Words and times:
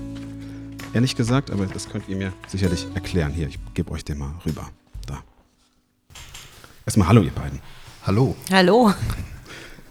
ehrlich 0.93 1.17
gesagt, 1.17 1.51
aber 1.51 1.65
das 1.65 1.89
könnt 1.89 2.07
ihr 2.07 2.15
mir 2.15 2.31
sicherlich 2.47 2.87
erklären. 2.95 3.33
Hier, 3.33 3.49
ich 3.49 3.59
gebe 3.73 3.91
euch 3.91 4.05
den 4.05 4.19
mal 4.19 4.35
rüber. 4.45 4.69
Da. 5.05 5.21
Erstmal 6.85 7.09
Hallo, 7.09 7.23
ihr 7.23 7.31
beiden. 7.31 7.59
Hallo. 8.05 8.37
Hallo. 8.49 8.93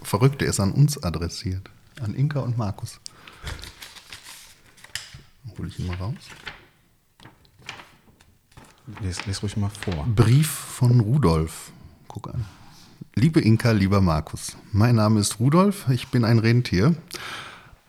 Verrückte 0.09 0.45
ist 0.45 0.59
an 0.59 0.71
uns 0.71 1.03
adressiert. 1.03 1.69
An 2.01 2.15
Inka 2.15 2.39
und 2.39 2.57
Markus. 2.57 2.99
Hol 5.55 5.67
ich 5.67 5.77
ihn 5.77 5.85
mal 5.85 5.97
raus. 5.97 6.15
Les, 9.03 9.23
les 9.27 9.43
ruhig 9.43 9.55
mal 9.55 9.69
vor. 9.69 10.07
Brief 10.15 10.49
von 10.49 10.99
Rudolf. 10.99 11.71
Guck 12.07 12.33
an. 12.33 12.43
Liebe 13.13 13.39
Inka, 13.39 13.69
lieber 13.69 14.01
Markus, 14.01 14.57
mein 14.71 14.95
Name 14.95 15.19
ist 15.19 15.39
Rudolf, 15.39 15.85
ich 15.89 16.07
bin 16.07 16.25
ein 16.25 16.39
Rentier 16.39 16.95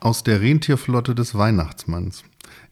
aus 0.00 0.22
der 0.22 0.42
Rentierflotte 0.42 1.14
des 1.14 1.34
Weihnachtsmanns. 1.34 2.24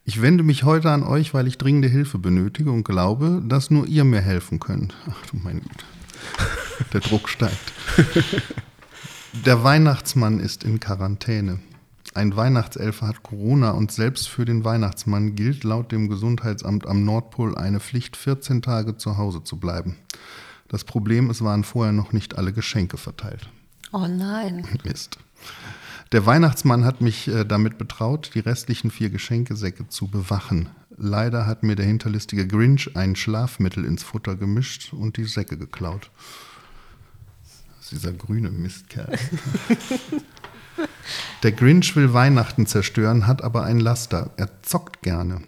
Ich 0.05 0.21
wende 0.21 0.43
mich 0.43 0.65
heute 0.65 0.91
an 0.91 1.03
euch, 1.03 1.33
weil 1.33 1.47
ich 1.47 1.57
dringende 1.57 1.89
Hilfe 1.89 2.19
benötige 2.19 2.71
und 2.71 2.85
glaube, 2.85 3.43
dass 3.47 3.71
nur 3.71 3.87
ihr 3.87 4.05
mir 4.05 4.21
helfen 4.21 4.61
könnt. 4.61 4.95
Ach 5.11 5.27
du 5.31 5.39
meine 5.39 5.61
Güte. 5.61 5.85
Der 6.93 7.01
Druck 7.01 7.31
steigt. 7.31 7.73
Der 9.45 9.63
Weihnachtsmann 9.65 10.41
ist 10.41 10.65
in 10.65 10.81
Quarantäne. 10.81 11.61
Ein 12.15 12.37
Weihnachtselfer 12.37 13.09
hat 13.09 13.23
Corona 13.23 13.71
und 13.71 13.93
selbst 13.93 14.29
für 14.29 14.45
den 14.45 14.65
Weihnachtsmann 14.65 15.35
gilt 15.35 15.65
laut 15.65 15.93
dem 15.93 16.09
Gesundheitsamt 16.09 16.87
am 16.87 17.05
Nordpol 17.05 17.57
eine 17.57 17.81
Pflicht, 17.81 18.17
14 18.17 18.63
Tage 18.63 18.97
zu 18.97 19.17
Hause 19.17 19.45
zu 19.45 19.59
bleiben. 19.59 19.97
Das 20.69 20.85
Problem, 20.85 21.31
es 21.31 21.43
waren 21.43 21.65
vorher 21.65 21.93
noch 21.93 22.13
nicht 22.13 22.37
alle 22.37 22.53
Geschenke 22.53 22.97
verteilt. 22.97 23.49
Oh 23.93 24.07
nein. 24.09 24.67
Mist. 24.85 25.19
Der 26.13 26.27
Weihnachtsmann 26.27 26.85
hat 26.85 27.01
mich 27.01 27.29
äh, 27.29 27.45
damit 27.45 27.79
betraut, 27.79 28.31
die 28.35 28.41
restlichen 28.41 28.91
vier 28.91 29.11
Geschenkesäcke 29.11 29.89
zu 29.89 30.09
bewachen. 30.09 30.69
Leider 30.97 31.47
hat 31.47 31.63
mir 31.63 31.77
der 31.77 31.87
hinterlistige 31.87 32.47
Grinch 32.47 32.97
ein 32.97 33.15
Schlafmittel 33.15 33.85
ins 33.85 34.03
Futter 34.03 34.35
gemischt 34.37 34.93
und 34.93 35.17
die 35.17 35.25
Säcke 35.25 35.57
geklaut. 35.57 36.11
Dieser 37.91 38.13
grüne 38.13 38.51
Mistkerl. 38.51 39.19
Der 41.43 41.53
Grinch 41.53 41.97
will 41.97 42.13
Weihnachten 42.13 42.67
zerstören, 42.67 43.27
hat 43.27 43.43
aber 43.43 43.65
ein 43.65 43.81
Laster. 43.81 44.31
Er 44.37 44.63
zockt 44.63 45.03
gerne. 45.03 45.43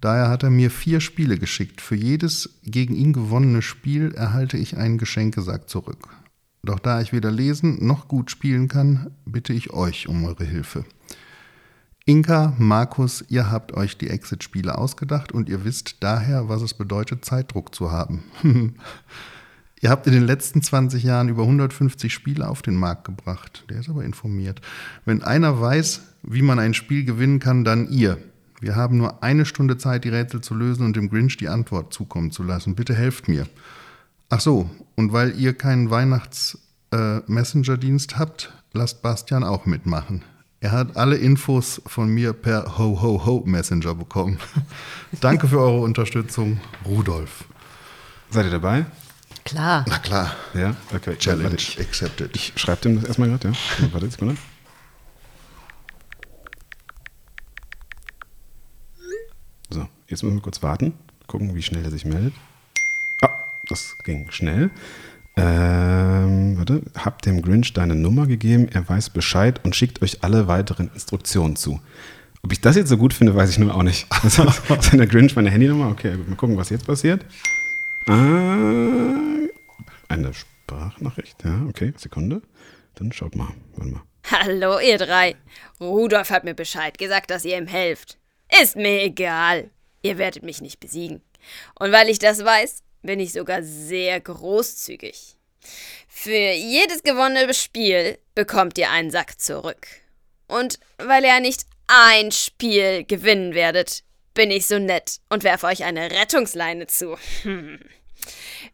Daher 0.00 0.28
hat 0.28 0.42
er 0.42 0.50
mir 0.50 0.70
vier 0.70 1.00
Spiele 1.00 1.38
geschickt. 1.38 1.80
Für 1.80 1.94
jedes 1.94 2.50
gegen 2.64 2.94
ihn 2.94 3.12
gewonnene 3.12 3.62
Spiel 3.62 4.12
erhalte 4.12 4.56
ich 4.56 4.76
einen 4.76 4.98
Geschenkesack 4.98 5.68
zurück. 5.68 6.08
Doch 6.62 6.78
da 6.78 7.00
ich 7.00 7.12
weder 7.12 7.30
lesen 7.30 7.86
noch 7.86 8.08
gut 8.08 8.30
spielen 8.30 8.68
kann, 8.68 9.10
bitte 9.24 9.52
ich 9.52 9.72
euch 9.72 10.08
um 10.08 10.24
eure 10.24 10.44
Hilfe. 10.44 10.84
Inka, 12.06 12.54
Markus, 12.58 13.24
ihr 13.28 13.50
habt 13.50 13.72
euch 13.72 13.96
die 13.96 14.10
Exit-Spiele 14.10 14.76
ausgedacht 14.76 15.32
und 15.32 15.48
ihr 15.48 15.64
wisst 15.64 15.96
daher, 16.00 16.48
was 16.50 16.60
es 16.60 16.74
bedeutet, 16.74 17.24
Zeitdruck 17.24 17.74
zu 17.74 17.90
haben. 17.90 18.24
Ihr 19.84 19.90
habt 19.90 20.06
in 20.06 20.14
den 20.14 20.24
letzten 20.24 20.62
20 20.62 21.02
Jahren 21.02 21.28
über 21.28 21.42
150 21.42 22.10
Spiele 22.10 22.48
auf 22.48 22.62
den 22.62 22.74
Markt 22.74 23.04
gebracht. 23.04 23.66
Der 23.68 23.80
ist 23.80 23.90
aber 23.90 24.02
informiert. 24.02 24.62
Wenn 25.04 25.22
einer 25.22 25.60
weiß, 25.60 26.00
wie 26.22 26.40
man 26.40 26.58
ein 26.58 26.72
Spiel 26.72 27.04
gewinnen 27.04 27.38
kann, 27.38 27.64
dann 27.64 27.90
ihr. 27.90 28.16
Wir 28.62 28.76
haben 28.76 28.96
nur 28.96 29.22
eine 29.22 29.44
Stunde 29.44 29.76
Zeit, 29.76 30.04
die 30.04 30.08
Rätsel 30.08 30.40
zu 30.40 30.54
lösen 30.54 30.86
und 30.86 30.96
dem 30.96 31.10
Grinch 31.10 31.36
die 31.36 31.50
Antwort 31.50 31.92
zukommen 31.92 32.30
zu 32.30 32.42
lassen. 32.42 32.76
Bitte 32.76 32.94
helft 32.94 33.28
mir. 33.28 33.46
Ach 34.30 34.40
so, 34.40 34.70
und 34.94 35.12
weil 35.12 35.38
ihr 35.38 35.52
keinen 35.52 35.90
Weihnachts-Messenger-Dienst 35.90 38.12
äh, 38.12 38.16
habt, 38.16 38.54
lasst 38.72 39.02
Bastian 39.02 39.44
auch 39.44 39.66
mitmachen. 39.66 40.22
Er 40.60 40.72
hat 40.72 40.96
alle 40.96 41.16
Infos 41.16 41.82
von 41.84 42.08
mir 42.08 42.32
per 42.32 42.78
Ho-Ho-Ho-Messenger 42.78 43.96
bekommen. 43.96 44.38
Danke 45.20 45.46
für 45.46 45.60
eure 45.60 45.82
Unterstützung, 45.82 46.58
Rudolf. 46.86 47.44
Seid 48.30 48.46
ihr 48.46 48.52
dabei? 48.52 48.86
Klar. 49.44 49.84
Na 49.88 49.98
klar. 49.98 50.34
Ja? 50.54 50.74
Okay. 50.94 51.16
Challenge 51.16 51.44
Warte, 51.44 51.56
ich, 51.56 51.78
accepted. 51.80 52.34
ich 52.34 52.52
schreibe 52.56 52.80
dem 52.82 52.96
das 52.96 53.04
erstmal 53.04 53.28
gerade, 53.28 53.48
ja? 53.48 53.54
Warte, 53.92 54.10
Sekunde. 54.10 54.36
So, 59.70 59.86
jetzt 60.08 60.22
müssen 60.22 60.36
wir 60.36 60.42
kurz 60.42 60.62
warten. 60.62 60.94
Gucken, 61.26 61.54
wie 61.54 61.62
schnell 61.62 61.84
er 61.84 61.90
sich 61.90 62.04
meldet. 62.04 62.32
Ah, 63.22 63.30
das 63.68 63.96
ging 64.04 64.30
schnell. 64.30 64.70
Ähm, 65.36 66.56
warte, 66.58 66.82
hab 66.96 67.20
dem 67.22 67.42
Grinch 67.42 67.72
deine 67.72 67.96
Nummer 67.96 68.26
gegeben, 68.26 68.68
er 68.72 68.88
weiß 68.88 69.10
Bescheid 69.10 69.60
und 69.64 69.74
schickt 69.74 70.00
euch 70.00 70.22
alle 70.22 70.46
weiteren 70.46 70.90
Instruktionen 70.94 71.56
zu. 71.56 71.80
Ob 72.42 72.52
ich 72.52 72.60
das 72.60 72.76
jetzt 72.76 72.88
so 72.88 72.96
gut 72.96 73.12
finde, 73.12 73.34
weiß 73.34 73.50
ich 73.50 73.58
nur 73.58 73.74
auch 73.74 73.82
nicht. 73.82 74.06
Ist 74.22 74.38
der 74.38 75.06
Grinch 75.06 75.34
meine 75.34 75.50
Handynummer? 75.50 75.88
Okay, 75.88 76.16
gut, 76.16 76.28
mal 76.28 76.36
gucken, 76.36 76.56
was 76.56 76.68
jetzt 76.70 76.86
passiert. 76.86 77.24
Ah, 78.06 79.48
eine 80.08 80.34
Sprachnachricht, 80.34 81.42
ja, 81.42 81.64
okay, 81.68 81.94
Sekunde. 81.96 82.42
Dann 82.96 83.12
schaut 83.12 83.34
mal, 83.34 83.48
warte 83.72 83.90
mal. 83.92 84.02
Hallo, 84.30 84.78
ihr 84.78 84.98
drei. 84.98 85.36
Rudolf 85.80 86.28
hat 86.28 86.44
mir 86.44 86.54
Bescheid 86.54 86.98
gesagt, 86.98 87.30
dass 87.30 87.46
ihr 87.46 87.56
ihm 87.56 87.66
helft. 87.66 88.18
Ist 88.60 88.76
mir 88.76 89.02
egal. 89.02 89.70
Ihr 90.02 90.18
werdet 90.18 90.42
mich 90.42 90.60
nicht 90.60 90.80
besiegen. 90.80 91.22
Und 91.78 91.92
weil 91.92 92.10
ich 92.10 92.18
das 92.18 92.44
weiß, 92.44 92.82
bin 93.02 93.20
ich 93.20 93.32
sogar 93.32 93.62
sehr 93.62 94.20
großzügig. 94.20 95.36
Für 96.06 96.52
jedes 96.52 97.02
gewonnene 97.02 97.54
Spiel 97.54 98.18
bekommt 98.34 98.76
ihr 98.76 98.90
einen 98.90 99.10
Sack 99.10 99.40
zurück. 99.40 99.86
Und 100.46 100.78
weil 100.98 101.24
ihr 101.24 101.40
nicht 101.40 101.64
ein 101.86 102.32
Spiel 102.32 103.04
gewinnen 103.04 103.54
werdet, 103.54 104.04
bin 104.34 104.50
ich 104.50 104.66
so 104.66 104.78
nett 104.78 105.20
und 105.30 105.44
werfe 105.44 105.66
euch 105.66 105.84
eine 105.84 106.10
Rettungsleine 106.10 106.86
zu. 106.86 107.16
Hm. 107.42 107.80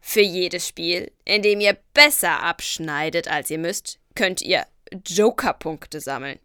Für 0.01 0.21
jedes 0.21 0.67
Spiel, 0.67 1.13
in 1.25 1.43
dem 1.43 1.61
ihr 1.61 1.77
besser 1.95 2.43
abschneidet, 2.43 3.29
als 3.29 3.51
ihr 3.51 3.59
müsst, 3.59 3.99
könnt 4.15 4.43
ihr 4.43 4.67
Joker-Punkte 5.07 6.01
sammeln. 6.01 6.39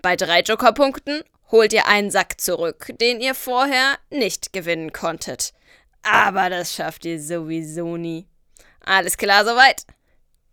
Bei 0.00 0.16
drei 0.16 0.40
Joker-Punkten 0.40 1.22
holt 1.50 1.72
ihr 1.72 1.86
einen 1.86 2.10
Sack 2.10 2.40
zurück, 2.40 2.92
den 3.00 3.20
ihr 3.20 3.34
vorher 3.34 3.98
nicht 4.10 4.52
gewinnen 4.52 4.92
konntet. 4.92 5.52
Aber 6.02 6.50
das 6.50 6.74
schafft 6.74 7.04
ihr 7.04 7.20
sowieso 7.20 7.96
nie. 7.96 8.26
Alles 8.80 9.16
klar 9.16 9.44
soweit? 9.44 9.86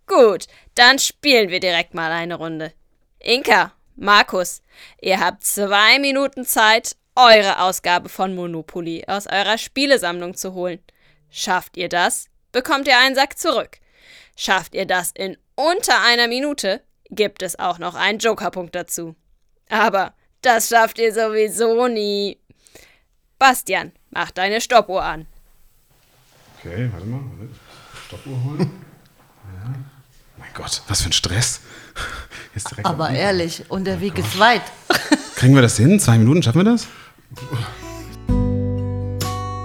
Gut, 0.05 0.45
dann 0.75 0.99
spielen 0.99 1.49
wir 1.49 1.59
direkt 1.59 1.93
mal 1.93 2.11
eine 2.11 2.35
Runde. 2.35 2.73
Inka, 3.19 3.73
Markus, 3.95 4.61
ihr 5.01 5.19
habt 5.19 5.43
zwei 5.43 5.99
Minuten 5.99 6.45
Zeit, 6.45 6.95
eure 7.19 7.59
Ausgabe 7.61 8.09
von 8.09 8.33
Monopoly 8.33 9.03
aus 9.07 9.27
eurer 9.27 9.57
Spielesammlung 9.57 10.35
zu 10.35 10.53
holen. 10.53 10.79
Schafft 11.29 11.75
ihr 11.77 11.89
das, 11.89 12.27
bekommt 12.51 12.87
ihr 12.87 12.97
einen 12.97 13.15
Sack 13.15 13.37
zurück. 13.37 13.77
Schafft 14.35 14.73
ihr 14.73 14.85
das 14.85 15.11
in 15.11 15.37
unter 15.55 16.01
einer 16.01 16.27
Minute, 16.27 16.81
gibt 17.09 17.41
es 17.41 17.59
auch 17.59 17.77
noch 17.77 17.95
einen 17.95 18.19
Jokerpunkt 18.19 18.73
dazu. 18.73 19.15
Aber 19.69 20.13
das 20.41 20.69
schafft 20.69 20.97
ihr 20.99 21.13
sowieso 21.13 21.87
nie. 21.87 22.39
Bastian, 23.37 23.91
mach 24.09 24.31
deine 24.31 24.61
Stoppuhr 24.61 25.03
an. 25.03 25.27
Okay, 26.57 26.89
warte 26.91 27.05
mal. 27.05 27.19
Warte. 27.37 27.53
Stoppuhr 28.07 28.43
holen. 28.43 28.71
Ja. 29.51 29.73
Mein 30.37 30.53
Gott, 30.53 30.83
was 30.87 31.01
für 31.01 31.09
ein 31.09 31.13
Stress. 31.13 31.61
Aber 32.83 33.09
ehrlich, 33.09 33.63
und 33.69 33.85
der 33.85 33.99
Weg 33.99 34.19
ist 34.19 34.37
weit. 34.37 34.61
Kriegen 35.35 35.55
wir 35.55 35.63
das 35.63 35.77
hin? 35.77 35.99
Zwei 35.99 36.19
Minuten, 36.19 36.43
schaffen 36.43 36.59
wir 36.59 36.71
das? 36.71 36.87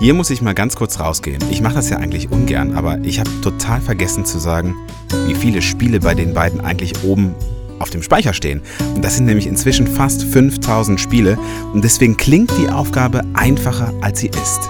Hier 0.00 0.12
muss 0.12 0.28
ich 0.28 0.42
mal 0.42 0.54
ganz 0.54 0.76
kurz 0.76 1.00
rausgehen. 1.00 1.42
Ich 1.50 1.62
mache 1.62 1.74
das 1.74 1.88
ja 1.88 1.96
eigentlich 1.96 2.30
ungern, 2.30 2.76
aber 2.76 2.98
ich 3.02 3.20
habe 3.20 3.30
total 3.40 3.80
vergessen 3.80 4.26
zu 4.26 4.38
sagen, 4.38 4.76
wie 5.26 5.34
viele 5.34 5.62
Spiele 5.62 6.00
bei 6.00 6.14
den 6.14 6.34
beiden 6.34 6.60
eigentlich 6.60 7.02
oben 7.04 7.34
auf 7.78 7.90
dem 7.90 8.02
Speicher 8.02 8.34
stehen. 8.34 8.60
Und 8.94 9.02
das 9.02 9.16
sind 9.16 9.24
nämlich 9.24 9.46
inzwischen 9.46 9.86
fast 9.86 10.24
5000 10.24 11.00
Spiele 11.00 11.38
und 11.72 11.82
deswegen 11.82 12.16
klingt 12.16 12.50
die 12.58 12.68
Aufgabe 12.68 13.22
einfacher, 13.32 13.94
als 14.02 14.20
sie 14.20 14.28
ist. 14.28 14.60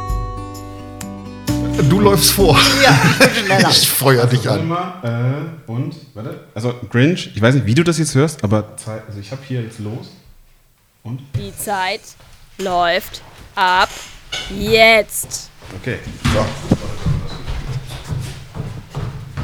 Du 1.91 1.99
läufst 2.01 2.31
vor. 2.31 2.57
Ja, 2.83 2.97
schneller. 3.29 3.69
Ich 3.71 3.89
feuer 3.89 4.27
dich 4.27 4.49
an. 4.49 4.69
mal, 4.69 5.51
äh, 5.67 5.71
und, 5.71 5.97
warte. 6.15 6.45
Also, 6.55 6.75
Grinch, 6.89 7.33
ich 7.35 7.43
weiß 7.43 7.57
nicht, 7.57 7.67
wie 7.67 7.75
du 7.75 7.83
das 7.83 7.99
jetzt 7.99 8.15
hörst, 8.15 8.45
aber 8.45 8.77
Zeit, 8.77 9.03
also 9.09 9.19
ich 9.19 9.33
habe 9.33 9.43
hier 9.47 9.63
jetzt 9.63 9.81
los. 9.81 10.13
Und? 11.03 11.21
Die 11.37 11.53
Zeit 11.57 12.01
läuft 12.59 13.23
ab 13.55 13.89
jetzt. 14.51 15.51
Okay. 15.81 15.99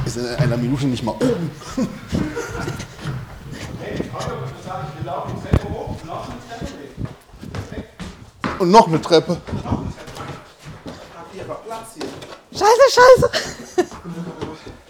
Ist 0.05 0.17
in 0.17 0.27
einer 0.37 0.57
Minute 0.57 0.87
nicht 0.87 1.03
mal 1.03 1.13
oben. 1.13 1.51
Und 8.59 8.71
noch 8.71 8.87
eine 8.89 9.01
Treppe. 9.01 9.41
Scheiße, 12.53 12.65
scheiße. 12.91 13.31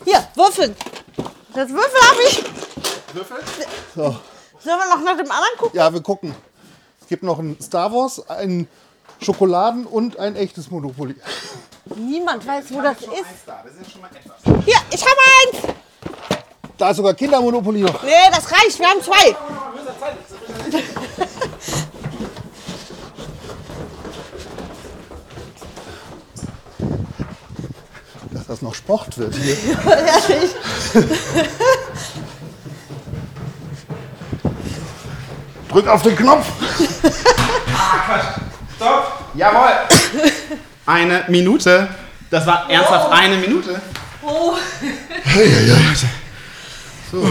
Hier, 0.04 0.26
Würfeln. 0.34 0.74
Das 1.54 1.68
Würfel 1.68 2.00
habe 2.08 2.22
ich. 2.28 2.44
So. 3.94 4.02
Sollen 4.58 4.78
wir 4.78 4.96
noch 4.96 5.02
nach 5.04 5.16
dem 5.16 5.30
anderen 5.30 5.56
gucken? 5.58 5.78
Ja, 5.78 5.92
wir 5.92 6.02
gucken. 6.02 6.34
Es 7.10 7.12
gibt 7.12 7.24
noch 7.24 7.40
ein 7.40 7.56
Star 7.60 7.92
Wars, 7.92 8.22
ein 8.28 8.68
Schokoladen 9.20 9.84
und 9.84 10.16
ein 10.20 10.36
echtes 10.36 10.70
Monopoly. 10.70 11.16
Niemand 11.96 12.46
weiß, 12.46 12.66
wo 12.70 12.80
das 12.80 12.98
ist. 13.00 14.64
Hier, 14.64 14.76
ich 14.92 15.02
habe 15.02 15.20
eins. 15.42 15.74
Da 16.78 16.90
ist 16.90 16.98
sogar 16.98 17.14
Kindermonopoly 17.14 17.80
noch. 17.80 18.00
Nee, 18.04 18.12
das 18.30 18.52
reicht. 18.52 18.78
Wir 18.78 18.86
haben 18.86 19.02
zwei. 19.02 19.36
Dass 28.30 28.46
das 28.46 28.62
noch 28.62 28.76
Sport 28.76 29.18
wird 29.18 29.34
hier. 29.34 29.56
Ehrlich. 29.84 30.54
Drück 35.70 35.86
auf 35.86 36.02
den 36.02 36.16
Knopf. 36.16 36.46
Stopp! 38.76 39.24
Jawohl! 39.34 39.70
Eine 40.86 41.24
Minute. 41.28 41.88
Das 42.28 42.46
war 42.46 42.68
ernsthaft 42.68 43.12
eine 43.12 43.36
Minute. 43.36 43.80
So. 47.10 47.28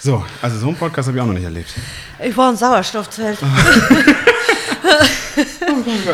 So, 0.00 0.24
also 0.42 0.58
so 0.58 0.68
einen 0.68 0.76
Podcast 0.76 1.08
habe 1.08 1.18
ich 1.18 1.22
auch 1.22 1.26
noch 1.26 1.34
nicht 1.34 1.44
erlebt. 1.44 1.70
Ich 2.22 2.34
brauche 2.34 2.48
ein 2.50 2.56
Sauerstoffzelt. 2.56 3.38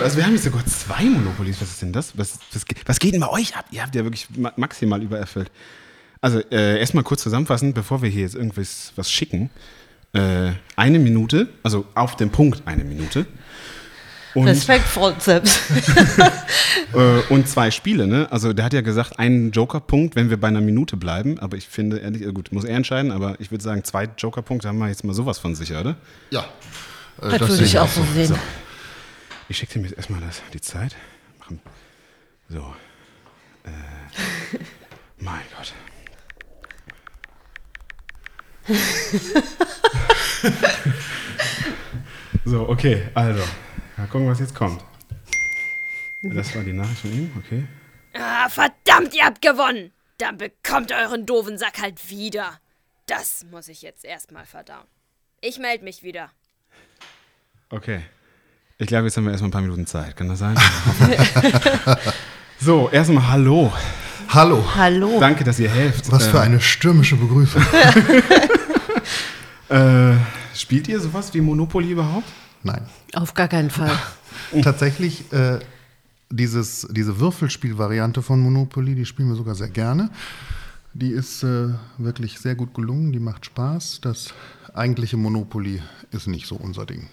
Also 0.02 0.19
wir 0.19 0.26
haben 0.26 0.34
jetzt 0.34 0.44
sogar 0.44 0.64
zwei 0.66 1.04
Monopolies. 1.04 1.58
Was 1.60 1.70
ist 1.70 1.81
denn 1.81 1.92
das? 1.94 2.16
Was, 2.19 2.38
was, 2.52 2.64
was 2.84 2.98
geht 2.98 3.14
denn 3.14 3.20
bei 3.20 3.31
euch 3.31 3.56
ab? 3.56 3.64
Ihr 3.70 3.82
habt 3.82 3.94
ja 3.94 4.04
wirklich 4.04 4.26
ma 4.36 4.52
maximal 4.56 5.02
übererfüllt. 5.02 5.50
Also 6.20 6.40
äh, 6.50 6.78
erstmal 6.78 7.04
kurz 7.04 7.22
zusammenfassen, 7.22 7.72
bevor 7.72 8.02
wir 8.02 8.10
hier 8.10 8.22
jetzt 8.22 8.34
irgendwas 8.34 8.92
was 8.96 9.10
schicken. 9.10 9.48
Äh, 10.14 10.52
eine 10.76 10.99
Minute, 11.00 11.49
also 11.62 11.87
auf 11.94 12.16
den 12.16 12.31
Punkt 12.31 12.62
eine 12.66 12.84
Minute. 12.84 13.26
Und, 14.34 14.49
Respekt 14.49 14.87
vor 14.87 15.12
uns 15.12 15.25
selbst. 15.25 15.61
äh, 16.93 17.20
und 17.28 17.49
zwei 17.49 17.70
Spiele, 17.70 18.06
ne? 18.06 18.26
Also 18.31 18.52
der 18.52 18.64
hat 18.64 18.72
ja 18.72 18.81
gesagt, 18.81 19.19
einen 19.19 19.52
Joker-Punkt, 19.52 20.16
wenn 20.16 20.31
wir 20.31 20.37
bei 20.37 20.49
einer 20.49 20.61
Minute 20.61 20.96
bleiben. 20.96 21.38
Aber 21.38 21.56
ich 21.56 21.69
finde, 21.69 21.99
ehrlich, 21.99 22.22
äh, 22.22 22.32
gut, 22.32 22.52
muss 22.52 22.64
er 22.64 22.76
entscheiden, 22.76 23.12
aber 23.12 23.40
ich 23.40 23.52
würde 23.52 23.62
sagen, 23.62 23.84
zwei 23.84 24.08
Joker-Punkte 24.19 24.69
haben 24.69 24.78
wir 24.78 24.88
jetzt 24.88 25.05
mal 25.05 25.14
sowas 25.14 25.38
von 25.38 25.55
sicher, 25.55 25.81
oder? 25.81 25.96
Ja. 26.31 26.40
Äh, 27.20 27.31
Das 27.31 27.40
würde 27.40 27.52
sehe 27.55 27.67
ich 27.67 27.78
auch 27.78 27.88
so 27.88 28.05
sehen. 28.14 28.26
So. 28.26 28.38
Ich 29.49 29.58
schicke 29.58 29.78
dir 29.78 29.87
jetzt 29.87 29.96
erstmal 29.96 30.20
das, 30.20 30.43
die 30.52 30.60
Zeit. 30.60 30.96
Machen. 31.38 31.60
So. 32.49 32.75
Äh, 33.64 34.58
mein 35.19 35.43
Gott. 35.56 35.72
so, 42.44 42.69
okay, 42.69 43.08
also. 43.14 43.43
Mal 43.96 44.06
gucken, 44.08 44.29
was 44.29 44.41
jetzt 44.41 44.55
kommt. 44.55 44.82
Das 46.23 46.55
war 46.55 46.62
die 46.62 46.73
Nachricht 46.73 47.00
von 47.00 47.12
ihm, 47.12 47.31
okay. 47.38 47.64
Ah, 48.14 48.49
verdammt, 48.49 49.14
ihr 49.14 49.25
habt 49.25 49.43
gewonnen. 49.43 49.93
Dann 50.19 50.38
bekommt 50.38 50.91
ihr 50.91 50.96
euren 50.96 51.26
doofen 51.26 51.58
Sack 51.58 51.81
halt 51.82 52.11
wieder. 52.11 52.58
Das 53.06 53.44
muss 53.50 53.69
ich 53.69 53.82
jetzt 53.82 54.05
erstmal 54.05 54.46
verdauen. 54.46 54.86
Ich 55.41 55.58
melde 55.58 55.84
mich 55.84 56.03
wieder. 56.03 56.31
Okay. 57.69 58.01
Ich 58.79 58.86
glaube, 58.86 59.05
jetzt 59.05 59.17
haben 59.17 59.24
wir 59.24 59.31
erstmal 59.31 59.48
ein 59.48 59.53
paar 59.53 59.60
Minuten 59.60 59.86
Zeit. 59.86 60.17
Kann 60.17 60.29
das 60.29 60.39
sein? 60.39 60.56
so, 62.60 62.89
erstmal 62.91 63.29
Hallo. 63.29 63.72
Hallo. 64.31 64.65
Hallo. 64.74 65.20
Danke, 65.20 65.44
dass 65.44 65.58
ihr 65.58 65.70
helft. 65.70 66.10
Was 66.10 66.27
für 66.27 66.39
Äh, 66.39 66.43
eine 66.43 66.60
stürmische 66.60 67.17
Begrüßung. 67.17 67.63
Äh, 69.70 70.17
spielt 70.55 70.89
ihr 70.89 71.01
sowas 71.01 71.34
wie 71.34 71.41
Monopoly 71.41 71.91
überhaupt? 71.91 72.29
Nein. 72.63 72.87
Auf 73.15 73.34
gar 73.34 73.49
keinen 73.49 73.70
Fall. 73.70 73.96
Tatsächlich, 74.63 75.32
äh, 75.32 75.58
dieses, 76.31 76.89
diese 76.91 77.20
Würfelspielvariante 77.20 78.23
von 78.23 78.41
Monopoly, 78.41 78.94
die 78.94 79.05
spielen 79.05 79.29
wir 79.29 79.37
sogar 79.37 79.55
sehr 79.55 79.69
gerne. 79.69 80.11
Die 80.93 81.11
ist 81.11 81.43
äh, 81.43 81.69
wirklich 81.99 82.39
sehr 82.39 82.55
gut 82.55 82.75
gelungen, 82.75 83.13
die 83.13 83.19
macht 83.19 83.46
Spaß. 83.46 84.01
Das 84.01 84.32
eigentliche 84.73 85.17
Monopoly 85.17 85.82
ist 86.11 86.27
nicht 86.27 86.46
so 86.46 86.56
unser 86.56 86.87
Ding. 86.87 87.08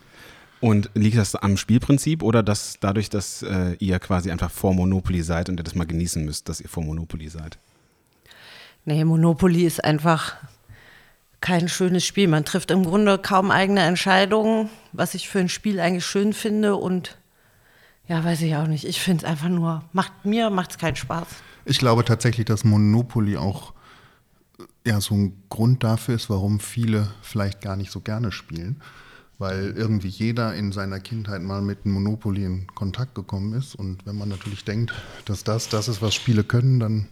Und 0.60 0.92
liegt 0.94 1.18
das 1.18 1.36
am 1.36 1.58
Spielprinzip 1.58 2.22
oder 2.22 2.44
dass 2.44 2.78
dadurch, 2.80 3.10
dass 3.10 3.42
äh, 3.42 3.76
ihr 3.80 3.98
quasi 4.00 4.30
einfach 4.30 4.52
vor 4.52 4.76
Monopoly 4.76 5.24
seid 5.24 5.50
und 5.50 5.60
ihr 5.60 5.64
das 5.64 5.74
mal 5.74 5.88
genießen 5.88 6.24
müsst, 6.24 6.50
dass 6.50 6.62
ihr 6.62 6.70
vor 6.70 6.84
Monopoly 6.84 7.30
seid? 7.30 7.58
Nee, 8.86 9.04
Monopoly 9.04 9.64
ist 9.64 9.84
einfach 9.84 10.36
kein 11.42 11.68
schönes 11.68 12.06
Spiel. 12.06 12.28
Man 12.28 12.46
trifft 12.46 12.72
im 12.72 12.86
Grunde 12.86 13.18
kaum 13.18 13.52
eigene 13.52 13.82
Entscheidungen, 13.82 14.70
was 14.94 15.16
ich 15.16 15.28
für 15.28 15.40
ein 15.40 15.50
Spiel 15.50 15.80
eigentlich 15.80 16.06
schön 16.06 16.34
finde. 16.34 16.76
Und 16.76 17.18
ja, 18.08 18.24
weiß 18.24 18.42
ich 18.44 18.56
auch 18.56 18.68
nicht. 18.68 18.86
Ich 18.86 19.02
finde 19.02 19.26
es 19.26 19.30
einfach 19.30 19.50
nur, 19.50 19.84
macht 19.92 20.26
mir 20.26 20.50
macht 20.50 20.78
keinen 20.80 20.96
Spaß. 20.96 21.28
Ich 21.66 21.80
glaube 21.80 22.06
tatsächlich, 22.06 22.46
dass 22.46 22.64
Monopoly 22.64 23.38
auch 23.38 23.74
äh, 24.60 24.90
ja, 24.90 25.02
so 25.02 25.16
ein 25.16 25.44
Grund 25.50 25.84
dafür 25.84 26.16
ist, 26.16 26.30
warum 26.30 26.60
viele 26.60 27.12
vielleicht 27.22 27.62
gar 27.62 27.76
nicht 27.76 27.92
so 27.92 28.02
gerne 28.02 28.32
spielen. 28.32 28.82
Weil 29.40 29.74
irgendwie 29.76 30.10
jeder 30.10 30.54
in 30.54 30.72
seiner 30.72 31.00
Kindheit 31.00 31.42
mal 31.42 31.64
mit 31.64 31.88
Monopoly 31.88 32.46
in 32.46 32.68
Kontakt 32.76 33.16
gekommen 33.16 33.54
ist. 33.54 33.74
Und 33.74 34.06
wenn 34.06 34.16
man 34.16 34.30
natürlich 34.30 34.64
denkt, 34.64 34.94
dass 35.26 35.44
das 35.44 35.68
das 35.68 35.88
ist, 35.88 36.04
was 36.04 36.14
Spiele 36.14 36.44
können, 36.44 36.80
dann, 36.80 37.08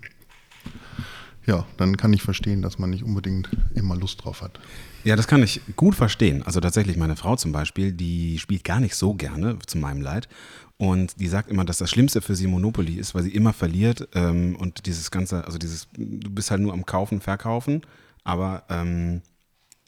ja, 1.50 1.66
dann 1.78 1.98
kann 1.98 2.14
ich 2.14 2.22
verstehen, 2.22 2.62
dass 2.62 2.78
man 2.78 2.92
nicht 2.92 3.04
unbedingt 3.04 3.50
immer 3.74 3.96
Lust 3.96 4.24
drauf 4.24 4.44
hat. 4.44 4.60
Ja, 5.04 5.16
das 5.16 5.28
kann 5.28 5.42
ich 5.42 5.62
gut 5.76 5.96
verstehen. 5.96 6.44
Also 6.44 6.60
tatsächlich 6.60 6.96
meine 6.96 7.16
Frau 7.16 7.36
zum 7.38 7.52
Beispiel, 7.52 7.92
die 7.92 8.38
spielt 8.38 8.64
gar 8.64 8.80
nicht 8.80 8.94
so 8.94 9.16
gerne, 9.16 9.58
zu 9.66 9.80
meinem 9.80 10.02
Leid. 10.02 10.30
Und 10.78 11.20
die 11.20 11.28
sagt 11.28 11.50
immer, 11.50 11.66
dass 11.66 11.80
das 11.80 11.90
Schlimmste 11.90 12.22
für 12.22 12.36
sie 12.36 12.46
Monopoly 12.46 12.94
ist, 13.00 13.16
weil 13.16 13.24
sie 13.24 13.34
immer 13.34 13.52
verliert. 13.52 14.08
Ähm, 14.14 14.56
und 14.58 14.86
dieses 14.86 15.10
ganze, 15.10 15.44
also 15.44 15.58
dieses, 15.58 15.88
du 15.98 16.30
bist 16.30 16.52
halt 16.52 16.62
nur 16.62 16.72
am 16.72 16.86
Kaufen, 16.86 17.20
Verkaufen. 17.20 17.82
Aber, 18.24 18.64
ähm, 18.70 19.24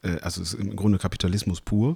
äh, 0.01 0.20
also 0.22 0.41
es 0.41 0.56
ist 0.56 0.60
im 0.60 0.75
Grunde 0.75 0.98
Kapitalismus 0.98 1.62
pur. 1.62 1.96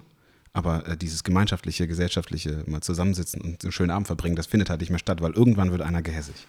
Aber 0.54 0.88
äh, 0.88 0.96
dieses 0.96 1.24
gemeinschaftliche, 1.24 1.88
gesellschaftliche, 1.88 2.64
mal 2.68 2.82
zusammensitzen 2.82 3.42
und 3.42 3.64
einen 3.64 3.72
schönen 3.72 3.90
Abend 3.90 4.06
verbringen, 4.06 4.36
das 4.36 4.46
findet 4.46 4.70
halt 4.70 4.82
nicht 4.82 4.92
mehr 4.92 5.00
statt, 5.00 5.24
weil 5.24 5.32
irgendwann 5.32 5.72
wird 5.72 5.82
einer 5.82 6.04
gehässig. 6.04 6.48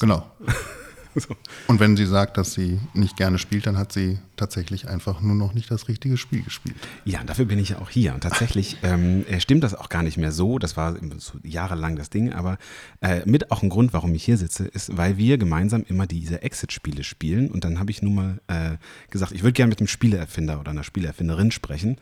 Genau. 0.00 0.28
so. 1.20 1.36
Und 1.68 1.80
wenn 1.80 1.96
sie 1.96 2.06
sagt, 2.06 2.36
dass 2.36 2.54
sie 2.54 2.80
nicht 2.92 3.16
gerne 3.16 3.38
spielt, 3.38 3.66
dann 3.66 3.78
hat 3.78 3.92
sie 3.92 4.18
tatsächlich 4.36 4.88
einfach 4.88 5.20
nur 5.20 5.34
noch 5.34 5.54
nicht 5.54 5.70
das 5.70 5.88
richtige 5.88 6.16
Spiel 6.16 6.42
gespielt. 6.42 6.76
Ja, 7.04 7.22
dafür 7.24 7.44
bin 7.44 7.58
ich 7.58 7.70
ja 7.70 7.78
auch 7.78 7.90
hier. 7.90 8.14
Und 8.14 8.22
tatsächlich 8.22 8.78
ähm, 8.82 9.24
äh, 9.28 9.40
stimmt 9.40 9.64
das 9.64 9.74
auch 9.74 9.88
gar 9.88 10.02
nicht 10.02 10.16
mehr 10.16 10.32
so. 10.32 10.58
Das 10.58 10.76
war 10.76 10.96
so 11.18 11.38
jahrelang 11.42 11.96
das 11.96 12.10
Ding. 12.10 12.32
Aber 12.32 12.58
äh, 13.00 13.22
mit 13.26 13.50
auch 13.50 13.62
ein 13.62 13.68
Grund, 13.68 13.92
warum 13.92 14.14
ich 14.14 14.24
hier 14.24 14.36
sitze, 14.36 14.66
ist, 14.66 14.96
weil 14.96 15.16
wir 15.16 15.38
gemeinsam 15.38 15.84
immer 15.88 16.06
diese 16.06 16.42
Exit-Spiele 16.42 17.04
spielen. 17.04 17.50
Und 17.50 17.64
dann 17.64 17.78
habe 17.78 17.90
ich 17.90 18.02
nun 18.02 18.14
mal 18.14 18.40
äh, 18.48 18.76
gesagt, 19.10 19.32
ich 19.32 19.42
würde 19.42 19.52
gerne 19.52 19.70
mit 19.70 19.80
einem 19.80 19.88
Spieleerfinder 19.88 20.60
oder 20.60 20.70
einer 20.70 20.84
Spieleerfinderin 20.84 21.50
sprechen 21.50 21.96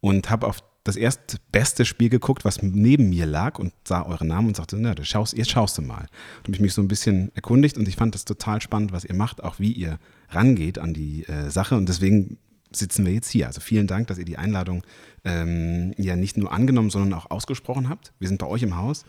und 0.00 0.30
habe 0.30 0.46
auf 0.46 0.62
das 0.84 0.96
erstbeste 0.96 1.86
Spiel 1.86 2.10
geguckt, 2.10 2.44
was 2.44 2.62
neben 2.62 3.08
mir 3.08 3.24
lag 3.24 3.58
und 3.58 3.72
sah 3.84 4.04
eure 4.04 4.26
Namen 4.26 4.48
und 4.48 4.56
sagte, 4.56 4.76
na, 4.78 4.94
schaust, 5.02 5.36
jetzt 5.36 5.50
schaust 5.50 5.78
du 5.78 5.82
mal. 5.82 6.06
Und 6.38 6.44
habe 6.44 6.52
ich 6.52 6.60
mich 6.60 6.74
so 6.74 6.82
ein 6.82 6.88
bisschen 6.88 7.32
erkundigt 7.34 7.78
und 7.78 7.88
ich 7.88 7.96
fand 7.96 8.14
das 8.14 8.26
total 8.26 8.60
spannend, 8.60 8.92
was 8.92 9.04
ihr 9.04 9.14
macht, 9.14 9.42
auch 9.42 9.58
wie 9.58 9.72
ihr 9.72 9.98
rangeht 10.28 10.78
an 10.78 10.92
die 10.92 11.24
äh, 11.24 11.50
Sache 11.50 11.76
und 11.76 11.88
deswegen 11.88 12.36
sitzen 12.70 13.06
wir 13.06 13.12
jetzt 13.12 13.30
hier. 13.30 13.46
Also 13.46 13.60
vielen 13.60 13.86
Dank, 13.86 14.08
dass 14.08 14.18
ihr 14.18 14.24
die 14.24 14.36
Einladung 14.36 14.82
ähm, 15.24 15.94
ja 15.96 16.16
nicht 16.16 16.36
nur 16.36 16.52
angenommen, 16.52 16.90
sondern 16.90 17.18
auch 17.18 17.30
ausgesprochen 17.30 17.88
habt. 17.88 18.12
Wir 18.18 18.28
sind 18.28 18.38
bei 18.38 18.46
euch 18.46 18.62
im 18.62 18.76
Haus 18.76 19.04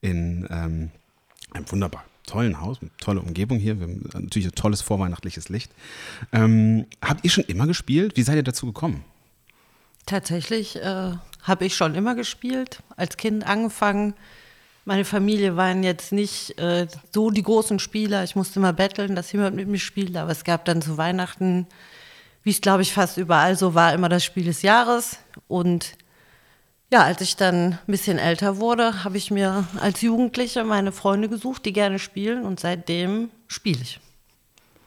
in 0.00 0.48
ähm, 0.50 0.90
einem 1.52 1.70
wunderbar 1.70 2.04
tollen 2.26 2.60
Haus, 2.60 2.78
tolle 3.00 3.20
Umgebung 3.20 3.58
hier, 3.58 3.78
wir 3.78 3.86
haben 3.86 4.08
natürlich 4.14 4.48
ein 4.48 4.54
tolles 4.54 4.82
vorweihnachtliches 4.82 5.48
Licht. 5.48 5.72
Ähm, 6.32 6.86
habt 7.02 7.24
ihr 7.24 7.30
schon 7.30 7.44
immer 7.44 7.66
gespielt? 7.66 8.16
Wie 8.16 8.22
seid 8.22 8.36
ihr 8.36 8.42
dazu 8.42 8.66
gekommen? 8.66 9.04
Tatsächlich 10.10 10.74
äh, 10.74 11.12
habe 11.44 11.64
ich 11.64 11.76
schon 11.76 11.94
immer 11.94 12.16
gespielt, 12.16 12.82
als 12.96 13.16
Kind 13.16 13.46
angefangen. 13.46 14.14
Meine 14.84 15.04
Familie 15.04 15.54
waren 15.54 15.84
jetzt 15.84 16.10
nicht 16.10 16.58
äh, 16.58 16.88
so 17.14 17.30
die 17.30 17.44
großen 17.44 17.78
Spieler. 17.78 18.24
Ich 18.24 18.34
musste 18.34 18.58
immer 18.58 18.72
betteln, 18.72 19.14
dass 19.14 19.30
jemand 19.30 19.54
mit 19.54 19.68
mir 19.68 19.78
spielt. 19.78 20.16
Aber 20.16 20.32
es 20.32 20.42
gab 20.42 20.64
dann 20.64 20.82
zu 20.82 20.98
Weihnachten, 20.98 21.68
wie 22.42 22.50
es 22.50 22.60
glaube 22.60 22.82
ich 22.82 22.92
fast 22.92 23.18
überall 23.18 23.56
so 23.56 23.76
war, 23.76 23.94
immer 23.94 24.08
das 24.08 24.24
Spiel 24.24 24.46
des 24.46 24.62
Jahres. 24.62 25.18
Und 25.46 25.92
ja, 26.92 27.04
als 27.04 27.20
ich 27.20 27.36
dann 27.36 27.74
ein 27.74 27.78
bisschen 27.86 28.18
älter 28.18 28.56
wurde, 28.56 29.04
habe 29.04 29.16
ich 29.16 29.30
mir 29.30 29.64
als 29.80 30.00
Jugendliche 30.00 30.64
meine 30.64 30.90
Freunde 30.90 31.28
gesucht, 31.28 31.64
die 31.66 31.72
gerne 31.72 32.00
spielen. 32.00 32.44
Und 32.44 32.58
seitdem 32.58 33.30
spiele 33.46 33.82
ich. 33.82 34.00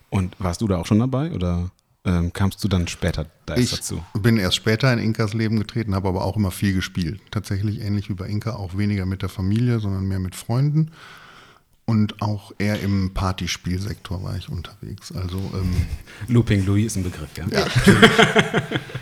Und 0.09 0.35
warst 0.37 0.59
du 0.59 0.67
da 0.67 0.79
auch 0.79 0.85
schon 0.85 0.99
dabei 0.99 1.31
oder? 1.31 1.71
Ähm, 2.05 2.33
kamst 2.33 2.63
du 2.63 2.67
dann 2.67 2.87
später 2.87 3.27
da 3.45 3.55
ich 3.55 3.71
dazu? 3.71 4.03
Ich 4.13 4.21
bin 4.21 4.37
erst 4.37 4.55
später 4.55 4.91
in 4.91 4.99
Inkas 4.99 5.33
Leben 5.33 5.57
getreten, 5.57 5.95
habe 5.95 6.09
aber 6.09 6.25
auch 6.25 6.35
immer 6.35 6.51
viel 6.51 6.73
gespielt. 6.73 7.21
Tatsächlich 7.31 7.81
ähnlich 7.81 8.09
wie 8.09 8.13
bei 8.13 8.27
Inka, 8.27 8.55
auch 8.55 8.77
weniger 8.77 9.05
mit 9.05 9.21
der 9.21 9.29
Familie, 9.29 9.79
sondern 9.79 10.05
mehr 10.05 10.19
mit 10.19 10.35
Freunden. 10.35 10.91
Und 11.85 12.21
auch 12.21 12.53
eher 12.59 12.79
im 12.79 13.13
Partyspielsektor 13.13 14.23
war 14.23 14.37
ich 14.37 14.49
unterwegs. 14.49 15.11
Also 15.11 15.37
ähm, 15.53 15.73
Looping 16.27 16.65
Louis 16.65 16.87
ist 16.87 16.95
ein 16.97 17.03
Begriff, 17.03 17.29
ja. 17.37 17.45
ja 17.47 17.67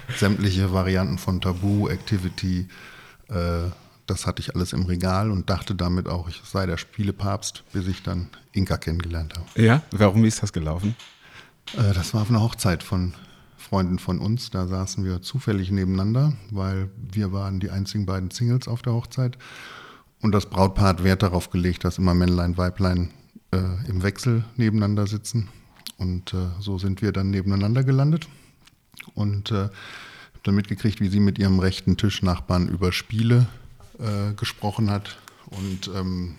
Sämtliche 0.17 0.73
Varianten 0.73 1.17
von 1.17 1.41
Tabu, 1.41 1.87
Activity, 1.89 2.67
äh, 3.29 3.69
das 4.07 4.27
hatte 4.27 4.41
ich 4.41 4.55
alles 4.55 4.73
im 4.73 4.83
Regal 4.83 5.31
und 5.31 5.49
dachte 5.49 5.73
damit 5.75 6.07
auch, 6.07 6.27
ich 6.27 6.41
sei 6.43 6.65
der 6.65 6.77
Spielepapst, 6.77 7.63
bis 7.71 7.87
ich 7.87 8.03
dann 8.03 8.27
Inka 8.51 8.77
kennengelernt 8.77 9.33
habe. 9.37 9.61
Ja, 9.61 9.83
warum 9.91 10.25
ist 10.25 10.43
das 10.43 10.51
gelaufen? 10.51 10.95
Äh, 11.73 11.93
das 11.93 12.13
war 12.13 12.23
auf 12.23 12.29
einer 12.29 12.41
Hochzeit 12.41 12.83
von 12.83 13.13
Freunden 13.57 13.99
von 13.99 14.19
uns. 14.19 14.49
Da 14.49 14.67
saßen 14.67 15.05
wir 15.05 15.21
zufällig 15.21 15.71
nebeneinander, 15.71 16.33
weil 16.49 16.89
wir 16.97 17.31
waren 17.31 17.59
die 17.59 17.69
einzigen 17.69 18.05
beiden 18.05 18.31
Singles 18.31 18.67
auf 18.67 18.81
der 18.81 18.93
Hochzeit. 18.93 19.37
Und 20.21 20.33
das 20.33 20.47
Brautpaar 20.47 20.89
hat 20.89 21.03
Wert 21.03 21.23
darauf 21.23 21.49
gelegt, 21.49 21.83
dass 21.83 21.97
immer 21.97 22.13
Männlein, 22.13 22.57
Weiblein 22.57 23.11
äh, 23.51 23.57
im 23.87 24.03
Wechsel 24.03 24.43
nebeneinander 24.57 25.07
sitzen. 25.07 25.49
Und 25.97 26.33
äh, 26.33 26.47
so 26.59 26.77
sind 26.77 27.01
wir 27.01 27.11
dann 27.11 27.29
nebeneinander 27.29 27.83
gelandet. 27.83 28.27
Und 29.13 29.51
äh, 29.51 29.69
dann 30.43 30.55
mitgekriegt, 30.55 30.99
wie 30.99 31.09
sie 31.09 31.19
mit 31.19 31.37
ihrem 31.39 31.59
rechten 31.59 31.97
Tischnachbarn 31.97 32.67
über 32.67 32.91
Spiele 32.91 33.47
äh, 33.99 34.33
gesprochen 34.33 34.89
hat. 34.89 35.17
Und 35.45 35.89
ähm, 35.95 36.35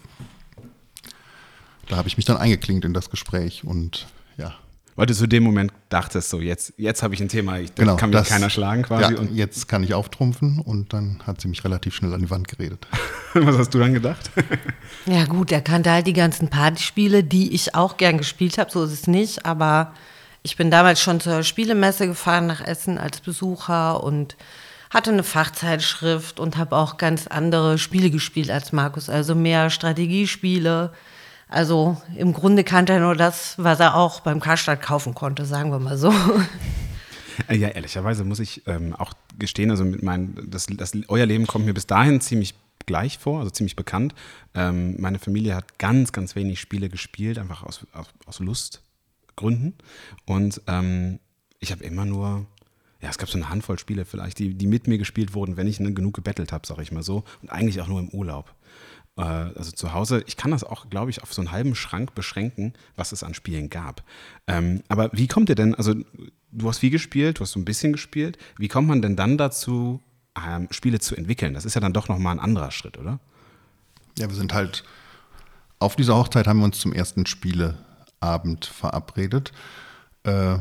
da 1.88 1.97
habe 1.97 2.09
ich 2.09 2.17
mich 2.17 2.26
dann 2.26 2.37
eingeklinkt 2.37 2.85
in 2.85 2.95
das 2.95 3.11
Gespräch 3.11 3.64
und 3.64 4.07
ja, 4.37 4.55
weil 4.94 5.06
du 5.06 5.14
zu 5.14 5.26
dem 5.26 5.42
Moment 5.42 5.72
dachtest, 5.88 6.30
so 6.30 6.40
jetzt, 6.40 6.75
jetzt 6.76 7.02
habe 7.02 7.14
ich 7.14 7.20
ein 7.20 7.28
Thema, 7.28 7.58
ich, 7.58 7.75
genau, 7.75 7.96
kann 7.96 8.11
mich 8.11 8.18
das, 8.18 8.28
keiner 8.28 8.50
schlagen 8.50 8.82
quasi. 8.82 9.14
Ja, 9.14 9.20
und 9.20 9.34
jetzt 9.34 9.68
kann 9.68 9.82
ich 9.82 9.94
auftrumpfen 9.94 10.58
und 10.58 10.92
dann 10.92 11.22
hat 11.26 11.40
sie 11.40 11.49
mich 11.49 11.64
relativ 11.64 11.94
schnell 11.94 12.12
an 12.12 12.20
die 12.20 12.30
Wand 12.30 12.49
geredet. 12.49 12.87
Was 13.34 13.56
hast 13.56 13.70
du 13.70 13.78
dann 13.78 13.94
gedacht? 13.94 14.30
ja 15.06 15.25
gut, 15.25 15.50
er 15.52 15.62
kannte 15.62 15.90
halt 15.90 16.06
die 16.06 16.12
ganzen 16.12 16.49
Partyspiele, 16.49 17.25
die 17.25 17.54
ich 17.54 17.75
auch 17.75 17.96
gern 17.96 18.18
gespielt 18.18 18.58
habe, 18.58 18.70
so 18.70 18.84
ist 18.84 18.92
es 18.92 19.06
nicht, 19.06 19.46
aber 19.46 19.92
ich 20.42 20.56
bin 20.56 20.70
damals 20.70 21.00
schon 21.00 21.20
zur 21.20 21.42
Spielemesse 21.42 22.06
gefahren 22.06 22.46
nach 22.46 22.61
Essen 22.61 22.99
als 22.99 23.20
Besucher 23.20 24.02
und 24.02 24.37
hatte 24.90 25.11
eine 25.11 25.22
Fachzeitschrift 25.22 26.38
und 26.38 26.58
habe 26.58 26.76
auch 26.76 26.99
ganz 26.99 27.26
andere 27.26 27.78
Spiele 27.78 28.11
gespielt 28.11 28.50
als 28.50 28.72
Markus, 28.72 29.08
also 29.08 29.34
mehr 29.34 29.70
Strategiespiele, 29.70 30.92
also 31.52 32.00
im 32.16 32.32
Grunde 32.32 32.64
kannte 32.64 32.94
er 32.94 33.00
nur 33.00 33.14
das, 33.14 33.54
was 33.59 33.80
er 33.80 33.94
auch 33.94 34.21
beim 34.21 34.40
Karstadt 34.40 34.82
kaufen 34.82 35.14
konnte, 35.14 35.44
sagen 35.44 35.71
wir 35.71 35.78
mal 35.78 35.99
so. 35.99 36.12
Äh, 37.49 37.56
ja, 37.56 37.68
ehrlicherweise 37.68 38.25
muss 38.25 38.40
ich 38.40 38.66
ähm, 38.66 38.94
auch 38.94 39.14
gestehen, 39.38 39.71
also 39.71 39.85
mit 39.85 40.02
meinen, 40.02 40.50
das, 40.50 40.66
das, 40.66 40.92
euer 41.09 41.25
Leben 41.25 41.47
kommt 41.47 41.64
mir 41.64 41.73
bis 41.73 41.87
dahin 41.87 42.21
ziemlich 42.21 42.54
gleich 42.85 43.18
vor, 43.18 43.38
also 43.38 43.50
ziemlich 43.50 43.76
bekannt. 43.76 44.14
Ähm, 44.54 45.00
meine 45.00 45.18
Familie 45.18 45.54
hat 45.54 45.78
ganz, 45.78 46.12
ganz 46.12 46.35
wenig 46.37 46.61
Spiele 46.61 46.88
gespielt, 46.88 47.38
einfach 47.38 47.62
aus, 47.62 47.87
aus, 47.92 48.06
aus 48.26 48.40
Lustgründen. 48.40 49.75
Und 50.26 50.61
ähm, 50.66 51.21
ich 51.59 51.73
habe 51.73 51.85
immer 51.85 52.04
nur, 52.04 52.47
ja, 53.00 53.09
es 53.09 53.18
gab 53.18 53.30
so 53.30 53.38
eine 53.38 53.49
Handvoll 53.49 53.78
Spiele 53.78 54.04
vielleicht, 54.04 54.38
die, 54.38 54.54
die 54.54 54.66
mit 54.66 54.87
mir 54.87 54.99
gespielt 54.99 55.35
wurden, 55.35 55.56
wenn 55.56 55.66
ich 55.66 55.80
ne, 55.80 55.92
genug 55.92 56.14
gebettelt 56.14 56.52
habe, 56.52 56.66
sage 56.66 56.82
ich 56.82 56.92
mal 56.92 57.02
so. 57.02 57.25
Und 57.40 57.50
eigentlich 57.50 57.80
auch 57.80 57.88
nur 57.88 58.00
im 58.00 58.09
Urlaub. 58.11 58.54
Äh, 59.16 59.23
also 59.23 59.73
zu 59.73 59.92
Hause, 59.92 60.25
ich 60.26 60.37
kann 60.37 60.50
das 60.50 60.64
auch, 60.64 60.88
glaube 60.90 61.11
ich, 61.11 61.23
auf 61.23 61.33
so 61.33 61.42
einen 61.42 61.52
halben 61.52 61.75
Schrank 61.75 62.14
beschränken, 62.14 62.75
was 62.97 63.12
es 63.12 63.23
an 63.23 63.35
Spielen 63.35 63.71
gab. 63.71 64.02
Ähm, 64.47 64.83
aber 64.88 65.11
wie 65.12 65.28
kommt 65.28 65.49
ihr 65.49 65.54
denn, 65.54 65.75
also 65.75 65.95
du 66.50 66.69
hast 66.69 66.78
viel 66.78 66.90
gespielt, 66.90 67.38
du 67.38 67.42
hast 67.42 67.52
so 67.52 67.61
ein 67.61 67.64
bisschen 67.64 67.92
gespielt, 67.92 68.38
wie 68.59 68.69
kommt 68.69 68.88
man 68.88 69.02
denn 69.02 69.16
dann 69.16 69.38
dazu, 69.38 70.00
ähm, 70.37 70.69
Spiele 70.71 70.99
zu 71.00 71.16
entwickeln? 71.16 71.54
Das 71.54 71.64
ist 71.64 71.75
ja 71.75 71.81
dann 71.81 71.92
doch 71.92 72.09
nochmal 72.09 72.35
ein 72.35 72.40
anderer 72.40 72.71
Schritt, 72.71 72.99
oder? 72.99 73.21
Ja, 74.19 74.28
wir 74.28 74.37
sind 74.37 74.52
halt, 74.52 74.85
auf 75.78 75.97
dieser 75.97 76.16
Hochzeit 76.16 76.47
haben 76.47 76.59
wir 76.59 76.66
uns 76.66 76.78
zum 76.78 76.92
ersten 76.92 77.26
Spieleabend 77.26 78.66
verabredet. 78.66 79.52
Äh, 80.25 80.59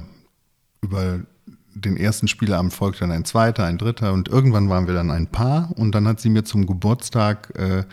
über 0.82 1.22
den 1.74 1.98
ersten 1.98 2.28
Spieleabend 2.28 2.74
folgte 2.74 3.02
dann 3.02 3.12
ein 3.12 3.26
zweiter, 3.26 3.66
ein 3.66 3.78
dritter 3.78 4.14
und 4.14 4.28
irgendwann 4.28 4.70
waren 4.70 4.88
wir 4.88 4.94
dann 4.94 5.12
ein 5.12 5.28
Paar 5.28 5.72
und 5.76 5.94
dann 5.94 6.08
hat 6.08 6.20
sie 6.20 6.30
mir 6.30 6.44
zum 6.44 6.68
Geburtstag 6.68 7.54
äh, 7.56 7.84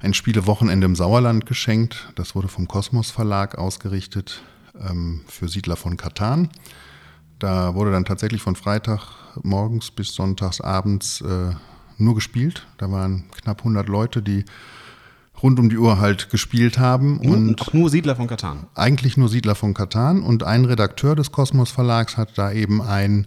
ein 0.00 0.14
Spielewochenende 0.14 0.84
im 0.84 0.96
Sauerland 0.96 1.46
geschenkt. 1.46 2.12
Das 2.14 2.34
wurde 2.34 2.48
vom 2.48 2.68
Kosmos 2.68 3.10
Verlag 3.10 3.56
ausgerichtet 3.56 4.42
ähm, 4.78 5.22
für 5.26 5.48
Siedler 5.48 5.76
von 5.76 5.96
Katan. 5.96 6.48
Da 7.38 7.74
wurde 7.74 7.90
dann 7.90 8.04
tatsächlich 8.04 8.42
von 8.42 8.56
Freitag 8.56 9.00
morgens 9.42 9.90
bis 9.90 10.14
sonntags 10.14 10.60
abends 10.60 11.20
äh, 11.20 11.54
nur 11.98 12.14
gespielt. 12.14 12.66
Da 12.78 12.90
waren 12.90 13.24
knapp 13.32 13.58
100 13.60 13.88
Leute, 13.88 14.22
die 14.22 14.44
rund 15.44 15.60
um 15.60 15.68
die 15.68 15.76
Uhr 15.76 16.00
halt 16.00 16.30
gespielt 16.30 16.78
haben. 16.78 17.18
Und 17.18 17.60
auch 17.60 17.74
nur 17.74 17.90
Siedler 17.90 18.16
von 18.16 18.26
Katan. 18.26 18.66
Eigentlich 18.74 19.18
nur 19.18 19.28
Siedler 19.28 19.54
von 19.54 19.74
Katan. 19.74 20.22
Und 20.22 20.42
ein 20.42 20.64
Redakteur 20.64 21.14
des 21.14 21.32
Kosmos 21.32 21.70
Verlags 21.70 22.16
hat 22.16 22.38
da 22.38 22.50
eben 22.50 22.80
einen 22.80 23.26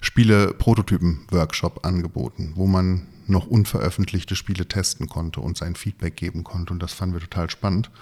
Spiele-Prototypen-Workshop 0.00 1.86
angeboten, 1.86 2.54
wo 2.56 2.66
man 2.66 3.06
noch 3.28 3.46
unveröffentlichte 3.46 4.34
Spiele 4.34 4.66
testen 4.66 5.08
konnte 5.08 5.40
und 5.40 5.56
sein 5.56 5.76
Feedback 5.76 6.16
geben 6.16 6.42
konnte. 6.42 6.72
Und 6.72 6.82
das 6.82 6.92
fanden 6.92 7.14
wir 7.14 7.20
total 7.20 7.48
spannend 7.48 7.92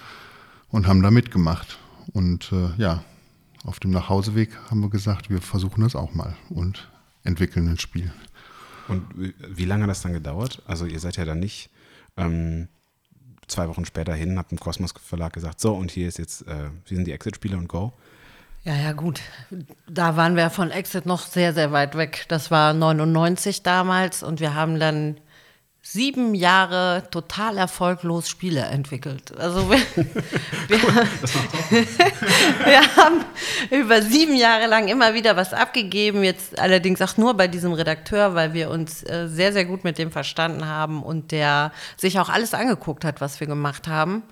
und 0.70 0.86
haben 0.86 1.02
da 1.02 1.10
mitgemacht. 1.10 1.78
Und 2.14 2.50
äh, 2.52 2.70
ja, 2.80 3.04
auf 3.64 3.78
dem 3.78 3.90
Nachhauseweg 3.90 4.56
haben 4.70 4.80
wir 4.80 4.88
gesagt, 4.88 5.28
wir 5.28 5.42
versuchen 5.42 5.82
das 5.82 5.94
auch 5.94 6.14
mal 6.14 6.34
und 6.48 6.90
entwickeln 7.24 7.68
ein 7.68 7.78
Spiel. 7.78 8.10
Und 8.88 9.02
wie 9.14 9.66
lange 9.66 9.82
hat 9.82 9.90
das 9.90 10.00
dann 10.00 10.14
gedauert? 10.14 10.62
Also 10.66 10.86
ihr 10.86 10.98
seid 10.98 11.18
ja 11.18 11.26
dann 11.26 11.40
nicht 11.40 11.68
ähm, 12.16 12.68
zwei 13.50 13.68
Wochen 13.68 13.84
später 13.84 14.14
hin, 14.14 14.38
habt 14.38 14.52
im 14.52 14.60
Kosmos 14.60 14.94
Verlag 15.04 15.32
gesagt, 15.32 15.60
so 15.60 15.74
und 15.74 15.90
hier 15.90 16.08
ist 16.08 16.18
jetzt, 16.18 16.42
äh, 16.42 16.70
hier 16.84 16.96
sind 16.96 17.06
die 17.06 17.12
Exit-Spiele 17.12 17.56
und 17.56 17.68
Go. 17.68 17.92
Ja, 18.62 18.74
ja, 18.74 18.92
gut. 18.92 19.20
Da 19.88 20.16
waren 20.16 20.36
wir 20.36 20.50
von 20.50 20.70
Exit 20.70 21.06
noch 21.06 21.20
sehr, 21.20 21.54
sehr 21.54 21.72
weit 21.72 21.96
weg. 21.96 22.26
Das 22.28 22.50
war 22.50 22.74
99 22.74 23.62
damals 23.62 24.22
und 24.22 24.40
wir 24.40 24.54
haben 24.54 24.78
dann 24.78 25.16
sieben 25.82 26.34
Jahre 26.34 27.04
total 27.10 27.56
erfolglos 27.56 28.28
Spiele 28.28 28.60
entwickelt. 28.60 29.36
Also 29.38 29.70
wir, 29.70 29.78
wir, 30.68 30.78
wir, 32.66 32.96
haben 32.96 33.24
über 33.70 34.02
sieben 34.02 34.36
Jahre 34.36 34.66
lang 34.66 34.88
immer 34.88 35.14
wieder 35.14 35.36
was 35.36 35.54
abgegeben, 35.54 36.22
jetzt 36.22 36.58
allerdings 36.58 37.00
auch 37.00 37.16
nur 37.16 37.34
bei 37.34 37.48
diesem 37.48 37.72
Redakteur, 37.72 38.34
weil 38.34 38.52
wir 38.52 38.70
uns 38.70 39.02
äh, 39.04 39.26
sehr, 39.28 39.52
sehr 39.52 39.64
gut 39.64 39.84
mit 39.84 39.96
dem 39.96 40.12
verstanden 40.12 40.66
haben 40.66 41.02
und 41.02 41.32
der 41.32 41.72
sich 41.96 42.18
auch 42.20 42.28
alles 42.28 42.52
angeguckt 42.52 43.04
hat, 43.04 43.20
was 43.20 43.40
wir 43.40 43.46
gemacht 43.46 43.88
haben. 43.88 44.22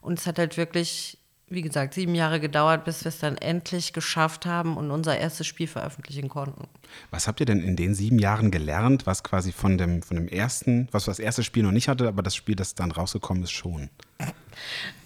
Und 0.00 0.18
es 0.18 0.26
hat 0.26 0.38
halt 0.38 0.56
wirklich 0.56 1.18
wie 1.48 1.62
gesagt, 1.62 1.94
sieben 1.94 2.16
Jahre 2.16 2.40
gedauert, 2.40 2.84
bis 2.84 3.04
wir 3.04 3.10
es 3.10 3.20
dann 3.20 3.36
endlich 3.38 3.92
geschafft 3.92 4.46
haben 4.46 4.76
und 4.76 4.90
unser 4.90 5.16
erstes 5.16 5.46
Spiel 5.46 5.68
veröffentlichen 5.68 6.28
konnten. 6.28 6.66
Was 7.12 7.28
habt 7.28 7.38
ihr 7.38 7.46
denn 7.46 7.62
in 7.62 7.76
den 7.76 7.94
sieben 7.94 8.18
Jahren 8.18 8.50
gelernt, 8.50 9.06
was 9.06 9.22
quasi 9.22 9.52
von 9.52 9.78
dem, 9.78 10.02
von 10.02 10.16
dem 10.16 10.26
ersten, 10.26 10.88
was 10.90 11.04
das 11.04 11.20
erste 11.20 11.44
Spiel 11.44 11.62
noch 11.62 11.70
nicht 11.70 11.88
hatte, 11.88 12.08
aber 12.08 12.22
das 12.22 12.34
Spiel, 12.34 12.56
das 12.56 12.74
dann 12.74 12.90
rausgekommen 12.90 13.44
ist, 13.44 13.52
schon? 13.52 13.90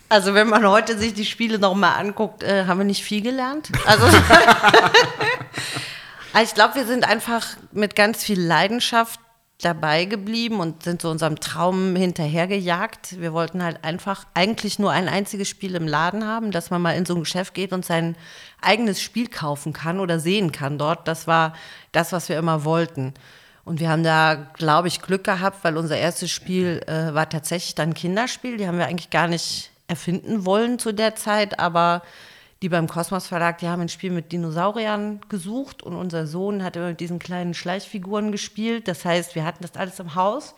Also 0.08 0.32
wenn 0.32 0.48
man 0.48 0.66
heute 0.66 0.98
sich 0.98 1.12
die 1.12 1.26
Spiele 1.26 1.58
nochmal 1.58 1.98
anguckt, 1.98 2.42
äh, 2.42 2.64
haben 2.64 2.78
wir 2.78 2.84
nicht 2.84 3.04
viel 3.04 3.20
gelernt. 3.20 3.70
Also, 3.84 4.06
also 4.06 4.18
ich 6.42 6.54
glaube, 6.54 6.74
wir 6.74 6.86
sind 6.86 7.06
einfach 7.06 7.46
mit 7.72 7.94
ganz 7.94 8.24
viel 8.24 8.40
Leidenschaft 8.40 9.20
dabei 9.60 10.04
geblieben 10.04 10.60
und 10.60 10.82
sind 10.82 11.02
so 11.02 11.10
unserem 11.10 11.40
Traum 11.40 11.94
hinterhergejagt. 11.96 13.20
Wir 13.20 13.32
wollten 13.32 13.62
halt 13.62 13.84
einfach 13.84 14.26
eigentlich 14.34 14.78
nur 14.78 14.90
ein 14.90 15.08
einziges 15.08 15.48
Spiel 15.48 15.74
im 15.74 15.86
Laden 15.86 16.26
haben, 16.26 16.50
dass 16.50 16.70
man 16.70 16.82
mal 16.82 16.92
in 16.92 17.04
so 17.04 17.14
ein 17.14 17.20
Geschäft 17.20 17.54
geht 17.54 17.72
und 17.72 17.84
sein 17.84 18.16
eigenes 18.60 19.00
Spiel 19.00 19.28
kaufen 19.28 19.72
kann 19.72 20.00
oder 20.00 20.18
sehen 20.18 20.52
kann 20.52 20.78
dort. 20.78 21.06
Das 21.06 21.26
war 21.26 21.54
das, 21.92 22.12
was 22.12 22.28
wir 22.28 22.38
immer 22.38 22.64
wollten. 22.64 23.14
Und 23.64 23.80
wir 23.80 23.90
haben 23.90 24.02
da, 24.02 24.34
glaube 24.54 24.88
ich, 24.88 25.02
Glück 25.02 25.24
gehabt, 25.24 25.62
weil 25.62 25.76
unser 25.76 25.96
erstes 25.96 26.30
Spiel 26.30 26.82
äh, 26.86 27.14
war 27.14 27.28
tatsächlich 27.28 27.74
dann 27.74 27.94
Kinderspiel. 27.94 28.56
Die 28.56 28.66
haben 28.66 28.78
wir 28.78 28.86
eigentlich 28.86 29.10
gar 29.10 29.28
nicht 29.28 29.70
erfinden 29.86 30.44
wollen 30.44 30.78
zu 30.78 30.92
der 30.92 31.14
Zeit, 31.14 31.58
aber 31.58 32.02
die 32.62 32.68
beim 32.68 32.88
Kosmos 32.88 33.26
Verlag, 33.26 33.58
die 33.58 33.68
haben 33.68 33.80
ein 33.80 33.88
Spiel 33.88 34.10
mit 34.10 34.32
Dinosauriern 34.32 35.20
gesucht 35.28 35.82
und 35.82 35.96
unser 35.96 36.26
Sohn 36.26 36.62
hat 36.62 36.76
immer 36.76 36.88
mit 36.88 37.00
diesen 37.00 37.18
kleinen 37.18 37.54
Schleichfiguren 37.54 38.32
gespielt. 38.32 38.86
Das 38.86 39.04
heißt, 39.04 39.34
wir 39.34 39.44
hatten 39.44 39.62
das 39.62 39.76
alles 39.76 39.98
im 39.98 40.14
Haus 40.14 40.54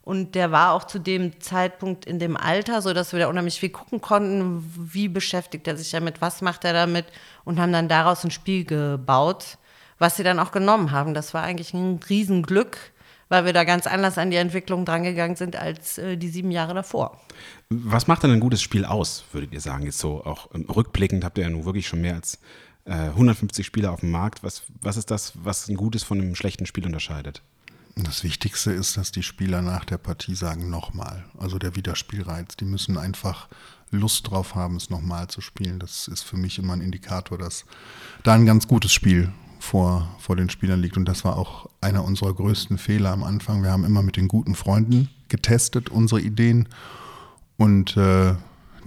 und 0.00 0.34
der 0.34 0.52
war 0.52 0.72
auch 0.72 0.84
zu 0.84 0.98
dem 0.98 1.40
Zeitpunkt 1.40 2.06
in 2.06 2.18
dem 2.18 2.36
Alter, 2.36 2.80
so 2.80 2.94
dass 2.94 3.12
wir 3.12 3.20
da 3.20 3.28
unheimlich 3.28 3.60
viel 3.60 3.70
gucken 3.70 4.00
konnten, 4.00 4.64
wie 4.76 5.08
beschäftigt 5.08 5.68
er 5.68 5.76
sich 5.76 5.90
damit, 5.90 6.22
was 6.22 6.40
macht 6.40 6.64
er 6.64 6.72
damit 6.72 7.06
und 7.44 7.60
haben 7.60 7.72
dann 7.72 7.88
daraus 7.88 8.24
ein 8.24 8.30
Spiel 8.30 8.64
gebaut, 8.64 9.58
was 9.98 10.16
sie 10.16 10.24
dann 10.24 10.40
auch 10.40 10.50
genommen 10.50 10.92
haben. 10.92 11.12
Das 11.12 11.34
war 11.34 11.42
eigentlich 11.42 11.74
ein 11.74 12.00
Riesenglück 12.08 12.78
weil 13.28 13.44
wir 13.44 13.52
da 13.52 13.64
ganz 13.64 13.86
anders 13.86 14.18
an 14.18 14.30
die 14.30 14.36
Entwicklung 14.36 14.84
drangegangen 14.84 15.36
sind 15.36 15.56
als 15.56 15.98
äh, 15.98 16.16
die 16.16 16.28
sieben 16.28 16.50
Jahre 16.50 16.74
davor. 16.74 17.20
Was 17.70 18.06
macht 18.06 18.22
denn 18.22 18.30
ein 18.30 18.40
gutes 18.40 18.62
Spiel 18.62 18.84
aus, 18.84 19.24
würdet 19.32 19.52
ihr 19.52 19.60
sagen? 19.60 19.84
Jetzt 19.84 19.98
so 19.98 20.24
auch 20.24 20.50
rückblickend 20.52 21.24
habt 21.24 21.38
ihr 21.38 21.44
ja 21.44 21.50
nun 21.50 21.64
wirklich 21.64 21.88
schon 21.88 22.00
mehr 22.00 22.14
als 22.14 22.38
äh, 22.84 22.92
150 22.92 23.64
Spiele 23.64 23.90
auf 23.90 24.00
dem 24.00 24.10
Markt. 24.10 24.42
Was, 24.42 24.62
was 24.80 24.96
ist 24.96 25.10
das, 25.10 25.32
was 25.42 25.68
ein 25.68 25.76
gutes 25.76 26.02
von 26.02 26.20
einem 26.20 26.34
schlechten 26.34 26.66
Spiel 26.66 26.86
unterscheidet? 26.86 27.42
Das 27.96 28.24
Wichtigste 28.24 28.72
ist, 28.72 28.96
dass 28.96 29.12
die 29.12 29.22
Spieler 29.22 29.62
nach 29.62 29.84
der 29.84 29.98
Partie 29.98 30.34
sagen, 30.34 30.68
nochmal. 30.68 31.24
Also 31.38 31.58
der 31.58 31.76
Wiederspielreiz. 31.76 32.56
Die 32.56 32.64
müssen 32.64 32.98
einfach 32.98 33.48
Lust 33.92 34.28
drauf 34.28 34.56
haben, 34.56 34.76
es 34.76 34.90
nochmal 34.90 35.28
zu 35.28 35.40
spielen. 35.40 35.78
Das 35.78 36.08
ist 36.08 36.22
für 36.22 36.36
mich 36.36 36.58
immer 36.58 36.72
ein 36.72 36.80
Indikator, 36.80 37.38
dass 37.38 37.64
da 38.24 38.34
ein 38.34 38.46
ganz 38.46 38.66
gutes 38.66 38.92
Spiel 38.92 39.32
vor, 39.64 40.14
vor 40.18 40.36
den 40.36 40.50
Spielern 40.50 40.80
liegt. 40.80 40.96
Und 40.96 41.06
das 41.06 41.24
war 41.24 41.36
auch 41.36 41.68
einer 41.80 42.04
unserer 42.04 42.34
größten 42.34 42.78
Fehler 42.78 43.10
am 43.10 43.24
Anfang. 43.24 43.62
Wir 43.62 43.72
haben 43.72 43.84
immer 43.84 44.02
mit 44.02 44.16
den 44.16 44.28
guten 44.28 44.54
Freunden 44.54 45.08
getestet, 45.28 45.88
unsere 45.88 46.20
Ideen. 46.20 46.68
Und 47.56 47.96
äh, 47.96 48.34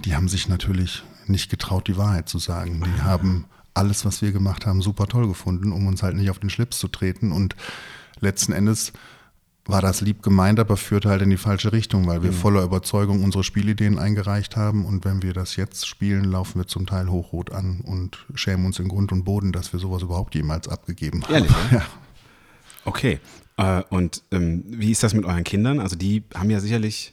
die 0.04 0.14
haben 0.14 0.28
sich 0.28 0.48
natürlich 0.48 1.02
nicht 1.26 1.50
getraut, 1.50 1.88
die 1.88 1.96
Wahrheit 1.96 2.28
zu 2.28 2.38
sagen. 2.38 2.82
Die 2.84 3.02
haben 3.02 3.44
alles, 3.74 4.04
was 4.04 4.22
wir 4.22 4.32
gemacht 4.32 4.66
haben, 4.66 4.80
super 4.80 5.06
toll 5.06 5.28
gefunden, 5.28 5.72
um 5.72 5.86
uns 5.86 6.02
halt 6.02 6.16
nicht 6.16 6.30
auf 6.30 6.38
den 6.38 6.50
Schlips 6.50 6.78
zu 6.78 6.88
treten. 6.88 7.32
Und 7.32 7.56
letzten 8.20 8.52
Endes 8.52 8.92
war 9.68 9.82
das 9.82 10.00
lieb 10.00 10.22
gemeint, 10.22 10.58
aber 10.58 10.76
führte 10.76 11.10
halt 11.10 11.20
in 11.20 11.30
die 11.30 11.36
falsche 11.36 11.72
Richtung, 11.72 12.06
weil 12.06 12.22
wir 12.22 12.32
mhm. 12.32 12.36
voller 12.36 12.62
Überzeugung 12.62 13.22
unsere 13.22 13.44
Spielideen 13.44 13.98
eingereicht 13.98 14.56
haben. 14.56 14.86
Und 14.86 15.04
wenn 15.04 15.22
wir 15.22 15.34
das 15.34 15.56
jetzt 15.56 15.86
spielen, 15.86 16.24
laufen 16.24 16.58
wir 16.58 16.66
zum 16.66 16.86
Teil 16.86 17.10
hochrot 17.10 17.52
an 17.52 17.82
und 17.84 18.26
schämen 18.34 18.64
uns 18.64 18.78
in 18.78 18.88
Grund 18.88 19.12
und 19.12 19.24
Boden, 19.24 19.52
dass 19.52 19.72
wir 19.74 19.78
sowas 19.78 20.02
überhaupt 20.02 20.34
jemals 20.34 20.68
abgegeben 20.68 21.22
haben. 21.22 21.34
Ehrlich? 21.34 21.52
Ja. 21.70 21.82
Okay. 22.86 23.20
Äh, 23.58 23.82
und 23.90 24.22
ähm, 24.32 24.64
wie 24.66 24.90
ist 24.90 25.02
das 25.02 25.12
mit 25.12 25.26
euren 25.26 25.44
Kindern? 25.44 25.80
Also 25.80 25.96
die 25.96 26.24
haben 26.34 26.48
ja 26.48 26.60
sicherlich 26.60 27.12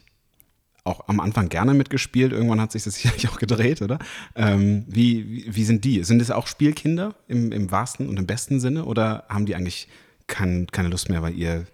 auch 0.84 1.08
am 1.08 1.20
Anfang 1.20 1.50
gerne 1.50 1.74
mitgespielt. 1.74 2.32
Irgendwann 2.32 2.60
hat 2.60 2.72
sich 2.72 2.84
das 2.84 2.94
sicherlich 3.02 3.28
auch 3.28 3.38
gedreht, 3.38 3.82
oder? 3.82 3.98
Ähm, 4.34 4.86
wie, 4.88 5.28
wie, 5.28 5.56
wie, 5.56 5.64
sind 5.64 5.84
die? 5.84 6.04
Sind 6.04 6.22
es 6.22 6.30
auch 6.30 6.46
Spielkinder 6.46 7.14
im, 7.28 7.52
im 7.52 7.70
wahrsten 7.70 8.08
und 8.08 8.18
im 8.18 8.26
besten 8.26 8.60
Sinne? 8.60 8.86
Oder 8.86 9.24
haben 9.28 9.44
die 9.44 9.54
eigentlich 9.54 9.88
kein, 10.26 10.66
keine 10.68 10.88
Lust 10.88 11.10
mehr, 11.10 11.20
weil 11.20 11.34
ihr 11.34 11.66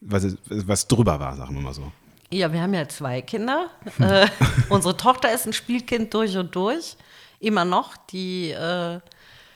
was, 0.00 0.36
was 0.46 0.86
drüber 0.86 1.18
war, 1.20 1.36
sagen 1.36 1.54
wir 1.54 1.62
mal 1.62 1.74
so. 1.74 1.92
Ja, 2.30 2.52
wir 2.52 2.60
haben 2.60 2.74
ja 2.74 2.86
zwei 2.88 3.22
Kinder. 3.22 3.70
äh, 3.98 4.26
unsere 4.68 4.96
Tochter 4.96 5.32
ist 5.32 5.46
ein 5.46 5.52
Spielkind 5.52 6.12
durch 6.12 6.36
und 6.36 6.54
durch. 6.54 6.96
Immer 7.40 7.64
noch. 7.64 7.96
Die 8.10 8.50
äh, 8.50 9.00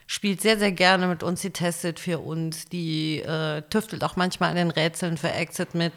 spielt 0.07 0.41
sehr, 0.41 0.59
sehr 0.59 0.73
gerne 0.73 1.07
mit 1.07 1.23
uns. 1.23 1.43
Sie 1.43 1.51
testet 1.51 2.01
für 2.01 2.19
uns. 2.19 2.67
Die 2.67 3.21
äh, 3.21 3.63
tüftelt 3.69 4.05
auch 4.05 4.17
manchmal 4.17 4.51
an 4.51 4.57
den 4.57 4.71
Rätseln 4.71 5.19
für 5.19 5.31
Exit 5.31 5.75
mit. 5.75 5.93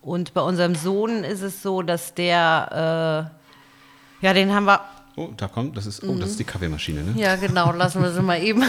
Und 0.00 0.34
bei 0.34 0.40
unserem 0.40 0.76
Sohn 0.76 1.24
ist 1.24 1.42
es 1.42 1.62
so, 1.62 1.82
dass 1.82 2.14
der, 2.14 3.30
äh, 4.22 4.24
ja, 4.24 4.32
den 4.32 4.54
haben 4.54 4.66
wir. 4.66 4.80
Oh, 5.16 5.30
da 5.36 5.48
kommt, 5.48 5.76
das 5.76 5.86
ist, 5.86 6.04
oh, 6.04 6.14
das 6.14 6.30
ist 6.30 6.38
die 6.38 6.44
Kaffeemaschine, 6.44 7.02
ne? 7.02 7.20
Ja, 7.20 7.36
genau, 7.36 7.72
lassen 7.72 8.02
wir 8.02 8.12
sie 8.12 8.22
mal 8.22 8.40
eben. 8.40 8.62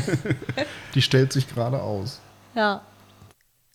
die 0.94 1.02
stellt 1.02 1.32
sich 1.32 1.48
gerade 1.48 1.82
aus. 1.82 2.20
Ja. 2.54 2.80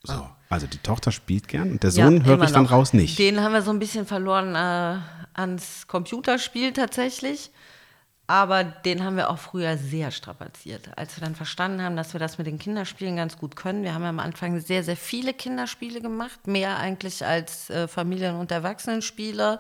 So. 0.03 0.27
Also 0.49 0.65
die 0.65 0.79
Tochter 0.79 1.11
spielt 1.11 1.47
gern 1.47 1.71
und 1.71 1.83
der 1.83 1.91
Sohn 1.91 2.17
ja, 2.17 2.23
hört 2.23 2.39
mich 2.39 2.51
dann 2.51 2.65
raus 2.65 2.91
nicht. 2.93 3.19
Den 3.19 3.41
haben 3.41 3.53
wir 3.53 3.61
so 3.61 3.69
ein 3.69 3.77
bisschen 3.77 4.07
verloren 4.07 4.55
äh, 4.55 4.97
ans 5.39 5.87
Computerspiel 5.87 6.73
tatsächlich. 6.73 7.51
Aber 8.25 8.63
den 8.63 9.03
haben 9.03 9.15
wir 9.15 9.31
auch 9.31 9.39
früher 9.39 9.75
sehr 9.77 10.11
strapaziert. 10.11 10.91
Als 10.95 11.17
wir 11.17 11.23
dann 11.23 11.33
verstanden 11.33 11.81
haben, 11.81 11.95
dass 11.95 12.13
wir 12.13 12.19
das 12.19 12.37
mit 12.37 12.45
den 12.45 12.59
Kinderspielen 12.59 13.15
ganz 13.15 13.37
gut 13.37 13.55
können. 13.55 13.83
Wir 13.83 13.95
haben 13.95 14.03
ja 14.03 14.09
am 14.09 14.19
Anfang 14.19 14.59
sehr, 14.59 14.83
sehr 14.83 14.97
viele 14.97 15.33
Kinderspiele 15.33 15.99
gemacht. 15.99 16.45
Mehr 16.45 16.77
eigentlich 16.77 17.25
als 17.25 17.71
äh, 17.71 17.87
Familien- 17.87 18.35
und 18.35 18.51
Erwachsenenspiele. 18.51 19.59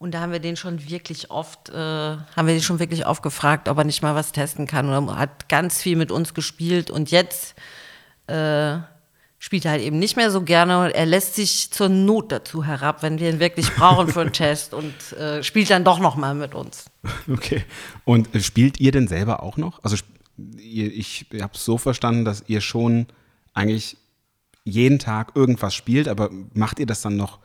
Und 0.00 0.12
da 0.12 0.20
haben 0.20 0.32
wir 0.32 0.40
den 0.40 0.56
schon 0.56 0.88
wirklich 0.88 1.30
oft, 1.30 1.68
äh, 1.70 1.74
haben 1.74 2.46
wir 2.46 2.54
den 2.54 2.62
schon 2.62 2.80
wirklich 2.80 3.06
oft 3.06 3.22
gefragt, 3.22 3.68
ob 3.68 3.78
er 3.78 3.84
nicht 3.84 4.02
mal 4.02 4.16
was 4.16 4.32
testen 4.32 4.66
kann. 4.66 4.88
Und 4.92 5.08
er 5.08 5.18
hat 5.18 5.48
ganz 5.48 5.80
viel 5.80 5.94
mit 5.94 6.10
uns 6.10 6.34
gespielt. 6.34 6.90
Und 6.90 7.12
jetzt 7.12 7.54
äh, 8.26 8.78
spielt 9.44 9.66
er 9.66 9.72
halt 9.72 9.82
eben 9.82 9.98
nicht 9.98 10.16
mehr 10.16 10.30
so 10.30 10.40
gerne. 10.40 10.94
Er 10.94 11.04
lässt 11.04 11.34
sich 11.34 11.70
zur 11.70 11.90
Not 11.90 12.32
dazu 12.32 12.64
herab, 12.64 13.02
wenn 13.02 13.18
wir 13.18 13.28
ihn 13.28 13.40
wirklich 13.40 13.70
brauchen 13.74 14.08
für 14.08 14.22
einen 14.22 14.32
Test 14.32 14.72
und 14.72 15.12
äh, 15.18 15.42
spielt 15.42 15.68
dann 15.68 15.84
doch 15.84 15.98
noch 15.98 16.16
mal 16.16 16.34
mit 16.34 16.54
uns. 16.54 16.86
Okay. 17.30 17.62
Und 18.06 18.34
äh, 18.34 18.40
spielt 18.40 18.80
ihr 18.80 18.90
denn 18.90 19.06
selber 19.06 19.42
auch 19.42 19.58
noch? 19.58 19.84
Also 19.84 19.96
ihr, 20.38 20.90
ich 20.90 21.26
habe 21.42 21.52
es 21.52 21.62
so 21.62 21.76
verstanden, 21.76 22.24
dass 22.24 22.44
ihr 22.46 22.62
schon 22.62 23.06
eigentlich 23.52 23.98
jeden 24.64 24.98
Tag 24.98 25.32
irgendwas 25.34 25.74
spielt, 25.74 26.08
aber 26.08 26.30
macht 26.54 26.78
ihr 26.78 26.86
das 26.86 27.02
dann 27.02 27.18
noch 27.18 27.38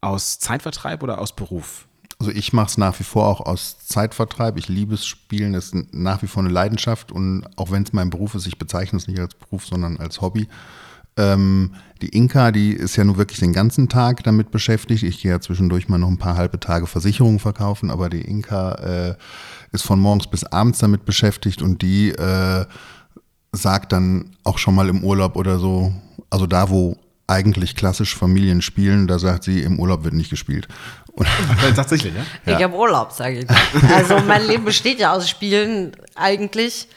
aus 0.00 0.38
Zeitvertreib 0.38 1.02
oder 1.02 1.20
aus 1.20 1.34
Beruf? 1.34 1.88
Also 2.20 2.30
ich 2.30 2.52
mache 2.52 2.68
es 2.68 2.78
nach 2.78 3.00
wie 3.00 3.04
vor 3.04 3.26
auch 3.26 3.40
aus 3.40 3.84
Zeitvertreib. 3.84 4.58
Ich 4.58 4.68
liebe 4.68 4.94
es 4.94 5.04
Spielen, 5.04 5.54
das 5.54 5.72
ist 5.72 5.92
nach 5.92 6.22
wie 6.22 6.28
vor 6.28 6.44
eine 6.44 6.52
Leidenschaft 6.52 7.10
und 7.10 7.48
auch 7.56 7.72
wenn 7.72 7.82
es 7.82 7.92
mein 7.92 8.10
Beruf 8.10 8.36
ist, 8.36 8.46
ich 8.46 8.58
bezeichne 8.58 8.98
es 8.98 9.08
nicht 9.08 9.18
als 9.18 9.34
Beruf, 9.34 9.66
sondern 9.66 9.96
als 9.96 10.20
Hobby. 10.20 10.46
Ähm, 11.16 11.74
die 12.00 12.08
Inka, 12.08 12.50
die 12.50 12.72
ist 12.72 12.96
ja 12.96 13.04
nur 13.04 13.16
wirklich 13.16 13.38
den 13.38 13.52
ganzen 13.52 13.88
Tag 13.88 14.24
damit 14.24 14.50
beschäftigt. 14.50 15.02
Ich 15.02 15.22
gehe 15.22 15.30
ja 15.30 15.40
zwischendurch 15.40 15.88
mal 15.88 15.98
noch 15.98 16.08
ein 16.08 16.18
paar 16.18 16.36
halbe 16.36 16.58
Tage 16.58 16.86
Versicherungen 16.86 17.38
verkaufen, 17.38 17.90
aber 17.90 18.08
die 18.08 18.22
Inka 18.22 18.72
äh, 18.72 19.14
ist 19.72 19.84
von 19.84 20.00
morgens 20.00 20.26
bis 20.26 20.44
abends 20.44 20.78
damit 20.80 21.04
beschäftigt 21.04 21.62
und 21.62 21.82
die 21.82 22.10
äh, 22.10 22.64
sagt 23.52 23.92
dann 23.92 24.36
auch 24.44 24.58
schon 24.58 24.74
mal 24.74 24.88
im 24.88 25.04
Urlaub 25.04 25.36
oder 25.36 25.58
so, 25.58 25.92
also 26.30 26.46
da, 26.46 26.70
wo 26.70 26.96
eigentlich 27.26 27.76
klassisch 27.76 28.16
Familien 28.16 28.62
spielen, 28.62 29.06
da 29.06 29.18
sagt 29.18 29.44
sie, 29.44 29.62
im 29.62 29.78
Urlaub 29.78 30.04
wird 30.04 30.14
nicht 30.14 30.30
gespielt. 30.30 30.68
Und 31.12 31.26
Tatsächlich, 31.76 32.12
ja? 32.14 32.52
Ich 32.56 32.62
habe 32.62 32.74
Urlaub, 32.74 33.12
sage 33.12 33.40
ich. 33.40 33.46
Also 33.94 34.18
mein 34.26 34.46
Leben 34.46 34.64
besteht 34.64 34.98
ja 34.98 35.12
aus 35.12 35.28
Spielen 35.28 35.92
eigentlich. 36.14 36.88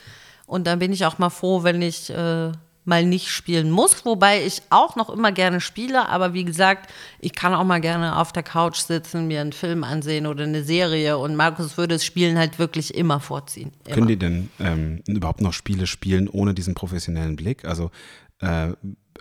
Und 0.47 0.67
dann 0.67 0.79
bin 0.79 0.93
ich 0.93 1.05
auch 1.05 1.17
mal 1.17 1.29
froh, 1.29 1.63
wenn 1.63 1.81
ich 1.81 2.09
äh, 2.09 2.51
mal 2.85 3.05
nicht 3.05 3.29
spielen 3.29 3.71
muss, 3.71 4.05
wobei 4.05 4.45
ich 4.45 4.61
auch 4.69 4.95
noch 4.95 5.09
immer 5.09 5.31
gerne 5.31 5.59
spiele, 5.59 6.07
aber 6.07 6.33
wie 6.33 6.45
gesagt, 6.45 6.91
ich 7.19 7.33
kann 7.33 7.53
auch 7.53 7.63
mal 7.63 7.81
gerne 7.81 8.17
auf 8.17 8.31
der 8.31 8.43
Couch 8.43 8.77
sitzen, 8.77 9.27
mir 9.27 9.41
einen 9.41 9.53
Film 9.53 9.83
ansehen 9.83 10.27
oder 10.27 10.43
eine 10.43 10.63
Serie 10.63 11.17
und 11.17 11.35
Markus 11.35 11.77
würde 11.77 11.95
das 11.95 12.05
Spielen 12.05 12.37
halt 12.37 12.59
wirklich 12.59 12.95
immer 12.95 13.19
vorziehen. 13.19 13.71
Immer. 13.85 13.95
Können 13.95 14.07
die 14.07 14.17
denn 14.17 14.49
ähm, 14.59 15.03
überhaupt 15.07 15.41
noch 15.41 15.53
Spiele 15.53 15.87
spielen 15.87 16.29
ohne 16.29 16.53
diesen 16.53 16.75
professionellen 16.75 17.35
Blick? 17.35 17.65
Also, 17.65 17.91
äh, 18.39 18.73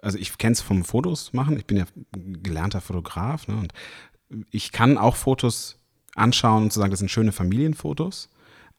also 0.03 0.18
ich 0.18 0.37
kenne 0.38 0.53
es 0.53 0.61
vom 0.61 0.85
Fotos 0.85 1.33
machen, 1.33 1.57
ich 1.57 1.64
bin 1.64 1.79
ja 1.79 1.85
gelernter 2.12 2.81
Fotograf 2.81 3.48
ne, 3.48 3.57
und 3.57 3.72
ich 4.50 4.72
kann 4.72 4.98
auch 4.98 5.16
Fotos 5.16 5.79
anschauen 6.14 6.64
und 6.64 6.72
zu 6.72 6.81
sagen, 6.81 6.90
das 6.90 7.00
sind 7.00 7.11
schöne 7.11 7.33
Familienfotos. 7.33 8.29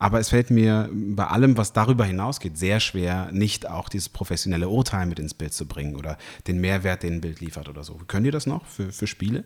Aber 0.05 0.19
es 0.19 0.29
fällt 0.29 0.51
mir 0.51 0.87
bei 0.93 1.25
allem, 1.25 1.57
was 1.57 1.73
darüber 1.73 2.05
hinausgeht, 2.05 2.59
sehr 2.59 2.79
schwer, 2.79 3.29
nicht 3.31 3.67
auch 3.67 3.89
dieses 3.89 4.07
professionelle 4.07 4.69
Urteil 4.69 5.07
mit 5.07 5.17
ins 5.17 5.33
Bild 5.33 5.51
zu 5.51 5.65
bringen 5.65 5.95
oder 5.95 6.19
den 6.45 6.61
Mehrwert, 6.61 7.01
den 7.01 7.13
ein 7.13 7.21
Bild 7.21 7.39
liefert 7.39 7.69
oder 7.69 7.83
so. 7.83 7.99
Könnt 8.07 8.27
ihr 8.27 8.31
das 8.31 8.45
noch 8.45 8.67
für, 8.67 8.91
für 8.91 9.07
Spiele? 9.07 9.45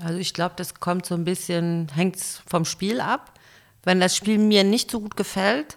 Also 0.00 0.20
ich 0.20 0.32
glaube, 0.32 0.54
das 0.56 0.74
kommt 0.74 1.06
so 1.06 1.16
ein 1.16 1.24
bisschen, 1.24 1.88
hängt 1.92 2.18
vom 2.46 2.64
Spiel 2.64 3.00
ab. 3.00 3.32
Wenn 3.82 3.98
das 3.98 4.14
Spiel 4.14 4.38
mir 4.38 4.62
nicht 4.62 4.92
so 4.92 5.00
gut 5.00 5.16
gefällt, 5.16 5.76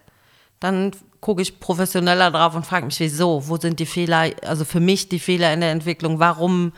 dann 0.59 0.91
gucke 1.19 1.41
ich 1.41 1.59
professioneller 1.59 2.29
drauf 2.29 2.53
und 2.53 2.67
frage 2.67 2.85
mich, 2.85 2.99
wieso? 2.99 3.47
Wo 3.47 3.57
sind 3.57 3.79
die 3.79 3.87
Fehler? 3.87 4.29
Also 4.45 4.63
für 4.63 4.79
mich 4.79 5.09
die 5.09 5.17
Fehler 5.17 5.51
in 5.51 5.61
der 5.61 5.71
Entwicklung. 5.71 6.19
Warum 6.19 6.73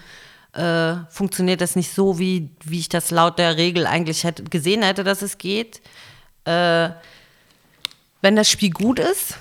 äh, 0.53 0.93
funktioniert 1.09 1.59
das 1.59 1.75
nicht 1.75 1.93
so, 1.93 2.17
wie, 2.17 2.51
wie 2.63 2.79
ich 2.79 2.87
das 2.87 3.11
laut 3.11 3.39
der 3.39 3.57
Regel 3.57 3.87
eigentlich 3.87 4.23
hätte, 4.23 4.45
gesehen 4.45 4.83
hätte, 4.83 5.03
dass 5.03 5.21
es 5.21 5.37
geht? 5.37 5.81
Äh, 6.45 6.91
wenn 8.25 8.35
das 8.35 8.49
Spiel 8.49 8.71
gut 8.71 8.97
ist, 8.97 9.37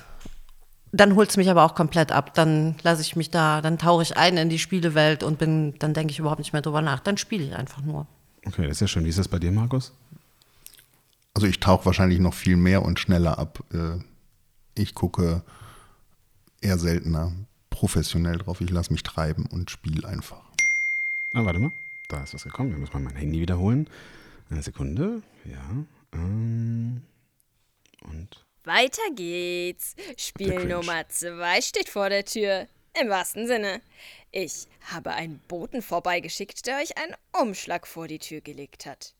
dann 0.92 1.14
holt 1.14 1.30
es 1.30 1.38
mich 1.38 1.48
aber 1.48 1.64
auch 1.64 1.74
komplett 1.74 2.12
ab. 2.12 2.34
Dann 2.34 2.76
lasse 2.82 3.00
ich 3.00 3.16
mich 3.16 3.30
da, 3.30 3.62
dann 3.62 3.78
tauche 3.78 4.02
ich 4.02 4.18
ein 4.18 4.36
in 4.36 4.50
die 4.50 4.58
Spielewelt 4.58 5.22
und 5.22 5.38
bin, 5.38 5.74
dann 5.78 5.94
denke 5.94 6.10
ich 6.12 6.18
überhaupt 6.18 6.38
nicht 6.40 6.52
mehr 6.52 6.60
drüber 6.60 6.82
nach. 6.82 7.00
Dann 7.00 7.16
spiele 7.16 7.44
ich 7.44 7.56
einfach 7.56 7.80
nur. 7.80 8.06
Okay, 8.44 8.64
das 8.64 8.72
ist 8.72 8.80
ja 8.80 8.86
schön. 8.88 9.06
Wie 9.06 9.08
ist 9.08 9.18
das 9.18 9.28
bei 9.28 9.38
dir, 9.38 9.50
Markus? 9.52 9.94
Also 11.32 11.46
ich 11.46 11.60
tauche 11.60 11.86
wahrscheinlich 11.86 12.20
noch 12.20 12.34
viel 12.34 12.56
mehr 12.56 12.82
und 12.82 13.00
schneller 13.00 13.38
ab. 13.38 13.64
Äh, 13.72 14.00
Ich 14.74 14.94
gucke 14.94 15.42
eher 16.60 16.78
seltener 16.78 17.32
professionell 17.70 18.36
drauf. 18.36 18.60
Ich 18.60 18.68
lasse 18.68 18.92
mich 18.92 19.02
treiben 19.02 19.46
und 19.46 19.70
spiele 19.70 20.06
einfach. 20.06 20.42
Ah, 21.32 21.46
warte 21.46 21.58
mal. 21.58 21.72
Da 22.08 22.22
ist 22.22 22.34
was 22.34 22.44
gekommen. 22.44 22.70
Wir 22.70 22.76
müssen 22.78 22.92
mal 22.92 23.00
mein 23.02 23.16
Handy 23.16 23.40
wiederholen. 23.40 23.88
Eine 24.50 24.62
Sekunde. 24.62 25.22
Ja. 25.46 25.70
Ähm, 26.12 27.00
und. 28.02 28.43
Weiter 28.64 29.02
geht's. 29.14 29.94
Spiel. 30.16 30.64
Nummer 30.64 31.06
zwei 31.08 31.60
steht 31.60 31.88
vor 31.88 32.08
der 32.08 32.24
Tür. 32.24 32.66
Im 33.00 33.08
wahrsten 33.08 33.46
Sinne. 33.46 33.82
Ich 34.32 34.66
habe 34.92 35.10
einen 35.10 35.38
Boten 35.48 35.82
vorbeigeschickt, 35.82 36.66
der 36.66 36.78
euch 36.78 36.96
einen 36.96 37.14
Umschlag 37.32 37.86
vor 37.86 38.08
die 38.08 38.18
Tür 38.18 38.40
gelegt 38.40 38.86
hat. 38.86 39.14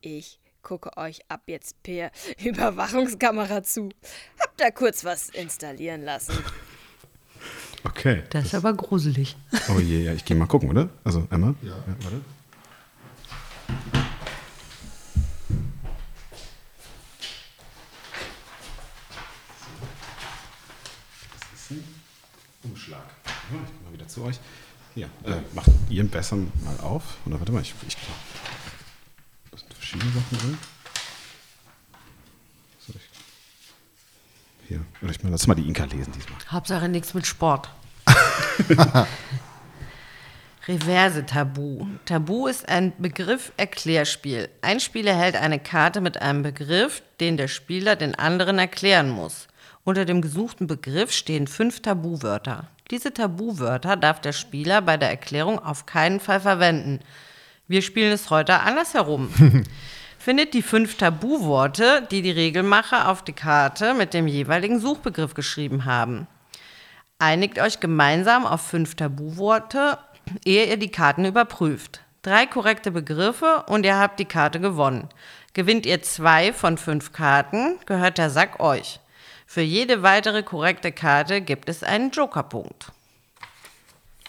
Ich 0.00 0.40
gucke 0.62 0.96
euch 0.96 1.20
ab 1.28 1.42
jetzt 1.46 1.82
per 1.82 2.10
Überwachungskamera 2.44 3.62
zu. 3.62 3.90
Hab 4.40 4.56
da 4.56 4.70
kurz 4.70 5.04
was 5.04 5.28
installieren 5.28 6.02
lassen. 6.02 6.36
Okay. 7.84 8.22
Das 8.30 8.46
ist 8.46 8.54
aber 8.54 8.72
gruselig. 8.72 9.36
Oh 9.68 9.78
je, 9.78 10.04
ja, 10.04 10.12
ich 10.14 10.24
gehe 10.24 10.36
mal 10.36 10.46
gucken, 10.46 10.70
oder? 10.70 10.88
Also, 11.04 11.26
Emma? 11.30 11.54
Ja. 11.62 11.76
warte. 11.86 12.20
Umschlag. 22.70 23.04
Ja, 23.26 23.32
ich 23.32 23.50
komme 23.50 23.84
mal 23.84 23.92
wieder 23.92 24.08
zu 24.08 24.22
euch. 24.24 24.38
Hier, 24.94 25.10
äh, 25.24 25.42
macht 25.54 25.70
ihr 25.90 26.04
besser 26.04 26.36
mal 26.36 26.80
auf. 26.82 27.16
Oder 27.26 27.38
warte 27.38 27.52
mal, 27.52 27.62
ich. 27.62 27.74
ich 27.86 27.96
da 29.50 29.58
sind 29.58 29.74
verschiedene 29.74 30.10
Sachen 30.12 30.38
drin. 30.38 30.58
So, 32.86 32.94
ich, 32.94 34.68
hier, 34.68 34.80
oder 35.02 35.10
ich 35.10 35.22
mal, 35.22 35.30
lass 35.30 35.46
mal 35.46 35.54
die 35.54 35.66
Inka 35.66 35.84
lesen 35.84 36.12
diesmal. 36.12 36.38
Hauptsache 36.50 36.88
nichts 36.88 37.14
mit 37.14 37.26
Sport. 37.26 37.70
Reverse 40.68 41.24
Tabu. 41.26 41.86
Tabu 42.06 42.48
ist 42.48 42.68
ein 42.68 42.92
Begriff-Erklärspiel. 42.98 44.48
Ein 44.62 44.80
Spieler 44.80 45.14
hält 45.16 45.36
eine 45.36 45.60
Karte 45.60 46.00
mit 46.00 46.20
einem 46.20 46.42
Begriff, 46.42 47.02
den 47.20 47.36
der 47.36 47.46
Spieler 47.48 47.94
den 47.94 48.16
anderen 48.16 48.58
erklären 48.58 49.10
muss. 49.10 49.46
Unter 49.86 50.04
dem 50.04 50.20
gesuchten 50.20 50.66
Begriff 50.66 51.12
stehen 51.12 51.46
fünf 51.46 51.80
Tabuwörter. 51.80 52.66
Diese 52.90 53.14
Tabuwörter 53.14 53.94
darf 53.94 54.20
der 54.20 54.32
Spieler 54.32 54.82
bei 54.82 54.96
der 54.96 55.10
Erklärung 55.10 55.60
auf 55.60 55.86
keinen 55.86 56.18
Fall 56.18 56.40
verwenden. 56.40 56.98
Wir 57.68 57.82
spielen 57.82 58.10
es 58.10 58.28
heute 58.28 58.58
andersherum. 58.58 59.30
Findet 60.18 60.54
die 60.54 60.62
fünf 60.62 60.96
Tabuworte, 60.96 62.04
die 62.10 62.20
die 62.20 62.32
Regelmacher 62.32 63.08
auf 63.08 63.22
die 63.22 63.32
Karte 63.32 63.94
mit 63.94 64.12
dem 64.12 64.26
jeweiligen 64.26 64.80
Suchbegriff 64.80 65.34
geschrieben 65.34 65.84
haben. 65.84 66.26
Einigt 67.20 67.60
euch 67.60 67.78
gemeinsam 67.78 68.44
auf 68.44 68.62
fünf 68.62 68.96
Tabuworte, 68.96 69.98
ehe 70.44 70.66
ihr 70.66 70.78
die 70.78 70.90
Karten 70.90 71.24
überprüft. 71.24 72.00
Drei 72.22 72.46
korrekte 72.46 72.90
Begriffe 72.90 73.62
und 73.68 73.86
ihr 73.86 74.00
habt 74.00 74.18
die 74.18 74.24
Karte 74.24 74.58
gewonnen. 74.58 75.08
Gewinnt 75.52 75.86
ihr 75.86 76.02
zwei 76.02 76.52
von 76.52 76.76
fünf 76.76 77.12
Karten, 77.12 77.78
gehört 77.86 78.18
der 78.18 78.30
Sack 78.30 78.58
euch. 78.58 78.98
Für 79.46 79.60
jede 79.62 80.02
weitere 80.02 80.42
korrekte 80.42 80.92
Karte 80.92 81.40
gibt 81.40 81.68
es 81.68 81.82
einen 81.82 82.10
Jokerpunkt. 82.10 82.92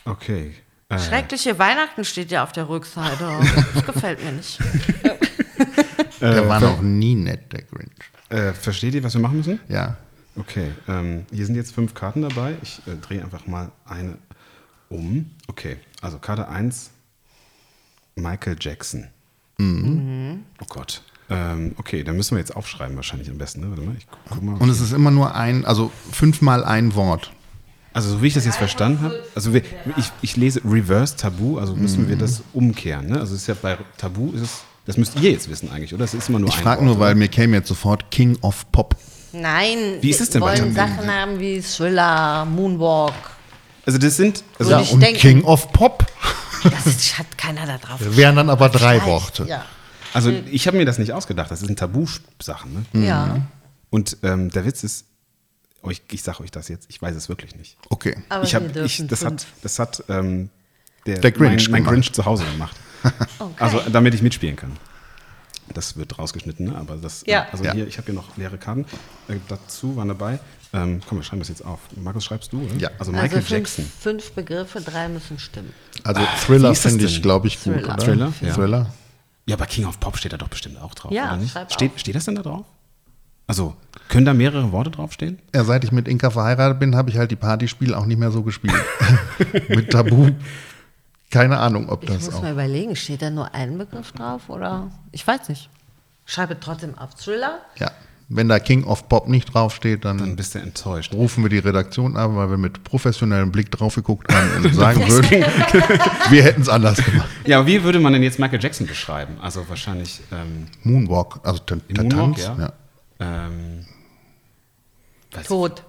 Okay. 0.05 0.53
Äh, 0.89 0.99
Schreckliche 0.99 1.59
Weihnachten 1.59 2.05
steht 2.05 2.31
ja 2.31 2.43
auf 2.43 2.51
der 2.51 2.69
Rückseite. 2.69 3.27
Das 3.73 3.85
gefällt 3.85 4.23
mir 4.23 4.31
nicht. 4.31 4.59
Der 6.21 6.47
war 6.47 6.59
noch 6.59 6.81
nie 6.81 7.13
nett, 7.15 7.51
der 7.53 7.61
Grinch. 7.63 7.91
äh, 8.29 8.53
versteht 8.53 8.95
ihr, 8.95 9.03
was 9.03 9.13
wir 9.13 9.21
machen 9.21 9.37
müssen? 9.37 9.59
Ja. 9.67 9.97
Okay, 10.35 10.71
ähm, 10.87 11.25
hier 11.31 11.45
sind 11.45 11.55
jetzt 11.55 11.73
fünf 11.73 11.93
Karten 11.93 12.21
dabei. 12.23 12.55
Ich 12.63 12.79
äh, 12.87 12.95
drehe 12.95 13.23
einfach 13.23 13.45
mal 13.47 13.71
eine 13.85 14.17
um. 14.89 15.29
Okay, 15.47 15.77
also 16.01 16.17
Karte 16.19 16.47
1, 16.47 16.89
Michael 18.15 18.55
Jackson. 18.59 19.07
Oh 19.59 20.65
Gott. 20.69 21.01
Ähm, 21.29 21.73
okay, 21.77 22.03
dann 22.03 22.15
müssen 22.15 22.35
wir 22.35 22.39
jetzt 22.39 22.55
aufschreiben 22.55 22.95
wahrscheinlich 22.95 23.29
am 23.29 23.37
besten. 23.37 23.61
Ne? 23.61 23.69
Warte 23.69 23.81
mal, 23.81 23.95
ich 23.97 24.07
gu- 24.07 24.15
guck 24.29 24.43
mal. 24.43 24.55
Und 24.57 24.69
es 24.69 24.79
ist 24.79 24.93
immer 24.93 25.11
nur 25.11 25.35
ein, 25.35 25.65
also 25.65 25.91
fünfmal 26.11 26.63
ein 26.63 26.95
Wort. 26.95 27.31
Also 27.93 28.11
so 28.11 28.21
wie 28.21 28.27
ich 28.27 28.33
das 28.35 28.45
jetzt 28.45 28.57
verstanden 28.57 29.01
habe, 29.01 29.19
also 29.35 29.53
wir, 29.53 29.63
ich, 29.97 30.11
ich 30.21 30.37
lese 30.37 30.61
Reverse 30.63 31.15
Tabu, 31.15 31.57
also 31.57 31.75
müssen 31.75 32.07
wir 32.07 32.15
das 32.15 32.43
umkehren. 32.53 33.07
Ne? 33.07 33.19
Also 33.19 33.33
es 33.35 33.41
ist 33.41 33.47
ja 33.47 33.55
bei 33.59 33.77
Tabu 33.97 34.31
ist 34.33 34.41
es, 34.41 34.59
das 34.85 34.97
müsst 34.97 35.19
ihr 35.19 35.31
jetzt 35.31 35.49
wissen 35.49 35.71
eigentlich, 35.71 35.93
oder? 35.93 36.05
Es 36.05 36.13
ist 36.13 36.29
immer 36.29 36.37
nur 36.39 36.47
Ich 36.49 36.57
ein 36.57 36.63
frage 36.63 36.85
nur, 36.85 36.99
weil 36.99 37.15
mir 37.15 37.27
käme 37.27 37.57
jetzt 37.57 37.67
sofort 37.67 38.09
King 38.11 38.37
of 38.41 38.71
Pop. 38.71 38.95
Nein, 39.33 39.77
Wie 40.01 40.09
ist 40.11 40.21
es 40.21 40.29
denn 40.29 40.41
wir 40.41 40.45
bei 40.47 40.59
wollen 40.61 40.75
Tabu? 40.75 40.95
Sachen 40.95 41.11
haben 41.11 41.39
wie 41.39 41.59
Thriller, 41.59 42.45
Moonwalk. 42.45 43.13
Also 43.85 43.97
das 43.99 44.15
sind, 44.15 44.43
also 44.59 44.71
Ja, 44.71 44.79
Und 44.79 45.01
denke- 45.01 45.19
King 45.19 45.43
of 45.43 45.71
Pop 45.73 46.05
Das 46.63 47.17
hat 47.17 47.37
keiner 47.37 47.65
da 47.65 47.77
drauf. 47.77 47.99
wären 47.99 48.35
dann 48.35 48.49
aber 48.49 48.69
drei 48.69 49.03
Worte. 49.05 49.45
Ja. 49.45 49.65
Also 50.17 50.31
ich 50.51 50.67
habe 50.67 50.77
mir 50.77 50.85
das 50.85 50.97
nicht 50.97 51.13
ausgedacht. 51.13 51.51
Das 51.51 51.59
sind 51.59 51.77
Tabu-Sachen. 51.77 52.85
Ne? 52.93 53.05
ja. 53.05 53.41
Und 53.89 54.17
ähm, 54.23 54.49
der 54.49 54.65
Witz 54.65 54.83
ist, 54.83 55.05
euch, 55.81 56.01
ich 56.11 56.21
sage 56.23 56.41
euch 56.41 56.51
das 56.51 56.67
jetzt, 56.67 56.89
ich 56.89 57.01
weiß 57.01 57.15
es 57.15 57.29
wirklich 57.29 57.55
nicht. 57.55 57.77
Okay. 57.89 58.17
Aber 58.29 58.43
ich 58.43 58.51
wir 58.51 58.59
hab, 58.61 58.73
dürfen 58.73 58.85
ich, 58.85 59.07
das 59.07 59.23
hat, 59.23 59.45
das 59.61 59.79
hat 59.79 60.03
ähm, 60.09 60.49
der, 61.05 61.19
Der 61.19 61.31
Grinch 61.31 61.69
mein, 61.69 61.83
mein. 61.83 61.89
Grinch 61.93 62.11
zu 62.11 62.25
Hause 62.25 62.43
gemacht. 62.51 62.75
Also 63.59 63.79
damit 63.91 64.13
ich 64.15 64.21
mitspielen 64.21 64.55
kann. 64.55 64.71
Das 65.73 65.95
wird 65.97 66.17
rausgeschnitten, 66.17 66.65
ne? 66.67 66.75
aber 66.75 66.97
das, 66.97 67.23
Ja. 67.27 67.47
also 67.51 67.63
Ja. 67.63 67.73
hier, 67.73 67.87
ich 67.87 67.97
habe 67.97 68.05
hier 68.07 68.15
noch 68.15 68.35
leere 68.37 68.57
Karten. 68.57 68.85
Äh, 69.27 69.35
dazu 69.47 69.95
waren 69.95 70.07
dabei. 70.07 70.39
Ähm, 70.73 71.01
komm, 71.07 71.19
wir 71.19 71.23
schreiben 71.23 71.39
das 71.39 71.49
jetzt 71.49 71.63
auf. 71.63 71.79
Markus, 71.95 72.25
schreibst 72.25 72.51
du, 72.51 72.61
oder? 72.63 72.75
Ja. 72.75 72.89
Also 72.99 73.11
Michael 73.11 73.35
also 73.35 73.47
fünf, 73.47 73.49
Jackson. 73.49 73.85
fünf 73.99 74.31
Begriffe, 74.31 74.81
drei 74.81 75.07
müssen 75.07 75.39
stimmen. 75.39 75.71
Also 76.03 76.21
wie 76.21 76.25
Thriller 76.45 76.75
finde 76.75 77.05
ich, 77.05 77.21
glaube 77.21 77.47
ich, 77.47 77.61
gut, 77.63 77.73
Thriller. 77.73 77.93
oder? 77.93 78.03
Thriller, 78.03 78.33
ja. 78.41 78.53
Thriller. 78.53 78.93
Ja, 79.47 79.55
bei 79.55 79.65
King 79.65 79.85
of 79.85 79.99
Pop 79.99 80.17
steht 80.17 80.33
da 80.33 80.37
doch 80.37 80.49
bestimmt 80.49 80.79
auch 80.81 80.93
drauf, 80.93 81.11
Ja, 81.11 81.29
oder 81.29 81.37
nicht? 81.37 81.51
schreib 81.53 81.71
Steht, 81.71 81.93
auf. 81.93 81.99
steht 81.99 82.15
das 82.15 82.25
denn 82.25 82.35
da 82.35 82.41
drauf? 82.43 82.65
Also, 83.47 83.75
können 84.09 84.25
da 84.25 84.33
mehrere 84.33 84.71
Worte 84.73 84.91
draufstehen? 84.91 85.39
Ja, 85.55 85.63
seit 85.63 85.85
ich 85.85 85.93
mit 85.93 86.07
Inka 86.07 86.29
verheiratet 86.29 86.79
bin, 86.79 86.95
habe 86.97 87.09
ich 87.09 87.17
halt 87.17 87.31
die 87.31 87.37
Partyspiele 87.37 87.97
auch 87.97 88.05
nicht 88.05 88.17
mehr 88.17 88.29
so 88.31 88.43
gespielt. 88.43 88.73
mit 89.69 89.89
Tabu. 89.91 90.31
Keine 91.31 91.57
Ahnung, 91.59 91.89
ob 91.89 92.03
Ich 92.03 92.09
das 92.09 92.25
muss 92.25 92.35
auch. 92.35 92.41
mal 92.41 92.51
überlegen, 92.51 92.95
steht 92.97 93.21
da 93.21 93.29
nur 93.29 93.53
ein 93.53 93.77
Begriff 93.77 94.11
drauf 94.11 94.49
oder? 94.49 94.91
Ich 95.13 95.25
weiß 95.25 95.47
nicht. 95.49 95.69
Schreibe 96.25 96.59
trotzdem 96.59 96.97
auf 96.97 97.15
Thriller. 97.15 97.59
Ja. 97.77 97.91
Wenn 98.29 98.49
da 98.49 98.59
King 98.59 98.83
of 98.83 99.07
Pop 99.07 99.29
nicht 99.29 99.53
draufsteht, 99.53 100.03
dann, 100.03 100.17
Dann 100.17 100.35
bist 100.35 100.53
du 100.53 100.59
enttäuscht. 100.59 101.13
rufen 101.13 101.43
wir 101.43 101.49
die 101.49 101.59
Redaktion 101.59 102.17
an, 102.17 102.35
weil 102.35 102.49
wir 102.49 102.57
mit 102.57 102.83
professionellem 102.83 103.53
Blick 103.53 103.71
drauf 103.71 103.95
geguckt 103.95 104.33
haben 104.33 104.65
und 104.65 104.75
sagen 104.75 104.99
würden, 105.07 105.29
wir 106.29 106.43
hätten 106.43 106.61
es 106.61 106.67
anders 106.67 106.97
gemacht. 107.03 107.29
Ja, 107.45 107.59
aber 107.59 107.67
wie 107.67 107.81
würde 107.83 108.01
man 108.01 108.11
denn 108.11 108.23
jetzt 108.23 108.37
Michael 108.37 108.61
Jackson 108.61 108.85
beschreiben? 108.85 109.37
Also 109.41 109.69
wahrscheinlich 109.69 110.19
ähm, 110.33 110.67
Moonwalk, 110.83 111.39
also 111.43 111.59
der, 111.63 111.77
der 111.77 112.03
Moonwalk, 112.03 112.35
Tanz. 112.35 112.39
ja. 112.59 112.73
Ja. 113.21 113.45
ähm, 113.47 113.85
Tot. 115.47 115.83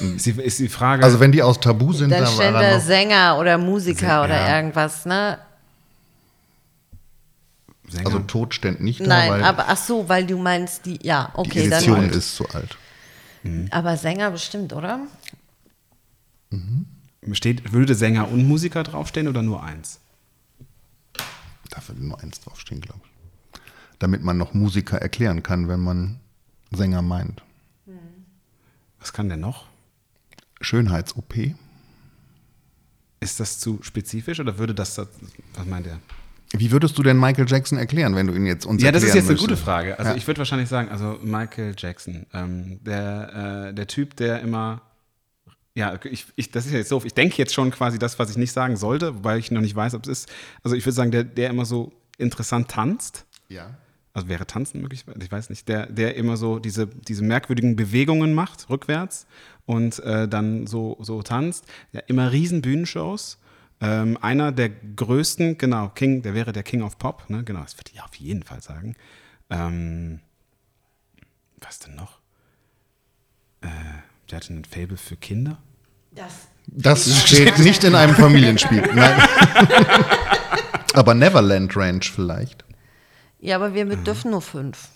ist, 0.00 0.26
die, 0.26 0.30
ist 0.42 0.58
die 0.58 0.68
Frage. 0.68 1.04
Also 1.04 1.20
wenn 1.20 1.30
die 1.32 1.42
aus 1.42 1.60
Tabu 1.60 1.92
sind, 1.92 2.10
Dann 2.10 2.24
dann 2.24 2.38
war 2.38 2.52
da 2.62 2.80
Sänger 2.80 3.36
oder 3.38 3.58
Musiker 3.58 3.98
Sänger, 4.00 4.24
oder 4.24 4.40
ja. 4.40 4.56
irgendwas, 4.56 5.04
ne? 5.04 5.38
Sänger, 7.88 8.06
Also 8.06 8.18
Tod 8.20 8.54
ständ 8.54 8.80
nicht 8.80 9.00
da, 9.00 9.06
Nein, 9.06 9.30
weil 9.30 9.44
aber 9.44 9.68
ach 9.68 9.76
so, 9.76 10.08
weil 10.08 10.26
du 10.26 10.38
meinst 10.38 10.86
die, 10.86 10.98
ja, 11.02 11.32
die 11.34 11.38
okay, 11.38 11.66
Edition 11.66 12.00
dann. 12.02 12.10
ist 12.10 12.36
zu 12.36 12.48
alt. 12.50 12.76
Aber 13.70 13.96
Sänger 13.96 14.30
bestimmt, 14.30 14.72
oder? 14.72 15.06
steht, 17.32 17.72
würde 17.72 17.94
Sänger 17.94 18.28
und 18.30 18.46
Musiker 18.46 18.82
draufstehen 18.82 19.28
oder 19.28 19.42
nur 19.42 19.62
eins? 19.62 20.00
Da 21.70 21.82
würde 21.86 22.04
nur 22.04 22.20
eins 22.20 22.40
draufstehen, 22.40 22.80
glaube 22.80 23.00
ich. 23.04 23.60
Damit 23.98 24.22
man 24.22 24.36
noch 24.38 24.54
Musiker 24.54 24.98
erklären 24.98 25.42
kann, 25.42 25.68
wenn 25.68 25.80
man 25.80 26.20
Sänger 26.70 27.02
meint. 27.02 27.42
Was 29.00 29.12
kann 29.12 29.28
der 29.28 29.38
noch? 29.38 29.66
Schönheits-OP. 30.60 31.54
Ist 33.20 33.40
das 33.40 33.58
zu 33.58 33.80
spezifisch 33.82 34.40
oder 34.40 34.58
würde 34.58 34.74
das, 34.74 34.98
was 34.98 35.66
meint 35.66 35.86
er? 35.86 35.98
Wie 36.52 36.70
würdest 36.70 36.96
du 36.96 37.02
denn 37.02 37.18
Michael 37.18 37.46
Jackson 37.46 37.78
erklären, 37.78 38.14
wenn 38.16 38.26
du 38.26 38.34
ihn 38.34 38.46
jetzt 38.46 38.64
uns 38.64 38.82
Ja, 38.82 38.90
das 38.90 39.02
ist 39.02 39.14
jetzt 39.14 39.28
eine 39.28 39.36
gute 39.38 39.50
müsstest? 39.52 39.64
Frage. 39.64 39.98
Also 39.98 40.12
Ja. 40.12 40.16
ich 40.16 40.26
würde 40.26 40.38
wahrscheinlich 40.38 40.68
sagen, 40.68 40.88
also 40.88 41.18
Michael 41.22 41.74
Jackson, 41.76 42.26
ähm, 42.32 42.80
der, 42.82 43.68
äh, 43.68 43.74
der 43.74 43.86
Typ, 43.86 44.16
der 44.16 44.40
immer, 44.40 44.80
ja, 45.74 45.98
ich, 46.04 46.26
ich, 46.36 46.50
das 46.50 46.64
ist 46.66 46.72
ja 46.72 46.78
jetzt 46.78 46.90
doof. 46.90 47.04
Ich 47.04 47.12
denke 47.14 47.36
jetzt 47.36 47.52
schon 47.52 47.70
quasi 47.70 47.98
das, 47.98 48.18
was 48.18 48.30
ich 48.30 48.36
nicht 48.38 48.52
sagen 48.52 48.76
sollte, 48.76 49.14
wobei 49.16 49.36
ich 49.36 49.50
noch 49.50 49.60
nicht 49.60 49.76
weiß, 49.76 49.94
ob 49.94 50.04
es 50.06 50.22
ist. 50.24 50.32
Also 50.62 50.74
ich 50.74 50.84
würde 50.86 50.94
sagen, 50.94 51.10
der, 51.10 51.24
der 51.24 51.50
immer 51.50 51.66
so 51.66 51.92
interessant 52.16 52.68
tanzt. 52.68 53.26
Ja. 53.48 53.76
Also 54.14 54.28
wäre 54.28 54.46
tanzen 54.46 54.80
möglich? 54.80 55.04
Ich 55.20 55.30
weiß 55.30 55.50
nicht. 55.50 55.68
Der, 55.68 55.86
der 55.86 56.16
immer 56.16 56.36
so 56.36 56.58
diese, 56.58 56.86
diese 56.86 57.22
merkwürdigen 57.22 57.76
Bewegungen 57.76 58.34
macht, 58.34 58.68
rückwärts 58.70 59.26
und 59.66 59.98
äh, 60.00 60.26
dann 60.26 60.66
so, 60.66 60.96
so 61.00 61.22
tanzt. 61.22 61.66
Ja, 61.92 62.00
immer 62.06 62.32
riesen 62.32 62.62
Bühnenshows. 62.62 63.38
Ähm, 63.80 64.18
einer 64.20 64.50
der 64.52 64.70
größten, 64.70 65.56
genau, 65.58 65.88
King, 65.90 66.22
der 66.22 66.34
wäre 66.34 66.52
der 66.52 66.62
King 66.64 66.82
of 66.82 66.98
Pop, 66.98 67.28
ne? 67.30 67.44
Genau, 67.44 67.60
das 67.62 67.76
würde 67.76 67.90
ich 67.94 68.02
auf 68.02 68.14
jeden 68.16 68.42
Fall 68.42 68.60
sagen. 68.60 68.96
Ähm, 69.50 70.20
was 71.60 71.78
denn 71.78 71.94
noch? 71.94 72.18
Äh, 73.60 73.68
der 74.30 74.36
hatte 74.38 74.52
ein 74.52 74.64
Fable 74.64 74.96
für 74.96 75.16
Kinder. 75.16 75.58
Das 76.10 76.48
Das 76.66 77.26
steht 77.28 77.58
nicht 77.60 77.84
in 77.84 77.94
einem 77.94 78.14
Familienspiel. 78.14 78.82
Nein. 78.94 79.22
Aber 80.94 81.14
Neverland 81.14 81.76
Ranch 81.76 82.10
vielleicht. 82.10 82.64
ja, 83.40 83.56
aber 83.56 83.74
wir 83.74 83.84
dürfen 83.84 84.32
nur 84.32 84.42
fünf. 84.42 84.88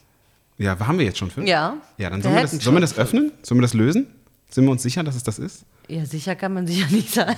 Ja, 0.58 0.78
haben 0.78 0.98
wir 0.98 1.04
jetzt 1.06 1.18
schon 1.18 1.30
fünf? 1.30 1.46
Ja. 1.48 1.76
Ja, 1.98 2.10
dann 2.10 2.18
Wir 2.18 2.22
sollen 2.24 2.34
wir, 2.36 2.42
das, 2.42 2.50
sollen 2.52 2.76
wir 2.76 2.80
das 2.80 2.98
öffnen? 2.98 3.32
Sollen 3.42 3.58
wir 3.58 3.62
das 3.62 3.74
lösen? 3.74 4.06
Sind 4.52 4.64
wir 4.66 4.70
uns 4.70 4.82
sicher, 4.82 5.02
dass 5.02 5.14
es 5.16 5.22
das 5.22 5.38
ist? 5.38 5.64
Ja, 5.88 6.04
sicher 6.04 6.36
kann 6.36 6.52
man 6.52 6.66
sich 6.66 6.78
ja 6.80 6.86
nicht 6.88 7.12
sein. 7.12 7.34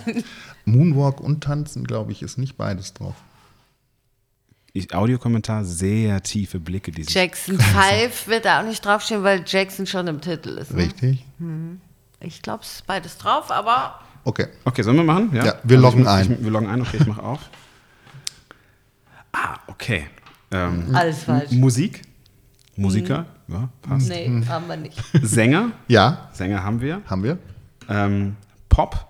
Moonwalk 0.64 1.20
und 1.20 1.42
Tanzen, 1.44 1.84
glaube 1.84 2.12
ich, 2.12 2.22
ist 2.22 2.38
nicht 2.38 2.56
beides 2.56 2.92
drauf. 2.92 3.14
Ich, 4.72 4.92
Audiokommentar, 4.92 5.64
sehr 5.64 6.20
tiefe 6.24 6.58
Blicke. 6.58 6.90
Jackson 7.06 7.58
5 7.60 8.26
wird 8.26 8.44
da 8.44 8.60
auch 8.60 8.66
nicht 8.66 8.84
draufstehen, 8.84 9.22
weil 9.22 9.44
Jackson 9.46 9.86
schon 9.86 10.08
im 10.08 10.20
Titel 10.20 10.58
ist. 10.58 10.72
Ne? 10.72 10.78
Richtig? 10.82 11.24
Ich 12.20 12.42
glaube, 12.42 12.64
es 12.64 12.72
ist 12.76 12.86
beides 12.86 13.16
drauf, 13.16 13.50
aber 13.50 14.00
Okay. 14.26 14.46
Okay, 14.64 14.82
sollen 14.82 14.96
wir 14.96 15.04
machen? 15.04 15.30
Ja, 15.34 15.56
wir 15.62 15.76
loggen 15.78 16.00
ich, 16.02 16.08
ein. 16.08 16.32
Ich, 16.32 16.42
wir 16.42 16.50
loggen 16.50 16.66
ein, 16.66 16.80
okay, 16.80 16.96
ich 16.98 17.06
mache 17.06 17.22
auf. 17.22 17.40
Ah, 19.32 19.58
okay. 19.66 20.06
Ähm, 20.50 20.88
alles 20.94 21.24
falsch. 21.24 21.52
M- 21.52 21.60
Musik? 21.60 22.02
Musiker? 22.76 23.26
Ja, 23.48 23.68
passt. 23.82 24.08
Nee, 24.08 24.42
haben 24.48 24.68
wir 24.68 24.76
nicht. 24.76 25.00
Sänger? 25.22 25.70
Ja, 25.88 26.28
Sänger 26.32 26.62
haben 26.64 26.80
wir. 26.80 27.02
haben 27.06 27.22
wir. 27.22 27.38
Ähm, 27.88 28.36
Pop? 28.68 29.06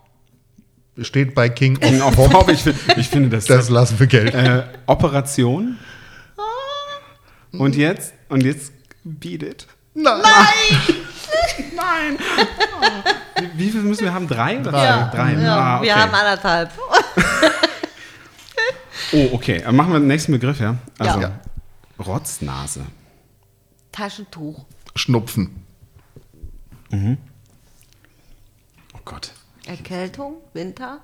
Steht 1.01 1.35
bei 1.35 1.49
King 1.49 1.79
King 1.81 2.01
of 2.03 2.17
of 2.19 2.31
Pop, 2.31 2.49
ich, 2.51 2.63
find- 2.63 2.77
ich 2.97 3.09
finde 3.09 3.31
das. 3.31 3.45
Das 3.47 3.69
lassen 3.69 3.99
wir 3.99 4.07
Geld. 4.07 4.35
äh, 4.35 4.65
Operation? 4.87 5.79
Und 7.53 7.77
jetzt? 7.77 8.13
Und 8.29 8.43
jetzt 8.43 8.73
Beat 9.05 9.43
It? 9.43 9.67
Nein! 9.95 10.13
Nein! 11.75 12.19
Oh. 13.37 13.41
Wie, 13.41 13.67
wie 13.67 13.71
viel 13.71 13.83
müssen 13.83 14.05
wir 14.05 14.13
haben? 14.15 14.27
Drei? 14.29 14.61
Oder 14.61 14.71
Drei. 14.73 14.85
Ja, 14.85 15.11
Drei. 15.15 15.33
ja, 15.35 15.57
Ah, 15.57 15.77
okay. 15.79 15.87
wir 15.87 15.97
haben 15.97 16.13
anderthalb. 16.15 16.71
Oh, 19.13 19.29
okay. 19.33 19.63
Machen 19.73 19.93
wir 19.93 20.01
den 20.01 20.09
nächsten 20.09 20.33
Begriff, 20.33 20.61
ja? 20.61 20.77
Also, 20.99 21.21
Ja. 21.21 21.33
Rotznase. 22.05 22.81
Taschentuch. 23.95 24.65
Schnupfen. 24.97 25.65
Oh 26.93 28.99
Gott. 29.05 29.33
Erkältung, 29.67 30.39
Winter. 30.53 31.01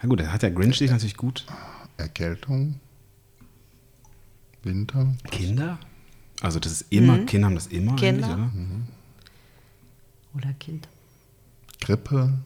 Na 0.00 0.08
gut, 0.08 0.20
da 0.20 0.32
hat 0.32 0.40
der 0.40 0.50
Grinch 0.50 0.78
dich 0.78 0.90
natürlich 0.90 1.18
gut. 1.18 1.44
Erkältung. 1.98 2.80
Winter. 4.62 5.14
Kinder? 5.30 5.78
Also 6.40 6.58
das 6.58 6.72
ist 6.72 6.86
immer, 6.90 7.18
Kinder 7.26 7.48
haben 7.48 7.54
das 7.54 7.66
immer 7.66 7.94
Kinder. 7.96 8.26
eigentlich, 8.26 8.86
oder? 10.32 10.34
Oder 10.34 10.54
Kind. 10.54 10.88
Grippe. 11.80 12.38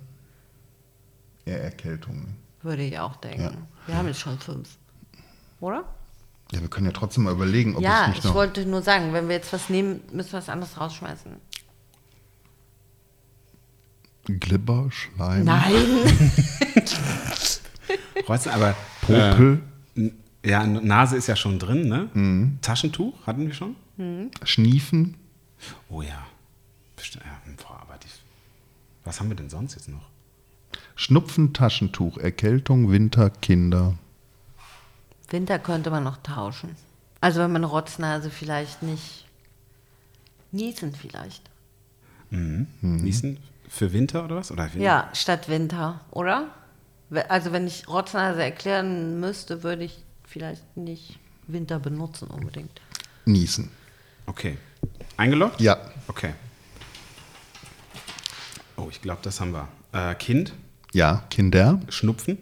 Eher 1.45 1.63
Erkältung. 1.63 2.35
Würde 2.63 2.83
ich 2.83 2.99
auch 2.99 3.15
denken. 3.17 3.43
Ja. 3.43 3.53
Wir 3.87 3.97
haben 3.97 4.09
jetzt 4.09 4.21
schon 4.21 4.39
fünf. 4.41 4.77
Oder? 5.61 5.85
Ja, 6.53 6.61
wir 6.61 6.69
können 6.69 6.87
ja 6.87 6.93
trotzdem 6.93 7.25
mal 7.25 7.33
überlegen, 7.33 7.75
ob 7.77 7.83
ja, 7.83 8.03
es 8.03 8.09
nicht 8.09 8.19
ich 8.19 8.25
noch. 8.25 8.35
wollte 8.35 8.65
nur 8.67 8.83
sagen, 8.83 9.13
wenn 9.13 9.29
wir 9.29 9.37
jetzt 9.37 9.53
was 9.53 9.69
nehmen, 9.71 10.01
müssen 10.13 10.33
wir 10.33 10.39
was 10.39 10.49
anderes 10.49 10.79
rausschmeißen. 10.79 11.33
Glibber, 14.27 14.89
Schleim, 14.91 15.45
Nein. 15.45 15.75
Rotz, 18.29 18.47
aber 18.47 18.75
Popel, 19.03 19.61
äh, 19.97 20.11
ja, 20.45 20.67
Nase 20.67 21.17
ist 21.17 21.27
ja 21.27 21.37
schon 21.37 21.59
drin, 21.59 21.89
ne? 21.89 22.57
Taschentuch 22.63 23.27
hatten 23.27 23.47
wir 23.47 23.55
schon? 23.55 23.77
Schniefen, 24.45 25.17
Oh 25.89 26.03
ja. 26.03 26.27
Bestimmt, 26.97 27.25
ja, 27.25 27.53
boah, 27.63 27.81
aber 27.83 27.99
die, 27.99 28.09
was 29.05 29.21
haben 29.21 29.29
wir 29.29 29.37
denn 29.37 29.51
sonst 29.51 29.75
jetzt 29.75 29.89
noch? 29.89 30.09
Schnupfen, 30.97 31.53
Taschentuch, 31.53 32.19
Erkältung, 32.19 32.91
Winter, 32.91 33.31
Kinder. 33.31 33.95
Winter 35.31 35.59
könnte 35.59 35.91
man 35.91 36.05
noch 36.05 36.19
tauschen. 36.23 36.77
Also 37.21 37.41
wenn 37.41 37.53
man 37.53 37.65
Rotznase 37.65 38.31
vielleicht 38.31 38.83
nicht. 38.83 39.27
Niesen 40.53 40.95
vielleicht. 40.95 41.43
Niesen 42.31 43.39
für 43.69 43.93
Winter 43.93 44.25
oder 44.25 44.37
was? 44.37 44.51
Oder 44.51 44.65
Winter? 44.65 44.79
Ja, 44.85 45.11
statt 45.15 45.49
Winter, 45.49 46.01
oder? 46.11 46.49
Also 47.29 47.53
wenn 47.53 47.67
ich 47.67 47.89
Rotznase 47.89 48.43
erklären 48.43 49.21
müsste, 49.21 49.63
würde 49.63 49.85
ich 49.85 50.03
vielleicht 50.25 50.77
nicht 50.77 51.19
Winter 51.47 51.79
benutzen 51.79 52.29
unbedingt. 52.29 52.81
Niesen. 53.25 53.71
Okay. 54.27 54.59
Eingeloggt? 55.17 55.61
Ja. 55.61 55.77
Okay. 56.09 56.35
Oh, 58.77 58.89
ich 58.91 59.01
glaube, 59.01 59.21
das 59.23 59.41
haben 59.41 59.53
wir. 59.53 59.69
Äh, 59.93 60.15
kind, 60.17 60.53
Ja. 60.93 61.23
Kinder. 61.31 61.81
Schnupfen, 61.89 62.39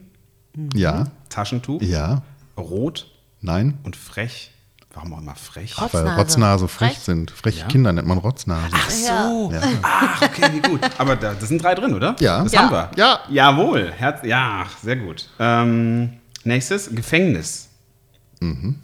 Ja. 0.74 1.10
Taschentuch, 1.28 1.82
Ja. 1.82 2.22
Rot 2.56 3.10
Nein. 3.40 3.78
und 3.84 3.96
frech. 3.96 4.50
Warum 4.94 5.14
auch 5.14 5.18
immer 5.18 5.34
frech? 5.34 5.72
Rotz- 5.78 5.94
Weil 5.94 6.02
Rotznase. 6.02 6.16
Rotznase 6.20 6.68
frech 6.68 6.92
Frech? 6.92 6.98
sind. 6.98 7.30
Freche 7.30 7.60
Ja. 7.60 7.66
Kinder 7.66 7.92
nennt 7.94 8.06
man 8.06 8.18
Rotznase. 8.18 8.68
Ach 8.76 8.90
so. 8.90 9.52
Ach, 9.82 10.22
okay, 10.22 10.50
wie 10.52 10.60
gut. 10.60 10.80
Aber 10.98 11.16
da, 11.16 11.32
das 11.32 11.48
sind 11.48 11.62
drei 11.62 11.74
drin, 11.74 11.94
oder? 11.94 12.14
Ja. 12.20 12.42
Das 12.42 12.52
Ja. 12.52 12.60
haben 12.60 12.70
wir. 12.72 12.90
Ja. 12.96 13.20
Jawohl. 13.30 13.90
Herz, 13.90 14.20
ja, 14.24 14.66
sehr 14.82 14.96
gut. 14.96 15.30
Ähm, 15.38 16.18
nächstes, 16.44 16.90
Gefängnis. 16.94 17.70
Mhm. 18.40 18.78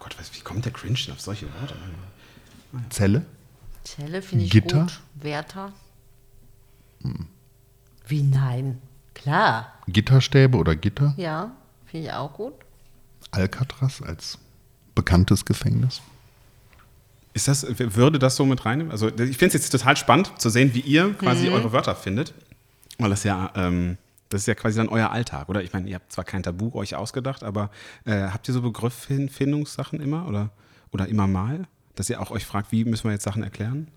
Gott, 0.00 0.16
was, 0.18 0.34
wie 0.34 0.40
kommt 0.40 0.64
der 0.64 0.72
Cringe 0.72 0.98
denn 1.06 1.14
auf 1.14 1.20
solche 1.20 1.46
Worte? 1.46 1.74
Zelle. 2.88 3.24
Zelle 3.84 4.20
finde 4.20 4.44
ich 4.46 4.50
Gitter? 4.50 4.80
gut. 4.82 5.00
Wärter. 5.14 5.72
Wie 8.06 8.22
nein? 8.22 8.80
Klar. 9.14 9.72
Gitterstäbe 9.86 10.56
oder 10.58 10.74
Gitter. 10.76 11.14
Ja, 11.16 11.52
finde 11.90 12.06
ich 12.06 12.12
auch 12.12 12.32
gut. 12.32 12.54
Alcatraz 13.32 14.00
als 14.02 14.38
bekanntes 14.94 15.44
Gefängnis. 15.44 16.00
Ist 17.32 17.48
das, 17.48 17.66
würde 17.78 18.18
das 18.18 18.36
so 18.36 18.44
mit 18.44 18.64
reinnehmen? 18.64 18.90
Also 18.90 19.08
ich 19.08 19.36
finde 19.36 19.46
es 19.46 19.54
jetzt 19.54 19.70
total 19.70 19.96
spannend 19.96 20.32
zu 20.38 20.50
sehen, 20.50 20.74
wie 20.74 20.80
ihr 20.80 21.14
quasi 21.14 21.48
eure 21.48 21.72
Wörter 21.72 21.94
findet. 21.94 22.34
Weil 22.98 23.10
das 23.10 23.24
ja, 23.24 23.52
ähm, 23.54 23.98
das 24.28 24.42
ist 24.42 24.46
ja 24.46 24.54
quasi 24.54 24.76
dann 24.76 24.88
euer 24.88 25.10
Alltag, 25.10 25.48
oder? 25.48 25.62
Ich 25.62 25.72
meine, 25.72 25.88
ihr 25.88 25.94
habt 25.94 26.12
zwar 26.12 26.24
kein 26.24 26.42
Tabu 26.42 26.70
euch 26.74 26.96
ausgedacht, 26.96 27.44
aber 27.44 27.70
äh, 28.04 28.28
habt 28.28 28.48
ihr 28.48 28.54
so 28.54 28.62
Begriffsfindungssachen 28.62 30.00
immer 30.00 30.26
oder, 30.28 30.50
oder 30.92 31.08
immer 31.08 31.26
mal? 31.26 31.66
Dass 31.94 32.10
ihr 32.10 32.20
auch 32.20 32.30
euch 32.30 32.44
fragt, 32.44 32.72
wie 32.72 32.84
müssen 32.84 33.04
wir 33.04 33.12
jetzt 33.12 33.24
Sachen 33.24 33.42
erklären? 33.42 33.88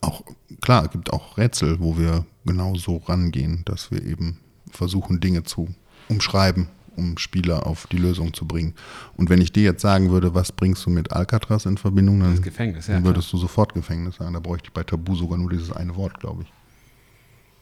Auch 0.00 0.22
klar, 0.60 0.84
es 0.84 0.90
gibt 0.90 1.12
auch 1.12 1.36
Rätsel, 1.38 1.80
wo 1.80 1.96
wir 1.96 2.24
genau 2.44 2.74
so 2.74 2.98
rangehen, 2.98 3.62
dass 3.66 3.90
wir 3.90 4.02
eben 4.02 4.40
versuchen, 4.70 5.20
Dinge 5.20 5.44
zu 5.44 5.74
umschreiben, 6.08 6.68
um 6.96 7.18
Spieler 7.18 7.66
auf 7.66 7.86
die 7.86 7.96
Lösung 7.96 8.32
zu 8.34 8.46
bringen. 8.46 8.74
Und 9.16 9.30
wenn 9.30 9.40
ich 9.40 9.52
dir 9.52 9.62
jetzt 9.62 9.82
sagen 9.82 10.10
würde, 10.10 10.34
was 10.34 10.52
bringst 10.52 10.84
du 10.86 10.90
mit 10.90 11.12
Alcatraz 11.12 11.66
in 11.66 11.78
Verbindung, 11.78 12.20
dann, 12.20 12.32
Das 12.32 12.42
Gefängnis, 12.42 12.86
ja, 12.86 12.94
dann 12.94 13.04
würdest 13.04 13.32
du 13.32 13.38
sofort 13.38 13.74
Gefängnis 13.74 14.16
sagen. 14.16 14.34
Da 14.34 14.40
bräuchte 14.40 14.68
ich 14.68 14.72
bei 14.72 14.82
Tabu 14.84 15.14
sogar 15.14 15.38
nur 15.38 15.50
dieses 15.50 15.72
eine 15.72 15.94
Wort, 15.96 16.18
glaube 16.20 16.42
ich. 16.42 16.52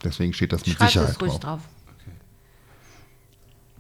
Deswegen 0.05 0.33
steht 0.33 0.53
das 0.53 0.65
mit 0.67 0.77
Schreib 0.77 0.89
Sicherheit 0.91 1.11
es 1.11 1.21
ruhig 1.21 1.33
drauf. 1.33 1.41
drauf. 1.41 1.61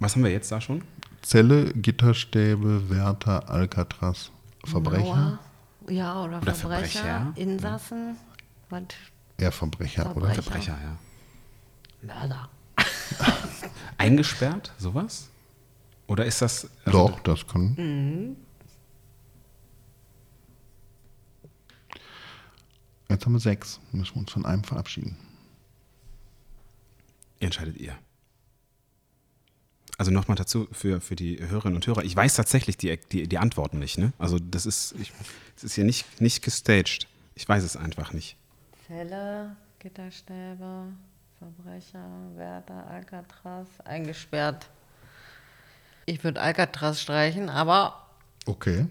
Was 0.00 0.14
haben 0.14 0.24
wir 0.24 0.30
jetzt 0.30 0.50
da 0.52 0.60
schon? 0.60 0.82
Zelle, 1.22 1.72
Gitterstäbe, 1.72 2.88
Wärter, 2.88 3.50
Alcatraz, 3.50 4.30
Verbrecher. 4.64 5.04
Mauer. 5.04 5.38
Ja, 5.88 6.22
oder, 6.22 6.40
Oder 6.42 6.54
Verbrecher, 6.54 7.00
Verbrecher. 7.00 7.32
Insassen, 7.36 8.16
was? 8.68 8.82
Eher 9.38 9.52
Verbrecher, 9.52 10.02
oder? 10.14 10.30
Verbrecher. 10.30 10.42
Verbrecher, 10.42 10.78
ja. 10.82 10.98
Mörder. 12.06 12.48
Eingesperrt, 13.98 14.72
sowas? 14.78 15.30
Oder 16.08 16.24
ist 16.24 16.42
das. 16.42 16.68
also 16.84 17.08
Doch, 17.08 17.20
das 17.20 17.46
kann. 17.46 17.74
Mhm. 17.76 18.36
Jetzt 23.08 23.24
haben 23.24 23.32
wir 23.32 23.40
sechs. 23.40 23.78
Müssen 23.92 24.14
wir 24.14 24.20
uns 24.20 24.32
von 24.32 24.44
einem 24.44 24.64
verabschieden. 24.64 25.16
Entscheidet 27.40 27.76
ihr. 27.76 27.96
Also 29.98 30.10
nochmal 30.10 30.36
dazu 30.36 30.68
für, 30.72 31.00
für 31.00 31.16
die 31.16 31.40
Hörerinnen 31.40 31.76
und 31.76 31.86
Hörer. 31.86 32.04
Ich 32.04 32.14
weiß 32.14 32.36
tatsächlich 32.36 32.76
die, 32.76 32.98
die, 33.12 33.28
die 33.28 33.38
Antworten 33.38 33.78
nicht. 33.78 33.98
Ne? 33.98 34.12
Also 34.18 34.38
das 34.38 34.64
ist, 34.64 34.94
ich, 34.98 35.12
das 35.54 35.64
ist 35.64 35.74
hier 35.74 35.84
nicht, 35.84 36.20
nicht 36.20 36.42
gestaged. 36.42 37.06
Ich 37.34 37.48
weiß 37.48 37.64
es 37.64 37.76
einfach 37.76 38.12
nicht. 38.12 38.36
Zelle, 38.86 39.56
Gitterstäbe, 39.78 40.92
Verbrecher, 41.38 42.08
Wärter, 42.36 42.86
Alcatraz, 42.86 43.68
eingesperrt. 43.84 44.70
Ich 46.08 46.24
würde 46.24 46.40
Alcatraz 46.40 47.02
streichen, 47.02 47.50
aber. 47.50 47.94
Okay. 48.46 48.86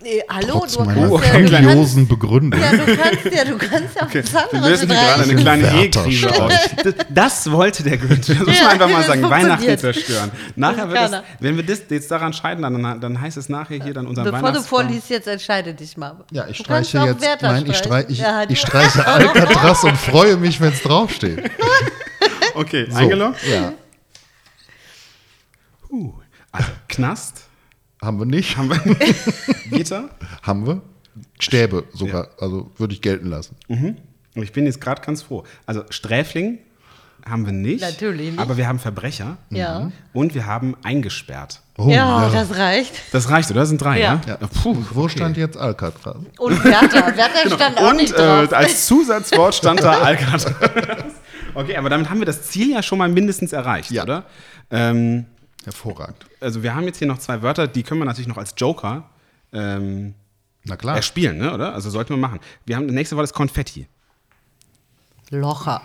Nee, 0.00 0.22
hallo, 0.30 0.60
Trotz 0.60 0.74
du 0.74 0.84
meiner 0.84 1.18
kannst 1.18 1.50
ja, 1.50 1.60
du 1.60 1.66
kuriosen 1.66 2.06
Begründung. 2.06 2.60
kannst, 2.60 2.86
ja, 2.86 2.86
du 2.86 2.96
kannst 3.02 3.24
ja, 3.34 3.44
du 3.44 3.58
kannst 3.58 3.96
ja 3.96 4.02
auch 4.02 4.06
Okay, 4.06 4.22
was 4.22 4.32
wir 4.32 4.52
anderes 4.54 4.68
lösen 4.82 4.90
hier 4.90 5.00
gerade 5.00 5.22
eine 5.24 5.34
kleine 5.34 5.82
E-Krise 5.82 6.42
aus. 6.42 6.52
Das- 6.84 6.94
Das 7.08 7.50
wollte 7.50 7.82
der 7.82 7.96
Goethe. 7.98 8.34
Das 8.36 8.46
muss 8.46 8.56
Ja, 8.58 8.62
man 8.64 8.72
einfach 8.74 8.88
mal 8.90 8.98
das 8.98 9.06
sagen. 9.06 9.22
Weihnachten 9.30 9.78
zerstören. 9.78 10.30
Nachher 10.54 10.86
Das 10.86 11.10
wird 11.10 11.12
er. 11.14 11.24
wenn 11.40 11.56
wir 11.56 11.64
das 11.66 11.82
jetzt 11.88 12.10
daran 12.12 12.32
scheiden, 12.32 12.62
dann, 12.62 13.00
dann 13.00 13.20
heißt 13.20 13.38
es 13.38 13.48
nachher 13.48 13.82
hier 13.82 13.92
dann 13.94 14.06
unser 14.06 14.22
Bevor 14.22 14.52
du 14.52 14.62
vorliest, 14.62 15.10
jetzt 15.10 15.26
entscheide 15.26 15.74
dich 15.74 15.96
mal. 15.96 16.16
Ja, 16.30 16.46
ich 16.46 16.58
streiche 16.58 16.98
jetzt. 16.98 17.42
Nein, 17.42 17.66
ich, 17.66 17.76
streich, 17.76 18.06
ich, 18.08 18.18
Ja, 18.18 18.44
ich 18.48 18.60
streiche 18.60 19.04
Alcatraz 19.06 19.82
und 19.82 19.96
freue 19.96 20.36
mich, 20.36 20.60
wenn 20.60 20.72
es 20.74 20.82
draufsteht. 20.82 21.50
Okay, 22.54 22.86
So, 22.90 22.96
eingeloggt. 22.96 23.38
Ja. 23.46 23.72
Uh, 25.90 26.12
also 26.52 26.68
Knast 26.88 27.42
Haben 28.02 28.18
wir 28.18 28.26
nicht. 28.26 28.56
haben 28.56 28.70
wir. 28.70 28.80
Gitter. 29.70 30.08
Haben 30.42 30.66
wir. 30.66 30.82
Stäbe 31.40 31.84
sogar. 31.92 32.28
Also 32.40 32.70
würde 32.76 32.94
ich 32.94 33.02
gelten 33.02 33.26
lassen. 33.28 33.56
Und 33.68 33.96
ich 34.42 34.52
bin 34.52 34.66
jetzt 34.66 34.80
gerade 34.80 35.02
ganz 35.02 35.22
froh. 35.22 35.44
Also 35.66 35.82
Sträfling 35.90 36.58
haben 37.28 37.44
wir 37.44 37.52
nicht. 37.52 37.80
Natürlich 37.82 38.30
nicht. 38.30 38.38
Aber 38.38 38.56
wir 38.56 38.68
haben 38.68 38.78
Verbrecher. 38.78 39.36
Ja. 39.50 39.90
Und 40.12 40.34
wir 40.34 40.46
haben 40.46 40.76
eingesperrt. 40.84 41.60
Oh, 41.76 41.88
ja, 41.90 42.28
das 42.30 42.56
reicht. 42.56 42.92
Das 43.12 43.28
reicht, 43.30 43.50
oder? 43.50 43.60
Das 43.60 43.68
sind 43.68 43.80
drei, 43.82 44.00
ja? 44.00 44.20
Ja. 44.26 44.38
Ja. 44.40 44.46
Puh, 44.62 44.76
Wo 44.92 45.02
okay. 45.04 45.16
stand 45.18 45.36
jetzt 45.36 45.56
Alcatraz? 45.56 46.16
Und 46.38 46.64
Wärter. 46.64 47.16
Wärter 47.16 47.54
stand 47.56 47.78
auch 47.78 47.90
Und 47.90 47.96
nicht 47.96 48.12
äh, 48.14 48.16
drauf. 48.16 48.52
als 48.52 48.86
Zusatzwort 48.86 49.54
stand 49.54 49.80
da 49.82 49.98
Alcatraz. 50.02 50.46
Okay, 51.54 51.76
aber 51.76 51.90
damit 51.90 52.08
haben 52.08 52.18
wir 52.20 52.26
das 52.26 52.42
Ziel 52.44 52.70
ja 52.70 52.82
schon 52.82 52.98
mal 52.98 53.08
mindestens 53.08 53.52
erreicht, 53.52 53.90
Ja. 53.90 54.04
oder? 54.04 54.24
Ähm, 54.70 55.26
Hervorragend. 55.64 56.24
Also 56.40 56.62
wir 56.62 56.74
haben 56.74 56.84
jetzt 56.84 56.98
hier 56.98 57.08
noch 57.08 57.18
zwei 57.18 57.42
Wörter, 57.42 57.66
die 57.66 57.82
können 57.82 58.00
wir 58.00 58.04
natürlich 58.04 58.28
noch 58.28 58.38
als 58.38 58.54
Joker 58.56 59.08
ähm, 59.52 60.14
Na 60.64 60.76
klar. 60.76 60.96
erspielen, 60.96 61.38
ne, 61.38 61.52
oder? 61.52 61.74
Also 61.74 61.90
sollten 61.90 62.10
wir 62.10 62.18
machen. 62.18 62.40
Wir 62.66 62.76
haben, 62.76 62.86
das 62.86 62.94
nächste 62.94 63.16
Wort 63.16 63.24
ist 63.24 63.32
Konfetti. 63.34 63.86
Locher. 65.30 65.82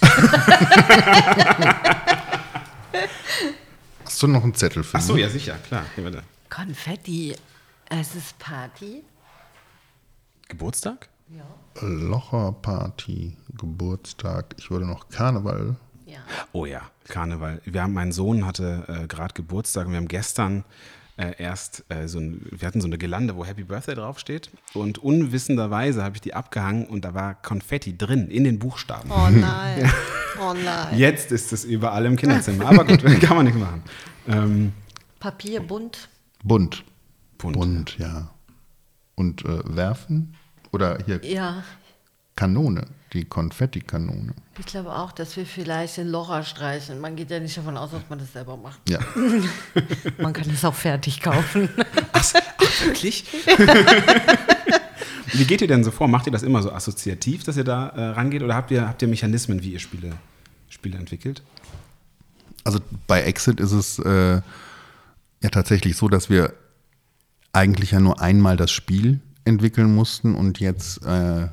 Hast 4.04 4.22
du 4.22 4.26
noch 4.26 4.42
einen 4.42 4.54
Zettel 4.54 4.82
für 4.82 4.96
Ach 4.98 5.02
so, 5.02 5.12
mich? 5.14 5.22
ja 5.22 5.28
sicher, 5.28 5.54
klar. 5.58 5.84
Hier, 5.94 6.04
bitte. 6.04 6.22
Konfetti. 6.48 7.34
Es 7.90 8.14
ist 8.14 8.38
Party. 8.38 9.02
Geburtstag? 10.48 11.08
Locherparty, 11.80 13.36
Geburtstag. 13.56 14.54
Ich 14.58 14.70
würde 14.70 14.86
noch 14.86 15.08
Karneval. 15.10 15.76
Ja. 16.08 16.20
Oh 16.52 16.64
ja, 16.64 16.82
Karneval. 17.06 17.60
Wir 17.66 17.82
haben, 17.82 17.92
mein 17.92 18.12
Sohn 18.12 18.46
hatte 18.46 18.84
äh, 18.88 19.06
gerade 19.06 19.34
Geburtstag 19.34 19.86
und 19.86 19.92
wir 19.92 19.98
haben 19.98 20.08
gestern 20.08 20.64
äh, 21.18 21.34
erst 21.36 21.84
äh, 21.90 22.08
so 22.08 22.18
ein, 22.18 22.46
wir 22.50 22.66
hatten 22.66 22.80
so 22.80 22.86
eine 22.86 22.96
Gelande, 22.96 23.36
wo 23.36 23.44
Happy 23.44 23.64
Birthday 23.64 23.94
draufsteht 23.94 24.50
und 24.72 24.98
unwissenderweise 24.98 26.02
habe 26.02 26.16
ich 26.16 26.22
die 26.22 26.32
abgehangen 26.32 26.86
und 26.86 27.04
da 27.04 27.12
war 27.12 27.34
Konfetti 27.34 27.96
drin 27.98 28.30
in 28.30 28.44
den 28.44 28.58
Buchstaben. 28.58 29.10
Oh 29.10 29.28
nein. 29.30 29.90
Oh 30.40 30.54
nein. 30.54 30.96
Jetzt 30.96 31.30
ist 31.30 31.52
es 31.52 31.64
überall 31.64 32.06
im 32.06 32.16
Kinderzimmer, 32.16 32.66
aber 32.66 32.84
gut, 32.84 33.02
kann 33.20 33.36
man 33.36 33.44
nichts 33.44 33.60
machen. 33.60 33.82
Ähm, 34.28 34.72
Papier 35.20 35.60
bunt. 35.60 36.08
Bunt. 36.42 36.84
Bunt. 37.36 37.54
Bunt, 37.54 37.98
ja. 37.98 38.30
Und 39.14 39.44
äh, 39.44 39.76
werfen? 39.76 40.36
Oder 40.72 40.98
hier 41.04 41.24
Ja. 41.24 41.64
Kanone, 42.38 42.86
die 43.14 43.24
Konfettikanone. 43.24 44.32
Ich 44.60 44.66
glaube 44.66 44.94
auch, 44.94 45.10
dass 45.10 45.36
wir 45.36 45.44
vielleicht 45.44 45.96
den 45.96 46.06
Locher 46.06 46.44
streichen. 46.44 47.00
Man 47.00 47.16
geht 47.16 47.32
ja 47.32 47.40
nicht 47.40 47.56
davon 47.56 47.76
aus, 47.76 47.90
dass 47.90 48.02
man 48.08 48.20
das 48.20 48.32
selber 48.32 48.56
macht. 48.56 48.78
Ja. 48.88 49.00
Man 50.18 50.32
kann 50.32 50.48
es 50.48 50.64
auch 50.64 50.74
fertig 50.74 51.20
kaufen. 51.20 51.68
Wirklich? 52.84 53.24
wie 55.32 55.44
geht 55.46 55.62
ihr 55.62 55.66
denn 55.66 55.82
so 55.82 55.90
vor? 55.90 56.06
Macht 56.06 56.26
ihr 56.26 56.32
das 56.32 56.44
immer 56.44 56.62
so 56.62 56.70
assoziativ, 56.70 57.42
dass 57.42 57.56
ihr 57.56 57.64
da 57.64 57.88
äh, 57.88 58.04
rangeht 58.10 58.44
oder 58.44 58.54
habt 58.54 58.70
ihr, 58.70 58.86
habt 58.86 59.02
ihr 59.02 59.08
Mechanismen, 59.08 59.64
wie 59.64 59.72
ihr 59.72 59.80
Spiele, 59.80 60.12
Spiele 60.68 60.96
entwickelt? 60.96 61.42
Also 62.62 62.78
bei 63.08 63.22
Exit 63.22 63.58
ist 63.58 63.72
es 63.72 63.98
äh, 63.98 64.40
ja 65.42 65.50
tatsächlich 65.50 65.96
so, 65.96 66.08
dass 66.08 66.30
wir 66.30 66.54
eigentlich 67.52 67.90
ja 67.90 67.98
nur 67.98 68.20
einmal 68.20 68.56
das 68.56 68.70
Spiel 68.70 69.18
entwickeln 69.44 69.92
mussten 69.92 70.36
und 70.36 70.60
jetzt 70.60 71.04
äh, 71.04 71.48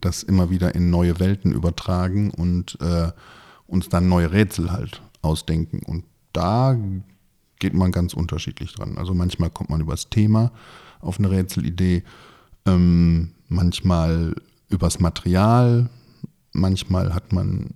das 0.00 0.22
immer 0.22 0.50
wieder 0.50 0.74
in 0.74 0.90
neue 0.90 1.18
Welten 1.20 1.52
übertragen 1.52 2.30
und 2.30 2.78
äh, 2.80 3.10
uns 3.66 3.88
dann 3.88 4.08
neue 4.08 4.32
Rätsel 4.32 4.72
halt 4.72 5.02
ausdenken. 5.22 5.80
Und 5.86 6.04
da 6.32 6.76
geht 7.58 7.74
man 7.74 7.92
ganz 7.92 8.14
unterschiedlich 8.14 8.72
dran. 8.74 8.98
Also 8.98 9.14
manchmal 9.14 9.50
kommt 9.50 9.70
man 9.70 9.80
übers 9.80 10.08
Thema 10.08 10.52
auf 11.00 11.18
eine 11.18 11.30
Rätselidee, 11.30 12.02
ähm, 12.66 13.32
manchmal 13.48 14.34
übers 14.68 15.00
Material, 15.00 15.88
manchmal 16.52 17.14
hat 17.14 17.32
man 17.32 17.74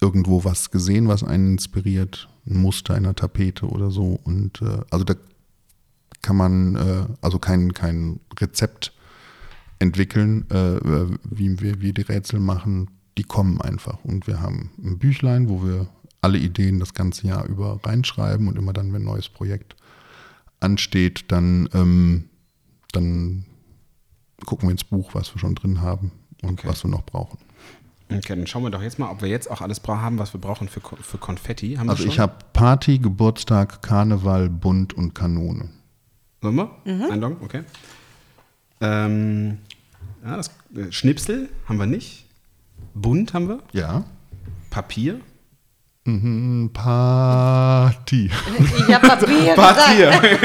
irgendwo 0.00 0.44
was 0.44 0.70
gesehen, 0.70 1.08
was 1.08 1.22
einen 1.22 1.52
inspiriert, 1.52 2.28
ein 2.46 2.60
Muster 2.60 2.96
in 2.96 3.04
der 3.04 3.14
Tapete 3.14 3.68
oder 3.68 3.90
so. 3.90 4.18
Und 4.24 4.60
äh, 4.62 4.80
also 4.90 5.04
da 5.04 5.14
kann 6.22 6.36
man 6.36 6.76
äh, 6.76 7.06
also 7.20 7.38
kein, 7.38 7.72
kein 7.72 8.20
Rezept 8.38 8.92
entwickeln, 9.82 10.48
äh, 10.50 10.80
wie 11.24 11.60
wir, 11.60 11.80
wir 11.80 11.92
die 11.92 12.02
Rätsel 12.02 12.40
machen. 12.40 12.90
Die 13.18 13.24
kommen 13.24 13.60
einfach. 13.60 14.02
Und 14.04 14.26
wir 14.26 14.40
haben 14.40 14.70
ein 14.82 14.98
Büchlein, 14.98 15.48
wo 15.48 15.62
wir 15.64 15.88
alle 16.22 16.38
Ideen 16.38 16.78
das 16.80 16.94
ganze 16.94 17.26
Jahr 17.26 17.44
über 17.46 17.80
reinschreiben 17.84 18.48
und 18.48 18.56
immer 18.56 18.72
dann, 18.72 18.92
wenn 18.92 19.02
ein 19.02 19.06
neues 19.06 19.28
Projekt 19.28 19.76
ansteht, 20.60 21.24
dann, 21.28 21.68
ähm, 21.74 22.24
dann 22.92 23.44
gucken 24.46 24.68
wir 24.68 24.72
ins 24.72 24.84
Buch, 24.84 25.14
was 25.14 25.34
wir 25.34 25.40
schon 25.40 25.54
drin 25.56 25.80
haben 25.80 26.12
und 26.42 26.60
Okay. 26.60 26.68
was 26.68 26.84
wir 26.84 26.90
noch 26.90 27.04
brauchen. 27.04 27.38
Okay, 28.10 28.36
dann 28.36 28.46
schauen 28.46 28.62
wir 28.62 28.70
doch 28.70 28.82
jetzt 28.82 28.98
mal, 28.98 29.10
ob 29.10 29.22
wir 29.22 29.28
jetzt 29.28 29.50
auch 29.50 29.60
alles 29.62 29.80
haben, 29.86 30.18
was 30.18 30.32
wir 30.34 30.40
brauchen 30.40 30.68
für, 30.68 30.80
für 30.80 31.18
Konfetti. 31.18 31.74
Haben 31.74 31.88
Also 31.90 32.04
wir 32.04 32.10
ich 32.12 32.18
habe 32.18 32.34
Party, 32.52 32.98
Geburtstag, 32.98 33.82
Karneval, 33.82 34.48
Bund 34.48 34.92
und 34.94 35.14
Kanone. 35.14 35.70
Sollen 36.42 36.56
wir? 36.56 36.70
Einloggen? 37.10 37.38
Okay. 37.40 37.62
Ähm, 38.82 39.58
ja, 40.24 40.36
das, 40.36 40.48
äh, 40.76 40.90
Schnipsel 40.90 41.48
haben 41.68 41.78
wir 41.78 41.86
nicht. 41.86 42.26
Bunt 42.94 43.32
haben 43.32 43.48
wir. 43.48 43.60
Ja. 43.72 44.04
Papier. 44.70 45.20
Mhm, 46.04 46.70
Party. 46.72 48.28
Ich 48.88 48.94
habe 48.94 49.06
Papier 49.06 49.38
gesagt. 49.54 49.56
Papier. 49.56 50.12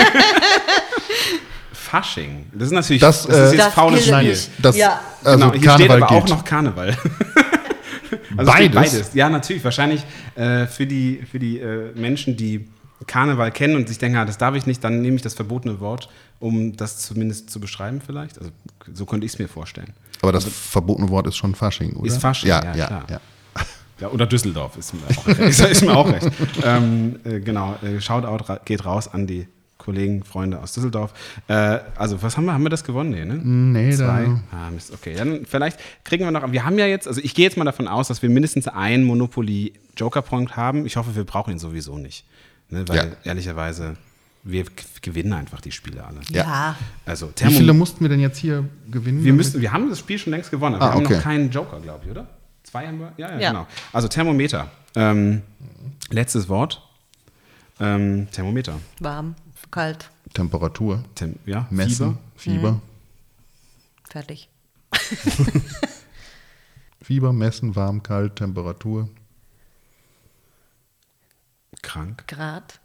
Fasching. 1.74 2.46
Das 2.54 2.68
ist 2.68 2.74
natürlich 2.74 3.02
Das, 3.02 3.26
das, 3.26 3.36
ist 3.36 3.42
äh, 3.42 3.56
jetzt 3.56 3.66
Das 3.68 3.74
faules 3.74 4.06
Spiel. 4.06 4.38
Das, 4.60 4.78
Ja. 4.78 5.00
also 5.24 5.40
genau, 5.40 5.54
hier 5.54 5.62
Karneval 5.62 5.78
steht 5.78 5.92
aber 5.92 6.08
gilt. 6.08 6.22
auch 6.24 6.30
noch 6.38 6.46
Karneval. 6.46 6.90
also 8.38 8.52
Beides? 8.52 8.76
beides. 8.76 9.14
Ja, 9.14 9.30
natürlich. 9.30 9.64
Wahrscheinlich 9.64 10.04
äh, 10.36 10.68
für 10.68 10.86
die, 10.86 11.24
für 11.30 11.40
die 11.40 11.60
äh, 11.60 11.92
Menschen, 11.96 12.36
die 12.36 12.68
Karneval 13.06 13.52
kennen 13.52 13.76
und 13.76 13.88
sich 13.88 13.98
denken, 14.00 14.18
ah, 14.18 14.26
das 14.26 14.38
darf 14.38 14.56
ich 14.56 14.66
nicht, 14.66 14.84
dann 14.84 15.02
nehme 15.02 15.16
ich 15.18 15.22
das 15.22 15.34
verbotene 15.36 15.80
Wort, 15.80 16.10
um 16.40 16.76
das 16.76 17.00
zumindest 17.00 17.50
zu 17.52 17.60
beschreiben 17.60 18.02
vielleicht. 18.04 18.40
Also 18.40 18.52
so 18.94 19.06
könnte 19.06 19.26
ich 19.26 19.34
es 19.34 19.40
mir 19.40 19.48
vorstellen. 19.48 19.94
Aber 20.22 20.32
das 20.32 20.46
verbotene 20.46 21.10
Wort 21.10 21.28
ist 21.28 21.36
schon 21.38 21.54
Fasching, 21.54 21.94
oder? 21.96 22.08
Ist 22.08 22.18
Fasching, 22.18 22.50
ja, 22.50 22.64
ja, 22.64 22.76
ja, 22.76 22.88
klar. 22.88 23.06
ja. 23.10 23.20
Ja, 24.00 24.10
oder 24.10 24.28
Düsseldorf 24.28 24.78
ist 24.78 24.94
mir 24.94 25.02
auch 25.18 25.28
recht. 25.28 25.40
ist, 25.60 25.82
mir 25.82 25.96
auch 25.96 26.08
recht. 26.12 26.30
Ähm, 26.64 27.20
äh, 27.24 27.40
genau, 27.40 27.76
äh, 27.84 28.00
Shoutout 28.00 28.44
ra 28.48 28.60
geht 28.64 28.86
raus 28.86 29.08
an 29.08 29.26
die 29.26 29.48
Kollegen, 29.80 30.24
Freunde 30.24 30.60
aus 30.62 30.74
Düsseldorf. 30.74 31.14
Äh, 31.48 31.80
also, 31.96 32.22
was 32.22 32.38
haben 32.38 32.46
wir? 32.46 32.54
Haben 32.54 32.62
wir 32.62 32.70
das 32.70 32.84
gewonnen? 32.84 33.10
Nee, 33.10 33.26
ne? 33.26 33.36
Nee, 33.36 33.92
Zwei. 33.96 34.26
da- 34.52 34.56
Ah, 34.56 34.70
Mist. 34.70 34.94
Okay, 34.94 35.16
dann 35.16 35.48
vielleicht 35.48 35.80
kriegen 36.04 36.26
wir 36.26 36.30
noch. 36.32 36.52
Wir 36.52 36.64
haben 36.64 36.78
ja 36.78 36.86
jetzt, 36.86 37.08
also 37.08 37.22
ich 37.24 37.34
gehe 37.34 37.46
jetzt 37.46 37.58
mal 37.58 37.64
davon 37.66 37.88
aus, 37.88 38.08
dass 38.10 38.22
wir 38.22 38.30
mindestens 38.30 38.68
einen 38.68 39.04
Monopoly-Joker-Point 39.06 40.56
haben. 40.56 40.86
Ich 40.86 40.96
hoffe, 40.98 41.16
wir 41.16 41.24
brauchen 41.24 41.52
ihn 41.54 41.60
sowieso 41.60 41.98
nicht. 41.98 42.26
Ne? 42.70 42.88
Weil 42.88 42.98
Ja. 42.98 43.06
ehrlicherweise, 43.24 43.96
wir 44.44 44.66
gewinnen 45.02 45.34
einfach 45.34 45.62
die 45.62 45.72
Spiele 45.72 46.06
alle. 46.06 46.20
Ja. 46.30 46.76
Also, 47.06 47.30
Wie 47.30 47.32
Thermo 47.34 47.58
viele 47.58 47.74
mussten 47.74 48.02
wir 48.02 48.10
denn 48.10 48.20
jetzt 48.20 48.38
hier 48.38 48.64
gewinnen? 48.90 49.24
wir, 49.24 49.34
müssen, 49.34 49.62
wir 49.62 49.72
haben 49.74 49.90
das 49.90 50.00
Spiel 50.00 50.18
schon 50.18 50.32
längst 50.32 50.52
gewonnen. 50.52 50.76
aber 50.76 50.86
Ah, 50.86 50.88
wir 50.90 50.94
haben 50.96 51.06
okay. 51.06 51.16
noch 51.16 51.24
keinen 51.24 51.50
Joker, 51.52 51.80
glaube 51.80 52.06
ich, 52.06 52.12
oder? 52.12 52.28
Zwei 52.64 52.88
haben 52.88 53.00
wir? 53.00 53.14
Ja, 53.18 53.32
ja, 53.32 53.40
Ja. 53.40 53.50
genau. 53.52 53.68
Also 53.94 54.08
Thermometer. 54.08 54.70
Ähm, 54.96 55.42
letztes 56.10 56.50
Wort. 56.50 56.82
Ähm, 57.80 58.28
Thermometer. 58.32 58.80
Warm, 59.00 59.36
kalt, 59.72 60.10
Temperatur, 60.34 61.04
Tem 61.16 61.36
ja, 61.46 61.68
Messen, 61.70 62.18
Fieber. 62.36 62.72
Mhm. 62.74 62.82
fertig. 64.10 64.50
Fieber, 67.02 67.32
Messen, 67.34 67.76
warm, 67.76 68.04
kalt, 68.04 68.36
Temperatur. 68.38 69.10
Krank. 71.82 72.28
Grad. 72.28 72.80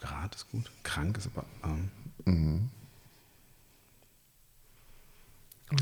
Grad 0.00 0.34
ist 0.34 0.50
gut. 0.50 0.70
Krank 0.82 1.16
ist 1.18 1.28
aber. 1.34 1.44
Ähm, 2.26 2.70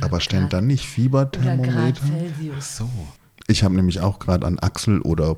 Aber 0.03 0.21
stellen 0.21 0.43
Grad- 0.45 0.53
dann 0.55 0.67
nicht 0.67 0.85
Fieberthermometer? 0.87 2.01
Celsius. 2.07 2.77
so. 2.77 2.91
Ich 3.47 3.65
habe 3.65 3.75
nämlich 3.75 4.01
auch 4.01 4.19
gerade 4.19 4.47
an 4.47 4.59
Axel 4.59 5.01
oder 5.01 5.37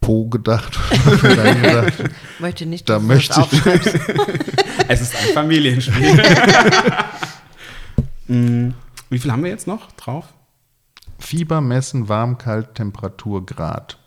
Po 0.00 0.26
gedacht. 0.28 0.78
Gedacht, 1.22 2.10
Möchte 2.38 2.66
nicht, 2.66 2.88
Da 2.88 2.98
möchte 2.98 3.40
ich-. 3.40 3.62
Es 4.88 5.00
ist 5.00 5.16
ein 5.16 5.32
Familienspiel. 5.32 6.20
Mm, 8.26 8.70
Wie 9.08 9.18
viel 9.18 9.32
haben 9.32 9.42
wir 9.44 9.50
jetzt 9.50 9.66
noch 9.66 9.92
drauf? 9.92 10.26
Fieber 11.18 11.60
messen, 11.62 12.08
warm, 12.10 12.36
kalt, 12.36 12.74
Temperatur, 12.74 13.46
Grad. 13.46 13.98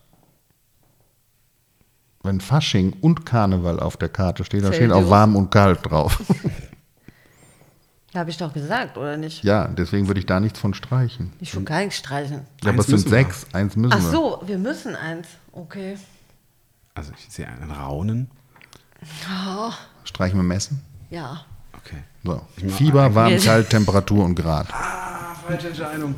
Wenn 2.24 2.42
Fasching 2.42 2.94
und 3.02 3.26
Karneval 3.26 3.80
auf 3.80 3.96
der 3.98 4.10
Karte 4.10 4.44
steht, 4.44 4.64
da 4.64 4.74
steht 4.74 4.92
auch 4.92 5.10
warm 5.10 5.36
und 5.36 5.50
kalt 5.52 5.80
drauf. 5.90 6.20
Habe 8.16 8.30
ich 8.32 8.38
doch 8.38 8.52
gesagt, 8.54 8.98
oder 8.98 9.16
nicht? 9.18 9.44
Ja, 9.44 9.68
deswegen 9.68 10.08
würde 10.08 10.20
ich 10.20 10.26
da 10.26 10.40
nichts 10.40 10.58
von 10.60 10.74
streichen. 10.74 11.34
Ich 11.40 11.56
will 11.56 11.64
gar 11.64 11.80
nichts 11.82 11.98
streichen. 11.98 12.42
Ja, 12.64 12.72
aber 12.72 12.80
es 12.80 12.88
sind 12.88 12.96
müssen 12.96 13.06
wir. 13.12 13.18
sechs, 13.18 13.46
eins 13.54 13.76
müssen 13.76 13.94
Ach 13.94 14.02
wir. 14.02 14.10
so, 14.10 14.42
wir 14.46 14.58
müssen 14.58 14.96
eins. 14.96 15.28
Okay. 15.52 15.98
Also 16.96 17.12
ich 17.18 17.32
sehe 17.32 17.48
einen 17.48 17.70
Raunen. 17.70 18.32
Streichen 20.04 20.40
wir 20.40 20.44
messen. 20.44 20.82
Ja. 21.12 21.42
Okay. 21.78 21.98
So. 22.24 22.42
Fieber, 22.70 23.04
ein- 23.04 23.16
warm, 23.16 23.38
kalt, 23.38 23.70
Temperatur 23.70 24.26
und 24.26 24.34
Grad. 24.36 24.68
Ah, 24.74 25.36
falsche 25.48 25.68
Entscheidung. 25.68 26.16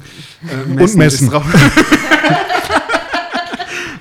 Äh, 0.47 0.81
Und 0.81 0.95
messen. 0.95 1.29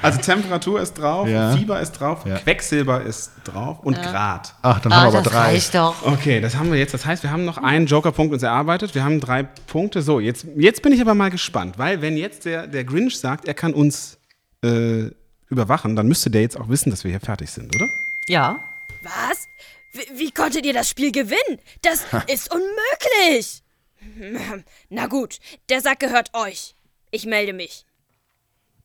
Also 0.02 0.20
Temperatur 0.20 0.80
ist 0.80 0.94
drauf, 0.94 1.28
Ja. 1.28 1.56
Fieber 1.56 1.80
ist 1.80 1.92
drauf, 1.92 2.24
Ja. 2.24 2.36
Quecksilber 2.38 3.02
ist 3.02 3.32
drauf 3.44 3.78
und 3.82 3.94
Grad. 4.00 4.54
Ach, 4.62 4.80
dann 4.80 4.92
Ah, 4.92 4.96
haben 4.96 5.12
wir 5.12 5.18
aber 5.18 5.22
das 5.22 5.32
drei. 5.32 5.38
reicht 5.52 5.74
doch. 5.74 5.94
Okay, 6.06 6.40
das 6.40 6.56
haben 6.56 6.70
wir 6.70 6.78
jetzt. 6.78 6.94
Das 6.94 7.04
heißt, 7.04 7.22
wir 7.22 7.30
haben 7.30 7.44
noch 7.44 7.58
einen 7.58 7.86
Jokerpunkt 7.86 8.32
uns 8.32 8.42
erarbeitet. 8.42 8.94
Wir 8.94 9.02
haben 9.04 9.20
drei 9.20 9.42
Punkte. 9.42 10.02
So, 10.02 10.20
jetzt, 10.20 10.46
jetzt 10.56 10.82
bin 10.82 10.92
ich 10.92 11.00
aber 11.00 11.14
mal 11.14 11.30
gespannt, 11.30 11.78
weil 11.78 12.00
wenn 12.02 12.16
jetzt 12.16 12.44
der, 12.44 12.66
der 12.66 12.84
Grinch 12.84 13.18
sagt, 13.18 13.48
er 13.48 13.54
kann 13.54 13.74
uns 13.74 14.18
äh, 14.64 15.10
überwachen, 15.48 15.96
dann 15.96 16.06
müsste 16.06 16.30
der 16.30 16.42
jetzt 16.42 16.58
auch 16.60 16.68
wissen, 16.68 16.90
dass 16.90 17.04
wir 17.04 17.10
hier 17.10 17.20
fertig 17.20 17.50
sind, 17.50 17.74
oder? 17.74 17.88
Ja. 18.28 18.60
Was? 19.02 19.46
Wie, 19.92 20.18
wie 20.18 20.30
konntet 20.30 20.66
ihr 20.66 20.74
das 20.74 20.88
Spiel 20.90 21.10
gewinnen? 21.12 21.58
Das 21.82 22.04
ist 22.32 22.52
unmöglich. 22.52 23.62
Na 24.90 25.06
gut, 25.06 25.38
der 25.70 25.80
Sack 25.80 26.00
gehört 26.00 26.30
euch. 26.34 26.74
Ich 27.10 27.24
melde 27.26 27.52
mich. 27.52 27.84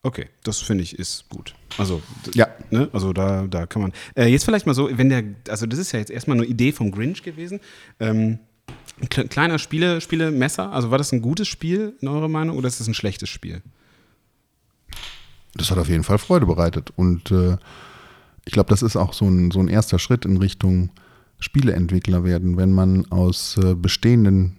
Okay, 0.04 0.28
das 0.42 0.60
finde 0.60 0.84
ich 0.84 0.98
ist 0.98 1.28
gut. 1.30 1.54
Also, 1.78 2.02
Ja. 2.34 2.46
ne? 2.70 2.88
also 2.92 3.12
da, 3.14 3.46
da 3.48 3.64
kann 3.66 3.80
man. 3.82 3.92
Äh, 4.14 4.26
jetzt 4.26 4.44
vielleicht 4.44 4.66
mal 4.66 4.74
so, 4.74 4.88
wenn 4.92 5.08
der, 5.08 5.24
also 5.48 5.64
das 5.66 5.78
ist 5.78 5.92
ja 5.92 5.98
jetzt 5.98 6.10
erstmal 6.10 6.36
eine 6.36 6.46
Idee 6.46 6.72
vom 6.72 6.92
Grinch 6.92 7.22
gewesen. 7.22 7.58
Ähm, 7.98 8.38
ein 9.00 9.08
kle- 9.08 9.28
kleiner 9.28 9.58
Spiele, 9.58 10.00
Spielemesser, 10.02 10.70
also 10.72 10.90
war 10.90 10.98
das 10.98 11.10
ein 11.12 11.22
gutes 11.22 11.48
Spiel 11.48 11.94
in 12.00 12.08
eurer 12.08 12.28
Meinung 12.28 12.58
oder 12.58 12.68
ist 12.68 12.80
das 12.80 12.86
ein 12.86 12.92
schlechtes 12.94 13.30
Spiel? 13.30 13.62
Das 15.54 15.70
hat 15.70 15.78
auf 15.78 15.88
jeden 15.88 16.04
Fall 16.04 16.18
Freude 16.18 16.46
bereitet. 16.46 16.92
Und 16.96 17.30
äh, 17.30 17.56
ich 18.44 18.52
glaube, 18.52 18.68
das 18.70 18.82
ist 18.82 18.96
auch 18.96 19.14
so 19.14 19.26
ein, 19.26 19.50
so 19.50 19.60
ein 19.60 19.68
erster 19.68 19.98
Schritt 19.98 20.26
in 20.26 20.36
Richtung 20.36 20.90
Spieleentwickler 21.40 22.24
werden, 22.24 22.56
wenn 22.56 22.72
man 22.72 23.10
aus 23.10 23.56
äh, 23.56 23.74
bestehenden 23.74 24.58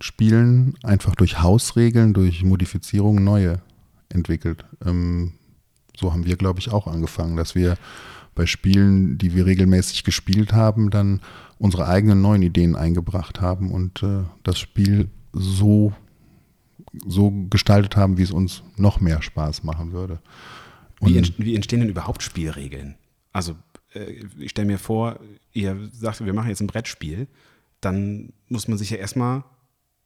Spielen 0.00 0.74
einfach 0.82 1.14
durch 1.16 1.40
Hausregeln, 1.42 2.14
durch 2.14 2.44
Modifizierungen 2.44 3.24
neue 3.24 3.60
entwickelt. 4.14 4.64
Ähm, 4.84 5.32
so 5.96 6.12
haben 6.12 6.26
wir, 6.26 6.36
glaube 6.36 6.60
ich, 6.60 6.70
auch 6.70 6.86
angefangen, 6.86 7.36
dass 7.36 7.54
wir 7.54 7.76
bei 8.34 8.46
Spielen, 8.46 9.16
die 9.18 9.34
wir 9.34 9.46
regelmäßig 9.46 10.04
gespielt 10.04 10.52
haben, 10.52 10.90
dann 10.90 11.20
unsere 11.58 11.86
eigenen 11.86 12.20
neuen 12.20 12.42
Ideen 12.42 12.74
eingebracht 12.74 13.40
haben 13.40 13.70
und 13.70 14.02
äh, 14.02 14.24
das 14.42 14.58
Spiel 14.58 15.08
so 15.32 15.92
so 17.06 17.32
gestaltet 17.50 17.96
haben, 17.96 18.18
wie 18.18 18.22
es 18.22 18.30
uns 18.30 18.62
noch 18.76 19.00
mehr 19.00 19.22
Spaß 19.22 19.64
machen 19.64 19.92
würde. 19.92 20.20
Wie, 21.00 21.18
ent, 21.18 21.34
wie 21.38 21.54
entstehen 21.54 21.80
denn 21.80 21.88
überhaupt 21.88 22.22
Spielregeln? 22.22 22.94
Also, 23.32 23.56
äh, 23.94 24.24
ich 24.38 24.50
stelle 24.50 24.66
mir 24.66 24.78
vor, 24.78 25.18
ihr 25.52 25.88
sagt, 25.92 26.24
wir 26.24 26.32
machen 26.32 26.48
jetzt 26.48 26.60
ein 26.60 26.66
Brettspiel, 26.66 27.26
dann 27.80 28.32
muss 28.48 28.68
man 28.68 28.78
sich 28.78 28.90
ja 28.90 28.96
erstmal 28.96 29.44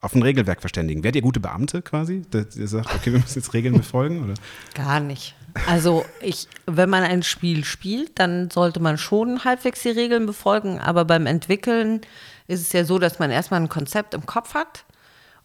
auf 0.00 0.14
ein 0.14 0.22
Regelwerk 0.22 0.60
verständigen. 0.60 1.02
Werdet 1.02 1.16
ihr 1.16 1.22
gute 1.22 1.40
Beamte 1.40 1.82
quasi? 1.82 2.22
Dass 2.30 2.56
ihr 2.56 2.68
sagt, 2.68 2.94
okay, 2.94 3.12
wir 3.12 3.20
müssen 3.20 3.38
jetzt 3.38 3.52
Regeln 3.52 3.76
befolgen? 3.76 4.24
Oder? 4.24 4.34
Gar 4.74 5.00
nicht. 5.00 5.34
Also 5.66 6.04
ich, 6.20 6.46
wenn 6.66 6.88
man 6.88 7.02
ein 7.02 7.22
Spiel 7.22 7.64
spielt, 7.64 8.18
dann 8.18 8.50
sollte 8.50 8.80
man 8.80 8.96
schon 8.98 9.44
halbwegs 9.44 9.82
die 9.82 9.88
Regeln 9.88 10.26
befolgen, 10.26 10.78
aber 10.78 11.04
beim 11.04 11.26
Entwickeln 11.26 12.02
ist 12.46 12.60
es 12.60 12.72
ja 12.72 12.84
so, 12.84 12.98
dass 12.98 13.18
man 13.18 13.30
erstmal 13.30 13.60
ein 13.60 13.68
Konzept 13.68 14.14
im 14.14 14.24
Kopf 14.24 14.54
hat 14.54 14.84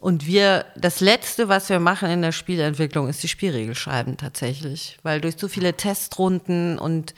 und 0.04 0.28
wir, 0.28 0.66
das 0.76 1.00
Letzte, 1.00 1.48
was 1.48 1.70
wir 1.70 1.80
machen 1.80 2.10
in 2.10 2.22
der 2.22 2.34
Spielentwicklung, 2.34 3.08
ist 3.08 3.24
die 3.24 3.30
Spielregel 3.30 3.74
schreiben 3.74 4.18
tatsächlich, 4.18 4.98
weil 5.02 5.22
durch 5.22 5.36
so 5.38 5.48
viele 5.48 5.76
Testrunden 5.76 6.78
und 6.78 7.16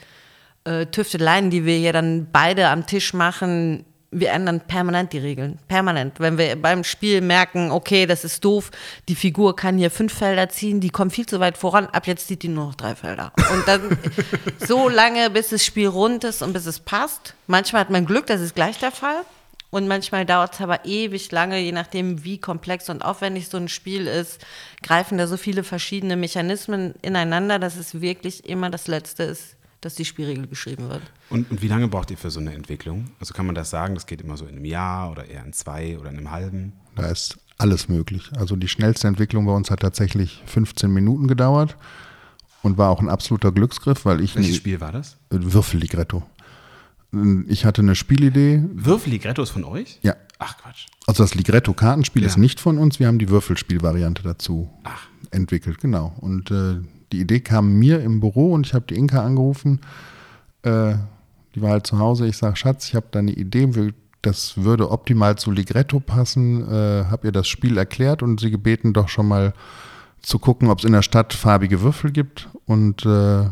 äh, 0.62 0.86
Tüfteleien, 0.86 1.50
die 1.50 1.64
wir 1.64 1.76
hier 1.76 1.92
dann 1.92 2.28
beide 2.30 2.68
am 2.68 2.86
Tisch 2.86 3.12
machen, 3.12 3.84
wir 4.10 4.30
ändern 4.30 4.60
permanent 4.60 5.12
die 5.12 5.18
Regeln. 5.18 5.58
Permanent. 5.68 6.20
Wenn 6.20 6.38
wir 6.38 6.56
beim 6.60 6.84
Spiel 6.84 7.20
merken, 7.20 7.70
okay, 7.70 8.06
das 8.06 8.24
ist 8.24 8.44
doof, 8.44 8.70
die 9.08 9.14
Figur 9.14 9.56
kann 9.56 9.78
hier 9.78 9.90
fünf 9.90 10.14
Felder 10.14 10.48
ziehen, 10.48 10.80
die 10.80 10.90
kommt 10.90 11.12
viel 11.12 11.26
zu 11.26 11.40
weit 11.40 11.58
voran, 11.58 11.86
ab 11.86 12.06
jetzt 12.06 12.28
zieht 12.28 12.42
die 12.42 12.48
nur 12.48 12.66
noch 12.66 12.74
drei 12.74 12.94
Felder. 12.94 13.32
Und 13.52 13.66
dann 13.66 13.98
so 14.66 14.88
lange, 14.88 15.30
bis 15.30 15.48
das 15.48 15.64
Spiel 15.64 15.88
rund 15.88 16.24
ist 16.24 16.42
und 16.42 16.52
bis 16.52 16.66
es 16.66 16.80
passt. 16.80 17.34
Manchmal 17.46 17.80
hat 17.80 17.90
man 17.90 18.06
Glück, 18.06 18.26
das 18.26 18.40
ist 18.40 18.54
gleich 18.54 18.78
der 18.78 18.92
Fall. 18.92 19.22
Und 19.70 19.88
manchmal 19.88 20.24
dauert 20.24 20.54
es 20.54 20.60
aber 20.60 20.84
ewig 20.84 21.30
lange, 21.32 21.58
je 21.58 21.72
nachdem, 21.72 22.24
wie 22.24 22.38
komplex 22.38 22.88
und 22.88 23.04
aufwendig 23.04 23.48
so 23.48 23.58
ein 23.58 23.68
Spiel 23.68 24.06
ist, 24.06 24.40
greifen 24.82 25.18
da 25.18 25.26
so 25.26 25.36
viele 25.36 25.64
verschiedene 25.64 26.16
Mechanismen 26.16 26.94
ineinander, 27.02 27.58
dass 27.58 27.76
es 27.76 28.00
wirklich 28.00 28.48
immer 28.48 28.70
das 28.70 28.86
Letzte 28.86 29.24
ist, 29.24 29.55
dass 29.86 29.94
die 29.94 30.04
Spielregel 30.04 30.46
geschrieben 30.48 30.88
wird. 30.90 31.02
Und, 31.30 31.50
und 31.50 31.62
wie 31.62 31.68
lange 31.68 31.86
braucht 31.88 32.10
ihr 32.10 32.18
für 32.18 32.30
so 32.30 32.40
eine 32.40 32.52
Entwicklung? 32.54 33.06
Also 33.20 33.32
kann 33.34 33.46
man 33.46 33.54
das 33.54 33.70
sagen, 33.70 33.94
das 33.94 34.06
geht 34.06 34.20
immer 34.20 34.36
so 34.36 34.44
in 34.44 34.56
einem 34.56 34.64
Jahr 34.64 35.10
oder 35.12 35.26
eher 35.26 35.44
in 35.44 35.52
zwei 35.52 35.96
oder 35.98 36.10
in 36.10 36.18
einem 36.18 36.30
halben? 36.30 36.72
da 36.96 37.06
ist 37.08 37.38
alles 37.58 37.88
möglich. 37.88 38.30
Also 38.36 38.56
die 38.56 38.68
schnellste 38.68 39.06
Entwicklung 39.08 39.46
bei 39.46 39.52
uns 39.52 39.70
hat 39.70 39.80
tatsächlich 39.80 40.42
15 40.46 40.90
Minuten 40.92 41.28
gedauert 41.28 41.76
und 42.62 42.78
war 42.78 42.90
auch 42.90 43.00
ein 43.00 43.08
absoluter 43.08 43.52
Glücksgriff, 43.52 44.04
weil 44.04 44.20
ich 44.20 44.34
Welches 44.34 44.56
Spiel 44.56 44.80
war 44.80 44.92
das? 44.92 45.16
Würfelligretto. 45.30 46.22
Ich 47.48 47.64
hatte 47.64 47.82
eine 47.82 47.94
Spielidee. 47.94 48.62
Würfeligretto 48.72 49.42
ist 49.42 49.50
von 49.50 49.64
euch? 49.64 49.98
Ja. 50.02 50.16
Ach 50.38 50.58
Quatsch. 50.58 50.86
Also 51.06 51.22
das 51.22 51.34
Ligretto-Kartenspiel 51.34 52.22
Ja. 52.22 52.28
ist 52.28 52.36
nicht 52.36 52.60
von 52.60 52.76
uns, 52.78 52.98
wir 52.98 53.06
haben 53.06 53.18
die 53.18 53.28
Würfelspielvariante 53.30 54.22
dazu 54.22 54.68
Ach. 54.84 55.06
entwickelt, 55.30 55.78
genau. 55.80 56.14
Und 56.20 56.50
äh, 56.50 56.76
die 57.12 57.20
Idee 57.20 57.40
kam 57.40 57.78
mir 57.78 58.02
im 58.02 58.20
Büro 58.20 58.52
und 58.52 58.66
ich 58.66 58.74
habe 58.74 58.86
die 58.88 58.96
Inka 58.96 59.24
angerufen. 59.24 59.80
Äh, 60.62 60.94
die 61.54 61.62
war 61.62 61.70
halt 61.70 61.86
zu 61.86 61.98
Hause. 61.98 62.26
Ich 62.26 62.36
sage, 62.36 62.56
Schatz, 62.56 62.88
ich 62.88 62.94
habe 62.94 63.06
da 63.10 63.20
eine 63.20 63.32
Idee, 63.32 63.92
das 64.22 64.62
würde 64.62 64.90
optimal 64.90 65.36
zu 65.36 65.50
Ligretto 65.50 66.00
passen. 66.00 66.62
Äh, 66.68 67.04
habe 67.06 67.28
ihr 67.28 67.32
das 67.32 67.48
Spiel 67.48 67.78
erklärt 67.78 68.22
und 68.22 68.40
sie 68.40 68.50
gebeten, 68.50 68.92
doch 68.92 69.08
schon 69.08 69.28
mal 69.28 69.54
zu 70.20 70.38
gucken, 70.38 70.68
ob 70.68 70.80
es 70.80 70.84
in 70.84 70.92
der 70.92 71.02
Stadt 71.02 71.32
farbige 71.32 71.80
Würfel 71.80 72.10
gibt. 72.10 72.48
Und 72.66 73.06
äh, 73.06 73.44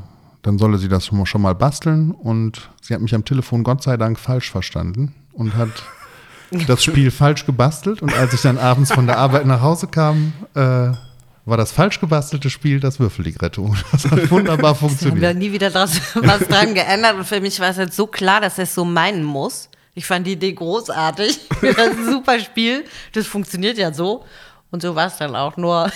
dann 0.42 0.58
solle 0.58 0.78
sie 0.78 0.88
das 0.88 1.06
schon 1.06 1.18
mal, 1.18 1.26
schon 1.26 1.42
mal 1.42 1.54
basteln. 1.54 2.10
Und 2.10 2.70
sie 2.82 2.92
hat 2.92 3.00
mich 3.00 3.14
am 3.14 3.24
Telefon 3.24 3.62
Gott 3.62 3.82
sei 3.82 3.96
Dank 3.96 4.18
falsch 4.18 4.50
verstanden 4.50 5.14
und 5.32 5.56
hat 5.56 5.70
das 6.66 6.82
Spiel 6.82 7.10
falsch 7.10 7.46
gebastelt. 7.46 8.02
Und 8.02 8.12
als 8.12 8.34
ich 8.34 8.42
dann 8.42 8.58
abends 8.58 8.92
von 8.92 9.06
der 9.06 9.18
Arbeit 9.18 9.46
nach 9.46 9.62
Hause 9.62 9.86
kam, 9.86 10.32
äh, 10.54 10.92
war 11.46 11.56
das 11.56 11.72
falsch 11.72 12.00
gebastelte 12.00 12.50
Spiel 12.50 12.80
das 12.80 12.98
Würfelligretto. 13.00 13.74
Das 13.92 14.10
hat 14.10 14.30
wunderbar 14.30 14.56
Wir 14.56 14.56
haben 14.56 14.62
da 14.62 14.74
funktioniert. 14.74 15.36
nie 15.36 15.52
wieder 15.52 15.70
draus, 15.70 16.00
was 16.14 16.40
dran 16.48 16.74
geändert 16.74 17.16
und 17.16 17.24
für 17.24 17.40
mich 17.40 17.60
war 17.60 17.70
es 17.70 17.76
jetzt 17.76 17.96
so 17.96 18.06
klar, 18.06 18.40
dass 18.40 18.58
er 18.58 18.64
es 18.64 18.74
so 18.74 18.84
meinen 18.84 19.24
muss. 19.24 19.68
Ich 19.94 20.06
fand 20.06 20.26
die 20.26 20.32
Idee 20.32 20.52
großartig. 20.52 21.40
Das 21.60 21.70
ist 21.70 21.98
ein 21.98 22.04
super 22.10 22.38
Spiel. 22.40 22.84
Das 23.12 23.26
funktioniert 23.26 23.78
ja 23.78 23.92
so. 23.92 24.24
Und 24.70 24.82
so 24.82 24.94
war 24.94 25.06
es 25.06 25.16
dann 25.18 25.36
auch, 25.36 25.56
nur 25.56 25.90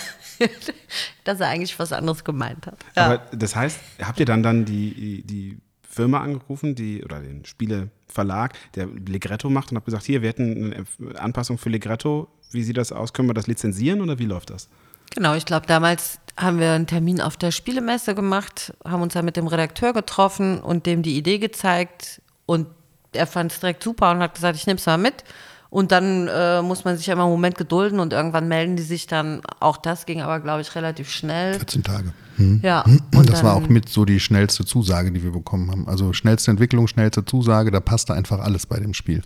dass 1.25 1.39
er 1.39 1.47
eigentlich 1.47 1.77
was 1.77 1.91
anderes 1.91 2.23
gemeint 2.23 2.65
hat. 2.65 2.77
Ja. 2.95 3.05
Aber 3.05 3.17
das 3.33 3.55
heißt, 3.55 3.77
habt 4.01 4.19
ihr 4.19 4.25
dann 4.25 4.41
dann 4.41 4.63
die, 4.65 5.23
die 5.25 5.57
Firma 5.83 6.21
angerufen, 6.21 6.75
die 6.75 7.03
oder 7.03 7.19
den 7.19 7.43
Spieleverlag, 7.45 8.53
der 8.75 8.87
Ligretto 8.87 9.49
macht 9.49 9.71
und 9.71 9.77
habt 9.77 9.85
gesagt, 9.85 10.05
hier, 10.05 10.21
wir 10.21 10.29
hätten 10.29 10.73
eine 10.73 11.19
Anpassung 11.19 11.57
für 11.57 11.69
Ligretto. 11.69 12.29
Wie 12.51 12.63
sieht 12.63 12.77
das 12.77 12.91
aus? 12.91 13.11
Können 13.11 13.27
wir 13.27 13.33
das 13.33 13.47
lizenzieren 13.47 14.01
oder 14.01 14.17
wie 14.17 14.25
läuft 14.25 14.49
das? 14.49 14.69
Genau, 15.15 15.33
ich 15.35 15.45
glaube, 15.45 15.65
damals 15.65 16.19
haben 16.37 16.59
wir 16.59 16.71
einen 16.71 16.87
Termin 16.87 17.21
auf 17.21 17.35
der 17.35 17.51
Spielemesse 17.51 18.15
gemacht, 18.15 18.73
haben 18.85 19.01
uns 19.01 19.13
dann 19.13 19.25
mit 19.25 19.35
dem 19.37 19.47
Redakteur 19.47 19.93
getroffen 19.93 20.59
und 20.59 20.85
dem 20.85 21.03
die 21.03 21.17
Idee 21.17 21.39
gezeigt 21.39 22.21
und 22.45 22.67
er 23.13 23.27
fand 23.27 23.51
es 23.51 23.59
direkt 23.59 23.83
super 23.83 24.11
und 24.11 24.19
hat 24.19 24.35
gesagt, 24.35 24.55
ich 24.55 24.67
nehme 24.67 24.77
es 24.77 24.85
mal 24.85 24.97
mit. 24.97 25.23
Und 25.71 25.91
dann 25.91 26.27
äh, 26.27 26.63
muss 26.63 26.83
man 26.83 26.97
sich 26.97 27.05
ja 27.05 27.13
immer 27.13 27.23
einen 27.23 27.31
Moment 27.31 27.55
gedulden 27.55 27.99
und 27.99 28.11
irgendwann 28.11 28.47
melden 28.47 28.75
die 28.75 28.83
sich 28.83 29.05
dann. 29.05 29.41
Auch 29.59 29.77
das 29.77 30.07
ging 30.07 30.19
aber, 30.21 30.39
glaube 30.39 30.61
ich, 30.61 30.73
relativ 30.73 31.11
schnell. 31.11 31.53
14 31.53 31.83
Tage. 31.83 32.13
Hm. 32.37 32.59
Ja. 32.63 32.83
Und 33.13 33.29
das 33.29 33.43
war 33.43 33.53
auch 33.53 33.67
mit 33.67 33.87
so 33.87 34.03
die 34.03 34.19
schnellste 34.19 34.65
Zusage, 34.65 35.11
die 35.11 35.21
wir 35.21 35.31
bekommen 35.31 35.69
haben. 35.69 35.87
Also 35.87 36.11
schnellste 36.13 36.49
Entwicklung, 36.49 36.87
schnellste 36.87 37.23
Zusage, 37.23 37.69
da 37.69 37.81
passte 37.81 38.15
einfach 38.15 38.39
alles 38.39 38.65
bei 38.65 38.79
dem 38.79 38.95
Spiel. 38.95 39.21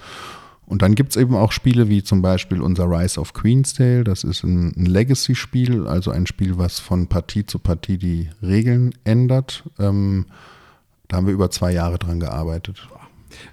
Und 0.66 0.82
dann 0.82 0.95
gibt 0.95 1.11
es 1.11 1.18
eben 1.18 1.36
auch 1.36 1.51
Spiele 1.51 1.89
wie 1.89 2.03
zum 2.03 2.22
Beispiel 2.22 2.61
unser 2.61 2.86
Rise 2.86 3.20
of 3.20 3.34
Queensdale. 3.34 4.03
Das 4.03 4.24
ist 4.24 4.43
ein, 4.43 4.74
ein 4.78 4.86
Legacy-Spiel, 4.86 5.88
also 5.88 6.11
ein 6.11 6.26
Spiel, 6.26 6.57
was 6.57 6.80
von 6.80 7.07
Partie 7.07 7.45
zu 7.45 7.59
Partie 7.59 7.97
die 7.97 8.30
Regeln 8.41 8.93
ändert. 9.03 9.64
Ähm, 9.78 10.26
da 11.07 11.18
haben 11.18 11.28
wir 11.28 11.34
über 11.34 11.51
zwei 11.51 11.72
Jahre 11.72 11.99
dran 11.99 12.20
gearbeitet. 12.20 12.88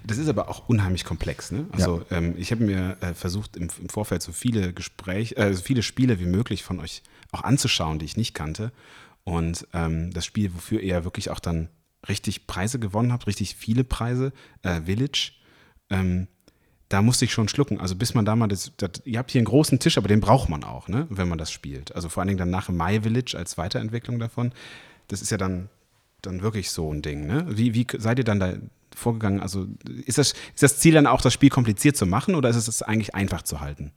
Das 0.05 0.17
ist 0.17 0.27
aber 0.27 0.49
auch 0.49 0.67
unheimlich 0.69 1.05
komplex. 1.05 1.51
Ne? 1.51 1.65
Also 1.71 2.03
ja. 2.09 2.17
ähm, 2.17 2.35
ich 2.37 2.51
habe 2.51 2.63
mir 2.63 2.97
äh, 3.01 3.13
versucht 3.13 3.57
im, 3.57 3.67
im, 3.79 3.89
Vorfeld 3.89 4.21
so 4.21 4.31
viele 4.31 4.73
Gespräche, 4.73 5.35
äh, 5.37 5.53
so 5.53 5.61
viele 5.61 5.83
Spiele 5.83 6.19
wie 6.19 6.25
möglich 6.25 6.63
von 6.63 6.79
euch 6.79 7.03
auch 7.31 7.43
anzuschauen, 7.43 7.99
die 7.99 8.05
ich 8.05 8.17
nicht 8.17 8.33
kannte. 8.33 8.71
Und 9.23 9.67
ähm, 9.73 10.11
das 10.11 10.25
Spiel, 10.25 10.53
wofür 10.53 10.81
ihr 10.81 11.03
wirklich 11.03 11.29
auch 11.29 11.39
dann 11.39 11.69
richtig 12.07 12.47
Preise 12.47 12.79
gewonnen 12.79 13.11
habt, 13.11 13.27
richtig 13.27 13.55
viele 13.55 13.83
Preise, 13.83 14.33
äh, 14.63 14.81
Village, 14.81 15.33
ähm, 15.89 16.27
da 16.91 17.01
musste 17.01 17.25
ich 17.25 17.31
schon 17.31 17.47
schlucken. 17.47 17.79
Also 17.79 17.95
bis 17.95 18.13
man 18.13 18.25
da 18.25 18.35
mal 18.35 18.47
das, 18.47 18.71
das, 18.77 18.91
ihr 19.05 19.17
habt 19.17 19.31
hier 19.31 19.39
einen 19.39 19.45
großen 19.45 19.79
Tisch, 19.79 19.97
aber 19.97 20.07
den 20.07 20.19
braucht 20.19 20.49
man 20.49 20.63
auch, 20.63 20.87
ne, 20.87 21.07
wenn 21.09 21.29
man 21.29 21.37
das 21.37 21.51
spielt. 21.51 21.95
Also 21.95 22.09
vor 22.09 22.21
allen 22.21 22.27
Dingen 22.27 22.39
dann 22.39 22.49
nach 22.49 22.69
My 22.69 23.01
Village 23.01 23.35
als 23.37 23.57
Weiterentwicklung 23.57 24.19
davon. 24.19 24.51
Das 25.07 25.21
ist 25.21 25.31
ja 25.31 25.37
dann, 25.37 25.69
dann 26.21 26.41
wirklich 26.41 26.71
so 26.71 26.93
ein 26.93 27.01
Ding, 27.01 27.25
ne? 27.25 27.45
Wie, 27.49 27.73
wie 27.73 27.87
seid 27.97 28.19
ihr 28.19 28.25
dann 28.25 28.39
da 28.39 28.53
vorgegangen? 28.93 29.39
Also 29.39 29.67
ist 30.05 30.17
das, 30.17 30.33
ist 30.53 30.63
das 30.63 30.79
Ziel 30.79 30.93
dann 30.93 31.07
auch, 31.07 31.21
das 31.21 31.33
Spiel 31.33 31.49
kompliziert 31.49 31.95
zu 31.95 32.05
machen 32.05 32.35
oder 32.35 32.49
ist 32.49 32.55
es 32.55 32.81
eigentlich 32.81 33.15
einfach 33.15 33.41
zu 33.41 33.61
halten? 33.61 33.91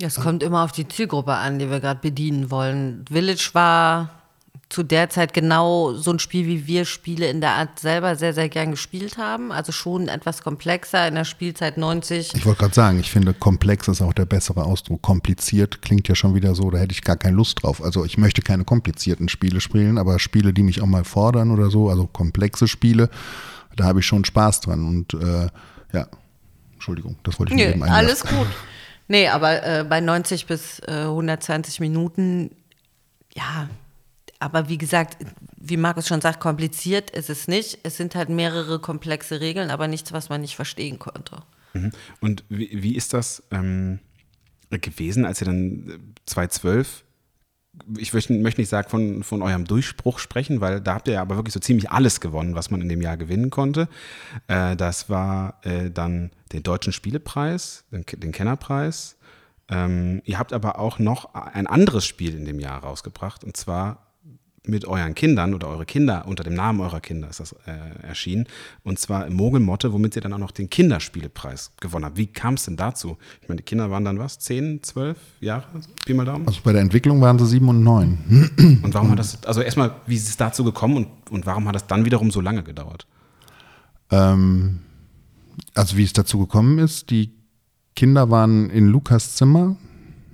Ja, 0.00 0.08
es 0.08 0.16
kommt 0.16 0.42
immer 0.42 0.64
auf 0.64 0.72
die 0.72 0.88
Zielgruppe 0.88 1.34
an, 1.34 1.58
die 1.58 1.70
wir 1.70 1.80
gerade 1.80 2.00
bedienen 2.00 2.50
wollen. 2.50 3.04
Village 3.10 3.50
war 3.52 4.21
zu 4.72 4.82
der 4.82 5.10
Zeit 5.10 5.34
genau 5.34 5.92
so 5.92 6.10
ein 6.12 6.18
Spiel, 6.18 6.46
wie 6.46 6.66
wir 6.66 6.86
Spiele 6.86 7.28
in 7.28 7.42
der 7.42 7.50
Art 7.50 7.78
selber 7.78 8.16
sehr, 8.16 8.32
sehr 8.32 8.48
gern 8.48 8.70
gespielt 8.70 9.18
haben. 9.18 9.52
Also 9.52 9.70
schon 9.70 10.08
etwas 10.08 10.42
komplexer 10.42 11.06
in 11.06 11.14
der 11.14 11.26
Spielzeit 11.26 11.76
90. 11.76 12.34
Ich 12.34 12.46
wollte 12.46 12.60
gerade 12.60 12.74
sagen, 12.74 12.98
ich 12.98 13.10
finde, 13.10 13.34
komplex 13.34 13.88
ist 13.88 14.00
auch 14.00 14.14
der 14.14 14.24
bessere 14.24 14.64
Ausdruck. 14.64 15.02
Kompliziert 15.02 15.82
klingt 15.82 16.08
ja 16.08 16.14
schon 16.14 16.34
wieder 16.34 16.54
so, 16.54 16.70
da 16.70 16.78
hätte 16.78 16.92
ich 16.92 17.02
gar 17.02 17.18
keine 17.18 17.36
Lust 17.36 17.62
drauf. 17.62 17.82
Also 17.82 18.06
ich 18.06 18.16
möchte 18.16 18.40
keine 18.40 18.64
komplizierten 18.64 19.28
Spiele 19.28 19.60
spielen, 19.60 19.98
aber 19.98 20.18
Spiele, 20.18 20.54
die 20.54 20.62
mich 20.62 20.80
auch 20.80 20.86
mal 20.86 21.04
fordern 21.04 21.50
oder 21.50 21.68
so, 21.68 21.90
also 21.90 22.06
komplexe 22.06 22.66
Spiele, 22.66 23.10
da 23.76 23.84
habe 23.84 24.00
ich 24.00 24.06
schon 24.06 24.24
Spaß 24.24 24.60
dran. 24.60 24.86
Und 24.86 25.12
äh, 25.12 25.48
ja, 25.92 26.06
Entschuldigung, 26.72 27.16
das 27.24 27.38
wollte 27.38 27.52
ich 27.52 27.56
nee, 27.58 27.72
eben 27.72 27.82
Alles 27.82 28.22
gut. 28.22 28.46
Nee, 29.06 29.28
aber 29.28 29.62
äh, 29.62 29.84
bei 29.84 30.00
90 30.00 30.46
bis 30.46 30.80
äh, 30.86 31.02
120 31.02 31.80
Minuten, 31.80 32.52
ja, 33.34 33.68
aber 34.42 34.68
wie 34.68 34.78
gesagt, 34.78 35.24
wie 35.56 35.76
Markus 35.76 36.08
schon 36.08 36.20
sagt, 36.20 36.40
kompliziert 36.40 37.10
ist 37.10 37.30
es 37.30 37.46
nicht. 37.46 37.78
Es 37.84 37.96
sind 37.96 38.16
halt 38.16 38.28
mehrere 38.28 38.80
komplexe 38.80 39.40
Regeln, 39.40 39.70
aber 39.70 39.86
nichts, 39.86 40.12
was 40.12 40.28
man 40.28 40.40
nicht 40.40 40.56
verstehen 40.56 40.98
konnte. 40.98 41.42
Mhm. 41.74 41.92
Und 42.20 42.44
wie, 42.48 42.82
wie 42.82 42.96
ist 42.96 43.14
das 43.14 43.44
ähm, 43.52 44.00
gewesen, 44.70 45.24
als 45.24 45.40
ihr 45.40 45.46
dann 45.46 46.14
2012 46.26 47.04
ich 47.96 48.12
möchte 48.12 48.34
nicht 48.34 48.68
sagen 48.68 48.90
von, 48.90 49.22
von 49.22 49.40
eurem 49.40 49.64
Durchbruch 49.64 50.18
sprechen, 50.18 50.60
weil 50.60 50.82
da 50.82 50.92
habt 50.92 51.08
ihr 51.08 51.14
ja 51.14 51.22
aber 51.22 51.36
wirklich 51.36 51.54
so 51.54 51.60
ziemlich 51.60 51.90
alles 51.90 52.20
gewonnen, 52.20 52.54
was 52.54 52.70
man 52.70 52.82
in 52.82 52.88
dem 52.90 53.00
Jahr 53.00 53.16
gewinnen 53.16 53.48
konnte. 53.48 53.88
Äh, 54.46 54.76
das 54.76 55.08
war 55.08 55.58
äh, 55.62 55.90
dann 55.90 56.32
den 56.52 56.62
Deutschen 56.62 56.92
Spielepreis, 56.92 57.84
den, 57.90 58.04
den 58.04 58.30
Kennerpreis. 58.30 59.16
Ähm, 59.70 60.20
ihr 60.26 60.38
habt 60.38 60.52
aber 60.52 60.78
auch 60.78 60.98
noch 60.98 61.34
ein 61.34 61.66
anderes 61.66 62.04
Spiel 62.04 62.36
in 62.36 62.44
dem 62.44 62.60
Jahr 62.60 62.82
rausgebracht, 62.82 63.42
und 63.42 63.56
zwar 63.56 64.11
mit 64.64 64.86
euren 64.86 65.14
Kindern 65.14 65.54
oder 65.54 65.68
eure 65.68 65.84
Kinder, 65.84 66.24
unter 66.26 66.44
dem 66.44 66.54
Namen 66.54 66.80
eurer 66.80 67.00
Kinder 67.00 67.28
ist 67.28 67.40
das 67.40 67.52
äh, 67.66 68.06
erschienen. 68.06 68.46
Und 68.84 68.98
zwar 68.98 69.26
im 69.26 69.34
Mogelmotte, 69.34 69.92
womit 69.92 70.14
ihr 70.14 70.22
dann 70.22 70.32
auch 70.32 70.38
noch 70.38 70.52
den 70.52 70.70
Kinderspielepreis 70.70 71.72
gewonnen 71.80 72.04
habt. 72.04 72.16
Wie 72.16 72.28
kam 72.28 72.54
es 72.54 72.64
denn 72.64 72.76
dazu? 72.76 73.16
Ich 73.40 73.48
meine, 73.48 73.56
die 73.56 73.64
Kinder 73.64 73.90
waren 73.90 74.04
dann 74.04 74.18
was? 74.18 74.38
Zehn, 74.38 74.82
zwölf 74.82 75.18
Jahre? 75.40 75.64
Pi 76.06 76.14
mal 76.14 76.24
Daumen? 76.24 76.46
Also 76.46 76.60
bei 76.62 76.72
der 76.72 76.80
Entwicklung 76.80 77.20
waren 77.20 77.38
sie 77.38 77.46
sieben 77.46 77.68
und 77.68 77.82
neun. 77.82 78.18
Und 78.82 78.94
warum 78.94 79.10
hat 79.10 79.18
das, 79.18 79.44
also 79.44 79.60
erstmal, 79.62 79.96
wie 80.06 80.14
ist 80.14 80.28
es 80.28 80.36
dazu 80.36 80.62
gekommen 80.62 80.96
und, 80.96 81.08
und 81.30 81.44
warum 81.44 81.66
hat 81.66 81.74
das 81.74 81.86
dann 81.88 82.04
wiederum 82.04 82.30
so 82.30 82.40
lange 82.40 82.62
gedauert? 82.62 83.06
Ähm, 84.10 84.80
also 85.74 85.96
wie 85.96 86.04
es 86.04 86.12
dazu 86.12 86.38
gekommen 86.38 86.78
ist, 86.78 87.10
die 87.10 87.32
Kinder 87.96 88.30
waren 88.30 88.70
in 88.70 88.86
Lukas 88.86 89.34
Zimmer, 89.34 89.76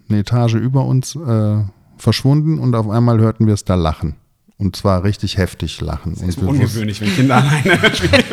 eine 0.09 0.19
Etage 0.19 0.55
über 0.55 0.85
uns, 0.85 1.17
äh, 1.17 1.63
verschwunden 1.99 2.59
und 2.59 2.75
auf 2.75 2.89
einmal 2.89 3.19
hörten 3.19 3.47
wir 3.47 3.55
es 3.55 3.65
da 3.65 3.75
lachen. 3.75 4.17
Und 4.61 4.75
zwar 4.75 5.05
richtig 5.05 5.39
heftig 5.39 5.81
lachen. 5.81 6.15
Das 6.15 6.23
ist 6.23 6.39
ungewöhnlich, 6.39 7.01
wenn 7.01 7.15
Kinder 7.15 7.37
alleine 7.45 7.95
spielen. 7.95 8.25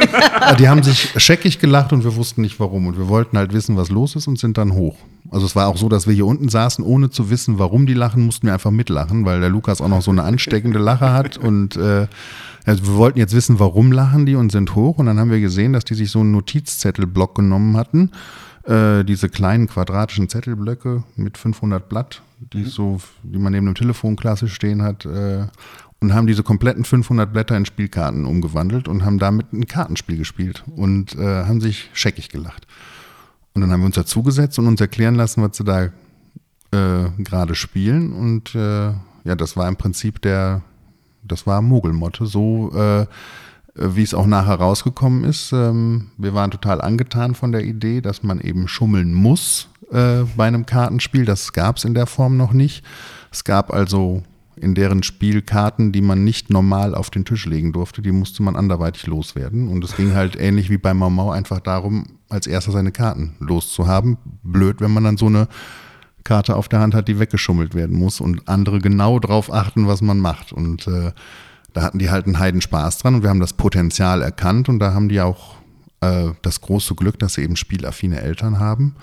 die 0.57 0.67
haben 0.67 0.81
sich 0.81 1.13
scheckig 1.17 1.59
gelacht 1.59 1.93
und 1.93 2.03
wir 2.03 2.15
wussten 2.15 2.41
nicht 2.41 2.59
warum. 2.59 2.87
Und 2.87 2.97
wir 2.97 3.07
wollten 3.07 3.37
halt 3.37 3.53
wissen, 3.53 3.77
was 3.77 3.91
los 3.91 4.15
ist 4.15 4.27
und 4.27 4.39
sind 4.39 4.57
dann 4.57 4.73
hoch. 4.73 4.97
Also 5.29 5.45
es 5.45 5.55
war 5.55 5.67
auch 5.67 5.77
so, 5.77 5.87
dass 5.87 6.07
wir 6.07 6.15
hier 6.15 6.25
unten 6.25 6.49
saßen, 6.49 6.83
ohne 6.83 7.11
zu 7.11 7.29
wissen, 7.29 7.59
warum 7.59 7.85
die 7.85 7.93
lachen, 7.93 8.25
mussten 8.25 8.47
wir 8.47 8.53
einfach 8.53 8.71
mitlachen, 8.71 9.23
weil 9.23 9.39
der 9.39 9.49
Lukas 9.49 9.81
auch 9.81 9.87
noch 9.87 10.01
so 10.01 10.09
eine 10.09 10.23
ansteckende 10.23 10.79
Lache 10.79 11.13
hat. 11.13 11.37
Und 11.37 11.75
äh, 11.75 12.07
also 12.65 12.87
wir 12.87 12.95
wollten 12.95 13.19
jetzt 13.19 13.35
wissen, 13.35 13.59
warum 13.59 13.91
lachen 13.91 14.25
die 14.25 14.35
und 14.35 14.51
sind 14.51 14.73
hoch. 14.73 14.97
Und 14.97 15.05
dann 15.05 15.19
haben 15.19 15.29
wir 15.29 15.39
gesehen, 15.39 15.73
dass 15.73 15.85
die 15.85 15.93
sich 15.93 16.09
so 16.09 16.21
einen 16.21 16.31
Notizzettelblock 16.31 17.35
genommen 17.35 17.77
hatten. 17.77 18.09
Äh, 18.65 19.03
diese 19.03 19.29
kleinen 19.29 19.67
quadratischen 19.67 20.29
Zettelblöcke 20.29 21.03
mit 21.15 21.37
500 21.37 21.87
Blatt 21.87 22.21
die 22.53 22.59
mhm. 22.59 22.65
so, 22.65 22.99
die 23.23 23.39
man 23.39 23.53
neben 23.53 23.65
dem 23.65 23.75
Telefon 23.75 24.15
klassisch 24.15 24.53
stehen 24.53 24.81
hat, 24.81 25.05
äh, 25.05 25.47
und 26.01 26.13
haben 26.13 26.27
diese 26.27 26.43
kompletten 26.43 26.83
500 26.83 27.31
Blätter 27.31 27.55
in 27.55 27.65
Spielkarten 27.65 28.25
umgewandelt 28.25 28.87
und 28.87 29.05
haben 29.05 29.17
damit 29.17 29.53
ein 29.53 29.65
Kartenspiel 29.65 30.17
gespielt 30.17 30.63
und 30.75 31.15
äh, 31.15 31.45
haben 31.45 31.61
sich 31.61 31.89
scheckig 31.93 32.29
gelacht. 32.29 32.67
Und 33.53 33.61
dann 33.61 33.71
haben 33.71 33.79
wir 33.79 33.87
uns 33.87 33.95
dazugesetzt 33.95 34.59
und 34.59 34.67
uns 34.67 34.81
erklären 34.81 35.15
lassen, 35.15 35.41
was 35.41 35.57
sie 35.57 35.63
da 35.63 35.85
äh, 35.85 37.09
gerade 37.17 37.55
spielen. 37.55 38.11
Und 38.11 38.53
äh, 38.53 38.91
ja, 39.23 39.35
das 39.35 39.55
war 39.55 39.67
im 39.69 39.77
Prinzip 39.77 40.21
der, 40.21 40.61
das 41.23 41.47
war 41.47 41.61
Mogelmotte, 41.61 42.25
so 42.25 42.71
wie 43.75 44.03
es 44.03 44.13
auch 44.13 44.25
nachher 44.25 44.55
rausgekommen 44.55 45.23
ist. 45.25 45.51
Ähm, 45.51 46.11
wir 46.17 46.33
waren 46.33 46.51
total 46.51 46.81
angetan 46.81 47.35
von 47.35 47.51
der 47.51 47.63
Idee, 47.63 48.01
dass 48.01 48.23
man 48.23 48.39
eben 48.39 48.67
schummeln 48.67 49.13
muss 49.13 49.67
äh, 49.91 50.23
bei 50.35 50.47
einem 50.47 50.65
Kartenspiel. 50.65 51.25
Das 51.25 51.53
gab 51.53 51.77
es 51.77 51.85
in 51.85 51.93
der 51.93 52.07
Form 52.07 52.37
noch 52.37 52.53
nicht. 52.53 52.83
Es 53.31 53.43
gab 53.43 53.73
also 53.73 54.23
in 54.55 54.73
deren 54.73 55.03
Spiel 55.03 55.41
Karten, 55.41 55.91
die 55.91 56.01
man 56.01 56.23
nicht 56.23 56.49
normal 56.49 56.95
auf 56.95 57.09
den 57.09 57.25
Tisch 57.25 57.45
legen 57.45 57.73
durfte. 57.73 58.01
Die 58.01 58.13
musste 58.13 58.41
man 58.41 58.55
anderweitig 58.55 59.07
loswerden. 59.07 59.67
Und 59.67 59.83
es 59.83 59.97
ging 59.97 60.13
halt 60.13 60.37
ähnlich 60.39 60.69
wie 60.69 60.77
bei 60.77 60.93
Mau 60.93 61.09
Mau 61.09 61.31
einfach 61.31 61.59
darum, 61.59 62.05
als 62.29 62.47
erster 62.47 62.71
seine 62.71 62.93
Karten 62.93 63.35
loszuhaben. 63.39 64.17
Blöd, 64.43 64.79
wenn 64.79 64.91
man 64.91 65.03
dann 65.03 65.17
so 65.17 65.25
eine 65.25 65.49
Karte 66.23 66.55
auf 66.55 66.69
der 66.69 66.79
Hand 66.79 66.95
hat, 66.95 67.09
die 67.09 67.19
weggeschummelt 67.19 67.75
werden 67.75 67.97
muss 67.97 68.21
und 68.21 68.47
andere 68.47 68.79
genau 68.79 69.19
drauf 69.19 69.51
achten, 69.51 69.87
was 69.87 70.01
man 70.01 70.19
macht. 70.19 70.53
Und 70.53 70.87
äh, 70.87 71.11
da 71.75 71.83
hatten 71.83 71.99
die 71.99 72.09
halt 72.09 72.25
einen 72.25 72.39
Heiden 72.39 72.61
Spaß 72.61 72.97
dran 72.97 73.13
und 73.13 73.21
wir 73.21 73.29
haben 73.29 73.39
das 73.39 73.53
Potenzial 73.53 74.23
erkannt 74.23 74.67
und 74.67 74.79
da 74.79 74.95
haben 74.95 75.09
die 75.09 75.21
auch 75.21 75.57
äh, 76.01 76.31
das 76.41 76.61
große 76.61 76.95
Glück, 76.95 77.19
dass 77.19 77.35
sie 77.35 77.43
eben 77.43 77.55
spielaffine 77.55 78.19
Eltern 78.21 78.59
haben 78.59 78.95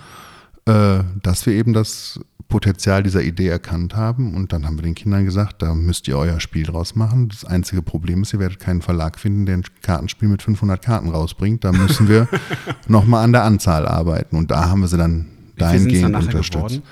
äh, 0.65 1.03
dass 1.21 1.45
wir 1.45 1.53
eben 1.53 1.73
das 1.73 2.19
Potenzial 2.47 3.03
dieser 3.03 3.23
Idee 3.23 3.47
erkannt 3.47 3.95
haben. 3.95 4.35
Und 4.35 4.53
dann 4.53 4.65
haben 4.65 4.77
wir 4.77 4.83
den 4.83 4.95
Kindern 4.95 5.25
gesagt, 5.25 5.61
da 5.61 5.73
müsst 5.73 6.07
ihr 6.07 6.17
euer 6.17 6.39
Spiel 6.39 6.63
draus 6.63 6.95
machen. 6.95 7.29
Das 7.29 7.45
einzige 7.45 7.81
Problem 7.81 8.21
ist, 8.21 8.33
ihr 8.33 8.39
werdet 8.39 8.59
keinen 8.59 8.81
Verlag 8.81 9.19
finden, 9.19 9.45
der 9.45 9.57
ein 9.57 9.63
Kartenspiel 9.81 10.29
mit 10.29 10.41
500 10.41 10.81
Karten 10.81 11.09
rausbringt. 11.09 11.63
Da 11.63 11.71
müssen 11.71 12.07
wir 12.07 12.27
nochmal 12.87 13.23
an 13.23 13.31
der 13.31 13.43
Anzahl 13.43 13.87
arbeiten. 13.87 14.35
Und 14.35 14.51
da 14.51 14.69
haben 14.69 14.81
wir 14.81 14.87
sie 14.87 14.97
dann 14.97 15.25
dahingehend 15.57 16.15
unterstützt. 16.15 16.53
Geworden? 16.53 16.83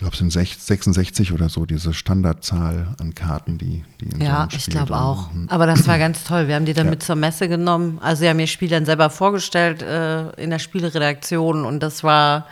Ich 0.00 0.02
glaube, 0.02 0.14
es 0.14 0.18
sind 0.32 0.32
66 0.32 1.30
oder 1.34 1.50
so, 1.50 1.66
diese 1.66 1.92
Standardzahl 1.92 2.94
an 2.98 3.14
Karten, 3.14 3.58
die, 3.58 3.84
die 4.00 4.06
in 4.06 4.22
Ja, 4.22 4.48
so 4.50 4.56
ich 4.56 4.64
glaube 4.64 4.96
auch. 4.96 5.28
Aber 5.48 5.66
das 5.66 5.86
war 5.86 5.98
ganz 5.98 6.24
toll. 6.24 6.48
Wir 6.48 6.54
haben 6.54 6.64
die 6.64 6.72
dann 6.72 6.86
ja. 6.86 6.92
mit 6.92 7.02
zur 7.02 7.16
Messe 7.16 7.50
genommen. 7.50 7.98
Also, 8.00 8.20
sie 8.20 8.30
haben 8.30 8.40
ihr 8.40 8.46
Spiel 8.46 8.70
dann 8.70 8.86
selber 8.86 9.10
vorgestellt 9.10 9.82
äh, 9.82 10.30
in 10.42 10.48
der 10.48 10.58
Spieleredaktion 10.58 11.66
und 11.66 11.82
das 11.82 12.02
war, 12.02 12.46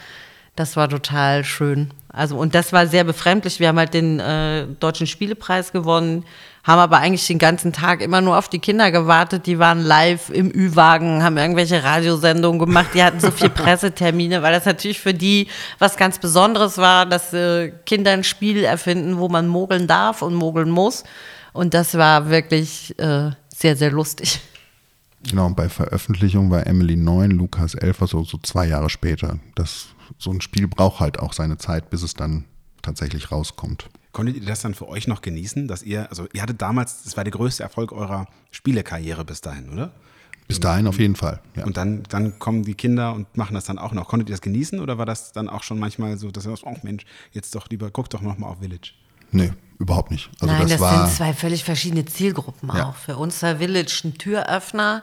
das 0.57 0.76
war 0.76 0.90
total 0.90 1.42
schön. 1.42 1.90
Also, 2.09 2.36
und 2.36 2.55
das 2.55 2.74
war 2.74 2.86
sehr 2.86 3.05
befremdlich. 3.05 3.61
Wir 3.61 3.68
haben 3.68 3.78
halt 3.78 3.94
den 3.94 4.20
äh, 4.20 4.66
Deutschen 4.78 5.07
Spielepreis 5.07 5.72
gewonnen 5.72 6.26
haben 6.69 6.81
aber 6.81 6.99
eigentlich 6.99 7.27
den 7.27 7.39
ganzen 7.39 7.73
Tag 7.73 8.03
immer 8.03 8.21
nur 8.21 8.37
auf 8.37 8.51
die 8.51 8.59
Kinder 8.59 8.93
gewartet. 8.93 9.47
Die 9.47 9.59
waren 9.59 9.81
live 9.81 10.29
im 10.29 10.51
Ü-Wagen, 10.55 11.23
haben 11.23 11.39
irgendwelche 11.39 11.83
Radiosendungen 11.83 12.59
gemacht. 12.59 12.89
Die 12.93 13.03
hatten 13.03 13.21
so 13.21 13.31
viele 13.31 13.49
Pressetermine, 13.51 14.43
weil 14.43 14.53
das 14.53 14.66
natürlich 14.66 15.01
für 15.01 15.14
die 15.14 15.49
was 15.79 15.97
ganz 15.97 16.19
Besonderes 16.19 16.77
war, 16.77 17.07
dass 17.07 17.33
äh, 17.33 17.71
Kinder 17.87 18.11
ein 18.11 18.23
Spiel 18.23 18.64
erfinden, 18.64 19.16
wo 19.16 19.31
man 19.31 19.49
mogeln 19.49 19.87
darf 19.87 20.21
und 20.21 20.35
mogeln 20.35 20.69
muss. 20.69 21.05
Und 21.55 21.73
das 21.73 21.97
war 21.97 22.29
wirklich 22.29 22.95
äh, 22.99 23.31
sehr, 23.49 23.75
sehr 23.75 23.91
lustig. 23.91 24.39
Genau, 25.27 25.47
und 25.47 25.57
bei 25.57 25.71
Veröffentlichung 25.71 26.51
war 26.51 26.66
Emily 26.66 26.97
9, 26.97 27.31
Lukas 27.31 27.77
11, 27.77 28.03
also 28.03 28.25
so 28.25 28.37
zwei 28.43 28.66
Jahre 28.66 28.91
später. 28.91 29.39
Das, 29.55 29.87
so 30.19 30.31
ein 30.31 30.43
Spiel 30.43 30.69
braucht 30.69 31.01
halt 31.01 31.19
auch 31.19 31.33
seine 31.33 31.57
Zeit, 31.57 31.89
bis 31.89 32.03
es 32.03 32.12
dann 32.12 32.45
tatsächlich 32.83 33.33
rauskommt. 33.33 33.89
Konntet 34.13 34.37
ihr 34.37 34.47
das 34.47 34.61
dann 34.61 34.75
für 34.75 34.89
euch 34.89 35.07
noch 35.07 35.21
genießen, 35.21 35.69
dass 35.69 35.83
ihr, 35.83 36.09
also 36.11 36.27
ihr 36.33 36.43
hattet 36.43 36.63
damals, 36.63 37.03
das 37.05 37.17
war 37.17 37.25
der 37.25 37.33
größte 37.33 37.63
Erfolg 37.63 37.93
eurer 37.93 38.27
Spielekarriere 38.51 39.25
bis 39.25 39.41
dahin, 39.41 39.71
oder? 39.71 39.93
Bis 40.49 40.61
dahin 40.61 40.87
auf 40.87 40.99
jeden 40.99 41.15
Fall. 41.15 41.41
Ja. 41.57 41.67
Und 41.67 41.77
dann, 41.77 42.05
dann 42.09 42.39
kommen 42.39 42.63
die 42.63 42.75
Kinder 42.75 43.13
und 43.13 43.37
machen 43.37 43.53
das 43.53 43.65
dann 43.65 43.79
auch 43.79 43.93
noch. 43.93 44.09
Konntet 44.09 44.31
ihr 44.31 44.33
das 44.33 44.41
genießen 44.41 44.81
oder 44.81 44.97
war 44.97 45.05
das 45.05 45.33
dann 45.33 45.51
auch 45.51 45.63
schon 45.63 45.79
manchmal 45.79 46.17
so, 46.17 46.31
dass 46.31 46.47
ihr 46.47 46.57
sagt, 46.57 46.63
oh 46.65 46.75
Mensch, 46.83 47.05
jetzt 47.33 47.55
doch 47.55 47.69
lieber, 47.69 47.91
guck 47.91 48.09
doch 48.09 48.23
noch 48.23 48.39
mal 48.39 48.47
auf 48.49 48.61
Village? 48.61 48.93
Nee, 49.31 49.53
überhaupt 49.79 50.11
nicht. 50.11 50.31
Also 50.41 50.47
Nein, 50.47 50.63
das, 50.63 50.71
das, 50.73 50.81
war 50.81 51.07
sind 51.07 51.17
zwei 51.17 51.35
völlig 51.35 51.65
verschiedene 51.65 52.07
Zielgruppen 52.07 52.71
Ja. 52.75 52.89
auch. 52.89 52.97
Für 52.97 53.19
uns 53.19 53.43
war 53.43 53.57
Village 53.57 54.01
ein 54.05 54.17
Türöffner. 54.17 55.03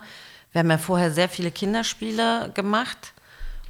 Wir 0.52 0.60
haben 0.60 0.70
ja 0.72 0.80
vorher 0.80 1.12
sehr 1.12 1.30
viele 1.30 1.52
Kinderspiele 1.52 2.52
gemacht 2.56 3.14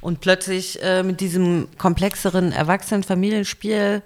und 0.00 0.22
plötzlich 0.22 0.82
äh, 0.82 1.02
mit 1.02 1.20
diesem 1.20 1.68
komplexeren 1.76 2.52
Erwachsenen-Familienspiel 2.52 4.02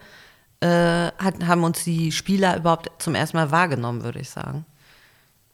äh, 0.61 0.67
hat, 0.67 1.47
haben 1.47 1.65
uns 1.65 1.85
die 1.85 2.13
Spieler 2.13 2.57
überhaupt 2.57 2.91
zum 3.03 3.15
ersten 3.15 3.37
Mal 3.37 3.51
wahrgenommen, 3.51 4.03
würde 4.03 4.21
ich 4.21 4.31
sagen. 4.31 4.67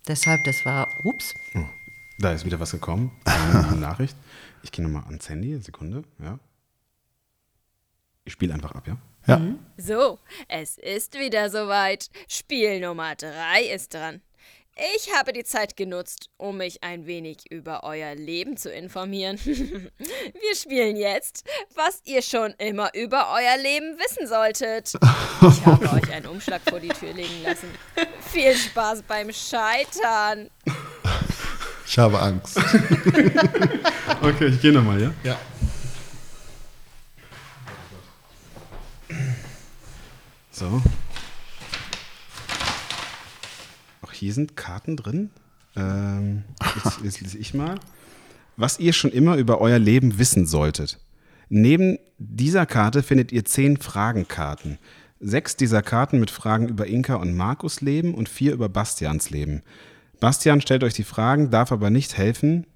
Deshalb, 0.09 0.45
das 0.45 0.65
war, 0.65 0.89
ups, 1.05 1.35
Da 2.19 2.33
ist 2.33 2.45
wieder 2.45 2.61
was 2.61 2.71
gekommen. 2.71 3.13
Eine 3.25 3.77
Nachricht. 3.77 4.17
Ich 4.63 4.73
gehe 4.73 4.85
nochmal 4.85 5.05
ans 5.05 5.29
Handy, 5.29 5.57
Sekunde, 5.61 6.05
ja. 6.23 6.39
Ich 8.25 8.33
spiele 8.33 8.55
einfach 8.55 8.73
ab, 8.73 8.87
ja? 8.89 8.97
ja. 9.27 9.41
So, 9.77 10.19
es 10.49 10.79
ist 10.79 11.15
wieder 11.15 11.51
soweit. 11.51 12.11
Spiel 12.29 12.81
Nummer 12.81 13.15
3 13.15 13.63
ist 13.73 13.95
dran. 13.95 14.21
Ich 14.79 15.11
habe 15.15 15.33
die 15.33 15.45
Zeit 15.45 15.75
genutzt, 15.75 16.29
um 16.37 16.59
mich 16.59 16.85
ein 16.85 17.07
wenig 17.07 17.51
über 17.51 17.83
euer 17.85 18.15
Leben 18.15 18.59
zu 18.59 18.71
informieren. 18.71 19.39
Wir 19.45 20.55
spielen 20.55 20.97
jetzt, 20.97 21.45
was 21.75 22.03
ihr 22.05 22.21
schon 22.21 22.53
immer 22.59 22.95
über 22.95 23.33
euer 23.33 23.57
Leben 23.57 23.97
wissen 23.99 24.27
solltet. 24.27 24.93
Ich 25.41 25.65
habe 25.65 25.91
euch 25.93 26.13
einen 26.13 26.27
Umschlag 26.27 26.61
vor 26.69 26.79
die 26.79 26.89
Tür 26.89 27.15
legen 27.15 27.43
lassen. 27.43 27.69
Viel 28.31 28.55
Spaß 28.55 29.03
beim 29.09 29.33
Scheitern. 29.33 30.51
Ich 31.87 31.99
habe 31.99 32.21
Angst. 32.21 32.61
Okay, 34.23 34.47
ich 34.47 34.61
gehe 34.61 34.73
nochmal, 34.73 35.01
ja? 35.01 35.15
ja. 35.23 35.39
So. 40.51 40.83
Auch 44.03 44.06
hier 44.17 44.33
sind 44.33 44.57
Karten 44.57 44.97
drin. 44.97 45.31
Ähm, 45.77 46.45
jetzt, 46.75 47.01
jetzt 47.05 47.21
lese 47.21 47.39
ich 47.39 47.55
mal. 47.55 47.79
Was 48.57 48.79
ihr 48.79 48.93
schon 48.93 49.11
immer 49.11 49.37
über 49.37 49.61
euer 49.61 49.79
Leben 49.79 50.19
wissen 50.19 50.47
solltet. 50.47 50.99
Neben 51.49 51.99
dieser 52.19 52.67
Karte 52.67 53.03
findet 53.03 53.31
ihr 53.31 53.45
zehn 53.45 53.77
Fragenkarten. 53.77 54.79
Sechs 55.21 55.57
dieser 55.57 55.83
Karten 55.83 56.19
mit 56.19 56.31
Fragen 56.31 56.69
über 56.69 56.87
Inka 56.87 57.15
und 57.17 57.37
Markus 57.37 57.81
Leben 57.81 58.15
und 58.15 58.29
vier 58.29 58.53
über 58.53 58.69
Bastians 58.69 59.31
Leben. 59.31 59.63
Bastian 60.21 60.61
stellt 60.61 60.83
euch 60.83 60.95
die 60.95 61.05
Fragen, 61.05 61.51
darf 61.51 61.73
aber 61.73 61.91
nicht 61.91 62.17
helfen, 62.17 62.67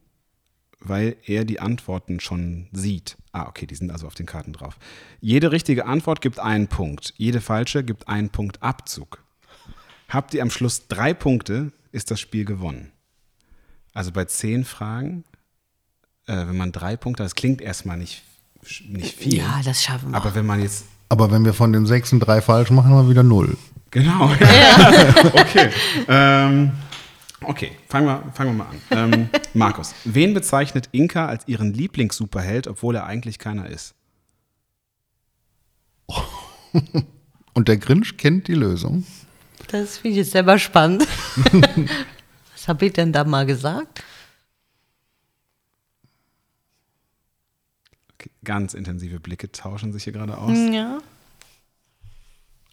weil 0.81 1.17
er 1.25 1.45
die 1.45 1.61
Antworten 1.61 2.21
schon 2.21 2.69
sieht. 2.73 3.17
Ah, 3.33 3.47
okay, 3.49 3.67
die 3.67 3.75
sind 3.75 3.91
also 3.91 4.07
auf 4.07 4.15
den 4.15 4.27
Karten 4.27 4.53
drauf. 4.53 4.79
Jede 5.21 5.53
richtige 5.53 5.87
Antwort 5.87 6.21
gibt 6.21 6.39
einen 6.39 6.69
Punkt. 6.69 7.15
Jede 7.17 7.41
falsche 7.41 7.85
gibt 7.85 8.09
einen 8.09 8.31
Punkt 8.31 8.63
Abzug. 8.63 9.23
Habt 10.11 10.35
ihr 10.35 10.43
am 10.43 10.51
Schluss 10.51 10.89
drei 10.89 11.15
Punkte, 11.15 11.71
ist 11.93 12.11
das 12.11 12.19
Spiel 12.19 12.45
gewonnen. 12.45 12.91
Also 13.95 14.11
bei 14.11 14.25
zehn 14.25 14.65
Fragen, 14.65 15.25
äh, 16.27 16.37
wenn 16.47 16.57
man 16.57 16.73
drei 16.73 16.97
Punkte 16.97 17.23
hat, 17.23 17.27
das 17.27 17.37
klingt 17.37 17.61
erstmal 17.61 17.97
nicht, 17.97 18.23
nicht 18.89 19.17
viel. 19.17 19.39
ja, 19.39 19.61
das 19.65 19.83
schaffen 19.83 20.11
wir. 20.11 20.17
aber 20.17 20.35
wenn 20.35 20.47
man 20.47 20.61
jetzt 20.61 20.85
Aber 21.09 21.31
wenn 21.31 21.45
wir 21.45 21.55
von 21.55 21.73
den 21.73 21.87
sechs 21.87 22.13
und 22.13 22.21
drei 22.21 22.41
falsch 22.41 22.71
machen, 22.71 22.91
haben 22.91 23.07
wir 23.07 23.11
wieder 23.11 23.23
null. 23.23 23.57
Genau. 23.93 24.31
okay. 25.33 25.71
Ähm, 26.09 26.73
okay, 27.43 27.73
fangen 27.89 28.07
wir, 28.07 28.33
fangen 28.35 28.57
wir 28.57 28.65
mal 28.65 28.71
an. 28.71 29.13
Ähm, 29.13 29.29
Markus, 29.55 29.95
wen 30.05 30.35
bezeichnet 30.35 30.89
Inka 30.93 31.27
als 31.27 31.47
ihren 31.47 31.73
Lieblings-Superheld, 31.73 32.67
obwohl 32.67 32.97
er 32.97 33.07
eigentlich 33.07 33.39
keiner 33.39 33.69
ist? 33.69 33.95
Und 37.55 37.69
der 37.69 37.77
Grinch 37.77 38.17
kennt 38.17 38.49
die 38.49 38.55
Lösung. 38.55 39.05
Das 39.73 39.99
finde 39.99 40.11
ich 40.11 40.17
jetzt 40.17 40.33
selber 40.33 40.59
spannend. 40.59 41.07
Was 42.53 42.69
habe 42.69 42.87
ich 42.87 42.93
denn 42.93 43.13
da 43.13 43.25
mal 43.25 43.47
gesagt? 43.47 44.03
Okay, 48.15 48.31
ganz 48.45 48.75
intensive 48.75 49.21
Blicke 49.21 49.51
tauschen 49.51 49.93
sich 49.93 50.05
hier 50.05 50.13
gerade 50.13 50.37
aus. 50.37 50.57
Ja. 50.73 50.99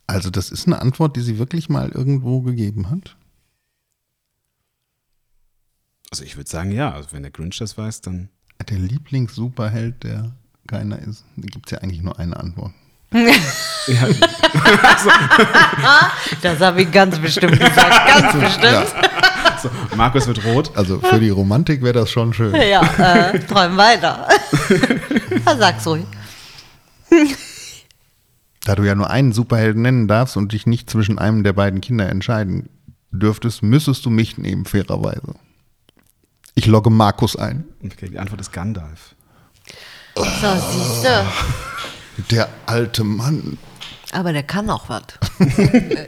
Also 0.08 0.30
das 0.30 0.52
ist 0.52 0.68
eine 0.68 0.82
Antwort, 0.82 1.16
die 1.16 1.22
sie 1.22 1.38
wirklich 1.38 1.70
mal 1.70 1.90
irgendwo 1.90 2.42
gegeben 2.42 2.90
hat. 2.90 3.18
Also 6.12 6.24
ich 6.24 6.38
würde 6.38 6.50
sagen, 6.50 6.72
ja. 6.72 6.94
Also 6.94 7.12
wenn 7.12 7.24
der 7.24 7.32
Grinch 7.32 7.58
das 7.58 7.78
weiß, 7.78 8.02
dann. 8.02 8.30
Der 8.70 8.80
Lieblings-Superheld, 8.80 10.04
der 10.04 10.36
keiner 10.66 11.00
ist. 11.00 11.24
Da 11.36 11.48
gibt 11.48 11.68
es 11.68 11.72
ja 11.72 11.78
eigentlich 11.78 12.02
nur 12.02 12.18
eine 12.18 12.38
Antwort. 12.38 12.74
Ja, 13.14 14.08
Das 16.42 16.60
habe 16.60 16.82
ich 16.82 16.92
ganz 16.92 17.18
bestimmt 17.20 17.58
gesagt. 17.58 18.08
Ganz 18.08 18.34
bestimmt. 18.34 18.88
so, 19.62 19.70
Markus 19.96 20.28
wird 20.28 20.44
rot. 20.46 20.72
Also 20.76 21.00
für 21.00 21.20
die 21.20 21.30
Romantik 21.30 21.82
wäre 21.82 21.94
das 21.94 22.12
schon 22.12 22.34
schön. 22.34 22.54
Ja, 22.56 22.82
äh, 22.82 23.40
träum 23.40 23.78
weiter. 23.78 24.28
ja, 25.46 25.56
sag's 25.58 25.88
ruhig. 25.88 26.06
Da 28.66 28.76
du 28.76 28.84
ja 28.84 28.96
nur 28.96 29.10
einen 29.10 29.32
Superhelden 29.32 29.82
nennen 29.82 30.08
darfst 30.10 30.36
und 30.36 30.52
dich 30.52 30.68
nicht 30.68 30.90
zwischen 30.90 31.18
einem 31.18 31.44
der 31.44 31.54
beiden 31.54 31.80
Kinder 31.80 32.10
entscheiden 32.10 32.70
dürftest, 33.12 33.64
müsstest 33.64 34.06
du 34.06 34.10
mich 34.10 34.38
nehmen, 34.38 34.66
fairerweise. 34.66 35.36
Ich 36.56 36.66
logge 36.66 36.90
Markus 36.90 37.38
ein. 37.38 37.64
Okay, 37.86 38.10
die 38.10 38.20
Antwort 38.20 38.42
ist 38.42 38.52
Gandalf. 38.52 39.16
So, 40.16 40.24
siehste. 40.72 41.26
Der 42.32 42.47
alte 42.68 43.04
Mann. 43.04 43.58
Aber 44.12 44.34
der 44.34 44.44
kann 44.44 44.70
auch 44.70 44.90
was. 44.90 45.04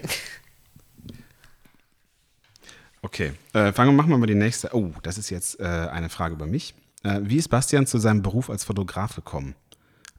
Okay, 3.01 3.31
äh, 3.53 3.71
fangen 3.71 3.91
wir 3.91 3.93
machen 3.95 4.09
wir 4.09 4.17
mal 4.17 4.25
die 4.25 4.35
nächste. 4.35 4.75
Oh, 4.75 4.91
das 5.03 5.17
ist 5.17 5.29
jetzt 5.29 5.59
äh, 5.59 5.63
eine 5.63 6.09
Frage 6.09 6.35
über 6.35 6.45
mich. 6.45 6.73
Äh, 7.03 7.21
wie 7.23 7.37
ist 7.37 7.47
Bastian 7.47 7.87
zu 7.87 7.97
seinem 7.97 8.21
Beruf 8.21 8.49
als 8.49 8.65
Fotograf 8.65 9.15
gekommen? 9.15 9.55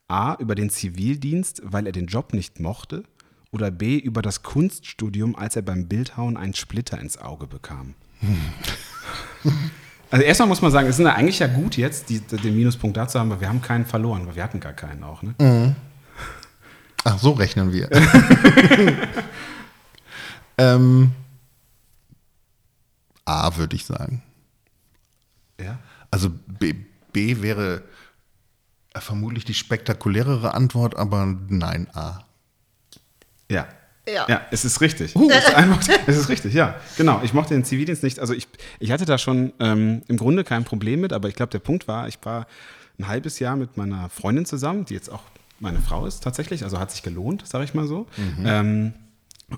A, 0.09 0.35
über 0.37 0.55
den 0.55 0.71
Zivildienst, 0.71 1.61
weil 1.65 1.87
er 1.87 1.93
den 1.93 2.07
Job 2.07 2.33
nicht 2.33 2.59
mochte? 2.59 3.05
Oder 3.53 3.71
B, 3.71 3.99
über 3.99 4.23
das 4.23 4.43
Kunststudium, 4.43 5.37
als 5.37 5.57
er 5.57 5.63
beim 5.63 5.89
Bildhauen 5.89 6.37
einen 6.37 6.55
Splitter 6.55 6.99
ins 6.99 7.19
Auge 7.19 7.47
bekam? 7.47 7.95
Also 10.13 10.25
erstmal 10.25 10.49
muss 10.49 10.61
man 10.61 10.73
sagen, 10.73 10.89
es 10.89 10.99
ist 10.99 11.05
ja 11.05 11.15
eigentlich 11.15 11.39
ja 11.39 11.47
gut 11.47 11.77
jetzt, 11.77 12.09
die, 12.09 12.19
den 12.19 12.57
Minuspunkt 12.57 12.97
dazu 12.97 13.21
haben, 13.21 13.31
weil 13.31 13.41
wir 13.41 13.49
haben 13.49 13.63
keinen 13.63 13.87
verloren, 13.87 14.27
weil 14.27 14.35
wir 14.35 14.43
hatten 14.43 14.59
gar 14.59 14.73
keinen 14.73 15.05
auch. 15.05 15.23
Ne? 15.23 15.77
Ach, 17.05 17.19
so 17.19 17.33
rechnen 17.33 17.73
wir. 17.73 17.89
ähm, 20.59 21.13
A 23.25 23.57
würde 23.57 23.77
ich 23.77 23.85
sagen. 23.87 24.23
Ja. 25.61 25.79
Also 26.11 26.31
B, 26.31 26.75
B 27.13 27.43
wäre 27.43 27.83
äh, 28.95 29.01
vermutlich 29.01 29.45
die 29.45 29.55
spektakulärere 29.55 30.55
Antwort, 30.55 30.97
aber 30.97 31.27
nein, 31.49 31.89
A. 31.95 32.25
Ja. 33.49 33.69
Ja. 34.09 34.27
Ja, 34.29 34.47
es 34.51 34.65
ist 34.65 34.81
richtig. 34.81 35.15
Es, 35.15 35.23
ist 35.23 35.55
einfach, 35.55 35.81
es 36.07 36.17
ist 36.17 36.29
richtig, 36.29 36.55
ja. 36.55 36.75
Genau. 36.97 37.21
Ich 37.23 37.33
mochte 37.33 37.55
den 37.55 37.65
Zivildienst 37.65 38.03
nicht. 38.03 38.19
Also 38.19 38.35
ich, 38.35 38.49
ich 38.81 38.91
hatte 38.91 39.05
da 39.05 39.19
schon 39.19 39.53
ähm, 39.61 40.03
im 40.09 40.17
Grunde 40.17 40.43
kein 40.43 40.65
Problem 40.65 41.01
mit, 41.01 41.13
aber 41.13 41.29
ich 41.29 41.35
glaube, 41.35 41.51
der 41.51 41.61
Punkt 41.61 41.87
war, 41.87 42.09
ich 42.09 42.19
war 42.23 42.47
ein 42.99 43.07
halbes 43.07 43.39
Jahr 43.39 43.57
mit 43.57 43.77
meiner 43.77 44.09
Freundin 44.09 44.47
zusammen, 44.47 44.85
die 44.85 44.95
jetzt 44.95 45.11
auch 45.11 45.23
meine 45.61 45.81
Frau 45.81 46.07
ist 46.07 46.23
tatsächlich, 46.25 46.65
also 46.65 46.79
hat 46.79 46.91
sich 46.91 47.03
gelohnt, 47.03 47.47
sage 47.47 47.65
ich 47.65 47.75
mal 47.75 47.87
so. 47.87 48.07
Ähm, 48.47 48.95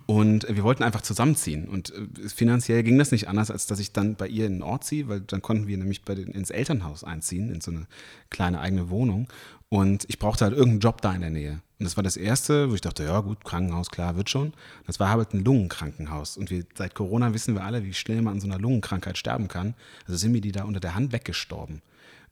und 0.07 0.47
wir 0.49 0.65
wollten 0.65 0.83
einfach 0.83 1.03
zusammenziehen. 1.03 1.69
Und 1.69 1.93
äh, 1.95 2.29
finanziell 2.29 2.83
ging 2.83 2.99
das 2.99 3.13
nicht 3.13 3.29
anders, 3.29 3.51
als 3.51 3.67
dass 3.67 3.79
ich 3.79 3.93
dann 3.93 4.17
bei 4.17 4.27
ihr 4.27 4.47
in 4.47 4.55
den 4.55 4.63
Ort 4.63 4.85
ziehe, 4.85 5.09
weil 5.09 5.21
dann 5.21 5.43
konnten 5.43 5.67
wir 5.67 5.77
nämlich 5.77 6.03
den, 6.03 6.29
ins 6.29 6.51
Elternhaus 6.51 7.05
einziehen, 7.05 7.53
in 7.53 7.61
so 7.61 7.71
eine 7.71 7.87
kleine 8.31 8.61
eigene 8.61 8.91
Wohnung. 8.91 9.29
Und 9.69 10.05
ich 10.09 10.19
brauchte 10.19 10.45
halt 10.45 10.55
irgendeinen 10.55 10.81
Job 10.81 11.01
da 11.01 11.15
in 11.15 11.23
der 11.23 11.31
Nähe. 11.31 11.63
Und 11.79 11.85
das 11.85 11.97
war 11.97 12.03
das 12.03 12.17
Erste, 12.17 12.71
wo 12.71 12.75
ich 12.75 12.81
dachte, 12.81 13.05
ja 13.05 13.21
gut, 13.21 13.45
Krankenhaus, 13.45 13.91
klar, 13.91 14.17
wird 14.17 14.31
schon. 14.31 14.53
Das 14.87 15.01
war 15.01 15.11
halt 15.11 15.35
ein 15.35 15.45
Lungenkrankenhaus. 15.45 16.37
Und 16.37 16.51
wir, 16.51 16.65
seit 16.75 16.95
Corona 16.95 17.35
wissen 17.35 17.55
wir 17.55 17.65
alle, 17.65 17.85
wie 17.85 17.95
schnell 17.95 18.23
man 18.23 18.35
an 18.35 18.41
so 18.41 18.47
einer 18.47 18.59
Lungenkrankheit 18.59 19.19
sterben 19.19 19.49
kann. 19.49 19.75
Also 20.07 20.19
sind 20.19 20.33
mir 20.33 20.41
die 20.41 20.53
da 20.53 20.65
unter 20.65 20.81
der 20.81 20.95
Hand 20.95 21.13
weggestorben. 21.13 21.83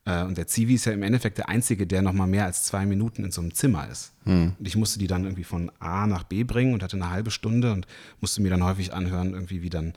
Äh, 0.04 0.22
Und 0.24 0.38
der 0.38 0.46
Zivi 0.46 0.74
ist 0.74 0.86
ja 0.86 0.92
im 0.92 1.02
Endeffekt 1.02 1.38
der 1.38 1.48
Einzige, 1.48 1.86
der 1.86 2.02
noch 2.02 2.12
mal 2.12 2.26
mehr 2.26 2.44
als 2.46 2.64
zwei 2.64 2.86
Minuten 2.86 3.24
in 3.24 3.30
so 3.32 3.40
einem 3.40 3.54
Zimmer 3.54 3.88
ist. 3.88 4.12
Und 4.58 4.66
ich 4.66 4.76
musste 4.76 4.98
die 4.98 5.06
dann 5.06 5.24
irgendwie 5.24 5.44
von 5.44 5.70
A 5.78 6.06
nach 6.06 6.22
B 6.24 6.44
bringen 6.44 6.72
und 6.74 6.82
hatte 6.82 6.96
eine 6.96 7.10
halbe 7.10 7.30
Stunde 7.30 7.72
und 7.72 7.86
musste 8.20 8.40
mir 8.42 8.50
dann 8.50 8.64
häufig 8.64 8.92
anhören, 8.94 9.32
irgendwie 9.34 9.62
wie 9.62 9.70
dann 9.70 9.94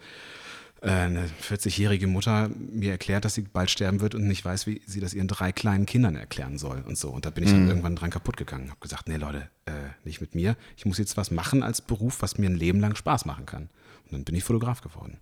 äh, 0.82 0.90
eine 0.90 1.26
40-jährige 1.42 2.08
Mutter 2.08 2.50
mir 2.50 2.92
erklärt, 2.92 3.24
dass 3.24 3.36
sie 3.36 3.44
bald 3.44 3.70
sterben 3.72 4.02
wird 4.02 4.16
und 4.16 4.28
nicht 4.28 4.44
weiß, 4.44 4.68
wie 4.68 4.82
sie 4.86 5.00
das 5.00 5.14
ihren 5.14 5.30
drei 5.30 5.52
kleinen 5.54 5.86
Kindern 5.86 6.16
erklären 6.18 6.58
soll 6.58 6.84
und 6.86 6.98
so. 6.98 7.10
Und 7.10 7.26
da 7.26 7.30
bin 7.30 7.46
ich 7.46 7.52
dann 7.52 7.68
irgendwann 7.70 7.96
dran 7.96 8.10
kaputt 8.10 8.36
gegangen. 8.36 8.70
Habe 8.70 8.80
gesagt, 8.82 9.08
nee 9.08 9.16
Leute, 9.16 9.50
äh, 9.66 9.72
nicht 10.04 10.20
mit 10.20 10.36
mir. 10.36 10.58
Ich 10.76 10.86
muss 10.86 10.98
jetzt 10.98 11.16
was 11.16 11.32
machen 11.32 11.64
als 11.64 11.82
Beruf, 11.82 12.22
was 12.22 12.38
mir 12.38 12.50
ein 12.50 12.58
Leben 12.58 12.82
lang 12.82 12.96
Spaß 12.96 13.24
machen 13.26 13.46
kann. 13.46 13.70
Und 14.06 14.12
dann 14.12 14.24
bin 14.26 14.36
ich 14.36 14.44
Fotograf 14.44 14.82
geworden. 14.82 15.20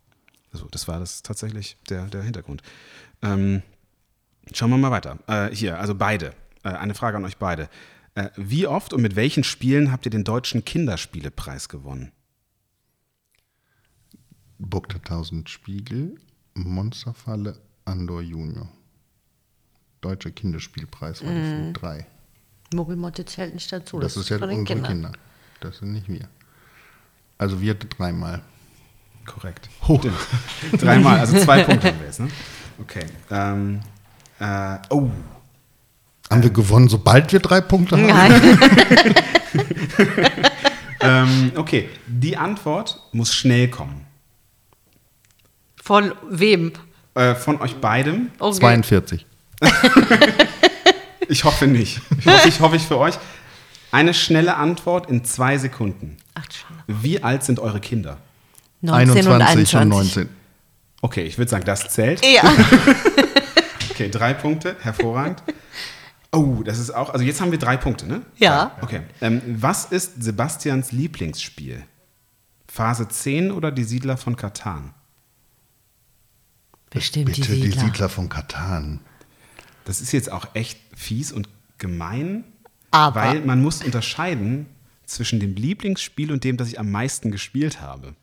Also 0.51 0.67
das 0.71 0.87
war 0.87 0.99
das 0.99 1.21
tatsächlich 1.21 1.77
der, 1.89 2.07
der 2.07 2.23
Hintergrund. 2.23 2.63
Ähm, 3.21 3.61
schauen 4.53 4.69
wir 4.69 4.77
mal 4.77 4.91
weiter. 4.91 5.17
Äh, 5.27 5.55
hier, 5.55 5.79
also 5.79 5.95
beide. 5.95 6.33
Äh, 6.63 6.69
eine 6.69 6.93
Frage 6.93 7.17
an 7.17 7.25
euch 7.25 7.37
beide. 7.37 7.69
Äh, 8.15 8.29
wie 8.35 8.67
oft 8.67 8.93
und 8.93 9.01
mit 9.01 9.15
welchen 9.15 9.43
Spielen 9.43 9.91
habt 9.91 10.05
ihr 10.05 10.11
den 10.11 10.23
deutschen 10.23 10.65
Kinderspielepreis 10.65 11.69
gewonnen? 11.69 12.11
Burg 14.59 14.89
der 14.89 15.01
Tausend 15.01 15.49
Spiegel, 15.49 16.15
Monsterfalle, 16.53 17.57
Andor 17.85 18.21
Junior. 18.21 18.69
Deutscher 20.01 20.31
Kinderspielpreis 20.31 21.23
war 21.23 21.31
die 21.31 21.73
drei. 21.73 22.07
Muggelmotte 22.73 23.25
zählt 23.25 23.53
nicht 23.53 23.71
dazu. 23.71 23.99
Das 23.99 24.17
ist 24.17 24.29
ja 24.29 24.37
den 24.37 24.59
unsere 24.59 24.65
Kindern. 24.65 24.91
Kinder. 24.91 25.11
Das 25.59 25.77
sind 25.77 25.93
nicht 25.93 26.07
wir. 26.07 26.27
Also 27.37 27.61
wir 27.61 27.75
dreimal. 27.75 28.41
Korrekt. 29.25 29.69
Stimmt. 29.83 30.81
Dreimal, 30.81 31.19
also 31.19 31.37
zwei 31.37 31.63
Punkte 31.65 31.89
haben 31.89 31.99
wir 31.99 32.07
jetzt, 32.07 32.19
ne? 32.19 32.29
Okay. 32.79 33.05
Ähm, 33.29 33.81
äh, 34.41 34.77
oh, 34.89 35.09
Haben 36.29 36.43
wir 36.43 36.49
gewonnen, 36.49 36.89
sobald 36.89 37.31
wir 37.31 37.39
drei 37.39 37.61
Punkte 37.61 37.95
haben? 37.95 38.07
Nein. 38.07 38.59
ähm, 40.99 41.51
okay. 41.55 41.89
Die 42.07 42.35
Antwort 42.35 43.01
muss 43.11 43.33
schnell 43.33 43.69
kommen. 43.69 44.05
Von 45.81 46.13
wem? 46.29 46.73
Äh, 47.15 47.35
von 47.35 47.61
euch 47.61 47.75
beidem. 47.75 48.31
Okay. 48.39 48.59
42. 48.59 49.25
Ich 51.31 51.45
hoffe 51.45 51.65
nicht. 51.65 52.01
Ich 52.19 52.25
hoffe, 52.25 52.49
ich 52.49 52.59
hoffe 52.59 52.75
ich 52.75 52.81
für 52.81 52.97
euch. 52.97 53.15
Eine 53.89 54.13
schnelle 54.13 54.57
Antwort 54.57 55.09
in 55.09 55.23
zwei 55.23 55.57
Sekunden. 55.57 56.17
Ach, 56.33 56.43
schade. 56.43 56.83
Wie 56.87 57.23
alt 57.23 57.45
sind 57.45 57.57
eure 57.57 57.79
Kinder? 57.79 58.17
19 58.81 59.27
und 59.27 59.41
21 59.41 59.75
und 59.75 59.81
21. 59.81 60.15
19. 60.15 60.29
Okay, 61.01 61.23
ich 61.23 61.37
würde 61.37 61.49
sagen, 61.49 61.63
das 61.63 61.87
zählt. 61.87 62.21
Ja. 62.25 62.43
Okay, 64.03 64.11
drei 64.11 64.33
Punkte, 64.33 64.75
hervorragend. 64.81 65.43
Oh, 66.33 66.63
das 66.63 66.79
ist 66.79 66.91
auch, 66.91 67.09
also 67.09 67.25
jetzt 67.25 67.41
haben 67.41 67.51
wir 67.51 67.59
drei 67.59 67.75
Punkte, 67.75 68.07
ne? 68.07 68.21
Ja. 68.37 68.77
Okay. 68.81 69.01
Ähm, 69.19 69.41
was 69.45 69.83
ist 69.83 70.23
Sebastians 70.23 70.93
Lieblingsspiel? 70.93 71.83
Phase 72.69 73.09
10 73.09 73.51
oder 73.51 73.69
die 73.69 73.83
Siedler 73.83 74.15
von 74.15 74.37
Katan? 74.37 74.93
Bestimmt 76.89 77.25
Bitte, 77.25 77.41
die 77.41 77.47
die 77.47 77.67
Siedler. 77.67 77.81
Siedler 77.85 78.07
von 78.09 78.29
Katan. 78.29 79.01
Das 79.83 79.99
ist 79.99 80.13
jetzt 80.13 80.31
auch 80.31 80.47
echt 80.55 80.79
fies 80.95 81.33
und 81.33 81.49
gemein, 81.77 82.43
Aber- 82.91 83.21
weil 83.21 83.41
man 83.41 83.61
muss 83.61 83.83
unterscheiden 83.83 84.67
zwischen 85.05 85.39
dem 85.41 85.55
Lieblingsspiel 85.55 86.31
und 86.31 86.45
dem, 86.45 86.55
das 86.55 86.69
ich 86.69 86.79
am 86.79 86.91
meisten 86.91 87.31
gespielt 87.31 87.81
habe. 87.81 88.15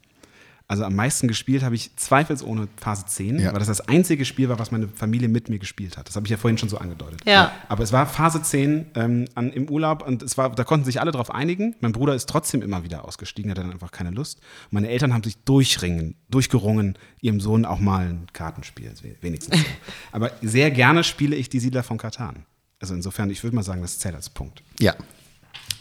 Also 0.71 0.85
am 0.85 0.95
meisten 0.95 1.29
gespielt 1.29 1.63
habe 1.63 1.75
ich 1.75 1.97
zweifelsohne 1.97 2.69
Phase 2.77 3.07
10, 3.07 3.39
Ja. 3.41 3.53
weil 3.53 3.59
das 3.59 3.69
das 3.69 3.81
einzige 3.89 4.27
Spiel 4.27 4.51
war, 4.51 4.59
was 4.59 4.71
meine 4.71 4.87
Familie 4.87 5.29
mit 5.29 5.49
mir 5.49 5.59
gespielt 5.59 5.97
hat. 5.97 6.07
Das 6.09 6.15
habe 6.15 6.27
ich 6.27 6.31
ja 6.31 6.37
vorhin 6.37 6.59
schon 6.59 6.69
so 6.69 6.77
angedeutet. 6.77 7.23
Ja. 7.25 7.53
Aber 7.71 7.83
es 7.83 7.91
war 7.91 8.05
Phase 8.05 8.43
10 8.43 8.91
ähm, 8.95 9.25
an, 9.35 9.51
im 9.51 9.71
Urlaub 9.71 10.07
und 10.07 10.23
es 10.23 10.37
war, 10.37 10.55
da 10.55 10.65
konnten 10.65 10.85
sich 10.85 11.01
alle 11.01 11.11
drauf 11.11 11.31
einigen. 11.35 11.75
Mein 11.81 11.93
Bruder 11.93 12.15
ist 12.15 12.29
trotzdem 12.29 12.61
immer 12.61 12.85
wieder 12.85 13.07
ausgestiegen, 13.07 13.51
hatte 13.51 13.63
dann 13.63 13.73
einfach 13.73 13.93
keine 13.93 14.11
Lust. 14.11 14.41
Meine 14.71 14.89
Eltern 14.91 15.15
haben 15.15 15.23
sich 15.25 15.39
durchringen, 15.45 16.17
durchgerungen, 16.29 16.99
ihrem 17.23 17.41
Sohn 17.41 17.65
auch 17.65 17.81
mal 17.81 18.07
ein 18.07 18.27
Kartenspiel, 18.35 18.93
wenigstens 19.23 19.59
so. 19.59 19.65
Aber 20.13 20.33
sehr 20.43 20.71
gerne 20.71 21.03
spiele 21.03 21.35
ich 21.35 21.49
die 21.49 21.61
Siedler 21.61 21.83
von 21.83 21.97
Katan. 21.97 22.45
Also 22.79 22.93
insofern, 22.93 23.31
ich 23.31 23.43
würde 23.43 23.57
mal 23.57 23.63
sagen, 23.63 23.81
das 23.81 23.99
zählt 24.01 24.15
als 24.15 24.29
Punkt. 24.29 24.63
Ja. 24.79 24.95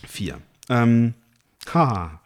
Vier. 0.08 0.38
Ähm, 0.70 1.14
haha. 1.74 2.22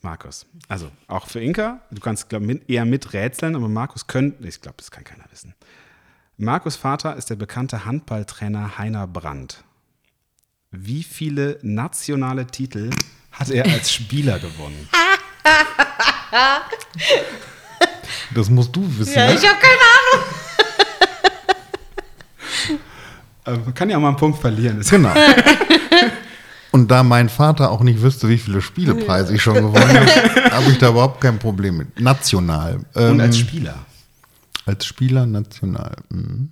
Markus. 0.00 0.46
Also 0.68 0.90
auch 1.08 1.26
für 1.26 1.40
Inka, 1.40 1.80
du 1.90 2.00
kannst 2.00 2.28
glaub, 2.28 2.42
mit, 2.42 2.68
eher 2.70 2.84
miträtseln, 2.84 3.56
aber 3.56 3.68
Markus 3.68 4.06
könnte, 4.06 4.46
ich 4.46 4.60
glaube, 4.60 4.76
das 4.78 4.90
kann 4.90 5.04
keiner 5.04 5.24
wissen. 5.30 5.54
Markus 6.36 6.76
Vater 6.76 7.16
ist 7.16 7.30
der 7.30 7.36
bekannte 7.36 7.84
Handballtrainer 7.84 8.78
Heiner 8.78 9.06
Brandt. 9.08 9.64
Wie 10.70 11.02
viele 11.02 11.58
nationale 11.62 12.46
Titel 12.46 12.90
hat 13.32 13.50
er 13.50 13.64
als 13.64 13.92
Spieler 13.92 14.38
gewonnen? 14.38 14.88
Das 18.34 18.50
musst 18.50 18.76
du 18.76 18.98
wissen. 18.98 19.14
Ja, 19.14 19.26
ne? 19.26 19.34
ich 19.34 19.48
habe 19.48 19.58
keine 19.58 19.80
Ahnung. 19.98 20.24
Also 23.44 23.60
man 23.64 23.74
kann 23.74 23.90
ja 23.90 23.96
auch 23.96 24.00
mal 24.00 24.08
einen 24.08 24.16
Punkt 24.16 24.38
verlieren. 24.40 24.78
Das 24.78 24.90
Genau. 24.90 25.12
Und 26.78 26.86
da 26.92 27.02
mein 27.02 27.28
Vater 27.28 27.72
auch 27.72 27.80
nicht 27.80 28.02
wüsste, 28.02 28.28
wie 28.28 28.38
viele 28.38 28.62
Spielepreise 28.62 29.34
ich 29.34 29.42
schon 29.42 29.54
gewonnen 29.54 29.98
habe, 29.98 30.50
habe 30.52 30.70
ich 30.70 30.78
da 30.78 30.90
überhaupt 30.90 31.20
kein 31.20 31.40
Problem 31.40 31.78
mit. 31.78 31.98
National. 31.98 32.84
Ähm, 32.94 33.12
Und 33.14 33.20
als 33.20 33.36
Spieler. 33.36 33.84
als 34.64 34.86
Spieler 34.86 35.26
national. 35.26 35.96
Mhm. 36.10 36.50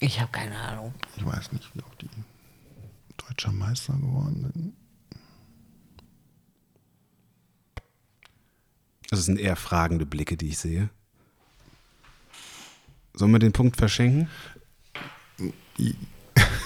Ich 0.00 0.20
habe 0.20 0.30
keine 0.30 0.54
Ahnung. 0.58 0.92
Ich 1.16 1.24
weiß 1.24 1.52
nicht, 1.52 1.74
wie 1.74 1.80
auch 1.80 1.94
die 1.94 2.10
deutscher 3.16 3.52
Meister 3.52 3.94
geworden 3.94 4.50
sind. 4.52 4.74
Das 9.08 9.24
sind 9.24 9.38
eher 9.40 9.56
fragende 9.56 10.04
Blicke, 10.04 10.36
die 10.36 10.48
ich 10.48 10.58
sehe. 10.58 10.90
Sollen 13.14 13.32
wir 13.32 13.38
den 13.38 13.52
Punkt 13.52 13.78
verschenken? 13.78 14.28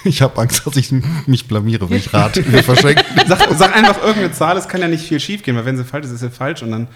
Ich 0.04 0.22
habe 0.22 0.40
Angst, 0.40 0.66
dass 0.66 0.76
ich 0.76 0.92
mich 1.26 1.46
blamiere, 1.46 1.88
wenn 1.90 1.98
ich 1.98 2.12
rate. 2.14 2.50
Wir 2.50 2.64
verschenken. 2.64 3.04
Sag, 3.26 3.46
sag 3.56 3.76
einfach 3.76 3.98
irgendeine 3.98 4.32
Zahl, 4.32 4.56
es 4.56 4.66
kann 4.66 4.80
ja 4.80 4.88
nicht 4.88 5.04
viel 5.06 5.20
schief 5.20 5.42
gehen, 5.42 5.54
weil 5.56 5.64
wenn 5.66 5.76
sie 5.76 5.84
falsch 5.84 6.06
ist, 6.06 6.12
ist 6.12 6.20
sie 6.20 6.30
falsch 6.30 6.62
und 6.62 6.70
dann. 6.70 6.88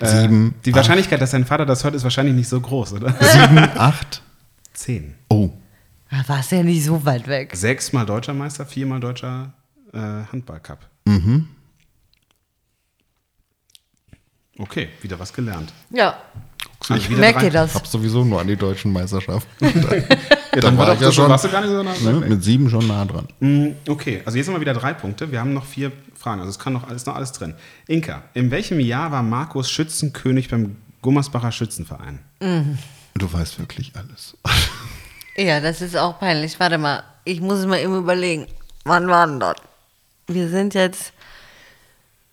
Äh, 0.00 0.06
Sieben, 0.22 0.54
Die 0.64 0.74
Wahrscheinlichkeit, 0.74 1.20
dass 1.20 1.32
dein 1.32 1.44
Vater 1.44 1.66
das 1.66 1.82
hört, 1.84 1.94
ist 1.94 2.04
wahrscheinlich 2.04 2.34
nicht 2.36 2.48
so 2.48 2.60
groß, 2.60 2.92
oder? 2.94 3.12
Sieben, 3.20 3.58
acht. 3.76 4.22
Zehn. 4.74 5.14
Oh, 5.28 5.50
Da 6.10 6.26
war 6.28 6.40
es 6.40 6.50
ja 6.50 6.62
nicht 6.62 6.84
so 6.84 7.04
weit 7.04 7.26
weg. 7.26 7.50
Sechsmal 7.54 8.06
deutscher 8.06 8.32
Meister, 8.34 8.64
viermal 8.64 9.00
deutscher 9.00 9.52
äh, 9.92 9.98
Handballcup. 9.98 10.78
Mhm. 11.04 11.48
Okay, 14.58 14.88
wieder 15.00 15.18
was 15.18 15.32
gelernt. 15.32 15.72
Ja. 15.90 16.16
Also 16.88 17.10
Merkt 17.12 17.42
ihr 17.42 17.50
das? 17.50 17.70
ich 17.70 17.74
habe 17.76 17.86
sowieso 17.88 18.24
nur 18.24 18.40
an 18.40 18.46
die 18.46 18.56
deutschen 18.56 18.92
Meisterschaften. 18.92 19.48
Ja, 20.54 20.60
dann 20.60 20.76
war 20.76 20.86
war 20.86 20.94
doch 20.94 20.96
ich 20.96 21.00
ja 21.00 21.06
so, 21.06 21.12
schon- 21.22 21.30
warst 21.30 21.44
du 21.44 21.48
gar 21.50 21.60
nicht 21.62 21.70
so 21.70 21.82
nah 21.82 21.94
ne? 22.12 22.20
weg. 22.20 22.28
Mit 22.28 22.44
sieben 22.44 22.68
schon 22.68 22.86
nah 22.86 23.04
dran. 23.04 23.26
Mm, 23.40 23.68
Okay, 23.88 24.22
also 24.24 24.36
jetzt 24.36 24.46
haben 24.48 24.54
wir 24.54 24.60
wieder 24.60 24.74
drei 24.74 24.92
Punkte. 24.94 25.32
Wir 25.32 25.40
haben 25.40 25.54
noch 25.54 25.64
vier 25.64 25.92
Fragen. 26.14 26.40
Also 26.40 26.50
es 26.50 26.58
kann 26.58 26.72
noch 26.74 26.86
alles, 26.88 27.06
noch 27.06 27.14
alles 27.16 27.32
drin. 27.32 27.54
Inka, 27.88 28.22
in 28.34 28.50
welchem 28.50 28.78
Jahr 28.80 29.10
war 29.12 29.22
Markus 29.22 29.70
Schützenkönig 29.70 30.48
beim 30.48 30.76
Gummersbacher 31.00 31.50
Schützenverein? 31.52 32.18
Du 33.14 33.32
weißt 33.32 33.58
wirklich 33.58 33.92
alles. 33.96 34.36
Ja, 35.34 35.60
das 35.60 35.80
ist 35.80 35.96
auch 35.96 36.18
peinlich. 36.18 36.60
Warte 36.60 36.76
mal, 36.76 37.04
ich 37.24 37.40
muss 37.40 37.60
es 37.60 37.64
mal 37.66 37.78
eben 37.80 37.96
überlegen. 37.96 38.46
Wann 38.84 39.08
war 39.08 39.26
denn 39.26 39.40
das? 39.40 39.54
Wir 40.26 40.50
sind 40.50 40.74
jetzt, 40.74 41.14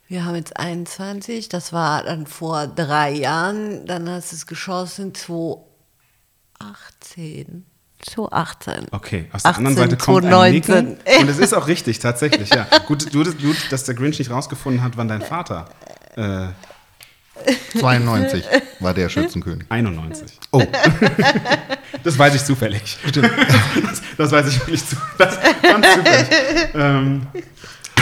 wir 0.09 0.25
haben 0.25 0.35
jetzt 0.35 0.57
21, 0.59 1.47
das 1.47 1.71
war 1.71 2.03
dann 2.03 2.27
vor 2.27 2.67
drei 2.67 3.11
Jahren, 3.11 3.85
dann 3.85 4.09
hast 4.09 4.33
du 4.33 4.35
es 4.35 4.45
geschossen 4.47 5.15
2018. 5.15 7.65
2018. 8.05 8.87
Okay, 8.91 9.29
aus 9.31 9.43
der 9.43 9.51
18, 9.51 9.67
anderen 9.67 9.89
Seite 9.89 9.97
kommt 9.97 10.25
ein 10.25 10.31
2019. 10.31 10.85
Nicken. 10.85 11.21
Und 11.21 11.29
es 11.29 11.39
ist 11.39 11.53
auch 11.53 11.67
richtig, 11.67 11.99
tatsächlich, 11.99 12.49
ja. 12.53 12.67
Gut, 12.87 13.11
gut, 13.11 13.39
gut, 13.41 13.57
dass 13.71 13.83
der 13.83 13.95
Grinch 13.95 14.19
nicht 14.19 14.31
rausgefunden 14.31 14.83
hat, 14.83 14.97
wann 14.97 15.07
dein 15.07 15.21
Vater 15.21 15.69
äh, 16.15 16.47
92 17.77 18.43
war 18.79 18.93
der 18.93 19.09
Schützenkönig. 19.09 19.65
91. 19.69 20.39
Oh, 20.51 20.63
Das 22.03 22.17
weiß 22.17 22.35
ich 22.35 22.43
zufällig. 22.43 22.97
Stimmt. 23.07 23.31
Das, 23.83 24.01
das 24.17 24.31
weiß 24.31 24.47
ich 24.47 24.59
wirklich 24.59 24.85
zu, 24.85 24.95
das, 25.17 25.37
ganz 25.61 25.87
zufällig. 25.93 26.27
Ähm, 26.73 27.27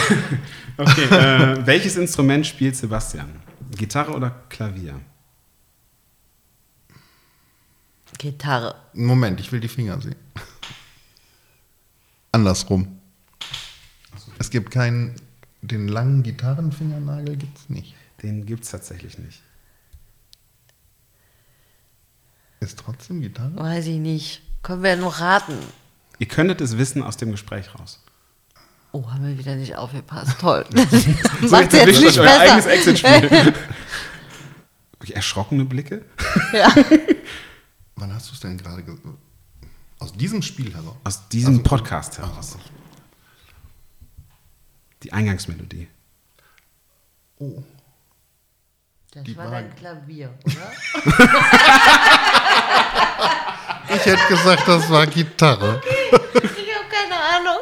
okay, 0.78 1.04
äh, 1.04 1.66
welches 1.66 1.98
Instrument 1.98 2.46
spielt 2.46 2.76
Sebastian? 2.76 3.30
Gitarre 3.76 4.12
oder 4.14 4.36
Klavier? 4.50 5.00
Gitarre. 8.18 8.76
Moment, 8.94 9.40
ich 9.40 9.52
will 9.52 9.60
die 9.60 9.68
Finger 9.68 10.02
sehen. 10.02 10.16
Andersrum. 12.32 13.00
Es 14.40 14.50
gibt 14.50 14.72
keinen, 14.72 15.16
den 15.62 15.88
langen 15.88 16.24
Gitarrenfingernagel 16.24 17.38
gibt 17.38 17.58
es 17.58 17.70
nicht. 17.70 17.96
Den 18.24 18.46
gibt 18.46 18.64
es 18.64 18.72
tatsächlich 18.72 19.18
nicht. 19.18 19.42
Ist 22.60 22.80
trotzdem 22.80 23.22
Gitarre? 23.22 23.56
Weiß 23.56 23.86
ich 23.86 24.00
nicht. 24.00 24.42
Können 24.64 24.84
wir 24.84 24.92
ja 24.92 24.96
noch 24.96 25.20
raten. 25.20 25.58
Ihr 26.20 26.28
könntet 26.28 26.62
es 26.62 26.78
wissen 26.78 27.04
aus 27.04 27.18
dem 27.18 27.32
Gespräch 27.32 27.74
raus. 27.76 28.04
Oh, 28.92 29.12
haben 29.12 29.28
wir 29.28 29.38
wieder 29.38 29.56
nicht 29.56 29.76
aufgepasst. 29.76 30.40
Toll. 30.40 30.66
So, 31.42 31.50
Macht 31.50 31.74
jetzt 31.74 31.88
jetzt 31.88 32.02
nicht 32.02 32.18
euer 32.20 32.40
eigenes 32.40 32.66
besser. 32.66 32.92
Exit-Spiel. 32.92 33.30
Wirklich 35.00 35.16
Erschrockene 35.16 35.66
Blicke? 35.66 36.04
Ja. 36.52 36.74
Wann 37.98 38.14
hast 38.14 38.30
du 38.30 38.34
es 38.34 38.40
denn 38.40 38.58
gerade 38.58 38.84
ge- 38.84 38.96
Aus 40.00 40.14
diesem 40.14 40.42
Spiel 40.42 40.74
heraus? 40.74 40.96
Aus 41.04 41.28
diesem 41.30 41.58
Also, 41.58 41.64
Podcast 41.64 42.20
ah, 42.20 42.28
heraus. 42.28 42.58
Die 45.04 45.12
Eingangsmelodie. 45.14 45.88
Oh. 47.40 47.64
Das 49.12 49.24
Die 49.24 49.36
war 49.38 49.50
dein 49.52 49.76
Klavier, 49.76 50.34
oder? 50.44 50.72
Ich 53.90 54.06
hätte 54.06 54.28
gesagt, 54.28 54.68
das 54.68 54.90
war 54.90 55.08
Gitarre. 55.08 55.82
Ich 55.88 56.12
habe 56.12 56.86
keine 56.90 57.16
Ahnung. 57.16 57.62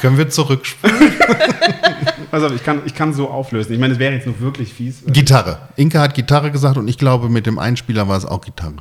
Können 0.00 0.18
wir 0.18 0.28
zurückspulen? 0.28 1.12
Pass 2.30 2.42
auf, 2.42 2.52
ich 2.52 2.62
kann, 2.64 2.82
ich 2.84 2.94
kann 2.94 3.14
so 3.14 3.30
auflösen. 3.30 3.72
Ich 3.72 3.78
meine, 3.78 3.92
es 3.94 3.98
wäre 4.00 4.14
jetzt 4.14 4.26
nur 4.26 4.38
wirklich 4.40 4.74
fies. 4.74 5.02
Gitarre. 5.06 5.68
Inka 5.76 6.00
hat 6.00 6.14
Gitarre 6.14 6.50
gesagt 6.50 6.76
und 6.76 6.88
ich 6.88 6.98
glaube, 6.98 7.28
mit 7.28 7.46
dem 7.46 7.58
Einspieler 7.60 8.08
war 8.08 8.18
es 8.18 8.24
auch 8.26 8.40
Gitarre. 8.40 8.76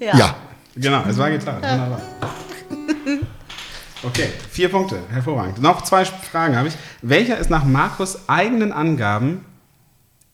Ja. 0.00 0.36
Genau, 0.74 1.02
es 1.08 1.18
war 1.18 1.30
Gitarre. 1.30 1.62
Wunderbar. 1.62 2.00
Okay, 4.02 4.32
vier 4.50 4.70
Punkte. 4.70 4.98
Hervorragend. 5.10 5.60
Noch 5.60 5.82
zwei 5.82 6.04
Fragen 6.04 6.56
habe 6.56 6.68
ich. 6.68 6.74
Welcher 7.02 7.36
ist 7.36 7.50
nach 7.50 7.64
Markus 7.64 8.28
eigenen 8.28 8.72
Angaben 8.72 9.44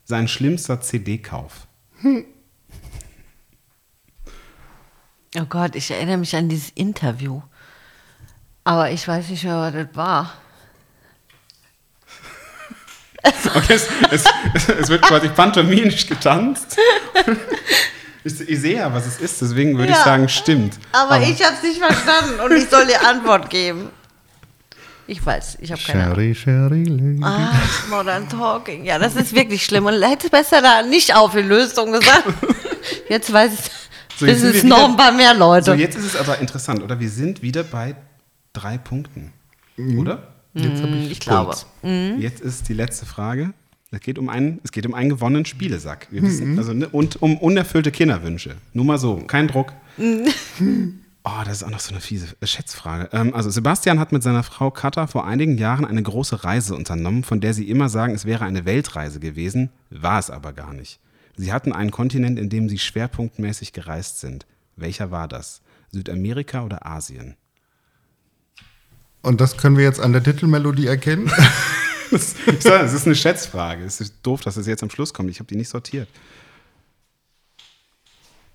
sein 0.04 0.28
schlimmster 0.28 0.80
CD-Kauf? 0.80 1.66
Oh 5.36 5.44
Gott, 5.48 5.74
ich 5.74 5.90
erinnere 5.90 6.18
mich 6.18 6.36
an 6.36 6.48
dieses 6.48 6.70
Interview. 6.70 7.42
Aber 8.62 8.90
ich 8.90 9.06
weiß 9.06 9.28
nicht 9.30 9.44
mehr, 9.44 9.58
was 9.58 9.72
das 9.72 9.96
war. 9.96 10.32
Okay, 13.56 13.74
es, 13.74 13.88
es, 14.12 14.24
es, 14.54 14.68
es 14.68 14.88
wird 14.88 15.02
quasi 15.02 15.28
pantomimisch 15.28 16.06
getanzt. 16.06 16.78
Ich, 18.26 18.40
ich 18.40 18.60
sehe 18.60 18.78
ja, 18.78 18.92
was 18.92 19.06
es 19.06 19.18
ist, 19.20 19.40
deswegen 19.40 19.78
würde 19.78 19.92
ich 19.92 19.98
Ja. 19.98 20.04
sagen, 20.04 20.28
stimmt. 20.28 20.78
Aber, 20.92 21.20
ich 21.20 21.42
habe 21.44 21.54
es 21.54 21.62
nicht 21.62 21.78
verstanden 21.78 22.40
und 22.40 22.52
ich 22.52 22.68
soll 22.68 22.86
dir 22.86 23.06
Antwort 23.06 23.48
geben. 23.50 23.90
Ich 25.06 25.24
weiß, 25.24 25.58
ich 25.60 25.70
habe 25.70 25.80
keine 25.80 26.02
Ahnung. 26.02 26.16
Sherry, 26.16 26.34
Sherry, 26.34 26.84
Lady. 26.84 27.20
Ah, 27.22 27.52
Modern 27.88 28.28
Talking. 28.28 28.84
Ja, 28.84 28.98
das 28.98 29.14
ist 29.14 29.32
wirklich 29.32 29.64
schlimm. 29.64 29.86
Und 29.86 30.02
hätte 30.02 30.28
besser 30.28 30.60
da 30.60 30.82
nicht 30.82 31.14
aufgelöst 31.14 31.78
und 31.78 31.92
gesagt, 31.92 32.24
jetzt 33.08 33.32
weiß 33.32 33.52
ich, 33.52 33.70
So, 34.18 34.26
jetzt 34.26 34.42
es 34.42 34.64
noch 34.64 34.88
ein 34.88 34.96
paar 34.96 35.12
mehr 35.12 35.32
Leute. 35.32 35.66
So, 35.66 35.74
jetzt 35.74 35.96
ist 35.96 36.06
es 36.06 36.16
aber 36.16 36.40
interessant, 36.40 36.82
oder? 36.82 36.98
Wir 36.98 37.08
sind 37.10 37.40
wieder 37.42 37.62
bei 37.62 37.94
drei 38.52 38.78
Punkten. 38.78 39.32
Oder? 39.96 40.34
Jetzt 40.54 40.82
hab 40.82 40.88
ich 40.90 41.20
glaube. 41.20 41.54
Puls. 41.54 41.66
Jetzt 42.18 42.40
ist 42.40 42.68
die 42.68 42.74
letzte 42.74 43.06
Frage. 43.06 43.52
Es 43.92 44.00
geht 44.00 44.18
um 44.18 44.28
einen, 44.28 44.60
es 44.64 44.72
geht 44.72 44.84
um 44.86 44.94
einen 44.94 45.08
gewonnenen 45.10 45.44
Spielesack. 45.44 46.08
Wir 46.10 46.20
Mhm. 46.22 46.26
wissen, 46.26 46.58
also, 46.58 46.72
ne, 46.72 46.88
und 46.88 47.22
um 47.22 47.36
unerfüllte 47.38 47.92
Kinderwünsche. 47.92 48.56
Nur 48.72 48.84
mal 48.84 48.98
so, 48.98 49.16
kein 49.18 49.48
Druck. 49.48 49.72
Oh, 51.28 51.42
das 51.44 51.54
ist 51.56 51.62
auch 51.64 51.70
noch 51.70 51.80
so 51.80 51.90
eine 51.90 52.00
fiese 52.00 52.28
Schätzfrage. 52.44 53.08
Ähm, 53.12 53.34
also 53.34 53.50
Sebastian 53.50 53.98
hat 53.98 54.12
mit 54.12 54.22
seiner 54.22 54.44
Frau 54.44 54.70
Katha 54.70 55.08
vor 55.08 55.26
einigen 55.26 55.58
Jahren 55.58 55.84
eine 55.84 56.00
große 56.00 56.44
Reise 56.44 56.76
unternommen, 56.76 57.24
von 57.24 57.40
der 57.40 57.52
sie 57.52 57.68
immer 57.68 57.88
sagen, 57.88 58.14
es 58.14 58.26
wäre 58.26 58.44
eine 58.44 58.64
Weltreise 58.64 59.18
gewesen, 59.18 59.70
war 59.90 60.20
es 60.20 60.30
aber 60.30 60.52
gar 60.52 60.72
nicht. 60.72 61.00
Sie 61.36 61.52
hatten 61.52 61.72
einen 61.72 61.90
Kontinent, 61.90 62.38
in 62.38 62.48
dem 62.48 62.68
sie 62.68 62.78
schwerpunktmäßig 62.78 63.72
gereist 63.72 64.20
sind. 64.20 64.46
Welcher 64.76 65.10
war 65.10 65.26
das? 65.26 65.62
Südamerika 65.90 66.62
oder 66.62 66.86
Asien? 66.86 67.34
Und 69.22 69.40
das 69.40 69.56
können 69.56 69.76
wir 69.76 69.82
jetzt 69.84 69.98
an 70.00 70.12
der 70.12 70.22
Titelmelodie 70.22 70.86
erkennen? 70.86 71.28
Das, 72.10 72.34
ich 72.46 72.62
sag, 72.62 72.82
das 72.82 72.92
ist 72.92 73.06
eine 73.06 73.14
Schätzfrage. 73.14 73.84
Es 73.84 74.00
ist 74.00 74.14
doof, 74.22 74.40
dass 74.42 74.56
es 74.56 74.66
jetzt 74.66 74.82
am 74.82 74.90
Schluss 74.90 75.12
kommt. 75.14 75.30
Ich 75.30 75.38
habe 75.40 75.48
die 75.48 75.56
nicht 75.56 75.68
sortiert. 75.68 76.08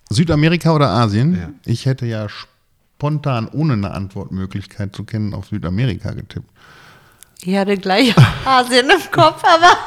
Südamerika 0.10 0.74
oder 0.74 0.90
Asien? 0.90 1.36
Ja. 1.36 1.50
Ich 1.66 1.86
hätte 1.86 2.06
ja 2.06 2.28
spontan, 2.30 3.48
ohne 3.48 3.74
eine 3.74 3.92
Antwortmöglichkeit 3.92 4.96
zu 4.96 5.04
kennen, 5.06 5.34
auf 5.34 5.48
Südamerika 5.48 6.12
getippt. 6.12 6.50
Ich 7.44 7.56
hatte 7.56 7.78
gleich 7.78 8.14
Asien 8.46 8.90
im 8.90 9.12
Kopf, 9.12 9.44
aber 9.44 9.78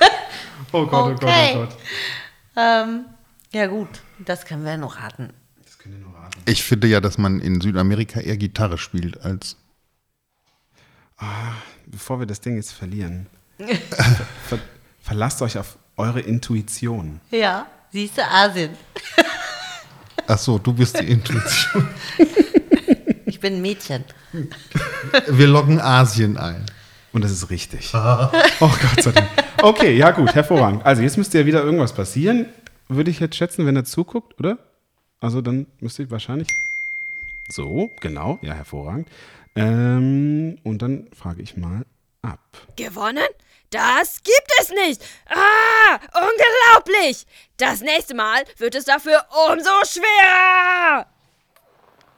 Oh 0.72 0.84
Gott, 0.86 1.14
Okay. 1.22 1.66
ähm, 2.56 3.04
ja 3.52 3.66
gut, 3.68 3.88
das 4.18 4.44
können 4.44 4.64
wir 4.64 4.76
noch 4.76 4.98
raten. 5.00 5.32
Das 5.64 5.78
könnt 5.78 5.94
ihr 5.94 6.00
nur 6.00 6.14
raten. 6.14 6.40
Ich 6.46 6.62
finde 6.62 6.88
ja, 6.88 7.00
dass 7.00 7.16
man 7.16 7.40
in 7.40 7.60
Südamerika 7.60 8.20
eher 8.20 8.36
Gitarre 8.36 8.76
spielt 8.78 9.20
als. 9.22 9.56
Bevor 11.90 12.20
wir 12.20 12.26
das 12.26 12.40
Ding 12.40 12.56
jetzt 12.56 12.72
verlieren, 12.72 13.26
ver 14.48 14.58
verlasst 15.00 15.40
euch 15.40 15.56
auf 15.56 15.78
eure 15.96 16.20
Intuition. 16.20 17.20
Ja, 17.30 17.66
siehst 17.90 18.18
du, 18.18 18.22
Asien. 18.22 18.70
Ach 20.26 20.38
so, 20.38 20.58
du 20.58 20.74
bist 20.74 21.00
die 21.00 21.10
Intuition. 21.10 21.88
Ich 23.28 23.40
bin 23.40 23.56
ein 23.56 23.62
Mädchen. 23.62 24.04
Wir 25.28 25.46
loggen 25.48 25.80
Asien 25.80 26.38
ein. 26.38 26.64
Und 27.12 27.22
das 27.22 27.30
ist 27.30 27.50
richtig. 27.50 27.90
oh 27.94 28.30
Gott 28.58 29.02
sei 29.02 29.12
Dank. 29.12 29.28
Okay, 29.62 29.96
ja 29.96 30.12
gut, 30.12 30.34
hervorragend. 30.34 30.84
Also 30.86 31.02
jetzt 31.02 31.18
müsste 31.18 31.38
ja 31.38 31.46
wieder 31.46 31.62
irgendwas 31.62 31.92
passieren. 31.92 32.46
Würde 32.88 33.10
ich 33.10 33.20
jetzt 33.20 33.36
schätzen, 33.36 33.66
wenn 33.66 33.76
er 33.76 33.84
zuguckt, 33.84 34.40
oder? 34.40 34.58
Also 35.20 35.42
dann 35.42 35.66
müsste 35.80 36.04
ich 36.04 36.10
wahrscheinlich. 36.10 36.48
So, 37.50 37.90
genau, 38.00 38.38
ja, 38.40 38.54
hervorragend. 38.54 39.08
Ähm, 39.56 40.58
und 40.62 40.82
dann 40.82 41.08
frage 41.14 41.42
ich 41.42 41.56
mal 41.56 41.84
ab. 42.22 42.40
Gewonnen? 42.76 43.28
Das 43.70 44.22
gibt 44.22 44.50
es 44.60 44.70
nicht. 44.70 45.02
Ah, 45.26 45.98
unglaublich. 46.14 47.26
Das 47.58 47.80
nächste 47.80 48.14
Mal 48.14 48.44
wird 48.56 48.74
es 48.74 48.84
dafür 48.84 49.24
umso 49.50 49.70
schwerer. 49.84 51.06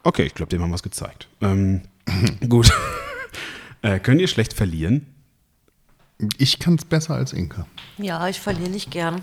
Okay, 0.03 0.25
ich 0.25 0.35
glaube, 0.35 0.51
dem 0.51 0.63
haben 0.63 0.71
wir 0.71 0.77
es 0.77 0.83
gezeigt. 0.83 1.29
Ähm, 1.41 1.83
gut. 2.49 2.73
äh, 3.83 3.99
könnt 3.99 4.21
ihr 4.21 4.29
schlecht 4.29 4.53
verlieren? 4.53 5.07
Ich 6.39 6.59
kann 6.59 6.75
es 6.75 6.85
besser 6.85 7.15
als 7.15 7.33
Inka. 7.33 7.67
Ja, 7.99 8.29
ich 8.29 8.41
verliere 8.41 8.71
nicht 8.71 8.91
gern. 8.91 9.23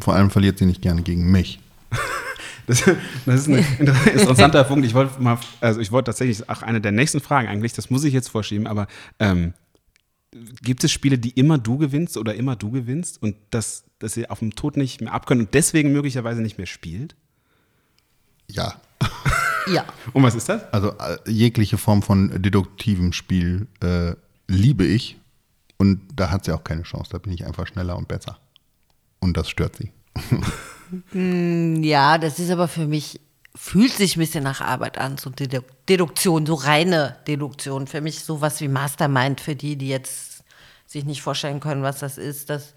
Vor 0.00 0.14
allem 0.14 0.30
verliert 0.30 0.58
sie 0.58 0.66
nicht 0.66 0.82
gerne 0.82 1.02
gegen 1.02 1.30
mich. 1.30 1.58
Das, 2.66 2.82
das 3.26 3.40
ist 3.40 3.48
ein 3.48 3.64
inter- 3.78 4.06
interessanter 4.12 4.64
Punkt. 4.64 4.84
Ich 4.86 4.94
wollte 4.94 5.20
mal, 5.22 5.38
also 5.60 5.80
ich 5.80 5.92
wollte 5.92 6.06
tatsächlich, 6.06 6.48
ach, 6.48 6.62
eine 6.62 6.80
der 6.80 6.92
nächsten 6.92 7.20
Fragen 7.20 7.48
eigentlich, 7.48 7.72
das 7.72 7.90
muss 7.90 8.04
ich 8.04 8.12
jetzt 8.12 8.28
vorschieben, 8.28 8.66
aber 8.66 8.86
ähm, 9.18 9.54
gibt 10.62 10.82
es 10.84 10.90
Spiele, 10.92 11.18
die 11.18 11.30
immer 11.30 11.58
du 11.58 11.78
gewinnst 11.78 12.16
oder 12.16 12.34
immer 12.34 12.56
du 12.56 12.70
gewinnst 12.70 13.22
und 13.22 13.36
das, 13.50 13.84
dass 13.98 14.16
ihr 14.16 14.30
auf 14.30 14.40
dem 14.40 14.54
Tod 14.54 14.76
nicht 14.76 15.00
mehr 15.00 15.12
abkönnen 15.12 15.46
und 15.46 15.54
deswegen 15.54 15.92
möglicherweise 15.92 16.42
nicht 16.42 16.58
mehr 16.58 16.66
spielt? 16.66 17.14
Ja. 18.50 18.74
Ja. 19.68 19.84
Und 20.12 20.22
was 20.22 20.36
ist 20.36 20.48
das? 20.48 20.62
Also 20.72 20.92
äh, 20.96 21.18
jegliche 21.28 21.76
Form 21.76 22.00
von 22.00 22.40
deduktivem 22.40 23.12
Spiel 23.12 23.66
äh, 23.82 24.14
liebe 24.46 24.84
ich. 24.84 25.18
Und 25.76 26.02
da 26.14 26.30
hat 26.30 26.44
sie 26.44 26.52
auch 26.52 26.62
keine 26.62 26.84
Chance. 26.84 27.10
Da 27.10 27.18
bin 27.18 27.32
ich 27.32 27.44
einfach 27.44 27.66
schneller 27.66 27.96
und 27.96 28.06
besser. 28.06 28.38
Und 29.18 29.36
das 29.36 29.50
stört 29.50 29.74
sie. 29.74 29.90
Ja, 31.12 32.18
das 32.18 32.38
ist 32.38 32.50
aber 32.50 32.68
für 32.68 32.86
mich, 32.86 33.20
fühlt 33.54 33.92
sich 33.92 34.16
ein 34.16 34.20
bisschen 34.20 34.44
nach 34.44 34.60
Arbeit 34.60 34.98
an, 34.98 35.18
so 35.18 35.30
Dedu 35.30 35.60
Deduktion, 35.88 36.46
so 36.46 36.54
reine 36.54 37.16
Deduktion. 37.26 37.86
Für 37.86 38.00
mich 38.00 38.20
sowas 38.20 38.60
wie 38.60 38.68
Mastermind, 38.68 39.40
für 39.40 39.54
die, 39.56 39.76
die 39.76 39.88
jetzt 39.88 40.44
sich 40.86 41.04
nicht 41.04 41.22
vorstellen 41.22 41.60
können, 41.60 41.82
was 41.82 41.98
das 42.00 42.18
ist. 42.18 42.50
Das 42.50 42.74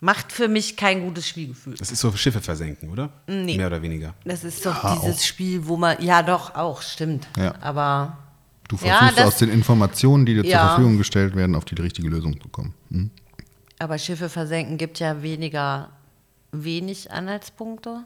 macht 0.00 0.32
für 0.32 0.48
mich 0.48 0.76
kein 0.76 1.00
gutes 1.02 1.26
Spielgefühl. 1.28 1.74
Das 1.74 1.90
ist 1.90 2.00
so 2.00 2.12
Schiffe 2.12 2.40
versenken, 2.40 2.90
oder? 2.90 3.10
Nee. 3.26 3.56
Mehr 3.56 3.66
oder 3.66 3.82
weniger. 3.82 4.14
Das 4.24 4.44
ist 4.44 4.64
doch 4.64 4.84
Ja, 4.84 4.96
dieses 4.96 5.18
auch. 5.18 5.22
Spiel, 5.24 5.66
wo 5.66 5.76
man, 5.76 6.00
ja 6.02 6.22
doch, 6.22 6.54
auch, 6.54 6.82
stimmt. 6.82 7.26
Ja. 7.36 7.54
Aber 7.60 8.18
Du 8.68 8.76
Ja, 8.84 8.98
versuchst 8.98 9.18
das- 9.18 9.26
aus 9.26 9.36
den 9.38 9.48
Informationen, 9.48 10.26
die 10.26 10.34
dir 10.34 10.42
zur 10.42 10.50
Ja. 10.50 10.68
Verfügung 10.68 10.98
gestellt 10.98 11.34
werden, 11.34 11.54
auf 11.56 11.64
die 11.64 11.74
richtige 11.76 12.06
Lösung 12.10 12.38
zu 12.38 12.48
kommen. 12.50 12.74
Hm? 12.90 13.10
Aber 13.78 13.96
Schiffe 13.96 14.28
versenken 14.28 14.76
gibt 14.76 14.98
ja 14.98 15.22
weniger, 15.22 15.88
wenig 16.52 17.10
Anhaltspunkte. 17.10 18.04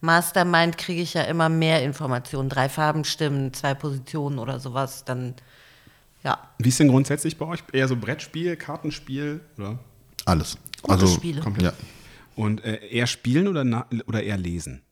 Mastermind 0.00 0.78
kriege 0.78 1.00
ich 1.00 1.14
ja 1.14 1.22
immer 1.22 1.48
mehr 1.48 1.82
Informationen. 1.82 2.48
Drei 2.48 2.68
Farben 2.68 3.04
stimmen, 3.04 3.52
zwei 3.52 3.74
Positionen 3.74 4.38
oder 4.38 4.58
sowas. 4.58 5.04
Dann, 5.04 5.34
ja, 6.24 6.38
Wie 6.58 6.68
ist 6.68 6.80
denn 6.80 6.88
grundsätzlich 6.88 7.38
bei 7.38 7.46
euch? 7.46 7.62
Eher 7.72 7.86
so 7.86 7.96
Brettspiel, 7.96 8.56
Kartenspiel 8.56 9.40
oder? 9.56 9.78
Alles. 10.24 10.58
Gute 10.82 10.92
also, 10.92 11.06
Spiele. 11.06 11.42
Ja. 11.60 11.72
Und 12.34 12.64
äh, 12.64 12.84
eher 12.88 13.06
spielen 13.06 13.46
oder, 13.46 13.62
na, 13.62 13.86
oder 14.06 14.22
eher 14.22 14.38
lesen? 14.38 14.82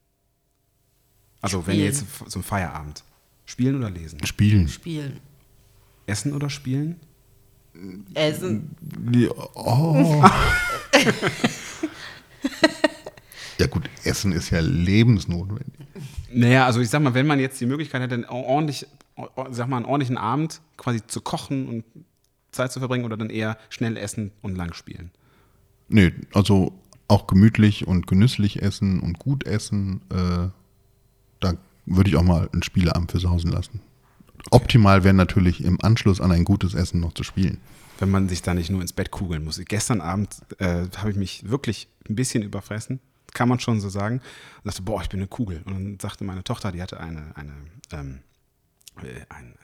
Also 1.41 1.67
wenn 1.67 1.77
ihr 1.77 1.87
jetzt 1.87 2.05
Spielen. 2.07 2.31
so 2.31 2.39
ein 2.39 2.43
Feierabend. 2.43 3.03
Spielen 3.47 3.77
oder 3.77 3.91
lesen? 3.91 4.25
Spielen. 4.27 4.69
spielen. 4.69 5.21
Essen 6.07 6.35
oder 6.35 6.51
spielen? 6.51 7.01
Essen. 8.15 8.77
Oh. 9.55 10.23
ja 13.59 13.67
gut, 13.67 13.89
Essen 14.05 14.33
ist 14.33 14.51
ja 14.51 14.61
lebensnotwendig. 14.61 15.87
Naja, 16.33 16.67
also 16.67 16.81
ich 16.81 16.89
sag 16.89 17.03
mal, 17.03 17.15
wenn 17.15 17.27
man 17.27 17.41
jetzt 17.41 17.61
die 17.61 17.67
Möglichkeit 17.67 18.03
hätte, 18.03 18.29
ordentlich, 18.31 18.87
sag 19.51 19.69
mal, 19.69 19.79
einen 19.79 19.87
ordentlichen 19.87 20.17
Abend 20.17 20.61
quasi 20.77 21.07
zu 21.07 21.21
kochen 21.21 21.69
und 21.69 21.85
Zeit 22.53 22.73
zu 22.73 22.79
verbringen 22.79 23.05
oder 23.05 23.17
dann 23.17 23.31
eher 23.31 23.59
schnell 23.69 23.97
essen 23.97 24.33
und 24.43 24.57
lang 24.57 24.75
spielen? 24.75 25.11
Nee, 25.89 26.13
also 26.33 26.73
auch 27.09 27.27
gemütlich 27.27 27.87
und 27.87 28.07
genüsslich 28.07 28.63
essen 28.63 29.01
und 29.01 29.19
gut 29.19 29.45
essen, 29.45 30.03
äh, 30.11 30.49
da 31.41 31.55
würde 31.87 32.11
ich 32.11 32.17
auch 32.17 32.23
mal 32.23 32.49
einen 32.53 32.63
Spieleabend 32.63 33.11
für 33.11 33.19
sausen 33.19 33.51
lassen. 33.51 33.81
Optimal 34.51 35.05
wäre 35.05 35.15
natürlich 35.15 35.65
im 35.65 35.79
Anschluss 35.83 36.21
an 36.21 36.33
ein 36.33 36.45
gutes 36.45 36.75
Essen 36.75 37.01
noch 37.01 37.13
zu 37.13 37.25
spielen. 37.25 37.59
Wenn 38.01 38.11
man 38.11 38.29
sich 38.29 38.43
da 38.43 38.55
nicht 38.55 38.71
nur 38.71 38.81
ins 38.81 38.93
Bett 38.93 39.11
kugeln 39.13 39.45
muss. 39.45 39.61
Gestern 39.67 40.01
Abend 40.01 40.35
äh, 40.59 40.87
habe 40.97 41.11
ich 41.11 41.17
mich 41.17 41.49
wirklich 41.49 41.87
ein 42.09 42.17
bisschen 42.17 42.43
überfressen, 42.43 42.99
kann 43.33 43.49
man 43.49 43.61
schon 43.61 43.81
so 43.81 43.89
sagen. 43.89 44.17
Und 44.17 44.67
dachte, 44.67 44.83
boah, 44.83 45.03
ich 45.03 45.09
bin 45.09 45.21
eine 45.21 45.29
Kugel. 45.29 45.63
Und 45.65 45.75
dann 45.75 46.01
sagte 46.01 46.25
meine 46.25 46.43
Tochter, 46.43 46.73
die 46.73 46.83
hatte 46.83 46.99
eine, 46.99 47.31
eine 47.37 47.53
ähm, 47.93 48.21
äh, 49.03 49.25
ein, 49.29 49.55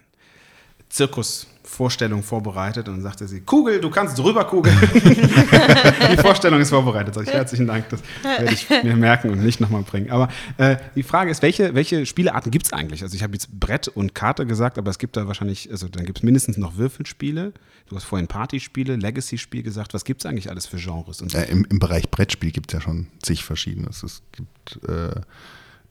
Zirkusvorstellung 0.88 2.22
vorbereitet 2.22 2.88
und 2.88 2.94
dann 2.94 3.02
sagte 3.02 3.26
sie, 3.26 3.40
Kugel, 3.40 3.80
du 3.80 3.90
kannst 3.90 4.18
drüber 4.18 4.44
kugeln. 4.44 4.78
die 6.12 6.16
Vorstellung 6.16 6.60
ist 6.60 6.70
vorbereitet. 6.70 7.14
Sag 7.14 7.26
ich, 7.26 7.32
herzlichen 7.32 7.66
Dank, 7.66 7.88
das 7.88 8.00
werde 8.22 8.52
ich 8.52 8.68
mir 8.70 8.96
merken 8.96 9.30
und 9.30 9.44
nicht 9.44 9.60
nochmal 9.60 9.82
bringen. 9.82 10.10
Aber 10.10 10.28
äh, 10.58 10.76
die 10.94 11.02
Frage 11.02 11.30
ist, 11.30 11.42
welche, 11.42 11.74
welche 11.74 12.06
Spielearten 12.06 12.50
gibt 12.50 12.66
es 12.66 12.72
eigentlich? 12.72 13.02
Also 13.02 13.16
ich 13.16 13.22
habe 13.22 13.32
jetzt 13.32 13.50
Brett 13.58 13.88
und 13.88 14.14
Karte 14.14 14.46
gesagt, 14.46 14.78
aber 14.78 14.90
es 14.90 14.98
gibt 14.98 15.16
da 15.16 15.26
wahrscheinlich, 15.26 15.70
also 15.70 15.88
dann 15.88 16.04
gibt 16.04 16.18
es 16.18 16.22
mindestens 16.22 16.56
noch 16.56 16.76
Würfelspiele. 16.76 17.52
Du 17.88 17.96
hast 17.96 18.04
vorhin 18.04 18.26
Partyspiele, 18.28 18.96
Legacy-Spiel 18.96 19.62
gesagt. 19.62 19.94
Was 19.94 20.04
gibt 20.04 20.22
es 20.22 20.26
eigentlich 20.26 20.50
alles 20.50 20.66
für 20.66 20.76
Genres? 20.76 21.20
Und 21.20 21.32
so? 21.32 21.38
äh, 21.38 21.50
im, 21.50 21.66
im, 21.68 21.78
Bereich 21.78 22.10
Brettspiel 22.10 22.52
gibt 22.52 22.72
es 22.72 22.74
ja 22.74 22.80
schon 22.80 23.08
zig 23.22 23.44
verschiedenes. 23.44 24.02
Es 24.02 24.22
gibt 24.32 24.88
äh, 24.88 25.20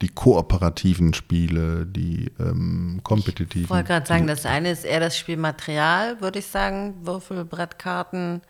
die 0.02 0.10
kooperativen 0.10 1.14
Spiele, 1.14 1.86
die 1.86 2.32
ähm, 2.40 3.00
kompetitiven. 3.04 3.64
Ich 3.64 3.70
wollte 3.70 3.88
gerade 3.88 4.06
sagen, 4.06 4.28
das 4.28 4.46
eine 4.46 4.72
ist 4.72 4.86
eher 4.86 5.00
das 5.00 5.18
Spielmaterial, 5.18 6.22
würde 6.22 6.40
ich 6.40 6.48
sagen, 6.48 6.96
Würfel, 7.06 7.46
Brettkarten. 7.46 8.42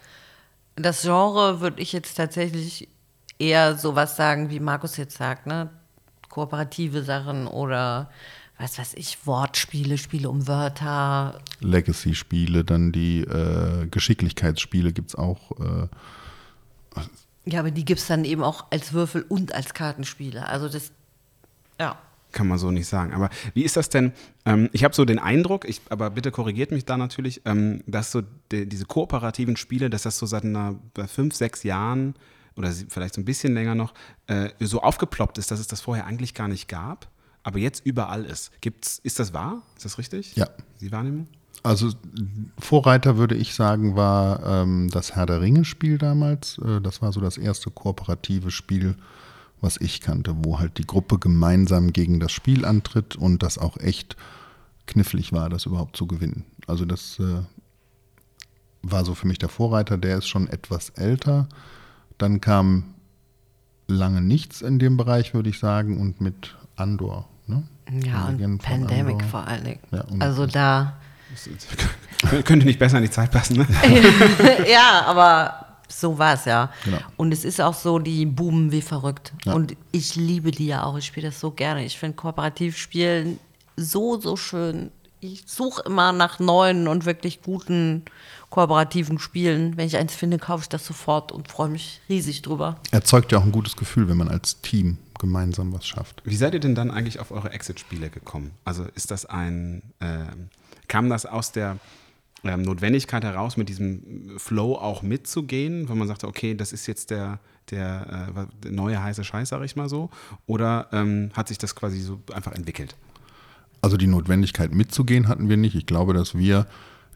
Das 0.75 1.03
Genre 1.03 1.61
würde 1.61 1.81
ich 1.81 1.93
jetzt 1.93 2.15
tatsächlich 2.15 2.89
eher 3.37 3.77
sowas 3.77 4.15
sagen, 4.15 4.49
wie 4.49 4.59
Markus 4.59 4.97
jetzt 4.97 5.17
sagt, 5.17 5.45
ne? 5.47 5.69
Kooperative 6.29 7.03
Sachen 7.03 7.47
oder 7.47 8.09
was 8.57 8.77
weiß 8.77 8.93
ich, 8.95 9.25
Wortspiele, 9.25 9.97
Spiele 9.97 10.29
um 10.29 10.47
Wörter. 10.47 11.39
Legacy-Spiele, 11.59 12.63
dann 12.63 12.91
die 12.91 13.21
äh, 13.21 13.87
Geschicklichkeitsspiele 13.87 14.93
gibt 14.93 15.09
es 15.09 15.15
auch. 15.15 15.51
Äh, 15.59 15.87
ja, 17.45 17.59
aber 17.59 17.71
die 17.71 17.85
gibt 17.85 17.99
es 17.99 18.07
dann 18.07 18.25
eben 18.25 18.43
auch 18.43 18.65
als 18.71 18.93
Würfel 18.93 19.23
und 19.27 19.53
als 19.53 19.73
Kartenspiele. 19.73 20.47
Also 20.47 20.69
das, 20.69 20.91
ja. 21.79 21.97
Kann 22.31 22.49
man 22.49 22.57
so 22.57 22.69
nicht 22.69 22.87
sagen. 22.87 23.13
Aber 23.13 23.29
wie 23.53 23.63
ist 23.63 23.77
das 23.77 23.87
denn? 23.87 24.11
Ähm, 24.45 24.69
ich 24.73 24.83
habe 24.83 24.93
so 24.93 25.05
den 25.05 25.19
Eindruck, 25.19 25.63
ich, 25.63 25.79
aber 25.89 26.09
bitte 26.09 26.31
korrigiert 26.31 26.71
mich 26.71 26.83
da 26.83 26.97
natürlich, 26.97 27.41
ähm, 27.45 27.81
dass 27.87 28.11
so 28.11 28.23
die, 28.51 28.67
diese 28.67 28.85
kooperativen 28.85 29.55
Spiele, 29.55 29.89
dass 29.89 30.03
das 30.03 30.17
so 30.17 30.25
seit 30.25 30.43
einer, 30.43 30.75
fünf, 31.07 31.33
sechs 31.33 31.63
Jahren 31.63 32.15
oder 32.57 32.71
vielleicht 32.89 33.13
so 33.13 33.21
ein 33.21 33.25
bisschen 33.25 33.53
länger 33.53 33.75
noch 33.75 33.93
äh, 34.27 34.49
so 34.59 34.81
aufgeploppt 34.81 35.37
ist, 35.37 35.51
dass 35.51 35.59
es 35.59 35.67
das 35.67 35.81
vorher 35.81 36.05
eigentlich 36.05 36.33
gar 36.33 36.47
nicht 36.47 36.67
gab, 36.67 37.07
aber 37.43 37.59
jetzt 37.59 37.85
überall 37.85 38.25
ist. 38.25 38.51
Gibt's, 38.61 38.99
ist 38.99 39.19
das 39.19 39.33
wahr? 39.33 39.61
Ist 39.75 39.85
das 39.85 39.97
richtig? 39.97 40.35
Ja. 40.35 40.49
Die 40.81 40.91
Wahrnehmung? 40.91 41.27
Also 41.63 41.89
Vorreiter 42.59 43.17
würde 43.17 43.35
ich 43.35 43.55
sagen, 43.55 43.95
war 43.95 44.43
ähm, 44.45 44.89
das 44.91 45.15
Herr 45.15 45.25
der 45.25 45.41
Ringe-Spiel 45.41 45.97
damals. 45.97 46.59
Äh, 46.59 46.79
das 46.81 47.01
war 47.01 47.11
so 47.11 47.19
das 47.21 47.37
erste 47.37 47.71
kooperative 47.71 48.51
Spiel, 48.51 48.95
was 49.61 49.79
ich 49.79 50.01
kannte, 50.01 50.35
wo 50.43 50.59
halt 50.59 50.77
die 50.77 50.85
Gruppe 50.85 51.17
gemeinsam 51.17 51.93
gegen 51.93 52.19
das 52.19 52.31
Spiel 52.31 52.65
antritt 52.65 53.15
und 53.15 53.43
das 53.43 53.57
auch 53.57 53.77
echt 53.77 54.15
knifflig 54.85 55.33
war, 55.33 55.49
das 55.49 55.65
überhaupt 55.65 55.97
zu 55.97 56.07
gewinnen. 56.07 56.45
Also 56.67 56.85
das 56.85 57.19
äh, 57.19 57.41
war 58.81 59.05
so 59.05 59.15
für 59.15 59.27
mich 59.27 59.39
der 59.39 59.49
Vorreiter, 59.49 59.97
der 59.97 60.17
ist 60.17 60.27
schon 60.27 60.47
etwas 60.47 60.89
älter. 60.89 61.47
Dann 62.17 62.41
kam 62.41 62.95
lange 63.87 64.21
nichts 64.21 64.61
in 64.61 64.79
dem 64.79 64.97
Bereich, 64.97 65.33
würde 65.33 65.49
ich 65.49 65.59
sagen, 65.59 65.99
und 65.99 66.21
mit 66.21 66.55
Andor. 66.75 67.27
Ne? 67.47 67.63
Ja, 68.03 68.27
und 68.27 68.61
Pandemic 68.61 69.15
Andor. 69.15 69.27
vor 69.29 69.47
allen 69.47 69.63
Dingen. 69.63 69.79
Ja, 69.91 70.05
also 70.19 70.45
da. 70.45 70.97
Könnte 72.45 72.65
nicht 72.65 72.79
besser 72.79 72.97
an 72.97 73.03
die 73.03 73.09
Zeit 73.09 73.31
passen, 73.31 73.57
ne? 73.57 73.67
ja, 74.71 75.03
aber 75.05 75.64
so 75.87 76.17
war 76.17 76.33
es 76.33 76.45
ja. 76.45 76.71
Genau. 76.83 76.99
Und 77.17 77.31
es 77.31 77.45
ist 77.45 77.61
auch 77.61 77.73
so, 77.73 77.99
die 77.99 78.25
boomen 78.25 78.71
wie 78.71 78.81
verrückt. 78.81 79.33
Ja. 79.45 79.53
Und 79.53 79.75
ich 79.91 80.15
liebe 80.15 80.51
die 80.51 80.67
ja 80.67 80.83
auch. 80.83 80.97
Ich 80.97 81.05
spiele 81.05 81.27
das 81.27 81.39
so 81.39 81.51
gerne. 81.51 81.85
Ich 81.85 81.97
finde 81.97 82.15
Kooperativspielen 82.15 83.39
so, 83.77 84.19
so 84.19 84.35
schön. 84.35 84.91
Ich 85.19 85.43
suche 85.47 85.83
immer 85.85 86.11
nach 86.11 86.39
neuen 86.39 86.87
und 86.87 87.05
wirklich 87.05 87.41
guten 87.41 88.03
kooperativen 88.49 89.19
Spielen. 89.19 89.75
Wenn 89.75 89.87
ich 89.87 89.97
eins 89.97 90.13
finde, 90.13 90.37
kaufe 90.37 90.63
ich 90.63 90.69
das 90.69 90.85
sofort 90.85 91.31
und 91.31 91.47
freue 91.49 91.69
mich 91.69 92.01
riesig 92.09 92.41
drüber. 92.41 92.77
Erzeugt 92.91 93.31
ja 93.31 93.39
auch 93.39 93.43
ein 93.43 93.51
gutes 93.51 93.75
Gefühl, 93.75 94.07
wenn 94.07 94.17
man 94.17 94.29
als 94.29 94.61
Team 94.61 94.97
gemeinsam 95.19 95.73
was 95.73 95.87
schafft. 95.87 96.21
Wie 96.25 96.35
seid 96.35 96.53
ihr 96.53 96.59
denn 96.59 96.75
dann 96.75 96.91
eigentlich 96.91 97.19
auf 97.19 97.31
eure 97.31 97.51
Exit-Spiele 97.51 98.09
gekommen? 98.09 98.51
Also 98.65 98.85
ist 98.95 99.11
das 99.11 99.25
ein, 99.25 99.81
äh, 99.99 100.25
kam 100.87 101.09
das 101.09 101.25
aus 101.25 101.51
der 101.51 101.77
ähm, 102.45 102.61
Notwendigkeit 102.61 103.23
heraus, 103.23 103.57
mit 103.57 103.69
diesem 103.69 104.37
Flow 104.37 104.75
auch 104.75 105.01
mitzugehen, 105.01 105.89
wenn 105.89 105.97
man 105.97 106.07
sagte, 106.07 106.27
okay, 106.27 106.55
das 106.55 106.73
ist 106.73 106.87
jetzt 106.87 107.09
der, 107.11 107.39
der, 107.71 108.27
äh, 108.35 108.63
der 108.63 108.71
neue 108.71 109.01
heiße 109.01 109.23
Scheiß, 109.23 109.49
sag 109.49 109.63
ich 109.63 109.75
mal 109.75 109.89
so, 109.89 110.09
oder 110.45 110.87
ähm, 110.91 111.31
hat 111.33 111.47
sich 111.47 111.57
das 111.57 111.75
quasi 111.75 111.99
so 111.99 112.21
einfach 112.33 112.53
entwickelt? 112.53 112.95
Also 113.81 113.97
die 113.97 114.07
Notwendigkeit 114.07 114.73
mitzugehen 114.73 115.27
hatten 115.27 115.49
wir 115.49 115.57
nicht. 115.57 115.75
Ich 115.75 115.85
glaube, 115.85 116.13
dass 116.13 116.37
wir 116.37 116.65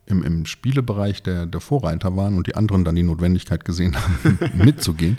im, 0.05 0.23
im 0.23 0.45
Spielebereich 0.45 1.23
der, 1.23 1.45
der 1.45 1.61
Vorreiter 1.61 2.15
waren 2.15 2.37
und 2.37 2.47
die 2.47 2.55
anderen 2.55 2.83
dann 2.83 2.95
die 2.95 3.03
Notwendigkeit 3.03 3.65
gesehen 3.65 3.95
haben, 3.95 4.39
mitzugehen. 4.53 5.17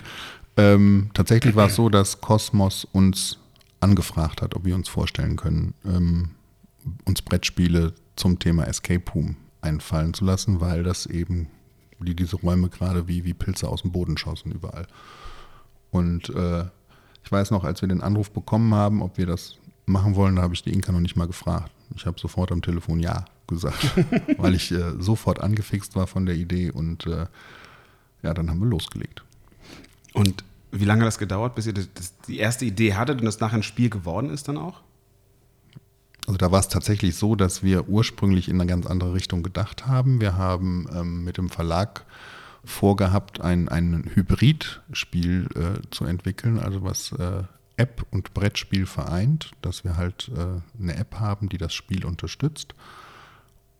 Ähm, 0.57 1.09
tatsächlich 1.13 1.55
war 1.55 1.67
es 1.67 1.75
so, 1.75 1.89
dass 1.89 2.21
Cosmos 2.21 2.85
uns 2.85 3.37
angefragt 3.79 4.41
hat, 4.41 4.55
ob 4.55 4.65
wir 4.65 4.75
uns 4.75 4.89
vorstellen 4.89 5.37
können, 5.37 5.73
ähm, 5.85 6.31
uns 7.05 7.21
Brettspiele 7.21 7.93
zum 8.15 8.37
Thema 8.39 8.65
Escape 8.65 9.03
Room 9.13 9.37
einfallen 9.61 10.13
zu 10.13 10.25
lassen, 10.25 10.61
weil 10.61 10.83
das 10.83 11.05
eben, 11.05 11.47
die 11.99 12.15
diese 12.15 12.35
Räume 12.37 12.69
gerade 12.69 13.07
wie, 13.07 13.23
wie 13.25 13.33
Pilze 13.33 13.67
aus 13.67 13.83
dem 13.83 13.91
Boden 13.91 14.17
schossen 14.17 14.51
überall. 14.51 14.87
Und 15.91 16.29
äh, 16.29 16.65
ich 17.23 17.31
weiß 17.31 17.51
noch, 17.51 17.63
als 17.63 17.81
wir 17.81 17.89
den 17.89 18.01
Anruf 18.01 18.31
bekommen 18.31 18.73
haben, 18.73 19.01
ob 19.01 19.17
wir 19.17 19.25
das 19.25 19.57
machen 19.85 20.15
wollen, 20.15 20.37
da 20.37 20.41
habe 20.41 20.53
ich 20.53 20.63
die 20.63 20.73
Inka 20.73 20.91
noch 20.91 20.99
nicht 20.99 21.15
mal 21.15 21.27
gefragt. 21.27 21.71
Ich 21.95 22.05
habe 22.05 22.19
sofort 22.19 22.51
am 22.51 22.61
Telefon 22.61 22.99
Ja 22.99 23.25
gesagt, 23.47 23.85
weil 24.37 24.55
ich 24.55 24.71
äh, 24.71 24.93
sofort 24.99 25.41
angefixt 25.41 25.95
war 25.95 26.07
von 26.07 26.25
der 26.25 26.35
Idee 26.35 26.71
und 26.71 27.05
äh, 27.05 27.27
ja, 28.23 28.33
dann 28.33 28.49
haben 28.49 28.59
wir 28.59 28.67
losgelegt. 28.67 29.23
Und 30.13 30.43
wie 30.71 30.85
lange 30.85 31.01
hat 31.01 31.07
das 31.07 31.17
gedauert, 31.17 31.55
bis 31.55 31.67
ihr 31.67 31.73
das, 31.73 31.89
das, 31.93 32.17
die 32.27 32.39
erste 32.39 32.65
Idee 32.65 32.93
hattet 32.93 33.19
und 33.19 33.25
das 33.25 33.39
nachher 33.39 33.57
ein 33.57 33.63
Spiel 33.63 33.89
geworden 33.89 34.29
ist 34.29 34.47
dann 34.47 34.57
auch? 34.57 34.81
Also 36.27 36.37
da 36.37 36.51
war 36.51 36.59
es 36.59 36.67
tatsächlich 36.67 37.15
so, 37.15 37.35
dass 37.35 37.63
wir 37.63 37.89
ursprünglich 37.89 38.47
in 38.47 38.59
eine 38.59 38.69
ganz 38.69 38.85
andere 38.85 39.13
Richtung 39.13 39.43
gedacht 39.43 39.87
haben. 39.87 40.21
Wir 40.21 40.37
haben 40.37 40.87
ähm, 40.93 41.23
mit 41.23 41.37
dem 41.37 41.49
Verlag 41.49 42.05
vorgehabt, 42.63 43.41
ein, 43.41 43.69
ein 43.69 44.09
Hybridspiel 44.13 45.47
äh, 45.55 45.81
zu 45.89 46.05
entwickeln, 46.05 46.59
also 46.59 46.83
was 46.83 47.11
äh, 47.13 47.43
App 47.77 48.05
und 48.11 48.33
Brettspiel 48.35 48.85
vereint, 48.85 49.51
dass 49.61 49.83
wir 49.83 49.97
halt 49.97 50.29
äh, 50.35 50.81
eine 50.81 50.95
App 50.95 51.15
haben, 51.19 51.49
die 51.49 51.57
das 51.57 51.73
Spiel 51.73 52.05
unterstützt 52.05 52.75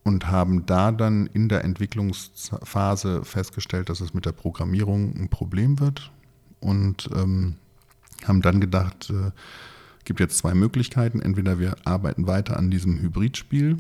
und 0.04 0.28
haben 0.28 0.66
da 0.66 0.92
dann 0.92 1.28
in 1.28 1.50
der 1.50 1.64
Entwicklungsphase 1.64 3.24
festgestellt, 3.24 3.90
dass 3.90 4.02
es 4.02 4.14
mit 4.14 4.26
der 4.26 4.32
Programmierung 4.32 5.16
ein 5.16 5.30
Problem 5.30 5.80
wird 5.80 6.12
und 6.60 7.10
ähm, 7.16 7.56
haben 8.28 8.42
dann 8.42 8.60
gedacht, 8.60 9.12
äh, 9.12 9.32
gibt 10.06 10.20
jetzt 10.20 10.38
zwei 10.38 10.54
Möglichkeiten. 10.54 11.22
Entweder 11.22 11.60
wir 11.60 11.76
arbeiten 11.86 12.28
weiter 12.28 12.58
an 12.58 12.72
diesem 12.72 13.00
Hybridspiel, 13.00 13.78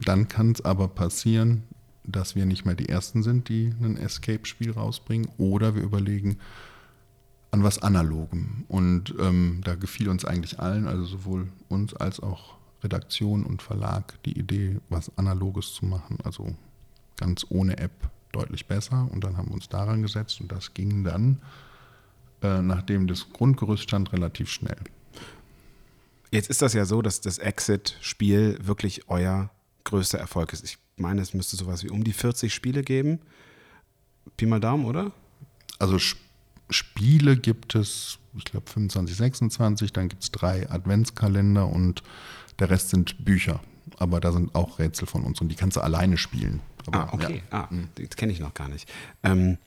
dann 0.00 0.28
kann 0.28 0.52
es 0.52 0.64
aber 0.64 0.88
passieren, 0.88 1.64
dass 2.04 2.34
wir 2.34 2.46
nicht 2.46 2.64
mehr 2.64 2.74
die 2.74 2.88
Ersten 2.88 3.22
sind, 3.22 3.48
die 3.48 3.74
ein 3.82 3.96
Escape-Spiel 3.96 4.72
rausbringen, 4.72 5.28
oder 5.36 5.74
wir 5.74 5.82
überlegen 5.82 6.38
an 7.50 7.62
was 7.62 7.82
Analogem. 7.82 8.64
Und 8.68 9.14
ähm, 9.18 9.60
da 9.64 9.74
gefiel 9.74 10.08
uns 10.08 10.24
eigentlich 10.24 10.60
allen, 10.60 10.86
also 10.86 11.04
sowohl 11.04 11.48
uns 11.68 11.94
als 11.94 12.20
auch 12.20 12.56
Redaktion 12.82 13.44
und 13.44 13.62
Verlag, 13.62 14.22
die 14.24 14.38
Idee, 14.38 14.78
was 14.88 15.16
Analoges 15.18 15.74
zu 15.74 15.86
machen, 15.86 16.18
also 16.24 16.54
ganz 17.16 17.46
ohne 17.48 17.78
App 17.78 18.10
deutlich 18.32 18.66
besser. 18.66 19.08
Und 19.10 19.24
dann 19.24 19.36
haben 19.36 19.48
wir 19.48 19.54
uns 19.54 19.68
daran 19.68 20.02
gesetzt 20.02 20.40
und 20.40 20.52
das 20.52 20.74
ging 20.74 21.04
dann, 21.04 21.40
äh, 22.42 22.62
nachdem 22.62 23.06
das 23.06 23.30
Grundgerüst 23.30 23.82
stand, 23.82 24.12
relativ 24.12 24.50
schnell. 24.50 24.78
Jetzt 26.30 26.50
ist 26.50 26.62
das 26.62 26.74
ja 26.74 26.84
so, 26.84 27.02
dass 27.02 27.20
das 27.20 27.38
Exit-Spiel 27.38 28.58
wirklich 28.62 29.08
euer 29.08 29.50
größter 29.84 30.18
Erfolg 30.18 30.52
ist. 30.52 30.64
Ich 30.64 30.78
meine, 30.96 31.22
es 31.22 31.34
müsste 31.34 31.56
sowas 31.56 31.84
wie 31.84 31.90
um 31.90 32.04
die 32.04 32.12
40 32.12 32.52
Spiele 32.52 32.82
geben. 32.82 33.20
Pi 34.36 34.46
mal 34.46 34.60
Daumen, 34.60 34.84
oder? 34.84 35.12
Also 35.78 35.98
Spiele 36.70 37.36
gibt 37.36 37.74
es, 37.74 38.18
ich 38.36 38.44
glaube 38.44 38.70
25, 38.70 39.16
26, 39.16 39.92
dann 39.92 40.08
gibt 40.08 40.22
es 40.22 40.30
drei 40.30 40.68
Adventskalender 40.70 41.66
und 41.66 42.02
der 42.58 42.70
Rest 42.70 42.90
sind 42.90 43.24
Bücher. 43.24 43.60
aber 43.98 44.20
da 44.20 44.32
sind 44.32 44.54
auch 44.54 44.78
Rätsel 44.78 45.06
von 45.06 45.24
uns 45.24 45.40
und 45.40 45.48
die 45.48 45.54
kannst 45.54 45.76
du 45.76 45.80
alleine 45.80 46.18
spielen. 46.18 46.60
Aber, 46.86 46.98
ah, 46.98 47.08
okay. 47.12 47.42
Ja. 47.50 47.68
Ah, 47.70 47.74
das 47.94 48.16
kenne 48.16 48.32
ich 48.32 48.40
noch 48.40 48.54
gar 48.54 48.68
nicht. 48.68 48.88
Ähm, 49.22 49.58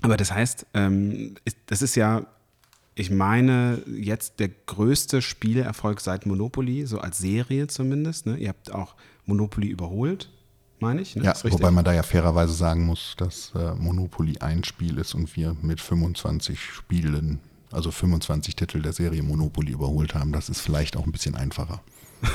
aber 0.00 0.16
das 0.16 0.32
heißt, 0.32 0.66
ähm, 0.74 1.34
ist, 1.44 1.56
das 1.66 1.82
ist 1.82 1.94
ja, 1.94 2.26
ich 2.98 3.10
meine, 3.10 3.80
jetzt 3.86 4.40
der 4.40 4.48
größte 4.48 5.22
Spieleerfolg 5.22 6.00
seit 6.00 6.26
Monopoly, 6.26 6.84
so 6.84 6.98
als 6.98 7.18
Serie 7.18 7.68
zumindest. 7.68 8.26
Ne? 8.26 8.36
Ihr 8.36 8.48
habt 8.48 8.72
auch 8.72 8.96
Monopoly 9.24 9.68
überholt, 9.68 10.30
meine 10.80 11.00
ich. 11.00 11.14
Ne? 11.14 11.22
Ja, 11.22 11.34
wobei 11.44 11.70
man 11.70 11.84
da 11.84 11.92
ja 11.92 12.02
fairerweise 12.02 12.54
sagen 12.54 12.86
muss, 12.86 13.14
dass 13.16 13.52
äh, 13.54 13.74
Monopoly 13.76 14.38
ein 14.38 14.64
Spiel 14.64 14.98
ist 14.98 15.14
und 15.14 15.36
wir 15.36 15.56
mit 15.62 15.80
25 15.80 16.60
Spielen, 16.60 17.38
also 17.70 17.92
25 17.92 18.56
Titel 18.56 18.82
der 18.82 18.92
Serie 18.92 19.22
Monopoly 19.22 19.70
überholt 19.70 20.14
haben. 20.14 20.32
Das 20.32 20.48
ist 20.48 20.60
vielleicht 20.60 20.96
auch 20.96 21.06
ein 21.06 21.12
bisschen 21.12 21.36
einfacher. 21.36 21.80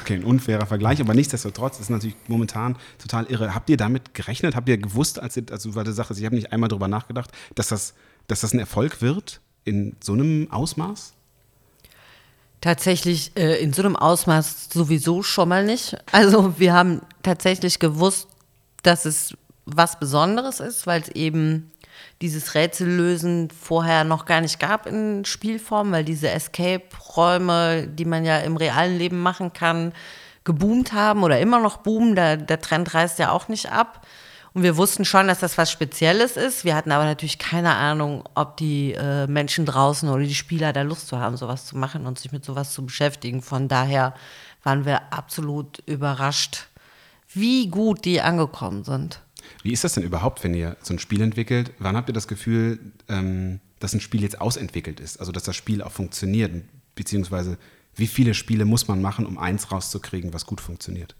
Okay, 0.00 0.14
ein 0.14 0.24
unfairer 0.24 0.64
Vergleich, 0.64 1.02
aber 1.02 1.12
nichtsdestotrotz 1.12 1.80
ist 1.80 1.90
natürlich 1.90 2.16
momentan 2.28 2.78
total 2.96 3.26
irre. 3.26 3.54
Habt 3.54 3.68
ihr 3.68 3.76
damit 3.76 4.14
gerechnet? 4.14 4.56
Habt 4.56 4.70
ihr 4.70 4.78
gewusst, 4.78 5.20
als 5.20 5.36
ihr, 5.36 5.44
also 5.50 5.74
weil 5.74 5.84
du 5.84 5.92
sagst, 5.92 6.12
ich 6.18 6.24
habe 6.24 6.34
nicht 6.34 6.50
einmal 6.50 6.70
darüber 6.70 6.88
nachgedacht, 6.88 7.30
dass 7.54 7.68
das, 7.68 7.92
dass 8.26 8.40
das 8.40 8.54
ein 8.54 8.58
Erfolg 8.58 9.02
wird 9.02 9.42
in 9.68 9.96
so 10.02 10.14
einem 10.14 10.48
Ausmaß? 10.50 11.12
Tatsächlich 12.60 13.32
äh, 13.36 13.62
in 13.62 13.72
so 13.72 13.82
einem 13.82 13.94
Ausmaß 13.94 14.70
sowieso 14.72 15.22
schon 15.22 15.48
mal 15.48 15.64
nicht. 15.64 15.96
Also 16.10 16.58
wir 16.58 16.72
haben 16.72 17.02
tatsächlich 17.22 17.78
gewusst, 17.78 18.28
dass 18.82 19.04
es 19.04 19.36
was 19.64 20.00
Besonderes 20.00 20.60
ist, 20.60 20.86
weil 20.86 21.02
es 21.02 21.08
eben 21.10 21.70
dieses 22.20 22.54
Rätsellösen 22.54 23.50
vorher 23.50 24.04
noch 24.04 24.24
gar 24.24 24.40
nicht 24.40 24.58
gab 24.58 24.86
in 24.86 25.24
Spielform, 25.24 25.92
weil 25.92 26.04
diese 26.04 26.30
Escape-Räume, 26.30 27.86
die 27.86 28.04
man 28.04 28.24
ja 28.24 28.38
im 28.38 28.56
realen 28.56 28.98
Leben 28.98 29.20
machen 29.20 29.52
kann, 29.52 29.92
geboomt 30.44 30.92
haben 30.92 31.22
oder 31.22 31.38
immer 31.38 31.60
noch 31.60 31.78
boomen. 31.78 32.16
Der, 32.16 32.36
der 32.36 32.60
Trend 32.60 32.92
reißt 32.92 33.18
ja 33.18 33.30
auch 33.30 33.48
nicht 33.48 33.70
ab. 33.70 34.06
Und 34.54 34.62
wir 34.62 34.76
wussten 34.76 35.04
schon, 35.04 35.28
dass 35.28 35.40
das 35.40 35.58
was 35.58 35.70
Spezielles 35.70 36.36
ist. 36.36 36.64
Wir 36.64 36.74
hatten 36.74 36.90
aber 36.90 37.04
natürlich 37.04 37.38
keine 37.38 37.74
Ahnung, 37.74 38.24
ob 38.34 38.56
die 38.56 38.92
äh, 38.92 39.26
Menschen 39.26 39.66
draußen 39.66 40.08
oder 40.08 40.22
die 40.22 40.34
Spieler 40.34 40.72
da 40.72 40.82
Lust 40.82 41.08
zu 41.08 41.18
haben, 41.18 41.36
sowas 41.36 41.66
zu 41.66 41.76
machen 41.76 42.06
und 42.06 42.18
sich 42.18 42.32
mit 42.32 42.44
sowas 42.44 42.72
zu 42.72 42.84
beschäftigen. 42.84 43.42
Von 43.42 43.68
daher 43.68 44.14
waren 44.62 44.84
wir 44.84 45.12
absolut 45.12 45.78
überrascht, 45.86 46.66
wie 47.32 47.68
gut 47.68 48.04
die 48.04 48.20
angekommen 48.20 48.84
sind. 48.84 49.20
Wie 49.62 49.72
ist 49.72 49.84
das 49.84 49.94
denn 49.94 50.04
überhaupt, 50.04 50.44
wenn 50.44 50.54
ihr 50.54 50.76
so 50.82 50.94
ein 50.94 50.98
Spiel 50.98 51.20
entwickelt? 51.20 51.72
Wann 51.78 51.96
habt 51.96 52.08
ihr 52.08 52.14
das 52.14 52.28
Gefühl, 52.28 52.78
ähm, 53.08 53.60
dass 53.80 53.92
ein 53.92 54.00
Spiel 54.00 54.22
jetzt 54.22 54.40
ausentwickelt 54.40 55.00
ist? 55.00 55.20
Also, 55.20 55.32
dass 55.32 55.42
das 55.44 55.56
Spiel 55.56 55.82
auch 55.82 55.92
funktioniert? 55.92 56.52
Beziehungsweise, 56.94 57.58
wie 57.94 58.06
viele 58.06 58.34
Spiele 58.34 58.64
muss 58.64 58.88
man 58.88 59.00
machen, 59.00 59.26
um 59.26 59.38
eins 59.38 59.70
rauszukriegen, 59.70 60.32
was 60.32 60.46
gut 60.46 60.60
funktioniert? 60.60 61.14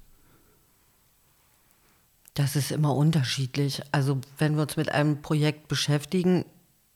Das 2.38 2.54
ist 2.54 2.70
immer 2.70 2.94
unterschiedlich. 2.94 3.82
Also 3.90 4.20
wenn 4.38 4.54
wir 4.54 4.62
uns 4.62 4.76
mit 4.76 4.92
einem 4.92 5.22
Projekt 5.22 5.66
beschäftigen, 5.66 6.44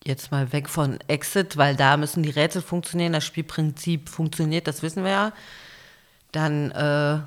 jetzt 0.05 0.31
mal 0.31 0.53
weg 0.53 0.69
von 0.69 1.01
Exit, 1.09 1.57
weil 1.57 1.75
da 1.75 1.97
müssen 1.97 2.23
die 2.23 2.31
Rätsel 2.31 2.63
funktionieren, 2.63 3.13
das 3.13 3.25
Spielprinzip 3.25 4.09
funktioniert, 4.09 4.69
das 4.69 4.85
wissen 4.85 5.03
wir 5.03 5.11
ja, 5.11 5.33
dann 6.31 6.71
äh, 6.71 7.19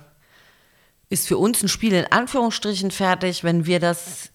ist 1.10 1.28
für 1.28 1.38
uns 1.38 1.62
ein 1.62 1.68
Spiel 1.68 1.92
in 1.92 2.10
Anführungsstrichen 2.10 2.90
fertig, 2.90 3.44
wenn 3.44 3.66
wir 3.66 3.82
das 3.82 4.30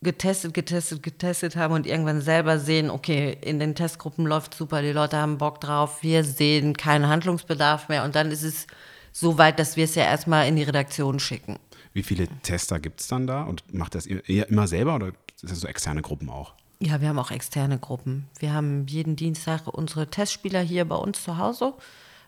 getestet, 0.00 0.54
getestet, 0.54 1.02
getestet 1.02 1.56
haben 1.56 1.74
und 1.74 1.88
irgendwann 1.88 2.20
selber 2.20 2.60
sehen, 2.60 2.90
okay, 2.90 3.36
in 3.40 3.58
den 3.58 3.74
Testgruppen 3.74 4.24
läuft 4.24 4.54
super, 4.54 4.82
die 4.82 4.92
Leute 4.92 5.16
haben 5.16 5.36
Bock 5.36 5.60
drauf, 5.60 6.04
wir 6.04 6.22
sehen 6.22 6.76
keinen 6.76 7.08
Handlungsbedarf 7.08 7.88
mehr 7.88 8.04
und 8.04 8.14
dann 8.14 8.30
ist 8.30 8.44
es 8.44 8.68
so 9.10 9.36
weit, 9.36 9.58
dass 9.58 9.76
wir 9.76 9.82
es 9.82 9.96
ja 9.96 10.04
erstmal 10.04 10.46
in 10.46 10.54
die 10.54 10.62
Redaktion 10.62 11.18
schicken. 11.18 11.58
Wie 11.92 12.02
viele 12.02 12.28
Tester 12.42 12.78
gibt 12.78 13.00
es 13.00 13.08
dann 13.08 13.26
da? 13.26 13.42
Und 13.42 13.74
macht 13.74 13.94
das 13.94 14.06
ihr 14.06 14.28
eher 14.28 14.48
immer 14.48 14.68
selber 14.68 14.94
oder 14.94 15.12
sind 15.36 15.50
das 15.50 15.60
so 15.60 15.66
externe 15.66 16.02
Gruppen 16.02 16.30
auch? 16.30 16.54
Ja, 16.78 17.00
wir 17.00 17.08
haben 17.08 17.18
auch 17.18 17.30
externe 17.30 17.78
Gruppen. 17.78 18.28
Wir 18.38 18.52
haben 18.52 18.86
jeden 18.86 19.16
Dienstag 19.16 19.66
unsere 19.66 20.06
Testspieler 20.06 20.60
hier 20.60 20.86
bei 20.86 20.96
uns 20.96 21.22
zu 21.22 21.36
Hause. 21.36 21.74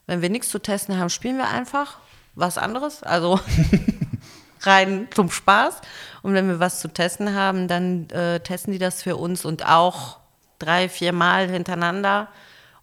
Wenn 0.05 0.21
wir 0.21 0.29
nichts 0.29 0.49
zu 0.49 0.59
testen 0.59 0.97
haben, 0.97 1.09
spielen 1.09 1.37
wir 1.37 1.47
einfach 1.47 1.99
was 2.35 2.57
anderes. 2.57 3.03
Also 3.03 3.39
rein 4.61 5.07
zum 5.11 5.31
Spaß. 5.31 5.81
Und 6.21 6.33
wenn 6.33 6.47
wir 6.47 6.59
was 6.59 6.79
zu 6.79 6.87
testen 6.87 7.33
haben, 7.33 7.67
dann 7.67 8.09
äh, 8.09 8.39
testen 8.39 8.73
die 8.73 8.79
das 8.79 9.01
für 9.01 9.15
uns 9.15 9.45
und 9.45 9.65
auch 9.65 10.19
drei, 10.59 10.89
vier 10.89 11.13
Mal 11.13 11.49
hintereinander. 11.49 12.29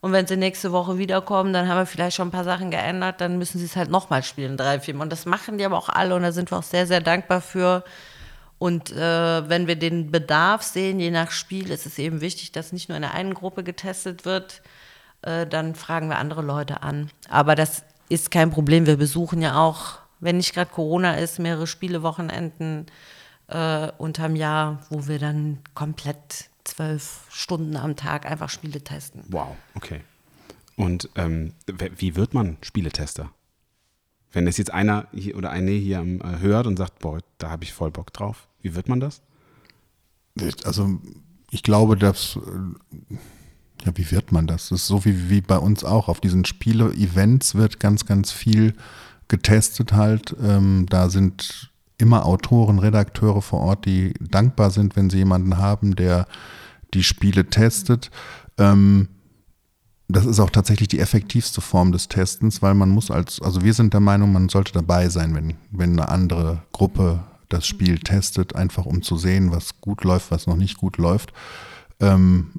Und 0.01 0.13
wenn 0.13 0.27
sie 0.27 0.37
nächste 0.37 0.73
Woche 0.73 0.97
wiederkommen, 0.97 1.53
dann 1.53 1.69
haben 1.69 1.79
wir 1.79 1.87
vielleicht 1.87 2.17
schon 2.17 2.29
ein 2.29 2.33
paar 2.33 2.45
Sachen 2.45 2.71
geändert, 2.71 3.21
dann 3.21 3.37
müssen 3.37 3.59
sie 3.59 3.67
es 3.67 3.77
halt 3.77 3.91
nochmal 3.91 4.23
spielen, 4.23 4.57
drei, 4.57 4.81
vier 4.81 4.95
Mal. 4.95 5.05
Und 5.05 5.13
das 5.13 5.27
machen 5.27 5.59
die 5.59 5.65
aber 5.65 5.77
auch 5.77 5.91
alle 5.91 6.15
und 6.15 6.23
da 6.23 6.33
sind 6.33 6.51
wir 6.51 6.59
auch 6.59 6.63
sehr, 6.63 6.87
sehr 6.87 7.01
dankbar 7.01 7.43
für. 7.43 7.85
Und 8.59 8.93
äh, 8.93 9.49
wenn 9.49 9.67
wir 9.67 9.77
den 9.77 10.11
Bedarf 10.11 10.63
sehen, 10.63 11.01
je 11.01 11.11
nach 11.11 11.31
Spiel, 11.31 11.71
ist 11.71 11.87
es 11.87 11.99
eben 11.99 12.21
wichtig, 12.21 12.53
dass 12.53 12.73
nicht 12.73 12.89
nur 12.89 12.97
in 12.97 13.03
der 13.03 13.15
einen 13.15 13.35
Gruppe 13.35 13.63
getestet 13.63 14.25
wird, 14.25 14.63
äh, 15.23 15.47
dann 15.47 15.75
fragen 15.75 16.09
wir 16.09 16.19
andere 16.19 16.43
Leute 16.43 16.83
an. 16.83 17.11
Aber 17.29 17.55
das 17.55 17.85
ist 18.09 18.31
kein 18.31 18.51
Problem. 18.51 18.87
Wir 18.87 18.97
besuchen 18.97 19.41
ja 19.41 19.59
auch, 19.59 19.99
wenn 20.19 20.37
nicht 20.37 20.55
gerade 20.55 20.71
Corona 20.71 21.15
ist, 21.15 21.39
mehrere 21.39 21.67
Spielewochenenden 21.67 22.87
äh, 23.49 23.89
unterm 23.99 24.37
Jahr, 24.37 24.81
wo 24.91 25.07
wir 25.07 25.19
dann 25.19 25.61
komplett 25.75 26.50
zwölf 26.71 27.27
Stunden 27.31 27.77
am 27.77 27.97
Tag 27.97 28.27
einfach 28.27 28.49
Spiele 28.49 28.81
testen. 28.83 29.25
Wow, 29.29 29.57
okay. 29.75 30.01
Und 30.77 31.11
ähm, 31.17 31.53
wie 31.67 32.17
wird 32.17 32.33
man 32.33 32.57
Spieletester? 32.63 33.31
Wenn 34.33 34.47
es 34.47 34.57
jetzt 34.57 34.73
einer 34.73 35.09
hier 35.13 35.37
oder 35.37 35.51
eine 35.51 35.73
hier 35.73 36.01
äh, 36.01 36.39
hört 36.39 36.67
und 36.67 36.77
sagt, 36.77 37.01
boah, 37.01 37.21
da 37.39 37.51
habe 37.51 37.65
ich 37.65 37.73
voll 37.73 37.91
Bock 37.91 38.13
drauf, 38.13 38.49
wie 38.63 38.75
wird 38.75 38.89
man 38.89 39.01
das? 39.01 39.23
Also 40.65 41.01
ich 41.51 41.63
glaube, 41.63 41.97
dass, 41.97 42.37
äh, 42.37 43.15
ja, 43.85 43.93
wie 43.95 44.11
wird 44.11 44.31
man 44.31 44.47
das? 44.47 44.69
Das 44.69 44.83
ist 44.83 44.87
so 44.87 45.05
wie, 45.05 45.29
wie 45.29 45.41
bei 45.41 45.59
uns 45.59 45.85
auch. 45.85 46.09
Auf 46.09 46.21
diesen 46.21 46.45
Spiele-Events 46.45 47.57
wird 47.57 47.81
ganz, 47.81 48.07
ganz 48.07 48.31
viel 48.31 48.75
getestet 49.29 49.93
halt. 49.93 50.35
Ähm, 50.41 50.87
da 50.89 51.11
sind 51.11 51.70
immer 52.01 52.27
Autoren, 52.27 52.79
Redakteure 52.79 53.43
vor 53.43 53.61
Ort, 53.61 53.87
die 53.87 54.15
dankbar 54.21 54.71
sind, 54.71 54.97
wenn 54.97 55.11
sie 55.11 55.19
jemanden 55.19 55.59
haben, 55.59 55.97
der 55.97 56.27
die 56.95 57.05
Spiele 57.05 57.47
testet. 57.47 58.11
Ähm, 58.59 59.09
das 60.09 60.27
ist 60.27 60.41
auch 60.41 60.51
tatsächlich 60.51 60.89
die 60.89 60.99
effektivste 60.99 61.61
Form 61.61 61.93
des 61.93 62.09
Testens, 62.09 62.63
weil 62.63 62.75
man 62.75 62.91
muss 62.91 63.11
als, 63.11 63.41
also 63.41 63.63
wir 63.63 63.75
sind 63.75 63.93
der 63.93 64.01
Meinung, 64.01 64.33
man 64.33 64.49
sollte 64.49 64.73
dabei 64.73 65.09
sein, 65.09 65.35
wenn, 65.35 65.55
wenn 65.71 65.93
eine 65.93 66.09
andere 66.09 66.63
Gruppe 66.73 67.21
das 67.49 67.67
Spiel 67.67 67.99
testet, 67.99 68.57
einfach 68.57 68.87
um 68.87 69.03
zu 69.03 69.17
sehen, 69.17 69.53
was 69.53 69.81
gut 69.81 70.05
läuft, 70.05 70.31
was 70.31 70.47
noch 70.47 70.57
nicht 70.57 70.79
gut 70.79 70.97
läuft. 70.97 71.33
Ähm, 72.01 72.53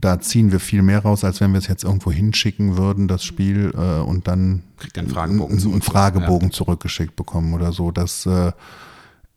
da 0.00 0.20
ziehen 0.20 0.52
wir 0.52 0.60
viel 0.60 0.82
mehr 0.82 1.00
raus, 1.00 1.22
als 1.22 1.40
wenn 1.40 1.52
wir 1.52 1.58
es 1.58 1.66
jetzt 1.66 1.84
irgendwo 1.84 2.10
hinschicken 2.10 2.76
würden, 2.76 3.08
das 3.08 3.24
Spiel, 3.24 3.72
äh, 3.74 4.00
und 4.00 4.26
dann 4.26 4.62
Kriegt 4.78 4.98
einen 4.98 5.08
Fragebogen, 5.08 5.58
einen, 5.58 5.72
einen. 5.72 5.82
Fragebogen 5.82 6.48
Ja. 6.48 6.54
zurückgeschickt 6.54 7.14
bekommen 7.14 7.52
oder 7.52 7.72
so. 7.72 7.90
Das 7.90 8.24
äh, 8.26 8.52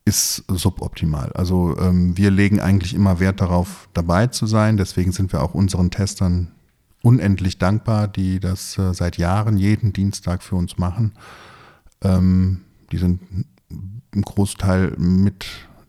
ist 0.05 0.43
suboptimal. 0.47 1.31
Also 1.33 1.77
ähm, 1.79 2.15
wir 2.17 2.31
legen 2.31 2.59
eigentlich 2.59 2.93
immer 2.93 3.19
Wert 3.19 3.41
darauf, 3.41 3.89
dabei 3.93 4.27
zu 4.27 4.45
sein. 4.45 4.77
Deswegen 4.77 5.11
sind 5.11 5.33
wir 5.33 5.41
auch 5.41 5.53
unseren 5.53 5.91
Testern 5.91 6.51
unendlich 7.01 7.57
dankbar, 7.57 8.07
die 8.07 8.39
das 8.39 8.77
äh, 8.77 8.93
seit 8.93 9.17
Jahren 9.17 9.57
jeden 9.57 9.93
Dienstag 9.93 10.41
für 10.41 10.55
uns 10.55 10.77
machen. 10.77 11.13
Ähm, 12.01 12.61
die 12.91 12.97
sind 12.97 13.19
im 14.13 14.21
Großteil 14.21 14.95
mit 14.97 15.45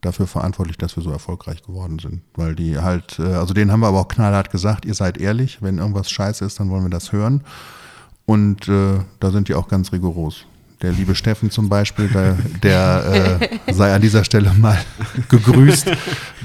dafür 0.07 0.27
verantwortlich, 0.27 0.79
dass 0.79 0.97
wir 0.97 1.03
so 1.03 1.11
erfolgreich 1.11 1.63
geworden 1.63 1.99
sind. 1.99 2.23
Weil 2.35 2.55
die 2.55 2.79
halt, 2.79 3.19
äh, 3.19 3.35
also 3.35 3.53
denen 3.53 3.71
haben 3.71 3.81
wir 3.81 3.89
aber 3.89 4.01
auch 4.01 4.09
knallhart 4.09 4.51
gesagt, 4.51 4.85
ihr 4.85 4.95
seid 4.95 5.19
ehrlich, 5.19 5.59
wenn 5.61 5.79
irgendwas 5.79 6.11
scheiße 6.11 6.45
ist, 6.45 6.59
dann 6.61 6.71
wollen 6.71 6.85
wir 6.85 6.91
das 6.91 7.13
hören. 7.13 7.43
Und 8.25 8.69
äh, 8.69 8.99
da 9.21 9.31
sind 9.31 9.49
die 9.49 9.55
auch 9.55 9.69
ganz 9.69 9.93
rigoros. 9.93 10.47
Der 10.83 10.93
liebe 10.93 11.15
Steffen 11.15 11.51
zum 11.51 11.71
Beispiel, 11.71 12.09
der, 12.09 12.37
der 12.63 13.39
äh, 13.67 13.73
sei 13.73 13.95
an 13.95 14.03
dieser 14.03 14.25
Stelle 14.25 14.53
mal 14.53 14.79
gegrüßt. 15.31 15.91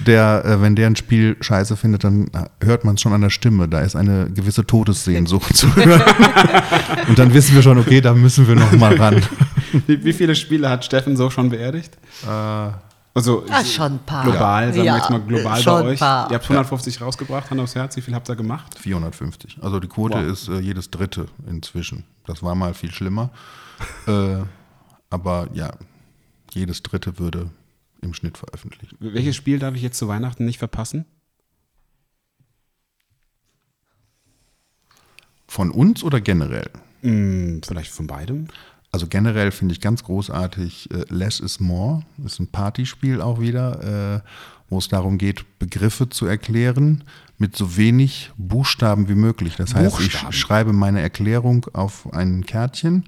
Der, 0.08 0.46
äh, 0.46 0.62
wenn 0.62 0.76
der 0.76 0.88
ein 0.88 0.96
Spiel 0.96 1.36
scheiße 1.42 1.76
findet, 1.76 2.06
dann 2.06 2.32
hört 2.64 2.86
man 2.86 2.96
es 2.96 3.02
schon 3.02 3.12
an 3.12 3.22
der 3.22 3.30
Stimme. 3.30 3.68
Da 3.68 3.82
ist 3.82 3.98
eine 3.98 4.30
gewisse 4.30 4.66
Todessehnsucht 4.66 5.58
zu 5.58 5.76
hören. 5.76 6.02
Und 7.10 7.20
dann 7.20 7.34
wissen 7.34 7.56
wir 7.56 7.62
schon, 7.62 7.78
okay, 7.78 8.00
da 8.00 8.14
müssen 8.14 8.48
wir 8.48 8.56
noch 8.56 8.72
mal 8.72 8.96
ran. 8.96 9.22
Wie, 9.86 10.04
wie 10.06 10.14
viele 10.14 10.36
Spiele 10.36 10.70
hat 10.70 10.86
Steffen 10.86 11.18
so 11.18 11.30
schon 11.30 11.50
beerdigt? 11.50 11.98
Also 13.14 13.46
Ah, 13.50 13.64
schon 13.66 13.94
ein 13.94 14.00
paar. 14.06 14.24
global, 14.24 14.66
sagen 14.68 14.78
wir 14.78 14.84
Ja, 14.86 14.98
jetzt 14.98 15.10
mal 15.10 15.20
global 15.22 15.62
schon 15.62 15.84
bei 15.84 15.90
euch. 15.90 16.00
paar. 16.00 16.30
Ihr 16.32 16.36
habt 16.36 16.46
150 16.46 17.02
rausgebracht, 17.02 17.50
Hand 17.52 17.60
aufs 17.60 17.76
Herz. 17.76 17.96
Wie 17.98 18.02
viel 18.02 18.16
habt 18.16 18.30
ihr 18.30 18.36
gemacht? 18.38 18.78
450. 18.80 19.58
Also 19.62 19.80
die 19.82 19.88
Quote 19.90 20.16
Wow. 20.16 20.24
ist 20.32 20.48
äh, 20.48 20.60
jedes 20.60 20.90
dritte 20.92 21.26
inzwischen. 21.46 22.06
Das 22.26 22.42
war 22.42 22.56
mal 22.56 22.74
viel 22.74 22.92
schlimmer. 22.92 23.30
äh, 24.08 24.38
aber 25.10 25.50
ja, 25.54 25.72
jedes 26.52 26.84
dritte 26.84 27.20
würde 27.20 27.50
im 28.02 28.14
Schnitt 28.14 28.38
veröffentlicht. 28.38 28.96
Welches 29.00 29.36
Spiel 29.36 29.60
darf 29.60 29.76
ich 29.76 29.82
jetzt 29.82 29.98
zu 29.98 30.08
Weihnachten 30.08 30.46
nicht 30.46 30.58
verpassen? 30.60 31.06
Von 35.48 35.70
uns 35.72 36.04
oder 36.04 36.22
generell? 36.22 36.70
Hm, 37.02 37.62
vielleicht 37.66 37.92
von 37.92 38.08
beidem? 38.08 38.48
Also 38.92 39.08
generell 39.08 39.52
finde 39.52 39.74
ich 39.74 39.82
ganz 39.82 40.04
großartig 40.04 40.90
äh, 40.92 41.06
Less 41.10 41.40
is 41.40 41.60
More. 41.60 42.04
Ist 42.26 42.40
ein 42.40 42.48
Partyspiel 42.48 43.22
auch 43.22 43.40
wieder, 43.40 44.18
äh, 44.18 44.22
wo 44.70 44.80
es 44.80 44.90
darum 44.90 45.18
geht, 45.18 45.60
Begriffe 45.60 46.10
zu 46.10 46.26
erklären 46.26 47.04
mit 47.38 47.56
so 47.56 47.78
wenig 47.78 48.32
Buchstaben 48.38 49.08
wie 49.08 49.16
möglich. 49.16 49.56
Das 49.56 49.74
heißt, 49.74 49.98
Buchstaben? 49.98 50.28
ich 50.30 50.40
schreibe 50.40 50.74
meine 50.74 51.02
Erklärung 51.02 51.66
auf 51.74 52.14
ein 52.14 52.46
Kärtchen 52.46 53.06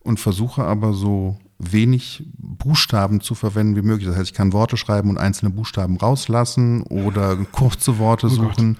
und 0.00 0.20
versuche 0.20 0.64
aber 0.64 0.92
so 0.92 1.38
wenig 1.58 2.24
Buchstaben 2.36 3.20
zu 3.20 3.34
verwenden 3.34 3.76
wie 3.76 3.82
möglich. 3.82 4.08
Das 4.08 4.16
heißt, 4.16 4.30
ich 4.30 4.36
kann 4.36 4.52
Worte 4.52 4.76
schreiben 4.76 5.08
und 5.08 5.18
einzelne 5.18 5.50
Buchstaben 5.50 5.96
rauslassen 5.96 6.82
oder 6.82 7.36
kurze 7.52 7.98
Worte 7.98 8.28
suchen. 8.28 8.76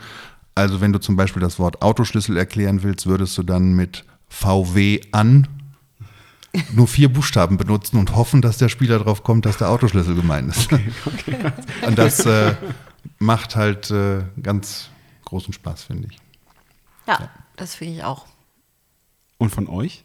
Also 0.54 0.80
wenn 0.80 0.92
du 0.92 1.00
zum 1.00 1.16
Beispiel 1.16 1.40
das 1.40 1.58
Wort 1.58 1.82
Autoschlüssel 1.82 2.36
erklären 2.36 2.82
willst, 2.82 3.06
würdest 3.06 3.36
du 3.38 3.42
dann 3.42 3.74
mit 3.74 4.04
VW 4.28 5.00
an 5.12 5.48
nur 6.72 6.88
vier 6.88 7.12
Buchstaben 7.12 7.56
benutzen 7.56 7.98
und 7.98 8.14
hoffen, 8.14 8.42
dass 8.42 8.58
der 8.58 8.68
Spieler 8.68 8.98
drauf 8.98 9.22
kommt, 9.22 9.46
dass 9.46 9.58
der 9.58 9.70
Autoschlüssel 9.70 10.14
gemeint 10.14 10.54
ist. 10.54 10.72
und 11.86 11.98
das 11.98 12.24
äh, 12.26 12.54
macht 13.18 13.56
halt 13.56 13.90
äh, 13.90 14.24
ganz 14.42 14.90
großen 15.24 15.52
Spaß, 15.52 15.84
finde 15.84 16.08
ich. 16.10 16.18
Ja, 17.06 17.30
das 17.56 17.74
finde 17.74 17.94
ich 17.94 18.04
auch. 18.04 18.26
Und 19.38 19.50
von 19.50 19.68
euch? 19.68 20.04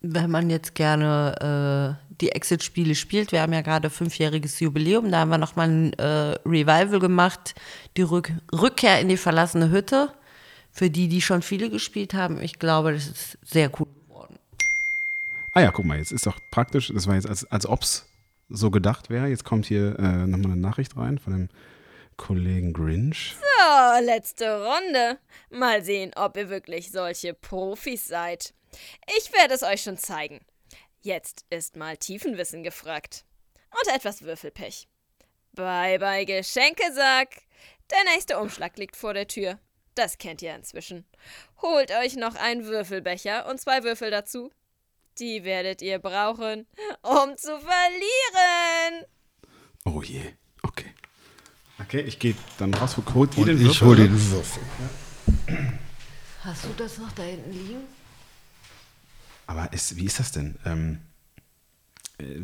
Wenn 0.00 0.30
man 0.30 0.50
jetzt 0.50 0.74
gerne 0.74 1.98
äh, 2.00 2.14
die 2.20 2.32
Exit-Spiele 2.32 2.94
spielt, 2.94 3.32
wir 3.32 3.42
haben 3.42 3.52
ja 3.52 3.62
gerade 3.62 3.90
fünfjähriges 3.90 4.60
Jubiläum, 4.60 5.10
da 5.10 5.20
haben 5.20 5.30
wir 5.30 5.38
nochmal 5.38 5.68
ein 5.68 5.92
äh, 5.94 6.38
Revival 6.46 7.00
gemacht, 7.00 7.54
die 7.96 8.02
Rück 8.02 8.32
Rückkehr 8.52 9.00
in 9.00 9.08
die 9.08 9.16
verlassene 9.16 9.70
Hütte. 9.70 10.12
Für 10.70 10.90
die, 10.90 11.08
die 11.08 11.22
schon 11.22 11.40
viele 11.40 11.70
gespielt 11.70 12.12
haben, 12.12 12.38
ich 12.40 12.58
glaube, 12.58 12.92
das 12.92 13.06
ist 13.06 13.38
sehr 13.42 13.70
cool. 13.80 13.86
Ah 15.56 15.62
ja, 15.62 15.70
guck 15.70 15.86
mal, 15.86 15.96
jetzt 15.96 16.12
ist 16.12 16.26
doch 16.26 16.38
praktisch, 16.50 16.92
das 16.92 17.06
war 17.06 17.14
jetzt, 17.14 17.26
als, 17.26 17.50
als 17.50 17.64
ob 17.64 17.80
es 17.80 18.04
so 18.50 18.70
gedacht 18.70 19.08
wäre. 19.08 19.28
Jetzt 19.28 19.44
kommt 19.44 19.64
hier 19.64 19.98
äh, 19.98 20.26
nochmal 20.26 20.52
eine 20.52 20.60
Nachricht 20.60 20.98
rein 20.98 21.18
von 21.18 21.32
dem 21.32 21.48
Kollegen 22.18 22.74
Grinch. 22.74 23.34
So, 23.40 24.04
letzte 24.04 24.62
Runde. 24.62 25.18
Mal 25.48 25.82
sehen, 25.82 26.12
ob 26.14 26.36
ihr 26.36 26.50
wirklich 26.50 26.90
solche 26.90 27.32
Profis 27.32 28.06
seid. 28.06 28.52
Ich 29.16 29.32
werde 29.32 29.54
es 29.54 29.62
euch 29.62 29.80
schon 29.82 29.96
zeigen. 29.96 30.40
Jetzt 31.00 31.46
ist 31.48 31.74
mal 31.74 31.96
Tiefenwissen 31.96 32.62
gefragt. 32.62 33.24
Und 33.70 33.94
etwas 33.94 34.20
Würfelpech. 34.20 34.88
Bye 35.54 35.98
bye 35.98 36.26
Geschenkesack. 36.26 37.30
Der 37.90 38.12
nächste 38.12 38.38
Umschlag 38.38 38.76
liegt 38.76 38.94
vor 38.94 39.14
der 39.14 39.26
Tür. 39.26 39.58
Das 39.94 40.18
kennt 40.18 40.42
ihr 40.42 40.54
inzwischen. 40.54 41.06
Holt 41.62 41.90
euch 41.92 42.14
noch 42.14 42.34
einen 42.34 42.66
Würfelbecher 42.66 43.48
und 43.48 43.58
zwei 43.58 43.84
Würfel 43.84 44.10
dazu. 44.10 44.50
Die 45.18 45.44
werdet 45.44 45.80
ihr 45.82 45.98
brauchen, 45.98 46.66
um 47.02 47.36
zu 47.36 47.58
verlieren. 47.58 49.04
Oh 49.84 50.02
je, 50.02 50.20
okay. 50.62 50.86
Okay, 51.78 52.00
ich 52.00 52.18
gehe 52.18 52.34
dann 52.58 52.74
raus, 52.74 52.96
holt 53.14 53.34
ihr 53.36 53.40
Und 53.42 53.46
den 53.48 53.56
ich 53.58 53.64
Würfel, 53.66 53.86
hole 53.86 53.96
oder? 54.02 54.08
den 54.08 54.30
Würfel. 54.30 54.62
Hast 56.42 56.64
du 56.64 56.68
das 56.76 56.98
noch 56.98 57.12
da 57.12 57.22
hinten 57.22 57.52
liegen? 57.52 57.80
Aber 59.46 59.72
ist, 59.72 59.96
wie 59.96 60.04
ist 60.04 60.18
das 60.18 60.32
denn? 60.32 60.56
Ähm, 60.64 61.00
äh, 62.18 62.42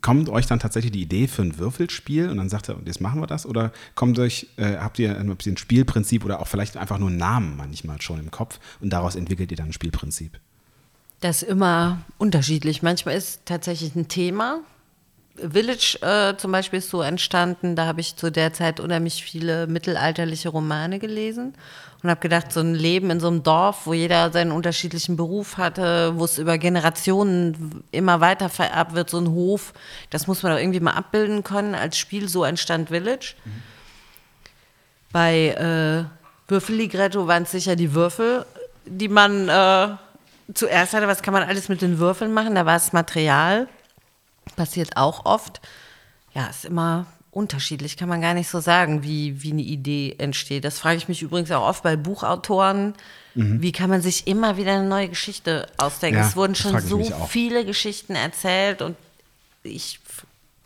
kommt 0.00 0.28
euch 0.28 0.46
dann 0.46 0.60
tatsächlich 0.60 0.92
die 0.92 1.02
Idee 1.02 1.26
für 1.28 1.42
ein 1.42 1.58
Würfelspiel 1.58 2.28
und 2.28 2.36
dann 2.36 2.48
sagt 2.48 2.68
ihr, 2.68 2.80
jetzt 2.84 3.00
machen 3.00 3.20
wir 3.20 3.26
das? 3.26 3.46
Oder 3.46 3.72
kommt 3.94 4.18
euch, 4.18 4.48
äh, 4.56 4.76
habt 4.76 4.98
ihr 4.98 5.18
ein 5.18 5.30
ein 5.30 5.56
Spielprinzip 5.56 6.24
oder 6.24 6.40
auch 6.40 6.46
vielleicht 6.48 6.76
einfach 6.76 6.98
nur 6.98 7.08
einen 7.08 7.18
Namen 7.18 7.56
manchmal 7.56 8.00
schon 8.02 8.18
im 8.20 8.30
Kopf 8.30 8.60
und 8.80 8.90
daraus 8.90 9.14
entwickelt 9.14 9.50
ihr 9.50 9.56
dann 9.56 9.68
ein 9.68 9.72
Spielprinzip? 9.72 10.38
Das 11.20 11.42
ist 11.42 11.48
immer 11.48 11.98
unterschiedlich. 12.18 12.82
Manchmal 12.82 13.16
ist 13.16 13.46
tatsächlich 13.46 13.94
ein 13.94 14.08
Thema. 14.08 14.60
Village 15.36 15.98
äh, 16.00 16.36
zum 16.36 16.52
Beispiel 16.52 16.78
ist 16.78 16.90
so 16.90 17.02
entstanden, 17.02 17.74
da 17.74 17.86
habe 17.86 18.00
ich 18.00 18.14
zu 18.14 18.30
der 18.30 18.52
Zeit 18.52 18.78
unheimlich 18.78 19.24
viele 19.24 19.66
mittelalterliche 19.66 20.48
Romane 20.48 21.00
gelesen 21.00 21.54
und 22.02 22.10
habe 22.10 22.20
gedacht, 22.20 22.52
so 22.52 22.60
ein 22.60 22.74
Leben 22.74 23.10
in 23.10 23.18
so 23.18 23.26
einem 23.28 23.42
Dorf, 23.42 23.86
wo 23.86 23.94
jeder 23.94 24.30
seinen 24.30 24.52
unterschiedlichen 24.52 25.16
Beruf 25.16 25.56
hatte, 25.56 26.12
wo 26.16 26.24
es 26.24 26.38
über 26.38 26.58
Generationen 26.58 27.82
immer 27.90 28.20
weiter 28.20 28.48
vererbt 28.48 28.94
wird, 28.94 29.10
so 29.10 29.18
ein 29.18 29.30
Hof, 29.30 29.72
das 30.10 30.26
muss 30.26 30.42
man 30.42 30.52
doch 30.52 30.60
irgendwie 30.60 30.80
mal 30.80 30.92
abbilden 30.92 31.42
können 31.42 31.74
als 31.74 31.98
Spiel. 31.98 32.28
So 32.28 32.44
entstand 32.44 32.90
Village. 32.90 33.34
Bei 35.10 35.48
äh, 35.48 36.04
Würfelligretto 36.46 37.26
waren 37.26 37.44
es 37.44 37.50
sicher 37.50 37.74
die 37.74 37.94
Würfel, 37.94 38.44
die 38.84 39.08
man 39.08 39.48
äh, 39.48 39.96
zuerst 40.52 40.92
hatte. 40.92 41.08
Was 41.08 41.22
kann 41.22 41.34
man 41.34 41.42
alles 41.42 41.68
mit 41.68 41.82
den 41.82 41.98
Würfeln 41.98 42.32
machen? 42.32 42.54
Da 42.54 42.66
war 42.66 42.76
es 42.76 42.92
Material. 42.92 43.68
Passiert 44.56 44.96
auch 44.96 45.24
oft. 45.24 45.60
Ja, 46.34 46.46
ist 46.46 46.64
immer 46.64 47.06
unterschiedlich, 47.30 47.96
kann 47.96 48.08
man 48.08 48.20
gar 48.20 48.34
nicht 48.34 48.48
so 48.48 48.60
sagen, 48.60 49.02
wie, 49.02 49.42
wie 49.42 49.50
eine 49.50 49.62
Idee 49.62 50.14
entsteht. 50.18 50.64
Das 50.64 50.78
frage 50.78 50.96
ich 50.96 51.08
mich 51.08 51.22
übrigens 51.22 51.50
auch 51.50 51.66
oft 51.66 51.82
bei 51.82 51.96
Buchautoren. 51.96 52.94
Wie 53.34 53.72
kann 53.72 53.90
man 53.90 54.00
sich 54.00 54.28
immer 54.28 54.56
wieder 54.56 54.74
eine 54.74 54.88
neue 54.88 55.08
Geschichte 55.08 55.66
ausdenken? 55.76 56.20
Ja, 56.20 56.28
es 56.28 56.36
wurden 56.36 56.52
das 56.52 56.62
schon 56.62 56.80
so 56.80 57.26
viele 57.26 57.64
Geschichten 57.64 58.14
erzählt 58.14 58.80
und 58.80 58.96
ich, 59.64 59.98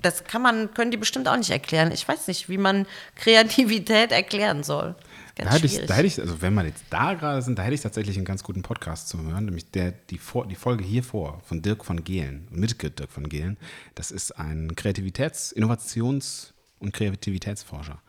das 0.03 0.25
kann 0.25 0.43
man, 0.43 0.75
können 0.75 0.91
die 0.91 0.99
bestimmt 0.99 1.29
auch 1.29 1.37
nicht 1.37 1.49
erklären. 1.49 1.91
Ich 1.93 2.07
weiß 2.07 2.29
nicht, 2.29 2.51
wie 2.51 2.59
man 2.59 2.87
Kreativität 3.17 4.13
erklären 4.13 4.65
soll. 4.65 4.95
Da 5.39 5.44
Ganz 5.44 5.56
hätte, 5.56 5.66
ich, 5.66 5.86
da 5.86 5.94
hätte 5.94 6.06
ich, 6.09 6.20
also 6.20 6.43
wenn 6.43 6.52
wir 6.55 6.65
jetzt 6.65 6.85
da 6.90 7.15
gerade 7.15 7.43
sind, 7.43 7.59
da 7.59 7.62
hätte 7.62 7.74
ich 7.74 7.81
tatsächlich 7.81 8.16
einen 8.16 8.24
ganz 8.24 8.43
guten 8.43 8.62
Podcast 8.62 9.09
zu 9.09 9.23
hören, 9.23 9.44
nämlich 9.44 9.70
der, 9.70 9.93
die, 9.93 10.19
Vor, 10.19 10.47
die 10.47 10.56
Folge 10.56 10.82
hier 10.82 11.05
vor 11.05 11.40
von 11.44 11.62
Dirk 11.62 11.85
von 11.85 12.02
Gehlen, 12.02 12.48
mit 12.51 12.82
Dirk 12.82 13.10
von 13.10 13.28
Gehlen. 13.28 13.56
Das 13.94 14.10
ist 14.10 14.32
ein 14.32 14.74
Kreativitäts-, 14.74 15.52
Innovations- 15.55 16.55
und 16.81 16.93
Kreativitätsforscher. 16.93 18.01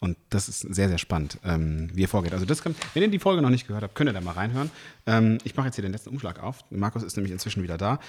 Und 0.00 0.16
das 0.30 0.48
ist 0.48 0.60
sehr, 0.60 0.88
sehr 0.88 0.96
spannend, 0.96 1.38
ähm, 1.44 1.90
wie 1.92 2.04
er 2.04 2.08
vorgeht. 2.08 2.32
Also 2.32 2.46
das 2.46 2.62
kann, 2.62 2.74
wenn 2.94 3.02
ihr 3.02 3.10
die 3.10 3.18
Folge 3.18 3.42
noch 3.42 3.50
nicht 3.50 3.66
gehört 3.66 3.82
habt, 3.82 3.94
könnt 3.94 4.08
ihr 4.08 4.14
da 4.14 4.22
mal 4.22 4.32
reinhören. 4.32 4.70
Ähm, 5.06 5.38
ich 5.44 5.56
mache 5.56 5.66
jetzt 5.66 5.74
hier 5.76 5.82
den 5.82 5.92
letzten 5.92 6.08
Umschlag 6.08 6.42
auf. 6.42 6.64
Markus 6.70 7.02
ist 7.02 7.16
nämlich 7.16 7.32
inzwischen 7.32 7.62
wieder 7.62 7.76
da. 7.76 8.00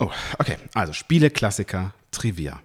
Oh, 0.00 0.10
okay. 0.38 0.56
Also 0.74 0.92
Spiele, 0.92 1.30
Klassiker, 1.30 1.94
Trivia. 2.10 2.60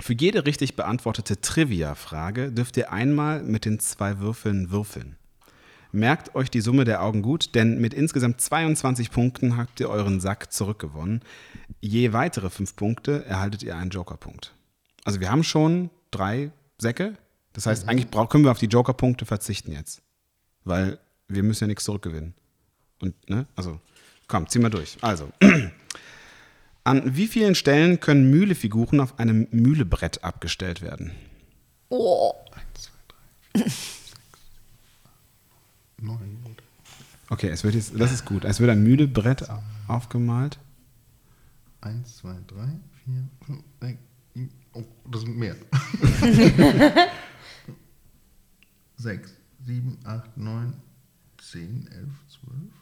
Für 0.00 0.14
jede 0.14 0.46
richtig 0.46 0.76
beantwortete 0.76 1.40
Trivia-Frage 1.40 2.52
dürft 2.52 2.76
ihr 2.76 2.92
einmal 2.92 3.42
mit 3.42 3.64
den 3.64 3.80
zwei 3.80 4.20
Würfeln 4.20 4.70
würfeln. 4.70 5.16
Merkt 5.90 6.34
euch 6.34 6.50
die 6.50 6.60
Summe 6.60 6.84
der 6.84 7.02
Augen 7.02 7.22
gut, 7.22 7.54
denn 7.54 7.80
mit 7.80 7.94
insgesamt 7.94 8.40
22 8.40 9.10
Punkten 9.10 9.56
habt 9.56 9.80
ihr 9.80 9.88
euren 9.88 10.20
Sack 10.20 10.52
zurückgewonnen. 10.52 11.22
Je 11.80 12.12
weitere 12.12 12.50
fünf 12.50 12.76
Punkte 12.76 13.24
erhaltet 13.24 13.62
ihr 13.62 13.76
einen 13.76 13.90
Jokerpunkt. 13.90 14.54
Also 15.04 15.20
wir 15.20 15.30
haben 15.30 15.44
schon 15.44 15.90
drei 16.10 16.52
Säcke. 16.78 17.16
Das 17.54 17.66
heißt, 17.66 17.88
eigentlich 17.88 18.10
brauch, 18.10 18.28
können 18.28 18.44
wir 18.44 18.50
auf 18.50 18.58
die 18.58 18.66
Jokerpunkte 18.66 19.24
verzichten 19.24 19.72
jetzt. 19.72 20.02
Weil 20.64 20.98
wir 21.26 21.42
müssen 21.42 21.64
ja 21.64 21.68
nichts 21.68 21.84
zurückgewinnen. 21.84 22.34
Und, 23.00 23.30
ne? 23.30 23.46
Also, 23.56 23.80
komm, 24.26 24.46
zieh 24.48 24.58
mal 24.58 24.70
durch. 24.70 24.98
Also, 25.00 25.30
An 26.88 27.02
wie 27.04 27.26
vielen 27.26 27.54
Stellen 27.54 28.00
können 28.00 28.30
Mühlefiguren 28.30 29.00
auf 29.00 29.18
einem 29.18 29.46
Mühlebrett 29.50 30.24
abgestellt 30.24 30.80
werden? 30.80 31.10
Oh. 31.90 32.32
1, 32.54 32.90
2, 33.52 33.64
3, 33.64 33.64
4, 33.64 33.70
6, 33.70 33.78
9. 35.98 36.38
Okay, 37.28 37.48
es 37.48 37.62
wird 37.62 37.74
jetzt, 37.74 37.92
das 37.94 38.10
ist 38.10 38.24
gut. 38.24 38.46
Es 38.46 38.58
wird 38.58 38.70
ein 38.70 38.82
Mühlebrett 38.82 39.46
aufgemalt. 39.86 40.58
1, 41.82 42.16
2, 42.16 42.28
3, 42.46 42.56
4, 43.04 43.28
5, 43.44 43.62
6, 43.82 43.98
oh, 44.72 44.84
das 45.10 45.20
sind 45.20 45.36
mehr. 45.36 45.56
6, 48.96 49.30
7, 49.66 49.98
8, 50.04 50.36
9, 50.38 50.72
10, 51.36 51.86
11, 51.92 52.08
12. 52.28 52.77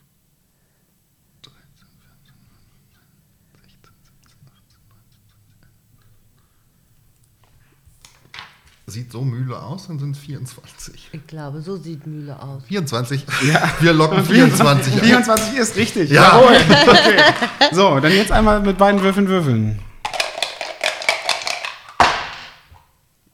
Sieht 8.88 9.10
so 9.10 9.22
Mühle 9.22 9.60
aus, 9.60 9.88
dann 9.88 9.98
sind 9.98 10.14
es 10.14 10.22
24. 10.22 11.08
Ich 11.12 11.26
glaube, 11.26 11.60
so 11.60 11.76
sieht 11.76 12.06
Mühle 12.06 12.40
aus. 12.40 12.62
24? 12.68 13.26
Ja. 13.42 13.68
Wir 13.80 13.92
locken 13.92 14.24
24 14.24 14.92
ein. 14.94 15.00
24 15.00 15.54
ist 15.58 15.74
richtig. 15.76 16.10
Ja. 16.10 16.38
Jawohl. 16.38 16.56
Okay. 16.86 17.74
So, 17.74 17.98
dann 17.98 18.12
jetzt 18.12 18.30
einmal 18.30 18.60
mit 18.60 18.78
beiden 18.78 19.02
Würfeln 19.02 19.26
würfeln. 19.26 19.80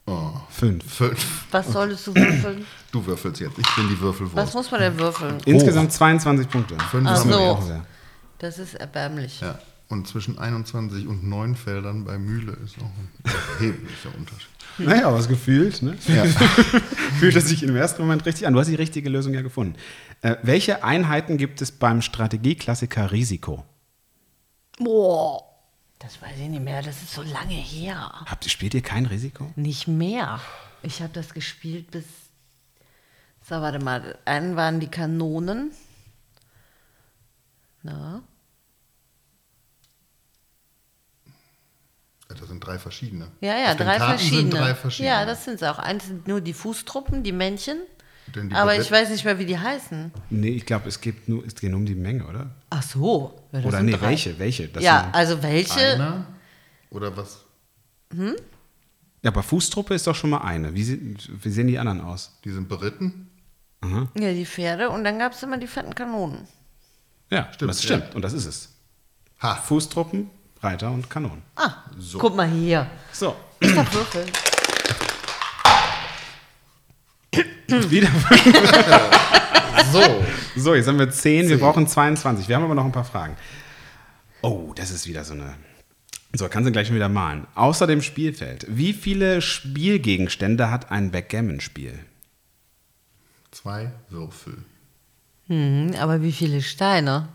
Oh, 0.07 0.31
Fünf. 0.49 0.85
fünf. 0.91 1.45
Was 1.51 1.67
solltest 1.69 2.07
du 2.07 2.15
würfeln? 2.15 2.65
Du 2.91 3.05
würfelst 3.05 3.41
jetzt. 3.41 3.59
Ich 3.59 3.75
bin 3.77 3.89
die 3.91 4.01
Würfelwurst. 4.01 4.37
Was 4.37 4.55
muss 4.55 4.71
man 4.71 4.81
denn 4.81 4.99
würfeln? 4.99 5.39
Insgesamt 5.45 5.93
22 5.93 6.49
Punkte. 6.49 6.77
Fünf 6.91 7.07
Ach 7.09 7.19
haben 7.19 7.29
wir 7.29 7.35
so. 7.37 7.41
jetzt. 7.43 7.51
Auch 7.51 7.63
sehr. 7.63 7.87
Das 8.39 8.59
ist 8.59 8.75
erbärmlich. 8.75 9.41
Ja. 9.41 9.59
Und 9.93 10.09
zwischen 10.09 10.39
21 10.39 11.07
und 11.07 11.23
9 11.23 11.55
Feldern 11.55 12.07
bei 12.07 12.17
Mühle 12.17 12.53
ist 12.65 12.79
auch 12.79 12.85
ein 12.85 13.11
erheblicher 13.25 14.09
Unterschied. 14.17 14.49
Naja, 14.79 15.07
aber 15.07 15.19
es 15.19 15.29
gefühlt, 15.29 15.83
ne? 15.83 15.99
Ja. 16.09 16.25
Fühlt 17.21 17.37
es 17.37 17.47
sich 17.47 17.63
im 17.63 17.77
ersten 17.77 18.01
Moment 18.01 18.25
richtig 18.25 18.47
an. 18.47 18.55
Du 18.55 18.59
hast 18.59 18.69
die 18.69 18.75
richtige 18.75 19.11
Lösung 19.11 19.35
ja 19.35 19.43
gefunden. 19.43 19.77
Äh, 20.23 20.37
welche 20.43 20.83
Einheiten 20.83 21.37
gibt 21.37 21.61
es 21.61 21.71
beim 21.71 22.01
Strategieklassiker 22.01 23.13
Risiko? 23.13 23.67
Boah. 24.79 25.43
Das 25.99 26.23
weiß 26.23 26.39
ich 26.39 26.49
nicht 26.49 26.65
mehr, 26.65 26.81
das 26.81 27.03
ist 27.03 27.13
so 27.13 27.21
lange 27.21 27.53
her. 27.53 28.25
Habt 28.25 28.47
ihr, 28.47 28.51
spielt 28.51 28.73
ihr 28.73 28.81
kein 28.81 29.05
Risiko? 29.05 29.53
Nicht 29.57 29.89
mehr. 29.89 30.41
Ich 30.83 31.03
habe 31.03 31.13
das 31.13 31.35
gespielt 31.35 31.91
bis. 31.91 32.05
So, 33.47 33.57
warte 33.57 33.79
mal. 33.79 34.19
Einen 34.25 34.57
waren 34.57 34.81
die 34.81 34.89
Kanonen. 34.89 35.71
Na? 37.83 38.23
Das 42.39 42.49
sind 42.49 42.61
drei 42.61 42.79
verschiedene. 42.79 43.29
Ja, 43.41 43.57
ja, 43.59 43.75
drei 43.75 43.99
verschiedene. 43.99 44.41
Sind 44.43 44.55
drei 44.55 44.75
verschiedene. 44.75 45.15
Ja, 45.15 45.27
das 45.27 45.45
sind 45.45 45.59
sie 45.59 45.71
auch. 45.71 45.79
Eins 45.79 46.07
sind 46.07 46.27
nur 46.29 46.41
die 46.41 46.53
Fußtruppen, 46.53 47.23
die 47.23 47.33
Männchen. 47.33 47.79
Aber 48.55 48.77
ich 48.79 48.91
weiß 48.91 49.11
nicht 49.11 49.25
mehr, 49.25 49.39
wie 49.39 49.45
die 49.47 49.59
heißen. 49.59 50.11
Nee, 50.31 50.51
ich 50.51 50.65
glaube, 50.65 50.89
es 50.89 51.01
geht 51.01 51.29
nur, 51.29 51.45
es 51.45 51.55
geht 51.55 51.71
nur 51.71 51.81
um 51.81 51.87
die 51.87 51.95
Menge, 51.95 52.25
oder? 52.27 52.51
Ach 52.71 52.83
so. 52.83 53.35
Ja, 53.53 53.59
das 53.59 53.67
Oder 53.67 53.77
sind 53.79 53.87
nee, 53.87 53.93
drei. 53.93 54.01
welche? 54.09 54.39
Welche? 54.39 54.69
Das 54.69 54.83
ja, 54.83 55.03
sind- 55.03 55.15
also 55.15 55.43
welche? 55.43 55.81
Einer 55.81 56.27
oder 56.91 57.15
was? 57.17 57.45
ja, 58.15 59.31
aber 59.31 59.43
Fußtruppe 59.43 59.95
ist 59.95 60.07
doch 60.07 60.15
schon 60.15 60.31
mal 60.31 60.39
eine. 60.43 60.75
Wie, 60.75 61.17
wie 61.43 61.49
sehen 61.51 61.67
die 61.67 61.79
anderen 61.79 62.01
aus? 62.01 62.39
Die 62.45 62.51
sind 62.51 62.69
beritten. 62.69 63.29
Ja, 64.17 64.33
die 64.33 64.47
Pferde. 64.47 64.91
Und 64.91 65.03
dann 65.05 65.19
gab 65.19 65.33
es 65.33 65.43
immer 65.43 65.59
die 65.59 65.67
fetten 65.67 65.95
Kanonen. 65.95 66.47
Ja, 67.31 67.49
Stimmt, 67.53 67.71
das 67.71 67.83
stimmt. 67.83 68.05
ja. 68.11 68.15
Und 68.15 68.23
das 68.23 68.33
ist 68.33 68.47
es. 68.47 68.69
Ha. 69.41 69.57
Fußtruppen, 69.57 70.31
Reiter 70.63 70.91
und 70.91 71.11
Kanonen. 71.11 71.43
Ah, 71.57 71.75
So. 71.99 72.19
guck 72.19 72.37
mal 72.37 72.49
hier. 72.49 72.87
So, 73.13 73.35
Ich 73.61 73.75
darf 73.75 73.93
würfeln. 73.95 74.31
wieder. 77.91 78.09
So. 79.91 80.01
So, 80.57 80.75
jetzt 80.75 80.87
haben 80.87 80.99
wir 80.99 81.11
10, 81.11 81.49
wir 81.49 81.59
brauchen 81.59 81.87
22. 81.87 82.49
Wir 82.49 82.57
haben 82.57 82.63
aber 82.65 82.75
noch 82.75 82.85
ein 82.85 82.93
paar 82.93 83.05
Fragen. 83.05 83.37
Oh, 84.41 84.73
das 84.75 84.91
ist 84.91 85.07
wieder 85.07 85.25
so 85.25 85.35
eine. 85.35 85.55
So, 86.33 86.49
kannst 86.49 86.67
du 86.69 86.73
gleich 86.73 86.87
schon 86.87 86.97
wieder 86.97 87.09
malen. 87.11 87.47
Außer 87.55 87.87
dem 87.87 88.01
Spielfeld. 88.01 88.65
Wie 88.69 88.93
viele 88.95 89.43
Spielgegenstände 89.43 90.71
hat 90.71 90.91
ein 90.91 91.11
Backgammon-Spiel? 91.11 91.99
Zwei 93.51 93.93
Würfel. 94.09 94.65
Hm, 95.49 95.95
aber 95.99 96.23
wie 96.23 96.33
viele 96.33 96.63
Steine? 96.63 97.29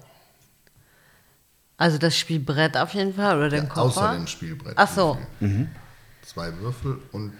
Also 1.77 1.97
das 1.99 2.17
Spielbrett 2.17 2.75
auf 2.75 2.93
jeden 2.95 3.13
Fall 3.13 3.37
oder 3.37 3.49
den 3.49 3.63
Ja, 3.65 3.69
Koffer? 3.69 4.01
außer 4.09 4.13
dem 4.15 4.27
Spielbrett. 4.27 4.73
Ach 4.75 4.87
so. 4.91 5.17
Viel? 5.39 5.67
Zwei 6.25 6.51
Würfel 6.59 6.97
und 7.11 7.33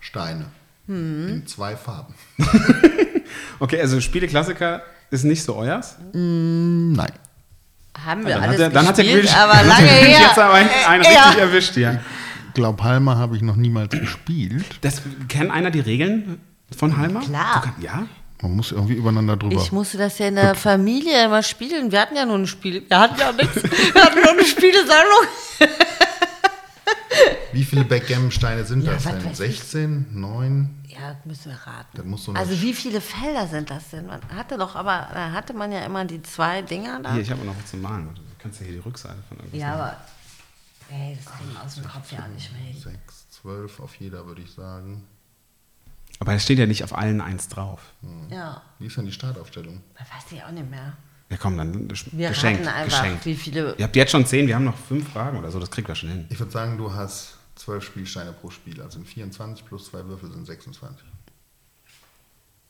Steine. 0.00 0.46
Hm. 0.86 1.28
In 1.28 1.46
zwei 1.46 1.76
Farben. 1.76 2.14
Okay, 3.60 3.80
also 3.80 4.00
Spieleklassiker 4.00 4.82
ist 5.10 5.22
nicht 5.24 5.42
so 5.42 5.54
euers. 5.54 5.96
Nein. 6.12 7.12
Haben 8.04 8.24
wir 8.26 8.34
Dann 8.34 8.42
alles 8.42 8.54
hat 8.54 8.60
er, 8.60 8.70
dann 8.70 8.86
hat 8.88 8.98
er 8.98 9.04
gespielt, 9.04 9.26
Quidditch- 9.28 9.36
aber 9.36 9.52
dann 9.58 9.60
hat 9.60 9.78
lange 9.78 9.88
er 9.88 10.06
her. 10.06 10.20
jetzt 10.20 10.38
aber 10.38 10.54
einen, 10.54 10.70
einen 10.88 11.04
Ja. 11.04 11.10
richtig 11.24 11.40
erwischt 11.42 11.74
hier. 11.74 12.00
Glaub 12.54 12.82
Halmer 12.82 13.18
habe 13.18 13.36
ich 13.36 13.42
noch 13.42 13.56
niemals 13.56 13.90
gespielt. 13.92 14.64
Das, 14.80 15.02
kennt 15.28 15.50
einer 15.52 15.70
die 15.70 15.80
Regeln 15.80 16.40
von 16.76 16.96
Halmer? 16.96 17.20
Klar. 17.20 17.62
Kann, 17.62 17.74
ja? 17.82 18.06
Man 18.42 18.56
muss 18.56 18.72
irgendwie 18.72 18.94
übereinander 18.94 19.36
drüber. 19.36 19.60
Ich 19.60 19.70
musste 19.72 19.98
das 19.98 20.18
ja 20.18 20.28
in 20.28 20.36
der 20.36 20.54
Familie 20.54 21.24
immer 21.26 21.42
spielen. 21.42 21.92
Wir 21.92 22.00
hatten 22.00 22.16
ja 22.16 22.24
nur 22.24 22.36
ein 22.38 22.46
Spiel. 22.46 22.82
Wir 22.88 22.98
hatten 22.98 23.18
ja 23.20 23.32
nichts. 23.32 23.56
Wir 23.62 24.02
hatten 24.02 24.20
nur 24.20 24.30
eine 24.30 24.44
Spielesammlung. 24.44 25.26
Wie 27.52 27.64
viele 27.64 27.84
Backgammon-Steine 27.84 28.64
sind 28.64 28.84
Ja, 28.84 28.92
das 28.94 29.02
denn? 29.04 29.16
weiß 29.24 29.40
ich. 29.40 29.58
16? 29.58 30.06
9? 30.18 30.84
Ja, 30.86 31.16
müssen 31.24 31.50
wir 31.50 31.58
raten. 31.66 31.88
Das 31.96 32.04
muss 32.04 32.24
so 32.24 32.32
also 32.32 32.60
wie 32.62 32.72
viele 32.72 33.00
Felder 33.00 33.46
sind 33.48 33.70
das 33.70 33.90
denn? 33.90 34.06
Man 34.06 34.20
hatte 34.34 34.56
doch, 34.56 34.76
aber 34.76 35.08
da 35.12 35.32
hatte 35.32 35.52
man 35.52 35.72
ja 35.72 35.80
immer 35.84 36.04
die 36.04 36.22
zwei 36.22 36.62
Dinger 36.62 37.00
da. 37.02 37.12
Hier, 37.12 37.22
ich 37.22 37.30
habe 37.30 37.44
noch 37.44 37.54
was 37.60 37.70
zu 37.70 37.76
malen. 37.76 38.14
Du 38.14 38.20
kannst 38.38 38.60
ja 38.60 38.66
hier 38.66 38.76
die 38.76 38.80
Rückseite 38.82 39.16
von 39.28 39.38
irgendwas 39.38 39.60
Ja, 39.60 39.68
machen. 39.70 39.80
aber 39.80 39.96
ey, 40.90 41.16
das 41.16 41.34
kriegen 41.34 41.52
wir 41.52 41.62
aus 41.64 41.74
dem 41.74 41.84
Kopf 41.88 42.12
ja 42.12 42.28
nicht 42.28 42.52
mehr 42.52 42.62
hin. 42.62 42.80
6, 42.80 43.30
12 43.42 43.80
auf 43.80 43.94
jeder, 43.96 44.26
würde 44.26 44.42
ich 44.42 44.52
sagen. 44.52 45.02
Aber 46.20 46.34
es 46.34 46.42
steht 46.44 46.58
ja 46.58 46.66
nicht 46.66 46.84
auf 46.84 46.96
allen 46.96 47.20
eins 47.20 47.48
drauf. 47.48 47.80
Ja, 48.30 48.62
Wie 48.78 48.86
ist 48.86 48.96
denn 48.96 49.06
die 49.06 49.12
Startaufstellung? 49.12 49.82
das 49.98 50.06
weiß 50.08 50.32
ich 50.32 50.42
auch 50.44 50.50
nicht 50.52 50.70
mehr. 50.70 50.92
Ja, 51.30 51.36
komm, 51.36 51.56
dann 51.56 51.88
Wir 52.12 52.28
geschenkt. 52.28 52.66
einfach, 52.66 52.84
geschenkt. 53.02 53.24
wie 53.26 53.34
viele. 53.34 53.74
Ihr 53.76 53.84
habt 53.84 53.96
jetzt 53.96 54.10
schon 54.12 54.26
zehn, 54.26 54.46
wir 54.46 54.54
haben 54.54 54.64
noch 54.64 54.76
fünf 54.76 55.08
Fragen 55.12 55.38
oder 55.38 55.50
so, 55.50 55.58
das 55.60 55.70
kriegt 55.70 55.88
wir 55.88 55.94
schon 55.94 56.08
hin. 56.10 56.26
Ich 56.28 56.38
würde 56.38 56.52
sagen, 56.52 56.76
du 56.76 56.92
hast 56.92 57.36
12 57.56 57.84
Spielsteine 57.84 58.32
pro 58.32 58.50
Spiel. 58.50 58.80
Also 58.82 58.98
sind 58.98 59.06
24 59.08 59.64
plus 59.64 59.86
zwei 59.86 60.04
Würfel 60.06 60.30
sind 60.30 60.46
26. 60.46 61.06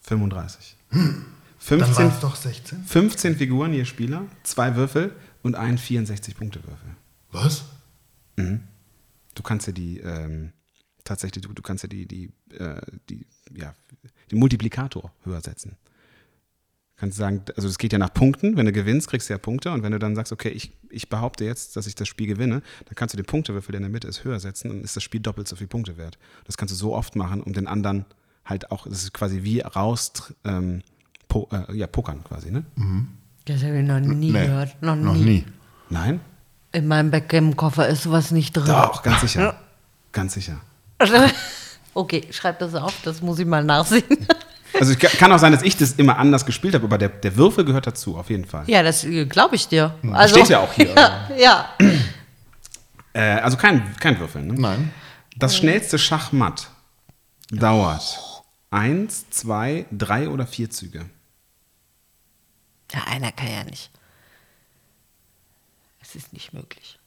35. 0.02 0.76
Dann 0.90 1.24
15, 1.58 1.96
waren 1.96 2.08
es 2.08 2.20
doch 2.20 2.36
16. 2.36 2.84
15 2.84 3.36
Figuren 3.36 3.72
je 3.72 3.84
Spieler, 3.84 4.22
zwei 4.44 4.76
Würfel 4.76 5.14
und 5.42 5.54
ein 5.56 5.78
64-Punkte-Würfel. 5.78 6.96
Was? 7.32 7.64
Du 8.36 9.42
kannst 9.42 9.66
ja 9.66 9.72
die, 9.72 9.98
ähm, 10.00 10.52
tatsächlich, 11.10 11.44
du, 11.44 11.52
du 11.52 11.62
kannst 11.62 11.82
ja 11.82 11.88
die, 11.88 12.06
die, 12.06 12.30
äh, 12.56 12.80
die, 13.08 13.26
ja, 13.54 13.74
den 14.30 14.38
Multiplikator 14.38 15.12
höher 15.24 15.40
setzen. 15.40 15.76
Du 16.94 17.00
kannst 17.00 17.16
sagen, 17.18 17.42
also 17.56 17.66
es 17.66 17.78
geht 17.78 17.92
ja 17.92 17.98
nach 17.98 18.12
Punkten, 18.12 18.56
wenn 18.56 18.66
du 18.66 18.72
gewinnst, 18.72 19.08
kriegst 19.08 19.28
du 19.28 19.32
ja 19.34 19.38
Punkte 19.38 19.72
und 19.72 19.82
wenn 19.82 19.92
du 19.92 19.98
dann 19.98 20.14
sagst, 20.14 20.32
okay, 20.32 20.50
ich, 20.50 20.72
ich 20.90 21.08
behaupte 21.08 21.44
jetzt, 21.44 21.76
dass 21.76 21.86
ich 21.86 21.94
das 21.94 22.06
Spiel 22.08 22.26
gewinne, 22.26 22.62
dann 22.84 22.94
kannst 22.94 23.14
du 23.14 23.16
den 23.16 23.24
Punktewürfel, 23.26 23.72
der 23.72 23.78
in 23.78 23.84
der 23.84 23.90
Mitte 23.90 24.06
ist, 24.06 24.22
höher 24.24 24.38
setzen 24.38 24.70
und 24.70 24.84
ist 24.84 24.94
das 24.96 25.02
Spiel 25.02 25.20
doppelt 25.20 25.48
so 25.48 25.56
viele 25.56 25.68
Punkte 25.68 25.96
wert. 25.96 26.18
Das 26.44 26.56
kannst 26.56 26.72
du 26.72 26.76
so 26.76 26.94
oft 26.94 27.16
machen, 27.16 27.42
um 27.42 27.52
den 27.54 27.66
anderen 27.66 28.04
halt 28.44 28.70
auch, 28.70 28.86
das 28.86 29.02
ist 29.02 29.12
quasi 29.14 29.42
wie 29.42 29.60
raus, 29.60 30.12
ähm, 30.44 30.82
po, 31.28 31.48
äh, 31.52 31.74
ja, 31.74 31.86
pokern 31.86 32.22
quasi, 32.22 32.50
ne? 32.50 32.64
Das 33.46 33.62
habe 33.62 33.78
ich 33.80 33.86
noch 33.86 33.98
nie 34.00 34.30
Nee, 34.30 34.46
gehört. 34.46 34.80
Noch, 34.82 34.94
Noch 34.96 35.14
nie. 35.14 35.24
nie. 35.24 35.44
Nein? 35.88 36.20
In 36.72 36.86
meinem 36.86 37.10
Backgammon-Koffer 37.10 37.88
ist 37.88 38.02
sowas 38.04 38.30
nicht 38.30 38.52
drin. 38.52 38.66
Doch, 38.66 39.02
ganz 39.02 39.22
sicher. 39.22 39.58
Ganz 40.12 40.34
sicher. 40.34 40.60
Okay, 41.92 42.24
schreib 42.30 42.58
das 42.60 42.74
auf, 42.74 42.94
das 43.02 43.20
muss 43.20 43.38
ich 43.40 43.46
mal 43.46 43.64
nachsehen. 43.64 44.04
Also 44.78 44.92
es 44.92 44.98
kann 44.98 45.32
auch 45.32 45.38
sein, 45.40 45.50
dass 45.50 45.62
ich 45.62 45.76
das 45.76 45.94
immer 45.94 46.16
anders 46.18 46.46
gespielt 46.46 46.74
habe, 46.74 46.84
aber 46.84 46.96
der, 46.98 47.08
der 47.08 47.34
Würfel 47.34 47.64
gehört 47.64 47.88
dazu, 47.88 48.16
auf 48.16 48.30
jeden 48.30 48.44
Fall. 48.44 48.62
ja, 48.68 48.84
das 48.84 49.04
glaube 49.28 49.56
ich 49.56 49.66
dir. 49.66 49.96
Also, 50.12 50.36
Steht 50.36 50.50
ja 50.50 50.60
auch 50.60 50.72
hier. 50.72 50.94
Ja, 50.96 51.28
ja. 51.36 51.68
Äh, 53.12 53.40
also 53.40 53.56
kein, 53.56 53.96
kein 53.96 54.20
Würfel. 54.20 54.42
Ne? 54.42 54.54
Nein. 54.54 54.92
Das 55.36 55.56
schnellste 55.56 55.98
Schachmatt 55.98 56.70
dauert 57.50 58.20
eins, 58.70 59.28
zwei, 59.30 59.86
drei 59.90 60.28
oder 60.28 60.46
vier 60.46 60.70
Züge. 60.70 61.06
ja, 62.92 63.02
einer 63.08 63.32
kann 63.32 63.50
ja 63.50 63.64
nicht. 63.64 63.90
Es 66.00 66.14
ist 66.14 66.32
nicht 66.32 66.52
möglich. 66.52 66.99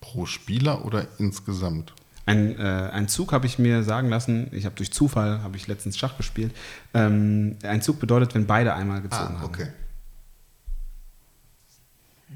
Pro 0.00 0.26
Spieler 0.26 0.84
oder 0.84 1.06
insgesamt? 1.18 1.92
Ein, 2.26 2.58
äh, 2.58 2.90
ein 2.92 3.08
Zug 3.08 3.32
habe 3.32 3.46
ich 3.46 3.58
mir 3.58 3.82
sagen 3.84 4.08
lassen, 4.10 4.48
ich 4.52 4.66
habe 4.66 4.74
durch 4.76 4.92
Zufall, 4.92 5.42
habe 5.42 5.56
ich 5.56 5.66
letztens 5.66 5.96
Schach 5.96 6.16
gespielt. 6.18 6.54
Ähm, 6.92 7.56
ein 7.62 7.80
Zug 7.80 8.00
bedeutet, 8.00 8.34
wenn 8.34 8.46
beide 8.46 8.74
einmal 8.74 9.00
gezogen 9.00 9.36
Ah, 9.36 9.40
haben. 9.40 9.44
okay. 9.44 9.68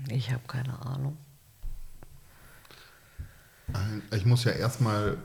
Ich 0.09 0.31
habe 0.33 0.43
keine 0.47 0.81
Ahnung. 0.85 1.17
Ich 4.15 4.25
muss 4.25 4.45
ja 4.45 4.53
erstmal. 4.53 5.17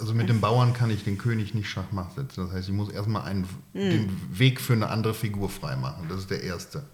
Also 0.00 0.12
mit 0.12 0.28
dem 0.28 0.40
Bauern 0.40 0.72
kann 0.74 0.90
ich 0.90 1.04
den 1.04 1.16
König 1.18 1.54
nicht 1.54 1.68
Schachmatt 1.70 2.12
setzen. 2.14 2.44
Das 2.46 2.52
heißt, 2.52 2.68
ich 2.68 2.74
muss 2.74 2.90
erstmal 2.90 3.22
einen, 3.22 3.48
den 3.74 4.10
Weg 4.36 4.60
für 4.60 4.72
eine 4.72 4.88
andere 4.88 5.14
Figur 5.14 5.48
freimachen. 5.48 6.08
Das 6.08 6.18
ist 6.20 6.30
der 6.30 6.42
erste. 6.42 6.84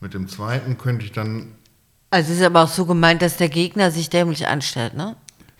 Mit 0.00 0.14
dem 0.14 0.26
zweiten 0.28 0.78
könnte 0.78 1.04
ich 1.04 1.12
dann. 1.12 1.54
Also 2.10 2.32
es 2.32 2.38
ist 2.40 2.44
aber 2.44 2.64
auch 2.64 2.68
so 2.68 2.86
gemeint, 2.86 3.22
dass 3.22 3.36
der 3.36 3.48
Gegner 3.48 3.90
sich 3.90 4.10
dämlich 4.10 4.46
anstellt, 4.46 4.94
ne? 4.94 5.16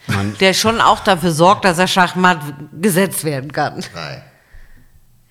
Man, 0.07 0.37
Der 0.39 0.55
schon 0.55 0.81
auch 0.81 1.01
dafür 1.01 1.31
sorgt, 1.33 1.65
dass 1.65 1.79
er 1.79 1.87
Schachmatt 1.87 2.41
gesetzt 2.81 3.23
werden 3.25 3.53
kann. 3.53 3.81
Drei. 3.93 4.25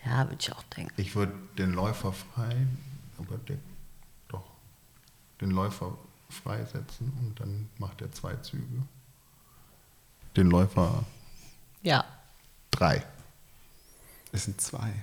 Ja, 0.05 0.19
würde 0.25 0.37
ich 0.39 0.53
auch 0.53 0.63
denken. 0.75 0.93
Ich 0.95 1.15
würde 1.15 1.33
den 1.57 1.71
Läufer 1.73 2.13
frei. 2.13 2.55
Aber 3.17 3.37
der, 3.47 3.57
doch. 4.29 4.43
Den 5.41 5.49
Läufer 5.51 5.97
freisetzen 6.29 7.11
und 7.19 7.39
dann 7.39 7.67
macht 7.79 8.01
er 8.01 8.11
zwei 8.11 8.35
Züge. 8.35 8.63
Den 10.37 10.47
Läufer 10.49 11.03
Ja. 11.81 12.05
drei. 12.71 13.03
es 14.31 14.45
sind 14.45 14.61
zwei. 14.61 14.93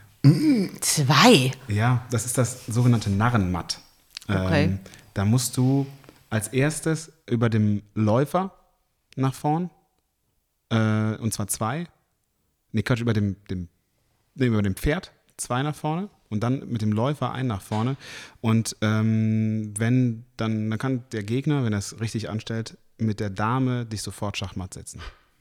Zwei. 0.81 1.53
Ja, 1.69 2.05
das 2.11 2.25
ist 2.25 2.39
das 2.39 2.65
sogenannte 2.67 3.11
Narrenmatt. 3.11 3.79
Okay. 4.29 4.65
Ähm, 4.65 4.79
da 5.15 5.25
musst 5.25 5.57
du 5.57 5.87
als 6.31 6.49
erstes 6.49 7.13
über 7.29 7.49
dem 7.49 7.83
Läufer 7.95 8.53
nach 9.17 9.35
vorn, 9.35 9.71
äh, 10.71 11.17
und 11.17 11.33
zwar 11.33 11.49
zwei. 11.49 11.87
Nee, 12.73 12.83
Quatsch, 12.83 13.01
über 13.01 13.13
dem, 13.13 13.37
dem, 13.49 13.69
nee, 14.35 14.47
über 14.47 14.63
dem 14.63 14.77
Pferd, 14.77 15.13
zwei 15.37 15.63
nach 15.63 15.75
vorne. 15.75 16.11
und 16.29 16.41
dann 16.41 16.69
mit 16.69 16.83
dem 16.83 16.93
Läufer 16.93 17.33
ein 17.33 17.47
nach 17.47 17.63
vorne. 17.63 17.97
Und 18.41 18.77
ähm, 18.81 19.75
wenn 19.79 20.25
dann, 20.37 20.71
dann 20.71 20.79
kann 20.79 21.05
der 21.13 21.23
Gegner, 21.23 21.65
wenn 21.65 21.73
er 21.73 21.79
es 21.79 22.01
richtig 22.01 22.29
anstellt, 22.29 22.77
mit 22.99 23.21
der 23.21 23.31
Dame 23.31 23.87
dich 23.87 24.03
sofort 24.03 24.37
Schachmatt 24.37 24.75
setzen. 24.75 25.01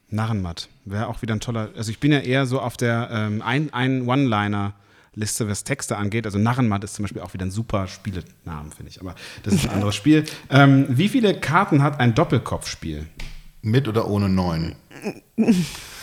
Narrenmatt. 0.09 0.69
Wäre 0.85 1.07
auch 1.07 1.21
wieder 1.21 1.35
ein 1.35 1.39
toller. 1.39 1.71
Also 1.75 1.91
ich 1.91 1.99
bin 1.99 2.11
ja 2.11 2.19
eher 2.19 2.45
so 2.45 2.61
auf 2.61 2.77
der 2.77 3.09
ähm, 3.11 3.41
ein, 3.41 3.73
ein 3.73 4.05
One-Liner-Liste, 5.15 5.47
was 5.47 5.63
Texte 5.63 5.97
angeht. 5.97 6.25
Also 6.25 6.37
Narrenmatt 6.37 6.83
ist 6.83 6.95
zum 6.95 7.03
Beispiel 7.03 7.21
auch 7.21 7.33
wieder 7.33 7.45
ein 7.45 7.51
super 7.51 7.87
Spielenamen, 7.87 8.71
finde 8.75 8.89
ich. 8.91 9.01
Aber 9.01 9.15
das 9.43 9.53
ist 9.55 9.65
ein 9.67 9.71
anderes 9.75 9.95
Spiel. 9.95 10.25
Ähm, 10.49 10.85
wie 10.89 11.09
viele 11.09 11.39
Karten 11.39 11.81
hat 11.81 11.99
ein 11.99 12.13
Doppelkopfspiel? 12.15 13.05
Mit 13.61 13.87
oder 13.87 14.07
ohne 14.07 14.29
neun? 14.29 14.75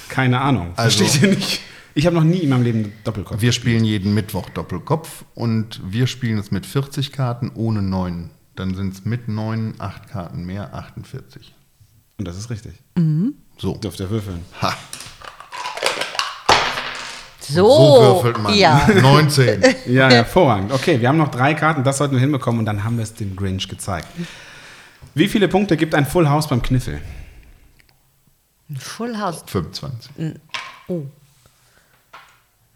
Keine 0.08 0.40
Ahnung. 0.40 0.72
Also- 0.76 1.04
Versteht 1.04 1.22
ihr 1.22 1.36
nicht? 1.36 1.60
Ich 1.94 2.06
habe 2.06 2.16
noch 2.16 2.24
nie 2.24 2.38
in 2.38 2.48
meinem 2.48 2.62
Leben 2.62 2.92
Doppelkopf. 3.04 3.42
Wir 3.42 3.52
spielen 3.52 3.84
jeden 3.84 4.14
Mittwoch 4.14 4.48
Doppelkopf 4.50 5.24
und 5.34 5.78
wir 5.84 6.06
spielen 6.06 6.38
es 6.38 6.50
mit 6.50 6.64
40 6.64 7.12
Karten 7.12 7.50
ohne 7.54 7.82
neun. 7.82 8.30
Dann 8.56 8.74
sind 8.74 8.94
es 8.94 9.04
mit 9.04 9.28
neun 9.28 9.74
acht 9.78 10.08
Karten 10.08 10.44
mehr, 10.44 10.72
48. 10.74 11.54
Und 12.18 12.26
das 12.26 12.38
ist 12.38 12.48
richtig. 12.50 12.72
So. 13.58 13.76
Dürft 13.76 14.00
ihr 14.00 14.08
würfeln. 14.10 14.40
Ha. 14.62 14.74
So, 17.44 17.68
So 17.68 18.02
würfelt 18.02 18.38
man. 18.42 18.54
ja. 18.54 18.86
19. 19.02 19.62
Ja, 19.86 20.08
hervorragend. 20.10 20.72
Okay, 20.72 21.00
wir 21.00 21.08
haben 21.08 21.18
noch 21.18 21.30
drei 21.30 21.54
Karten, 21.54 21.82
das 21.84 21.98
sollten 21.98 22.14
wir 22.14 22.20
hinbekommen 22.20 22.60
und 22.60 22.66
dann 22.66 22.84
haben 22.84 22.96
wir 22.96 23.02
es 23.02 23.14
dem 23.14 23.34
Grinch 23.36 23.68
gezeigt. 23.68 24.06
Wie 25.14 25.28
viele 25.28 25.48
Punkte 25.48 25.76
gibt 25.76 25.94
ein 25.94 26.06
Full 26.06 26.28
House 26.28 26.48
beim 26.48 26.62
Kniffel? 26.62 27.00
Full 28.78 29.18
House. 29.18 29.44
25. 29.46 30.10
Oh. 30.88 31.02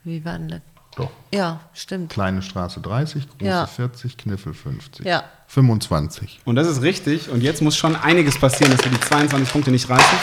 Wie 0.05 0.25
war 0.25 0.39
denn 0.39 0.49
das? 0.49 0.61
Doch. 0.97 1.11
Ja, 1.33 1.61
stimmt. 1.75 2.11
Kleine 2.13 2.41
Straße 2.43 2.81
30, 2.81 3.29
große 3.29 3.45
Ja. 3.45 3.67
40, 3.67 4.17
Kniffel 4.17 4.55
50. 4.55 5.05
Ja. 5.07 5.25
25. 5.49 6.41
Und 6.45 6.57
das 6.57 6.67
ist 6.67 6.83
richtig. 6.83 7.29
Und 7.31 7.43
jetzt 7.43 7.61
muss 7.63 7.77
schon 7.77 7.97
einiges 7.97 8.39
passieren, 8.39 8.73
dass 8.75 8.85
wir 8.85 8.91
die 8.91 9.01
22 9.01 9.51
Punkte 9.53 9.71
nicht 9.71 9.89
reißen. 9.89 10.19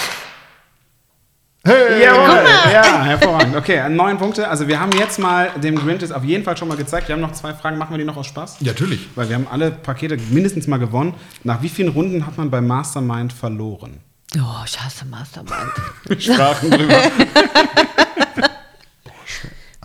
Hey! 1.66 2.04
Jawohl! 2.04 2.44
Ja, 2.74 3.04
hervorragend. 3.06 3.56
Okay, 3.56 3.90
neun 3.90 4.18
Punkte. 4.18 4.50
Also 4.50 4.68
wir 4.68 4.82
haben 4.82 4.92
jetzt 4.98 5.18
mal 5.18 5.50
dem 5.62 5.78
Grinch 5.78 6.04
es 6.04 6.12
auf 6.12 6.26
jeden 6.26 6.44
Fall 6.44 6.58
schon 6.58 6.68
mal 6.68 6.76
gezeigt. 6.76 7.08
Wir 7.08 7.14
haben 7.14 7.22
noch 7.22 7.32
zwei 7.32 7.54
Fragen. 7.54 7.78
Machen 7.78 7.92
wir 7.92 8.00
die 8.00 8.04
noch 8.04 8.18
aus 8.18 8.28
Spaß? 8.28 8.60
Natürlich. 8.60 9.08
Weil 9.16 9.30
wir 9.30 9.36
haben 9.38 9.48
alle 9.48 9.72
Pakete 9.72 10.18
mindestens 10.18 10.68
mal 10.68 10.78
gewonnen. 10.78 11.14
Nach 11.46 11.62
wie 11.62 11.70
vielen 11.70 11.88
Runden 11.90 12.26
hat 12.26 12.38
man 12.38 12.52
bei 12.52 12.60
Mastermind 12.60 13.32
verloren? 13.32 14.02
Oh, 14.36 14.64
ich 14.66 14.78
hasse 14.78 15.06
Mastermind. 15.06 15.72
Wir 16.06 16.20
sprachen 16.34 16.70
drüber. 16.70 17.02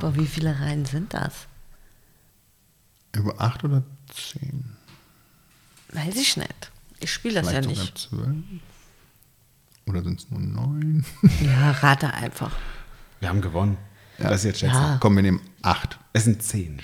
Boah, 0.00 0.16
wie 0.16 0.26
viele 0.26 0.58
Reihen 0.58 0.84
sind 0.84 1.14
das? 1.14 1.46
Über 3.14 3.40
8 3.40 3.62
oder 3.64 3.82
10? 4.32 4.76
Weiß 5.92 6.16
ich 6.16 6.36
nicht. 6.36 6.70
Ich 6.98 7.12
spiele 7.12 7.34
das 7.34 7.48
Vielleicht 7.48 7.68
ja 7.68 8.08
sogar 8.10 8.26
nicht. 8.28 8.58
12? 9.88 9.96
Oder 9.96 10.02
sind 10.04 10.20
es 10.20 10.30
nur 10.30 10.40
9? 10.40 11.04
Ja, 11.44 11.70
rate 11.72 12.12
einfach. 12.14 12.52
Wir 13.20 13.28
haben 13.28 13.40
gewonnen. 13.40 13.76
Das 14.18 14.40
ist 14.40 14.44
jetzt 14.44 14.60
schätzen. 14.60 14.74
Ja. 14.74 14.98
Komm, 15.00 15.16
wir 15.16 15.22
nehmen 15.22 15.40
8. 15.62 15.98
Es 16.12 16.24
sind 16.24 16.42
zehn. 16.42 16.80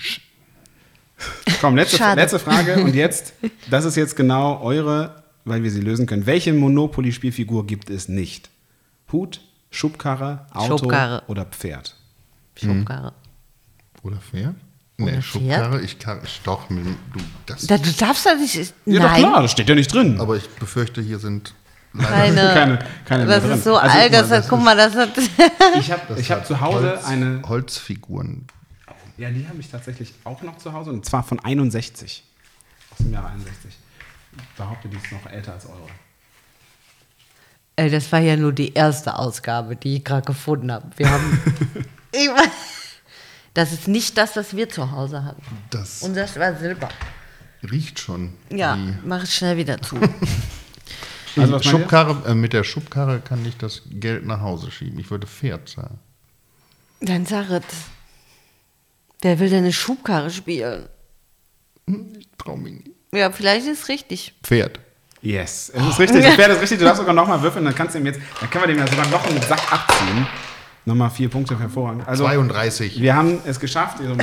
Komm, 1.61 1.75
letzte, 1.75 1.97
Schade. 1.97 2.19
letzte 2.19 2.39
Frage. 2.39 2.83
Und 2.83 2.93
jetzt, 2.95 3.33
das 3.69 3.85
ist 3.85 3.95
jetzt 3.95 4.15
genau 4.15 4.61
eure, 4.61 5.23
weil 5.45 5.63
wir 5.63 5.71
sie 5.71 5.81
lösen 5.81 6.05
können. 6.07 6.25
Welche 6.25 6.53
Monopoly-Spielfigur 6.53 7.67
gibt 7.67 7.89
es 7.89 8.07
nicht? 8.09 8.49
Hut, 9.11 9.41
Schubkarre, 9.71 10.45
Auto 10.53 10.77
Schubkarre. 10.77 11.23
oder 11.27 11.45
Pferd? 11.45 11.95
Schubkarre. 12.57 13.13
Oder 14.03 14.17
Pferd? 14.17 14.55
Oder 14.97 15.11
Nee, 15.11 15.11
Pferd? 15.11 15.23
Schubkarre, 15.25 15.81
ich 15.81 15.99
kann, 15.99 16.19
ich 16.23 16.41
doch, 16.43 16.67
du, 16.69 16.79
das, 17.45 17.67
Da, 17.67 17.77
du 17.77 17.91
darfst 17.91 18.25
das 18.25 18.39
nicht. 18.39 18.73
Ja, 18.85 19.01
doch 19.01 19.09
Nein. 19.11 19.19
klar, 19.19 19.41
das 19.41 19.51
steht 19.51 19.67
ja 19.69 19.75
nicht 19.75 19.93
drin. 19.93 20.19
aber 20.21 20.37
ich 20.37 20.47
befürchte, 20.51 21.01
hier 21.01 21.19
sind 21.19 21.53
Keine. 22.01 22.41
Keine- 22.53 22.79
keine 23.05 23.25
das 23.25 23.43
ist 23.43 23.63
so 23.63 23.77
Also, 23.77 23.97
alt, 23.97 24.11
mal, 24.11 24.27
das, 24.27 24.47
guck 24.47 24.61
mal, 24.63 24.75
das 24.75 24.95
hat. 24.95 25.09
Ich 25.79 25.91
habe 25.91 26.15
hab 26.15 26.45
zu 26.45 26.59
Hause 26.61 26.91
Holz, 26.91 27.05
eine. 27.05 27.41
Holzfiguren. 27.47 28.45
Ja, 29.17 29.29
die 29.29 29.47
habe 29.47 29.59
ich 29.59 29.69
tatsächlich 29.69 30.13
auch 30.25 30.41
noch 30.41 30.57
zu 30.57 30.73
Hause. 30.73 30.91
Und 30.91 31.05
zwar 31.05 31.23
von 31.23 31.39
61. 31.39 32.23
Aus 32.91 32.97
dem 32.97 33.13
Jahre 33.13 33.27
61. 33.29 33.77
Ich 34.37 34.43
behaupte, 34.57 34.89
die 34.89 34.97
ist 34.97 35.11
noch 35.11 35.25
älter 35.31 35.53
als 35.53 35.65
eure. 35.65 35.87
Ey, 37.77 37.89
das 37.89 38.11
war 38.11 38.19
ja 38.19 38.35
nur 38.37 38.53
die 38.53 38.73
erste 38.73 39.17
Ausgabe, 39.17 39.75
die 39.75 39.97
ich 39.97 40.03
gerade 40.03 40.25
gefunden 40.25 40.71
habe. 40.71 40.87
Wir 40.97 41.09
haben. 41.09 41.41
ich 42.11 42.27
weiß, 42.29 42.49
das 43.53 43.71
ist 43.73 43.87
nicht 43.87 44.17
das, 44.17 44.35
was 44.35 44.55
wir 44.55 44.67
zu 44.69 44.91
Hause 44.91 45.23
hatten. 45.23 45.41
Das 45.69 46.01
Und 46.01 46.15
das 46.15 46.37
war 46.39 46.55
Silber. 46.55 46.89
riecht 47.69 47.99
schon. 47.99 48.33
Ja, 48.49 48.77
mach 49.05 49.23
es 49.23 49.33
schnell 49.35 49.57
wieder 49.57 49.81
zu. 49.81 49.97
Also? 51.37 51.61
Schubkarre, 51.61 52.29
äh, 52.29 52.35
mit 52.35 52.53
der 52.53 52.63
Schubkarre 52.63 53.19
kann 53.19 53.45
ich 53.45 53.57
das 53.57 53.83
Geld 53.89 54.25
nach 54.25 54.41
Hause 54.41 54.71
schieben. 54.71 54.99
Ich 54.99 55.11
würde 55.11 55.27
Pferd 55.27 55.69
sagen. 55.69 55.99
Dann 57.01 57.25
sag 57.25 57.49
es. 57.49 57.63
Wer 59.21 59.39
will 59.39 59.49
denn 59.49 59.63
eine 59.63 59.73
Schubkarre 59.73 60.29
spielen? 60.29 60.87
Ich 61.87 62.27
trau 62.37 62.55
mich 62.55 62.73
nicht. 62.73 62.89
Ja, 63.13 63.31
vielleicht 63.31 63.67
ist 63.67 63.83
es 63.83 63.89
richtig. 63.89 64.33
Pferd. 64.43 64.79
Yes, 65.21 65.71
es 65.73 65.87
ist 65.87 65.99
richtig. 65.99 66.23
Das 66.23 66.37
wäre 66.37 66.49
das 66.49 66.61
richtig. 66.61 66.77
Du 66.77 66.85
darfst 66.85 66.99
sogar 66.99 67.15
nochmal 67.15 67.41
würfeln. 67.41 67.65
Dann 67.65 67.73
kannst 67.73 67.95
du 67.95 67.99
ihm 67.99 68.05
jetzt, 68.05 68.19
dann 68.39 68.49
können 68.49 68.65
wir 68.65 68.75
dem 68.75 68.77
ja 68.77 68.87
sogar 68.87 69.07
noch 69.07 69.25
einen 69.25 69.41
Sack 69.41 69.71
abziehen. 69.71 70.27
Nochmal 70.87 71.09
vier 71.09 71.29
Punkte 71.29 71.57
hervorragend. 71.57 72.07
Also, 72.07 72.25
32. 72.25 73.01
wir 73.01 73.15
haben 73.15 73.39
es 73.45 73.59
geschafft. 73.59 73.99
Also, 73.99 74.13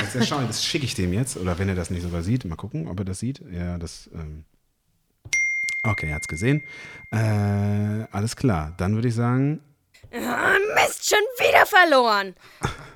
das 0.47 0.65
schicke 0.65 0.85
ich 0.85 0.95
dem 0.95 1.13
jetzt. 1.13 1.37
Oder 1.37 1.59
wenn 1.59 1.69
er 1.69 1.75
das 1.75 1.91
nicht 1.91 2.03
sogar 2.03 2.23
sieht, 2.23 2.45
mal 2.45 2.55
gucken, 2.55 2.87
ob 2.87 3.01
er 3.01 3.05
das 3.05 3.19
sieht. 3.19 3.43
Ja, 3.53 3.79
das. 3.79 4.09
Ähm 4.15 4.45
okay, 5.83 6.09
er 6.09 6.15
hat 6.17 6.23
es 6.23 6.29
gesehen. 6.29 6.63
Äh, 7.11 7.17
alles 8.11 8.37
klar. 8.37 8.75
Dann 8.79 8.95
würde 8.95 9.09
ich 9.09 9.15
sagen, 9.15 9.61
Ah, 10.15 10.57
Mist, 10.75 11.09
schon 11.09 11.19
wieder 11.39 11.65
verloren. 11.65 12.35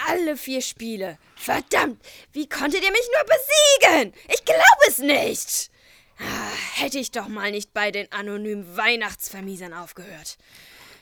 Alle 0.06 0.36
vier 0.36 0.60
Spiele. 0.60 1.18
Verdammt, 1.34 1.98
wie 2.32 2.46
konntet 2.46 2.84
ihr 2.84 2.90
mich 2.90 3.08
nur 3.14 3.24
besiegen? 3.24 4.12
Ich 4.28 4.44
glaube 4.44 4.82
es 4.88 4.98
nicht. 4.98 5.70
Ah, 6.18 6.50
hätte 6.74 6.98
ich 6.98 7.10
doch 7.12 7.28
mal 7.28 7.50
nicht 7.50 7.72
bei 7.72 7.90
den 7.90 8.10
anonymen 8.12 8.76
Weihnachtsvermiesern 8.76 9.72
aufgehört. 9.72 10.36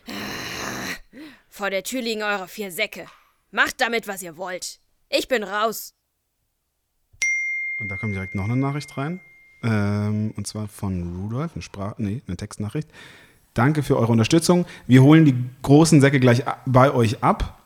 Ah, 0.08 0.12
vor 1.48 1.70
der 1.70 1.82
Tür 1.82 2.00
liegen 2.02 2.22
eure 2.22 2.46
vier 2.46 2.70
Säcke. 2.70 3.06
Macht 3.50 3.80
damit, 3.80 4.06
was 4.06 4.22
ihr 4.22 4.36
wollt. 4.36 4.78
Ich 5.08 5.26
bin 5.26 5.42
raus. 5.42 5.94
Und 7.78 7.88
da 7.88 7.96
kommt 7.96 8.14
direkt 8.14 8.34
noch 8.36 8.44
eine 8.44 8.56
Nachricht 8.56 8.96
rein. 8.96 9.20
Ähm, 9.64 10.32
und 10.36 10.46
zwar 10.46 10.68
von 10.68 11.16
Rudolf, 11.22 11.52
eine 11.54 11.62
Sprach 11.62 11.94
nee, 11.98 12.22
eine 12.26 12.36
Textnachricht. 12.36 12.88
Danke 13.54 13.82
für 13.82 13.96
eure 13.96 14.12
Unterstützung. 14.12 14.66
Wir 14.86 15.02
holen 15.02 15.24
die 15.24 15.34
großen 15.62 16.00
Säcke 16.00 16.20
gleich 16.20 16.42
bei 16.66 16.92
euch 16.92 17.22
ab. 17.22 17.60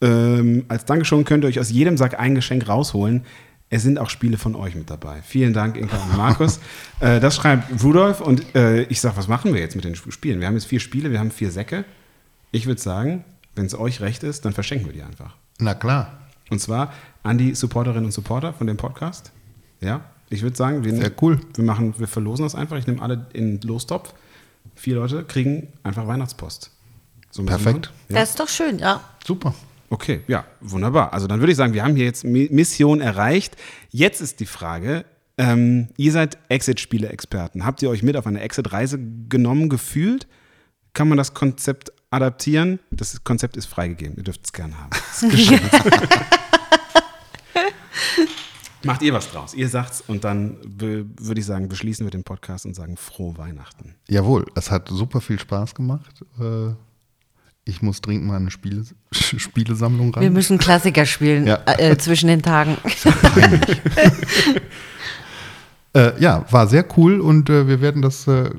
Ähm, 0.00 0.64
als 0.68 0.84
Dankeschön 0.84 1.24
könnt 1.24 1.44
ihr 1.44 1.48
euch 1.48 1.60
aus 1.60 1.70
jedem 1.70 1.96
Sack 1.96 2.18
ein 2.18 2.34
Geschenk 2.34 2.68
rausholen. 2.68 3.24
Es 3.68 3.82
sind 3.82 3.98
auch 3.98 4.10
Spiele 4.10 4.38
von 4.38 4.54
euch 4.54 4.74
mit 4.74 4.90
dabei. 4.90 5.22
Vielen 5.22 5.52
Dank, 5.52 5.76
Inka 5.76 5.96
und 5.96 6.16
Markus. 6.16 6.60
äh, 7.00 7.18
das 7.20 7.36
schreibt 7.36 7.82
Rudolf 7.82 8.20
und 8.20 8.54
äh, 8.54 8.82
ich 8.84 9.00
sage, 9.00 9.16
was 9.16 9.28
machen 9.28 9.52
wir 9.54 9.60
jetzt 9.60 9.74
mit 9.76 9.84
den 9.84 9.94
Sp- 9.98 10.10
Spielen? 10.12 10.40
Wir 10.40 10.46
haben 10.46 10.54
jetzt 10.54 10.66
vier 10.66 10.80
Spiele, 10.80 11.10
wir 11.10 11.18
haben 11.18 11.30
vier 11.30 11.50
Säcke. 11.50 11.84
Ich 12.52 12.66
würde 12.66 12.80
sagen, 12.80 13.24
wenn 13.54 13.66
es 13.66 13.78
euch 13.78 14.00
recht 14.00 14.22
ist, 14.22 14.44
dann 14.44 14.52
verschenken 14.52 14.86
wir 14.86 14.92
die 14.92 15.02
einfach. 15.02 15.34
Na 15.58 15.74
klar. 15.74 16.12
Und 16.50 16.60
zwar 16.60 16.92
an 17.24 17.38
die 17.38 17.54
Supporterinnen 17.54 18.04
und 18.04 18.12
Supporter 18.12 18.52
von 18.52 18.66
dem 18.68 18.76
Podcast. 18.76 19.32
Ja, 19.80 20.00
ich 20.28 20.42
würde 20.42 20.56
sagen, 20.56 20.84
wir, 20.84 20.94
Sehr 20.94 21.12
cool. 21.22 21.40
wir 21.54 21.64
machen, 21.64 21.94
wir 21.98 22.08
verlosen 22.08 22.44
das 22.44 22.54
einfach. 22.54 22.76
Ich 22.78 22.86
nehme 22.86 23.00
alle 23.02 23.26
in 23.32 23.60
den 23.60 23.68
Lostopf. 23.68 24.12
Vier 24.74 24.96
Leute 24.96 25.24
kriegen 25.24 25.68
einfach 25.82 26.06
Weihnachtspost. 26.06 26.70
So 27.30 27.44
Perfekt. 27.44 27.92
Ja. 28.08 28.20
Das 28.20 28.30
ist 28.30 28.40
doch 28.40 28.48
schön, 28.48 28.78
ja. 28.78 29.00
Super. 29.24 29.54
Okay, 29.88 30.20
ja, 30.26 30.44
wunderbar. 30.60 31.12
Also 31.12 31.26
dann 31.28 31.38
würde 31.40 31.52
ich 31.52 31.56
sagen, 31.56 31.72
wir 31.72 31.84
haben 31.84 31.94
hier 31.94 32.04
jetzt 32.06 32.24
Mi- 32.24 32.48
Mission 32.52 33.00
erreicht. 33.00 33.56
Jetzt 33.90 34.20
ist 34.20 34.40
die 34.40 34.46
Frage, 34.46 35.04
ähm, 35.38 35.88
ihr 35.96 36.10
seid 36.12 36.38
Exit-Spiele-Experten. 36.48 37.64
Habt 37.64 37.82
ihr 37.82 37.90
euch 37.90 38.02
mit 38.02 38.16
auf 38.16 38.26
eine 38.26 38.40
Exit-Reise 38.40 38.98
genommen, 39.28 39.68
gefühlt? 39.68 40.26
Kann 40.92 41.08
man 41.08 41.18
das 41.18 41.34
Konzept 41.34 41.92
adaptieren? 42.10 42.80
Das 42.90 43.22
Konzept 43.22 43.56
ist 43.56 43.66
freigegeben. 43.66 44.16
Ihr 44.16 44.24
dürft 44.24 44.40
es 44.44 44.52
gern 44.52 44.74
haben. 44.76 44.90
Macht 48.84 49.02
ihr 49.02 49.12
was 49.12 49.30
draus? 49.30 49.54
Ihr 49.54 49.68
sagt's 49.68 50.02
und 50.06 50.22
dann 50.24 50.56
würde 50.64 51.40
ich 51.40 51.46
sagen, 51.46 51.68
beschließen 51.68 52.06
wir 52.06 52.10
den 52.10 52.22
Podcast 52.24 52.66
und 52.66 52.74
sagen 52.74 52.96
frohe 52.96 53.36
Weihnachten. 53.38 53.94
Jawohl, 54.08 54.44
es 54.54 54.70
hat 54.70 54.88
super 54.88 55.20
viel 55.20 55.38
Spaß 55.38 55.74
gemacht. 55.74 56.22
Äh, 56.40 56.74
Ich 57.68 57.82
muss 57.82 58.00
dringend 58.00 58.26
mal 58.26 58.36
eine 58.36 58.50
Spiele, 58.52 58.84
Spielesammlung 59.12 60.14
ran. 60.14 60.22
Wir 60.22 60.30
müssen 60.30 60.58
Klassiker 60.58 61.04
spielen 61.04 61.46
Ja. 61.48 61.60
äh, 61.66 61.96
zwischen 61.98 62.28
den 62.28 62.42
Tagen. 62.42 62.76
Äh, 65.94 66.20
ja, 66.20 66.44
war 66.50 66.66
sehr 66.66 66.84
cool 66.98 67.20
und 67.22 67.48
äh, 67.48 67.66
wir 67.68 67.80
werden 67.80 68.02
das 68.02 68.26
äh, 68.28 68.50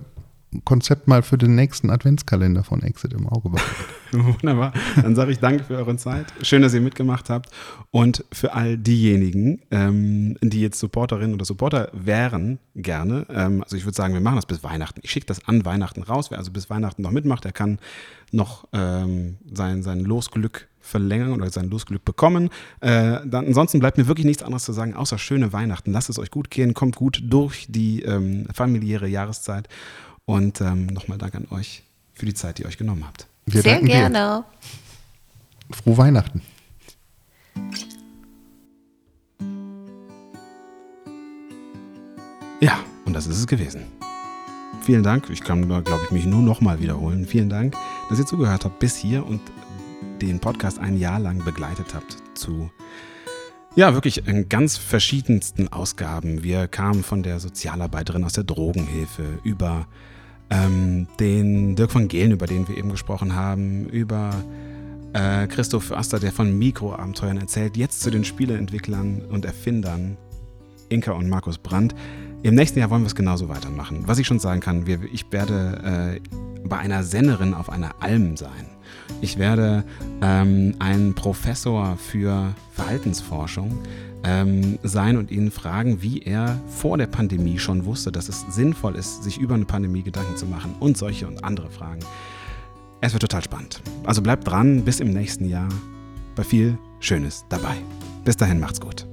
Konzept 0.63 1.07
mal 1.07 1.23
für 1.23 1.37
den 1.37 1.55
nächsten 1.55 1.89
Adventskalender 1.89 2.63
von 2.63 2.81
Exit 2.81 3.13
im 3.13 3.27
Auge 3.27 3.49
behalten. 3.49 3.73
Wunderbar. 4.41 4.71
Dann 4.95 5.15
sage 5.15 5.31
ich 5.31 5.39
danke 5.39 5.65
für 5.65 5.75
eure 5.75 5.97
Zeit. 5.97 6.27
Schön, 6.41 6.61
dass 6.61 6.73
ihr 6.73 6.79
mitgemacht 6.79 7.29
habt. 7.29 7.49
Und 7.91 8.23
für 8.31 8.53
all 8.53 8.77
diejenigen, 8.77 9.61
ähm, 9.71 10.37
die 10.41 10.61
jetzt 10.61 10.79
Supporterinnen 10.79 11.33
oder 11.33 11.43
Supporter 11.43 11.89
wären, 11.91 12.59
gerne. 12.75 13.25
Ähm, 13.29 13.61
also 13.63 13.75
ich 13.75 13.85
würde 13.85 13.95
sagen, 13.95 14.13
wir 14.13 14.21
machen 14.21 14.37
das 14.37 14.45
bis 14.45 14.63
Weihnachten. 14.63 15.01
Ich 15.03 15.11
schicke 15.11 15.25
das 15.25 15.45
an 15.47 15.65
Weihnachten 15.65 16.03
raus. 16.03 16.31
Wer 16.31 16.37
also 16.37 16.51
bis 16.51 16.69
Weihnachten 16.69 17.01
noch 17.01 17.11
mitmacht, 17.11 17.43
der 17.43 17.51
kann 17.51 17.79
noch 18.31 18.67
ähm, 18.71 19.37
sein, 19.51 19.83
sein 19.83 19.99
Losglück 19.99 20.67
verlängern 20.79 21.33
oder 21.33 21.49
sein 21.49 21.69
Losglück 21.69 22.05
bekommen. 22.05 22.49
Äh, 22.79 23.19
dann, 23.25 23.47
ansonsten 23.47 23.79
bleibt 23.79 23.97
mir 23.97 24.07
wirklich 24.07 24.25
nichts 24.25 24.43
anderes 24.43 24.63
zu 24.63 24.71
sagen, 24.71 24.93
außer 24.93 25.17
schöne 25.17 25.51
Weihnachten. 25.53 25.91
Lasst 25.91 26.09
es 26.09 26.17
euch 26.17 26.31
gut 26.31 26.49
gehen, 26.49 26.73
kommt 26.73 26.95
gut 26.95 27.21
durch 27.23 27.67
die 27.69 28.03
ähm, 28.03 28.47
familiäre 28.53 29.07
Jahreszeit. 29.07 29.67
Und 30.27 30.59
ähm, 30.59 30.87
nochmal 30.87 31.17
Dank 31.17 31.35
an 31.35 31.47
euch 31.51 31.83
für 32.13 32.25
die 32.25 32.33
Zeit, 32.33 32.57
die 32.57 32.63
ihr 32.63 32.67
euch 32.67 32.77
genommen 32.77 33.07
habt. 33.07 33.27
Wir 33.45 33.61
Sehr 33.61 33.81
gerne. 33.81 34.43
Dir. 35.69 35.73
Frohe 35.73 35.97
Weihnachten. 35.97 36.41
Ja, 42.59 42.77
und 43.05 43.13
das 43.13 43.25
ist 43.25 43.37
es 43.37 43.47
gewesen. 43.47 43.85
Vielen 44.81 45.01
Dank. 45.01 45.29
Ich 45.29 45.41
kann, 45.41 45.65
glaube 45.65 46.01
ich, 46.03 46.11
mich 46.11 46.25
nur 46.25 46.41
nochmal 46.41 46.81
wiederholen. 46.81 47.25
Vielen 47.25 47.49
Dank, 47.49 47.73
dass 48.09 48.19
ihr 48.19 48.25
zugehört 48.25 48.65
habt 48.65 48.79
bis 48.79 48.97
hier 48.97 49.25
und 49.25 49.39
den 50.21 50.41
Podcast 50.41 50.77
ein 50.79 50.97
Jahr 50.97 51.19
lang 51.19 51.41
begleitet 51.45 51.93
habt 51.93 52.17
zu 52.33 52.69
ja, 53.75 53.93
wirklich 53.93 54.27
in 54.27 54.49
ganz 54.49 54.75
verschiedensten 54.75 55.71
Ausgaben. 55.71 56.43
Wir 56.43 56.67
kamen 56.67 57.03
von 57.03 57.23
der 57.23 57.39
Sozialarbeiterin 57.39 58.25
aus 58.25 58.33
der 58.33 58.43
Drogenhilfe 58.43 59.39
über 59.43 59.87
ähm, 60.49 61.07
den 61.19 61.75
Dirk 61.75 61.91
von 61.91 62.07
Gehlen, 62.07 62.31
über 62.31 62.47
den 62.47 62.67
wir 62.67 62.77
eben 62.77 62.89
gesprochen 62.89 63.35
haben, 63.35 63.87
über 63.89 64.31
äh, 65.13 65.47
Christoph 65.47 65.85
Förster, 65.85 66.19
der 66.19 66.31
von 66.31 66.57
Mikroabenteuern 66.57 67.37
erzählt, 67.37 67.77
jetzt 67.77 68.01
zu 68.01 68.09
den 68.09 68.23
Spieleentwicklern 68.23 69.23
und 69.29 69.45
Erfindern, 69.45 70.17
Inka 70.89 71.11
und 71.11 71.29
Markus 71.29 71.57
Brandt. 71.57 71.95
Im 72.43 72.55
nächsten 72.55 72.79
Jahr 72.79 72.89
wollen 72.89 73.01
wir 73.01 73.07
es 73.07 73.15
genauso 73.15 73.49
weitermachen. 73.49 74.03
Was 74.05 74.19
ich 74.19 74.27
schon 74.27 74.39
sagen 74.39 74.61
kann, 74.61 74.85
wir, 74.85 74.99
ich 75.11 75.25
werde 75.31 76.19
äh, 76.23 76.67
bei 76.67 76.77
einer 76.77 77.03
Sennerin 77.03 77.53
auf 77.53 77.69
einer 77.69 77.95
Alm 78.01 78.37
sein. 78.37 78.67
Ich 79.21 79.37
werde 79.37 79.83
ähm, 80.21 80.75
ein 80.79 81.13
Professor 81.13 81.97
für 81.97 82.53
Verhaltensforschung 82.73 83.79
ähm, 84.23 84.79
sein 84.83 85.17
und 85.17 85.31
ihn 85.31 85.51
fragen, 85.51 86.01
wie 86.01 86.19
er 86.19 86.59
vor 86.67 86.97
der 86.97 87.07
Pandemie 87.07 87.59
schon 87.59 87.85
wusste, 87.85 88.11
dass 88.11 88.29
es 88.29 88.45
sinnvoll 88.49 88.95
ist, 88.95 89.23
sich 89.23 89.37
über 89.37 89.55
eine 89.55 89.65
Pandemie 89.65 90.03
Gedanken 90.03 90.37
zu 90.37 90.45
machen 90.45 90.75
und 90.79 90.97
solche 90.97 91.27
und 91.27 91.43
andere 91.43 91.69
Fragen. 91.69 92.01
Es 93.01 93.13
wird 93.13 93.21
total 93.21 93.43
spannend. 93.43 93.81
Also 94.03 94.21
bleibt 94.21 94.47
dran, 94.47 94.83
bis 94.83 94.99
im 94.99 95.11
nächsten 95.11 95.47
Jahr. 95.47 95.69
Bei 96.35 96.43
viel 96.43 96.77
Schönes 96.99 97.45
dabei. 97.49 97.75
Bis 98.23 98.37
dahin 98.37 98.59
macht's 98.59 98.81
gut. 98.81 99.07